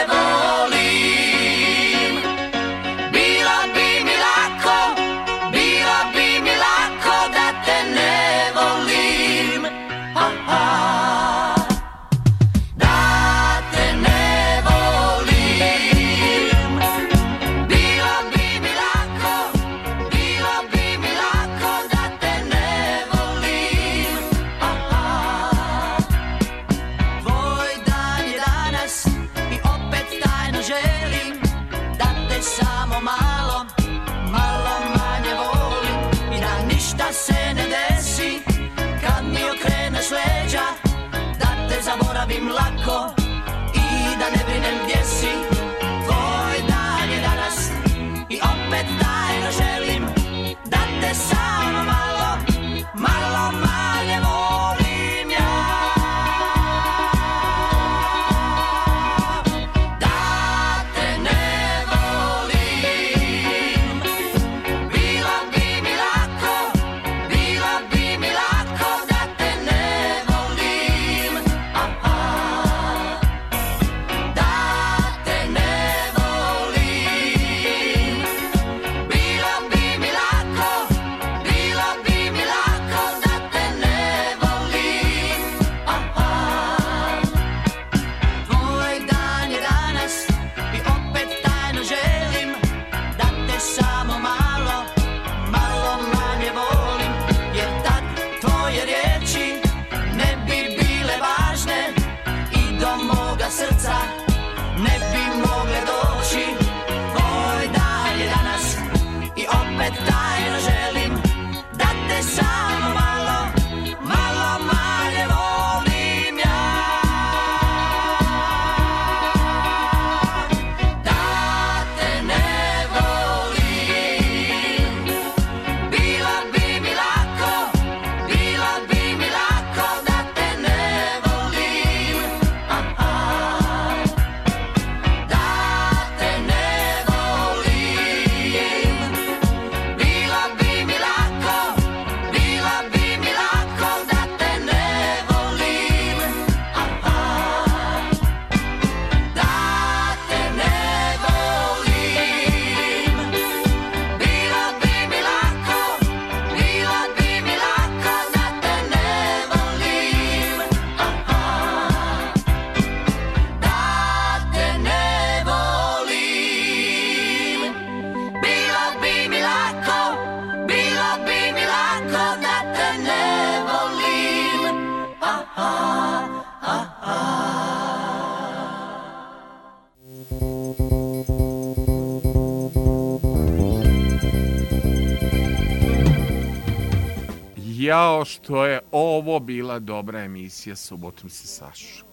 jao 187.89 188.25
što 188.25 188.65
je 188.65 188.79
ovo 188.91 189.39
bila 189.39 189.79
dobra 189.79 190.23
emisija 190.23 190.75
subotom 190.75 191.29
sa 191.29 191.47
Sašom. 191.47 192.07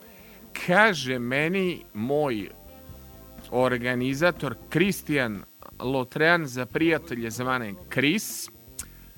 Kaže 0.66 1.18
meni 1.18 1.82
moj 1.94 2.48
organizator 3.50 4.54
Kristijan 4.68 5.42
Lotrean 5.78 6.46
za 6.46 6.66
prijatelje 6.66 7.30
zvane 7.30 7.74
Kris, 7.88 8.48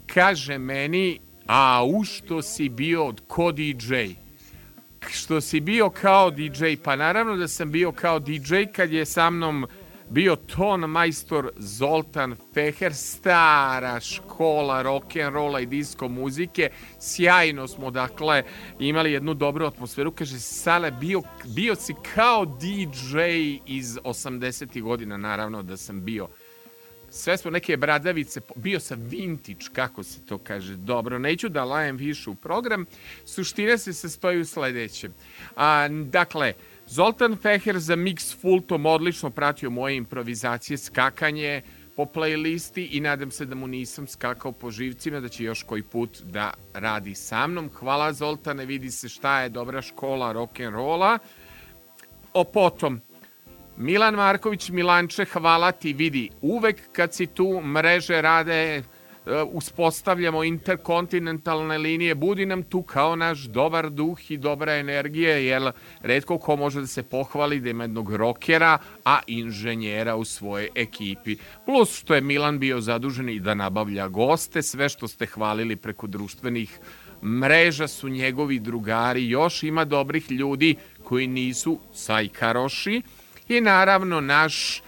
kaže 0.07 0.59
meni, 0.59 1.21
a 1.47 1.85
u 1.85 2.05
što 2.05 2.43
si 2.43 2.69
bio 2.69 3.15
ko 3.27 3.53
DJ? 3.53 3.95
Što 5.09 5.41
si 5.41 5.61
bio 5.61 5.91
kao 5.91 6.31
DJ? 6.31 6.75
Pa 6.85 6.97
naravno 6.97 7.37
da 7.37 7.49
sam 7.49 7.71
bio 7.71 7.93
kao 7.93 8.19
DJ 8.19 8.55
kad 8.73 8.93
je 8.93 9.05
sa 9.05 9.31
mnom 9.31 9.67
bio 10.11 10.37
ton 10.37 10.81
majstor 10.81 11.51
Zoltan 11.57 12.37
Feher, 12.55 12.95
stara 12.95 14.01
škola 14.01 14.83
rock'n'rolla 14.83 15.63
i 15.63 15.67
disko 15.67 16.09
muzike. 16.09 16.71
Sjajno 17.01 17.69
smo, 17.69 17.91
dakle, 17.91 18.43
imali 18.79 19.13
jednu 19.13 19.35
dobru 19.35 19.67
atmosferu. 19.67 20.13
Kaže, 20.13 20.41
Sale, 20.41 20.91
bio, 20.91 21.23
bio 21.45 21.75
si 21.75 21.95
kao 22.15 22.45
DJ 22.45 23.19
iz 23.67 23.99
80. 24.05 24.83
godina, 24.83 25.17
naravno 25.17 25.63
da 25.63 25.77
sam 25.77 26.05
bio. 26.05 26.29
Sve 27.11 27.37
smo 27.37 27.51
neke 27.51 27.77
bradavice, 27.77 28.41
bio 28.57 28.81
sam 28.81 29.01
vintage, 29.01 29.65
kako 29.73 30.03
se 30.03 30.27
to 30.27 30.39
kaže. 30.39 30.77
Dobro, 30.77 31.19
neću 31.19 31.49
da 31.49 31.65
lajem 31.65 31.97
više 31.97 32.31
u 32.31 32.35
program. 32.35 32.87
Suština 33.25 33.79
se 33.79 33.93
sastoji 33.93 34.41
u 34.41 34.45
sledećem. 34.45 35.15
A, 35.57 35.89
dakle, 35.89 36.53
Zoltan 36.91 37.37
Feher 37.37 37.79
za 37.79 37.97
Mix 37.97 38.37
Fultom 38.41 38.87
odlično 38.87 39.31
pratio 39.31 39.71
moje 39.71 39.97
improvizacije, 39.97 40.79
skakanje 40.79 41.63
po 41.97 42.05
playlisti 42.05 42.89
i 42.91 43.01
nadam 43.01 43.31
se 43.31 43.45
da 43.45 43.55
mu 43.55 43.67
nisam 43.67 44.07
skakao 44.07 44.53
po 44.53 44.71
živcima, 44.71 45.21
da 45.21 45.29
će 45.29 45.45
još 45.45 45.63
koji 45.63 45.83
put 45.83 46.19
da 46.23 46.53
radi 46.75 47.15
sa 47.15 47.47
mnom. 47.47 47.71
Hvala 47.75 48.13
Zoltane, 48.13 48.67
vidi 48.67 48.91
se 48.91 49.09
šta 49.09 49.41
je 49.41 49.49
dobra 49.49 49.83
škola 49.83 50.33
rock'n'rolla. 50.35 51.19
O 52.33 52.45
potom, 52.45 53.01
Milan 53.77 54.15
Marković, 54.15 54.71
Milanče, 54.71 55.25
hvala 55.25 55.73
ti, 55.73 55.93
vidi, 55.93 56.31
uvek 56.41 56.93
kad 56.93 57.15
si 57.15 57.27
tu, 57.27 57.61
mreže 57.61 58.23
rade, 58.23 58.83
uspostavljamo 59.53 60.45
interkontinentalne 60.45 61.79
linije, 61.79 62.15
budi 62.15 62.47
nam 62.47 62.63
tu 62.63 62.83
kao 62.83 63.17
naš 63.17 63.39
dobar 63.39 63.91
duh 63.91 64.31
i 64.31 64.37
dobra 64.37 64.77
energija, 64.77 65.37
jer 65.37 65.73
redko 66.01 66.39
ko 66.39 66.57
može 66.57 66.81
da 66.81 66.87
se 66.87 67.03
pohvali 67.03 67.61
da 67.61 67.71
ima 67.71 67.85
jednog 67.85 68.15
rokera, 68.15 68.79
a 69.05 69.21
inženjera 69.27 70.17
u 70.17 70.25
svojoj 70.25 70.69
ekipi. 70.75 71.37
Plus 71.65 71.99
što 71.99 72.15
je 72.15 72.21
Milan 72.21 72.59
bio 72.59 72.81
zadužen 72.81 73.29
i 73.29 73.41
da 73.41 73.55
nabavlja 73.55 74.09
goste, 74.09 74.63
sve 74.63 74.89
što 74.89 75.09
ste 75.09 75.27
hvalili 75.27 75.77
preko 75.77 76.07
društvenih 76.07 76.79
mreža 77.23 77.89
su 77.89 78.09
njegovi 78.09 78.59
drugari, 78.59 79.29
još 79.29 79.63
ima 79.63 79.85
dobrih 79.85 80.31
ljudi 80.31 80.77
koji 81.05 81.27
nisu 81.27 81.79
sajkaroši. 81.95 83.03
I 83.49 83.61
naravno 83.61 84.21
naš 84.21 84.83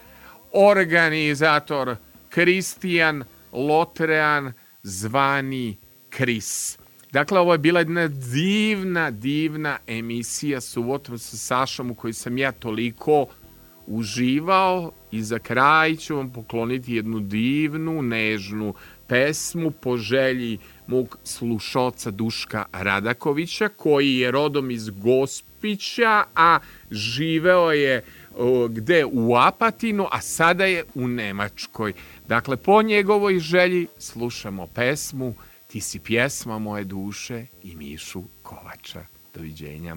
organizator 0.52 1.97
Kristijan 2.28 3.24
Lotrean 3.52 4.52
zvani 4.82 5.77
Kris. 6.10 6.78
Dakle, 7.12 7.39
ovo 7.40 7.52
je 7.52 7.59
bila 7.59 7.81
jedna 7.81 8.09
divna, 8.09 9.10
divna 9.10 9.78
emisija 9.86 10.60
subotom 10.60 11.18
sa 11.18 11.36
Sašom 11.36 11.90
u 11.90 11.94
kojoj 11.94 12.12
sam 12.12 12.39
ja 12.39 12.52
toliko 12.52 13.27
uživao 13.86 14.93
i 15.10 15.22
za 15.22 15.39
kraj 15.39 15.97
ću 15.97 16.16
vam 16.16 16.32
pokloniti 16.32 16.94
jednu 16.94 17.20
divnu, 17.20 18.02
nežnu 18.02 18.74
pesmu 19.06 19.70
po 19.70 19.97
želji 19.97 20.59
mog 20.86 21.18
slušoca 21.24 22.10
Duška 22.10 22.64
Radakovića, 22.72 23.68
koji 23.68 24.16
je 24.16 24.31
rodom 24.31 24.70
iz 24.70 24.90
Gospića, 24.90 26.24
a 26.35 26.59
živeo 26.90 27.72
je 27.72 28.05
gde 28.68 29.05
u 29.05 29.36
Apatinu, 29.36 30.06
a 30.10 30.20
sada 30.20 30.64
je 30.64 30.85
u 30.94 31.09
Nemačkoj. 31.09 31.93
Dakle, 32.31 32.57
po 32.57 32.82
njegovoj 32.82 33.39
želji 33.39 33.86
slušamo 33.98 34.66
pesmu 34.66 35.35
Ti 35.66 35.81
si 35.81 35.98
pjesma 35.98 36.59
moje 36.59 36.85
duše 36.85 37.47
i 37.62 37.77
Mišu 37.77 38.23
Kovača. 38.43 39.05
Doviđenja. 39.35 39.97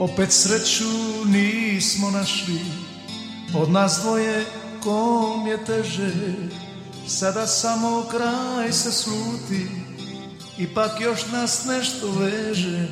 Opet 0.00 0.32
sreću 0.32 0.84
nismo 1.26 2.10
našli 2.10 2.60
Od 3.54 3.70
nas 3.70 4.00
dvoje 4.02 4.44
kom 4.82 5.46
je 5.46 5.64
teže 5.64 6.12
Sada 7.08 7.46
samo 7.46 8.04
kraj 8.10 8.72
se 8.72 8.92
sluti 8.92 9.70
Ipak 10.58 11.00
još 11.00 11.26
nas 11.32 11.64
nešto 11.64 12.10
veže. 12.18 12.88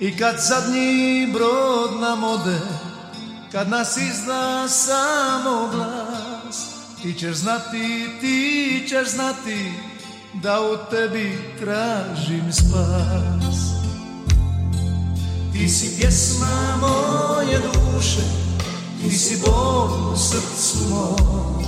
I 0.00 0.16
kad 0.16 0.34
zadnji 0.48 1.28
brod 1.32 2.00
nam 2.00 2.24
ode 2.24 2.60
Kad 3.52 3.68
nas 3.68 3.96
izda 3.96 4.68
samo 4.68 5.70
glas 5.72 6.66
Ti 7.02 7.14
ćeš 7.18 7.34
znati, 7.34 8.08
ti 8.20 8.86
ćeš 8.88 9.08
znati 9.08 9.72
Da 10.42 10.60
u 10.60 10.90
tebi 10.90 11.54
tražim 11.60 12.52
spas. 12.52 13.56
Ti 15.52 15.68
si 15.68 16.00
pjesma 16.00 16.76
moje 16.80 17.58
duše 17.58 18.43
Ti 19.04 19.12
si 19.12 19.36
bol 19.36 20.12
u 20.12 20.16
srcu 20.16 20.88
mom. 20.90 21.64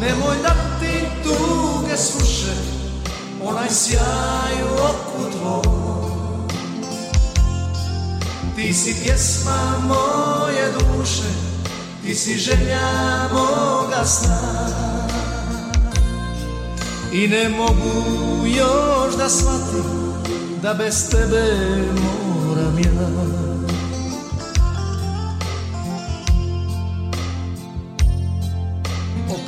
Nemoj 0.00 0.36
da 0.42 0.54
ti 0.80 1.06
tuge 1.22 1.96
sluše 1.96 2.54
Onaj 3.44 3.68
sjaj 3.70 4.62
u 4.62 4.74
oku 4.74 5.30
tvoj 5.32 6.10
Ti 8.56 8.74
si 8.74 8.96
pjesma 9.02 9.78
moje 9.88 10.72
duše 10.72 11.30
Ti 12.02 12.14
si 12.14 12.36
želja 12.36 13.28
moga 13.32 14.04
sna. 14.06 14.40
I 17.12 17.28
ne 17.28 17.48
mogu 17.48 18.46
još 18.46 19.16
da 19.16 19.28
shvatim 19.28 20.12
da 20.62 20.74
bez 20.74 21.10
tebe 21.10 21.56
moram 22.46 22.78
ja 22.78 23.49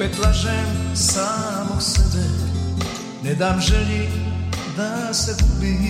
Opet 0.03 0.19
lažem 0.19 0.97
samog 0.97 1.83
sebe. 1.83 2.27
Ne 3.23 3.35
dam 3.35 3.61
želji 3.61 4.09
da 4.77 5.15
se 5.15 5.35
gubi. 5.43 5.87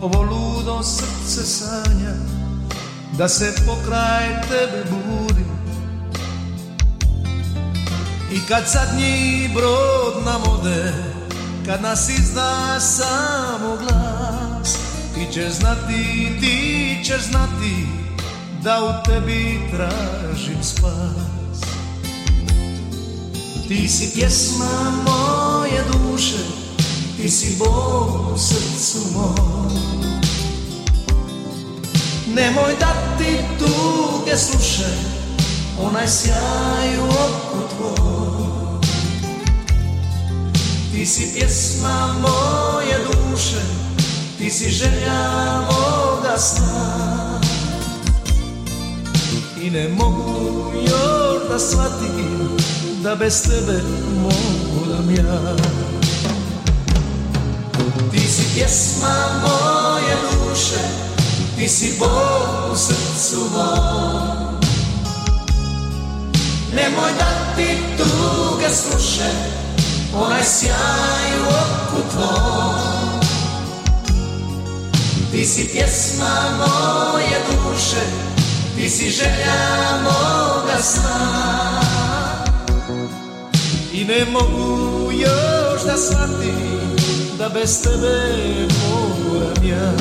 Ovo 0.00 0.22
ludo 0.22 0.82
srce 0.82 1.46
sanja 1.46 2.14
Da 3.18 3.28
se 3.28 3.54
pokraj 3.66 4.42
tebe 4.48 4.84
budi 4.90 5.44
I 8.32 8.40
kad 8.48 8.64
zadnji 8.66 9.50
brod 9.54 10.24
nam 10.24 10.42
ode 10.52 10.92
kad 11.66 11.82
nas 11.82 12.08
izda 12.08 12.80
samo 12.80 13.76
glas 13.76 14.78
Ti 15.14 15.26
ćeš 15.32 15.52
znati, 15.52 16.32
ti 16.40 16.98
ćeš 17.04 17.22
znati 17.22 17.86
Da 18.62 18.80
u 18.84 19.08
tebi 19.08 19.60
tražim 19.70 20.62
spas 20.62 21.33
Ti 23.68 23.88
si 23.88 24.10
pjesma 24.14 24.92
moje 25.04 25.84
duše 25.92 26.38
Ti 27.16 27.30
si 27.30 27.56
Bog 27.58 28.32
u 28.34 28.38
srcu 28.38 28.98
mom. 29.12 29.70
Nemoj 32.34 32.76
da 32.80 33.16
ti 33.18 33.38
tuge 33.58 34.36
sluše 34.36 35.14
Onaj 35.82 36.08
sjaj 36.08 36.98
u 36.98 37.04
oku 37.04 37.58
tvoj. 37.76 38.44
Ti 40.92 41.06
si 41.06 41.32
pjesma 41.34 42.14
moje 42.20 42.98
duše, 43.04 43.60
ti 44.38 44.50
si 44.50 44.70
želja 44.70 45.60
moga 45.60 46.38
sna. 46.38 47.40
I 49.62 49.70
ne 49.70 49.88
mogu 49.88 50.72
još 50.74 51.48
da 51.48 51.58
shvatim 51.58 52.56
da 53.04 53.14
bez 53.14 53.42
tebe 53.42 53.80
mogu 54.22 54.86
da 54.88 55.22
ja 55.22 55.56
Ti 58.12 58.28
si 58.28 58.42
pjesma 58.54 59.14
moje 59.42 60.16
duše, 60.32 60.80
ti 61.56 61.68
si 61.68 61.94
Bog 61.98 62.72
u 62.72 62.76
srcu 62.76 63.40
mom 63.52 64.60
Nemoj 66.76 67.10
da 67.18 67.54
ti 67.56 67.76
tuge 67.96 68.68
sluše 68.74 69.30
onaj 70.16 70.42
sjaj 70.44 71.40
u 71.40 71.48
oku 71.48 72.02
tvom. 72.10 72.74
Ti 75.32 75.44
si 75.44 75.68
pjesma 75.72 76.34
moje 76.58 77.38
duše, 77.48 78.00
ti 78.76 78.90
si 78.90 79.10
želja 79.10 80.02
moga 80.02 80.82
sna. 80.82 81.93
Ne 84.08 84.24
mogu 84.24 85.12
još 85.12 85.82
da 85.86 85.96
shvatim 85.96 86.96
da 87.38 87.48
bez 87.48 87.82
tebe 87.82 88.68
moram 88.88 89.64
ja. 89.64 89.92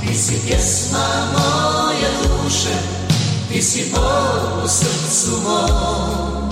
Ti 0.00 0.14
si 0.18 0.34
pjesma 0.46 1.06
moje 1.32 2.08
duše, 2.22 2.76
ti 3.52 3.62
si 3.62 3.90
bol 3.94 4.64
u 4.64 4.68
srcu 4.68 5.30
mom. 5.44 6.50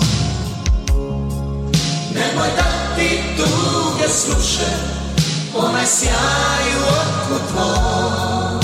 Nemoj 2.14 2.48
da 2.56 2.96
ti 2.96 3.20
tuge 3.36 4.08
sluše, 4.08 4.70
onaj 5.54 5.86
sjaj 5.86 6.74
u 6.78 6.84
oku 6.84 7.40
tvom. 7.52 8.60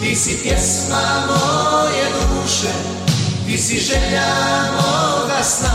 Ti 0.00 0.16
si 0.16 0.38
pjesma 0.42 1.26
moje 1.26 2.04
duše, 2.12 2.93
ti 3.46 3.58
si 3.58 3.78
želja 3.78 4.26
moga 4.72 5.44
sna. 5.44 5.70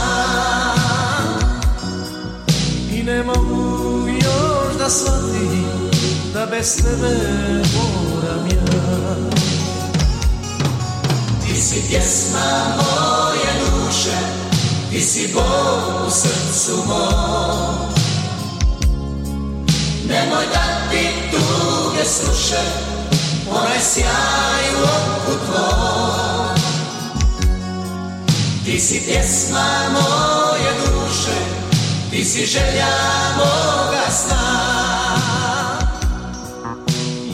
I 2.92 3.04
ne 3.04 3.24
mogu 3.24 4.08
još 4.08 4.78
da 4.80 4.90
shvatim 4.90 5.90
da 6.34 6.46
bez 6.46 6.76
tebe 6.76 7.16
moram 7.76 8.48
ja. 8.48 9.16
Ti 11.46 11.62
si 11.62 11.82
pjesma 11.90 12.76
moje 12.78 13.52
duše, 13.60 14.18
ti 14.92 15.02
si 15.02 15.34
bol 15.34 16.08
u 16.08 16.12
srcu 16.12 16.84
mom. 16.88 17.90
Nemoj 20.08 20.46
da 20.54 20.90
ti 20.92 21.08
tuge 21.32 22.06
sluše, 22.06 22.62
onaj 23.52 23.80
sjaj 23.80 24.76
u 24.76 24.84
oku 24.84 25.46
tvom. 25.46 26.29
Ti 28.70 28.80
si 28.80 29.02
pjesma 29.02 29.90
moje 29.90 30.72
duše, 30.78 31.38
ti 32.12 32.26
si 32.26 32.46
želja 32.46 32.94
moga 33.38 34.12
sna. 34.12 34.46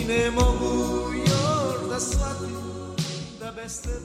I 0.01 0.05
ne 0.05 0.31
mogu 0.31 1.11
još 1.27 1.89
da 1.89 1.99
shvatim 1.99 2.57
da 3.39 3.51
bez 3.51 3.81
tebe 3.81 4.04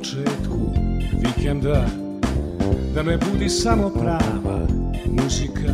početku 0.00 0.72
vikenda. 1.12 1.86
Da 2.94 3.02
me 3.02 3.16
budi 3.16 3.48
samo 3.48 3.90
prava 3.90 4.66
muzika 5.06 5.72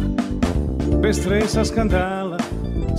Bez 1.03 1.21
stresa 1.21 1.65
skandala 1.65 2.39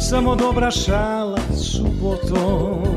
Samo 0.10 0.36
dobra 0.36 0.72
šala 0.72 1.40
subotom 1.54 2.97